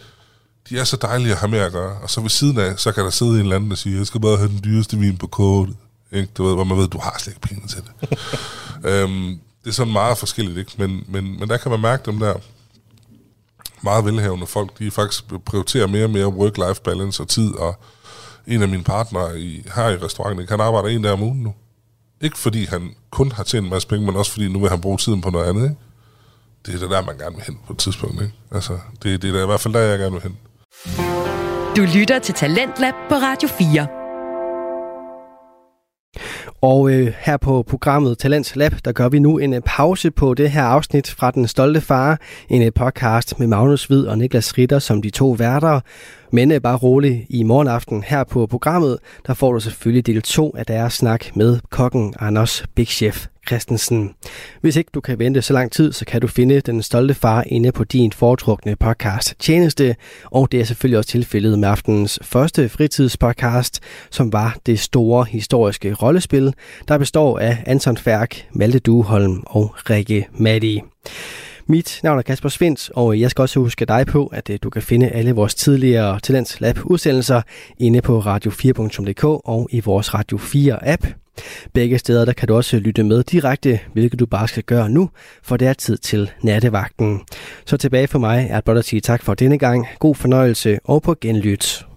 de 0.68 0.78
er 0.78 0.84
så 0.84 0.96
dejlige 0.96 1.32
at 1.32 1.38
have 1.38 1.51
med 1.51 1.59
at 1.59 1.72
gøre. 1.72 1.99
Og 2.03 2.11
så 2.11 2.20
ved 2.20 2.30
siden 2.30 2.59
af, 2.59 2.78
så 2.78 2.92
kan 2.92 3.05
der 3.05 3.11
sidde 3.11 3.32
en 3.32 3.38
eller 3.38 3.57
anden, 3.57 3.70
der 3.70 3.76
siger, 3.76 3.96
jeg 3.96 4.07
skal 4.07 4.20
bare 4.20 4.36
have 4.36 4.49
den 4.49 4.61
dyreste 4.64 4.99
vin 4.99 5.16
på 5.16 5.26
kortet. 5.26 5.76
Ikke? 6.12 6.28
Du 6.38 6.44
ved, 6.44 6.55
hvor 6.55 6.64
man 6.64 6.78
ved, 6.78 6.88
du 6.88 6.99
har 6.99 7.16
slet 7.18 7.34
ikke 7.34 7.49
penge 7.49 7.68
til 7.68 7.82
det. 7.82 8.18
øhm, 8.90 9.38
det 9.64 9.70
er 9.70 9.74
sådan 9.74 9.92
meget 9.92 10.18
forskelligt, 10.18 10.59
ikke? 10.59 10.72
Men, 10.78 11.05
men, 11.09 11.38
men 11.38 11.49
der 11.49 11.57
kan 11.57 11.70
man 11.70 11.80
mærke 11.80 12.11
dem 12.11 12.18
der 12.18 12.34
meget 13.82 14.04
velhavende 14.04 14.46
folk, 14.46 14.78
de 14.78 14.90
faktisk 14.90 15.24
prioriterer 15.44 15.86
mere 15.86 16.04
og 16.04 16.11
mere 16.11 16.26
work-life 16.26 16.82
balance 16.82 17.22
og 17.22 17.28
tid, 17.28 17.54
og 17.54 17.74
en 18.46 18.62
af 18.62 18.68
mine 18.68 18.84
partnere 18.84 19.40
i, 19.40 19.66
her 19.74 19.88
i 19.88 19.96
restauranten, 19.96 20.48
han 20.48 20.61
arbejder 20.61 20.88
en 20.88 21.02
dag 21.02 21.12
om 21.12 21.22
ugen 21.22 21.42
nu. 21.42 21.54
Ikke 22.20 22.38
fordi 22.38 22.64
han 22.64 22.94
kun 23.11 23.32
har 23.32 23.44
tjent 23.44 23.64
en 23.64 23.70
masse 23.70 23.88
penge, 23.88 24.06
men 24.06 24.16
også 24.16 24.32
fordi 24.32 24.48
nu 24.48 24.61
vil 24.61 24.70
han 24.70 24.80
bruge 24.80 24.98
tiden 24.98 25.20
på 25.20 25.30
noget 25.30 25.46
andet. 25.46 25.62
Ikke? 25.62 25.76
Det 26.66 26.74
er 26.74 26.78
det 26.78 26.90
der, 26.90 27.04
man 27.04 27.18
gerne 27.18 27.36
vil 27.36 27.44
hen 27.44 27.59
på 27.66 27.72
et 27.72 27.78
tidspunkt. 27.78 28.22
Ikke? 28.22 28.34
Altså, 28.52 28.78
det, 29.02 29.22
det 29.22 29.28
er 29.28 29.32
der, 29.32 29.42
i 29.42 29.46
hvert 29.46 29.61
fald 29.61 29.74
der, 29.74 29.80
jeg 29.80 29.98
gerne 29.98 30.12
vil 30.12 30.22
hen. 30.22 30.36
Du 31.76 31.82
lytter 31.98 32.18
til 32.18 32.34
Talentlab 32.34 32.94
på 33.09 33.14
Radio 33.14 33.48
4. 33.48 33.86
Og 36.61 36.90
øh, 36.90 37.12
her 37.18 37.36
på 37.36 37.62
programmet 37.62 38.18
Talents 38.18 38.56
Lab, 38.56 38.72
der 38.84 38.92
gør 38.92 39.09
vi 39.09 39.18
nu 39.18 39.38
en 39.38 39.54
øh, 39.54 39.61
pause 39.66 40.11
på 40.11 40.34
det 40.34 40.50
her 40.50 40.62
afsnit 40.62 41.11
fra 41.11 41.30
Den 41.30 41.48
Stolte 41.48 41.80
Far. 41.80 42.20
En 42.48 42.62
øh, 42.62 42.72
podcast 42.74 43.38
med 43.38 43.46
Magnus 43.46 43.84
Hvid 43.84 44.06
og 44.06 44.18
Niklas 44.18 44.59
Ritter 44.59 44.78
som 44.78 45.02
de 45.02 45.11
to 45.11 45.30
værter. 45.30 45.80
Men 46.32 46.52
øh, 46.52 46.61
bare 46.61 46.76
rolig, 46.76 47.26
i 47.28 47.42
morgen 47.42 47.68
aften 47.68 48.02
her 48.02 48.24
på 48.24 48.46
programmet, 48.46 48.98
der 49.26 49.34
får 49.34 49.52
du 49.52 49.61
selvfølgelig 49.61 50.06
del 50.06 50.22
2 50.22 50.54
af 50.56 50.66
deres 50.66 50.94
snak 50.94 51.36
med 51.36 51.59
kokken 51.70 52.14
Anders 52.20 52.64
Big 52.74 52.86
Chef 52.86 53.26
Christensen. 53.49 54.14
Hvis 54.61 54.76
ikke 54.76 54.90
du 54.94 55.01
kan 55.01 55.18
vente 55.18 55.42
så 55.42 55.53
lang 55.53 55.72
tid, 55.72 55.92
så 55.92 56.05
kan 56.05 56.20
du 56.20 56.26
finde 56.26 56.61
Den 56.61 56.82
Stolte 56.82 57.14
Far 57.14 57.44
inde 57.46 57.72
på 57.72 57.84
din 57.84 58.12
foretrukne 58.12 58.76
podcast 58.76 59.34
tjeneste, 59.38 59.96
og 60.24 60.53
det 60.53 60.61
er 60.61 60.64
selvfølgelig 60.64 60.99
også 60.99 61.11
tilfældet 61.11 61.59
med 61.59 61.68
aftenens 61.68 62.18
første 62.22 62.68
fritidspodcast, 62.68 63.80
som 64.11 64.32
var 64.32 64.57
det 64.66 64.80
store 64.80 65.24
historiske 65.24 65.94
rollespil, 65.94 66.55
der 66.88 66.99
består 66.99 67.38
af 67.38 67.62
Anton 67.66 67.96
Færk, 67.96 68.46
Malte 68.53 68.78
Duholm 68.78 69.42
og 69.46 69.74
Rikke 69.90 70.28
Matti. 70.32 70.82
Mit 71.70 72.01
navn 72.03 72.18
er 72.18 72.22
Kasper 72.22 72.49
Svendt, 72.49 72.90
og 72.94 73.20
jeg 73.20 73.30
skal 73.30 73.42
også 73.42 73.61
huske 73.61 73.84
dig 73.84 74.07
på, 74.07 74.26
at 74.26 74.51
øh, 74.51 74.59
du 74.62 74.70
kan 74.70 74.82
finde 74.82 75.09
alle 75.09 75.32
vores 75.32 75.55
tidligere 75.55 76.20
Talents 76.20 76.61
Lab 76.61 76.78
udsendelser 76.84 77.42
inde 77.78 78.01
på 78.01 78.20
radio4.dk 78.20 79.24
og 79.24 79.68
i 79.70 79.80
vores 79.80 80.14
Radio 80.14 80.38
4 80.38 80.88
app. 80.88 81.07
Begge 81.72 81.99
steder 81.99 82.24
der 82.24 82.32
kan 82.32 82.49
du 82.49 82.55
også 82.57 82.78
lytte 82.78 83.05
med 83.05 83.22
direkte, 83.22 83.80
hvilket 83.93 84.20
du 84.20 84.26
bare 84.26 84.49
skal 84.49 84.62
gøre 84.62 84.89
nu, 84.89 85.11
for 85.43 85.57
det 85.57 85.68
er 85.68 85.72
tid 85.72 85.97
til 85.97 86.30
nattevagten. 86.43 87.20
Så 87.66 87.76
tilbage 87.76 88.07
for 88.07 88.18
mig 88.18 88.47
er 88.51 88.61
blot 88.61 88.76
at 88.76 88.84
sige 88.84 89.01
tak 89.01 89.22
for 89.22 89.34
denne 89.34 89.59
gang, 89.59 89.86
god 89.99 90.14
fornøjelse 90.14 90.78
og 90.84 91.03
på 91.03 91.14
genlyt. 91.20 91.88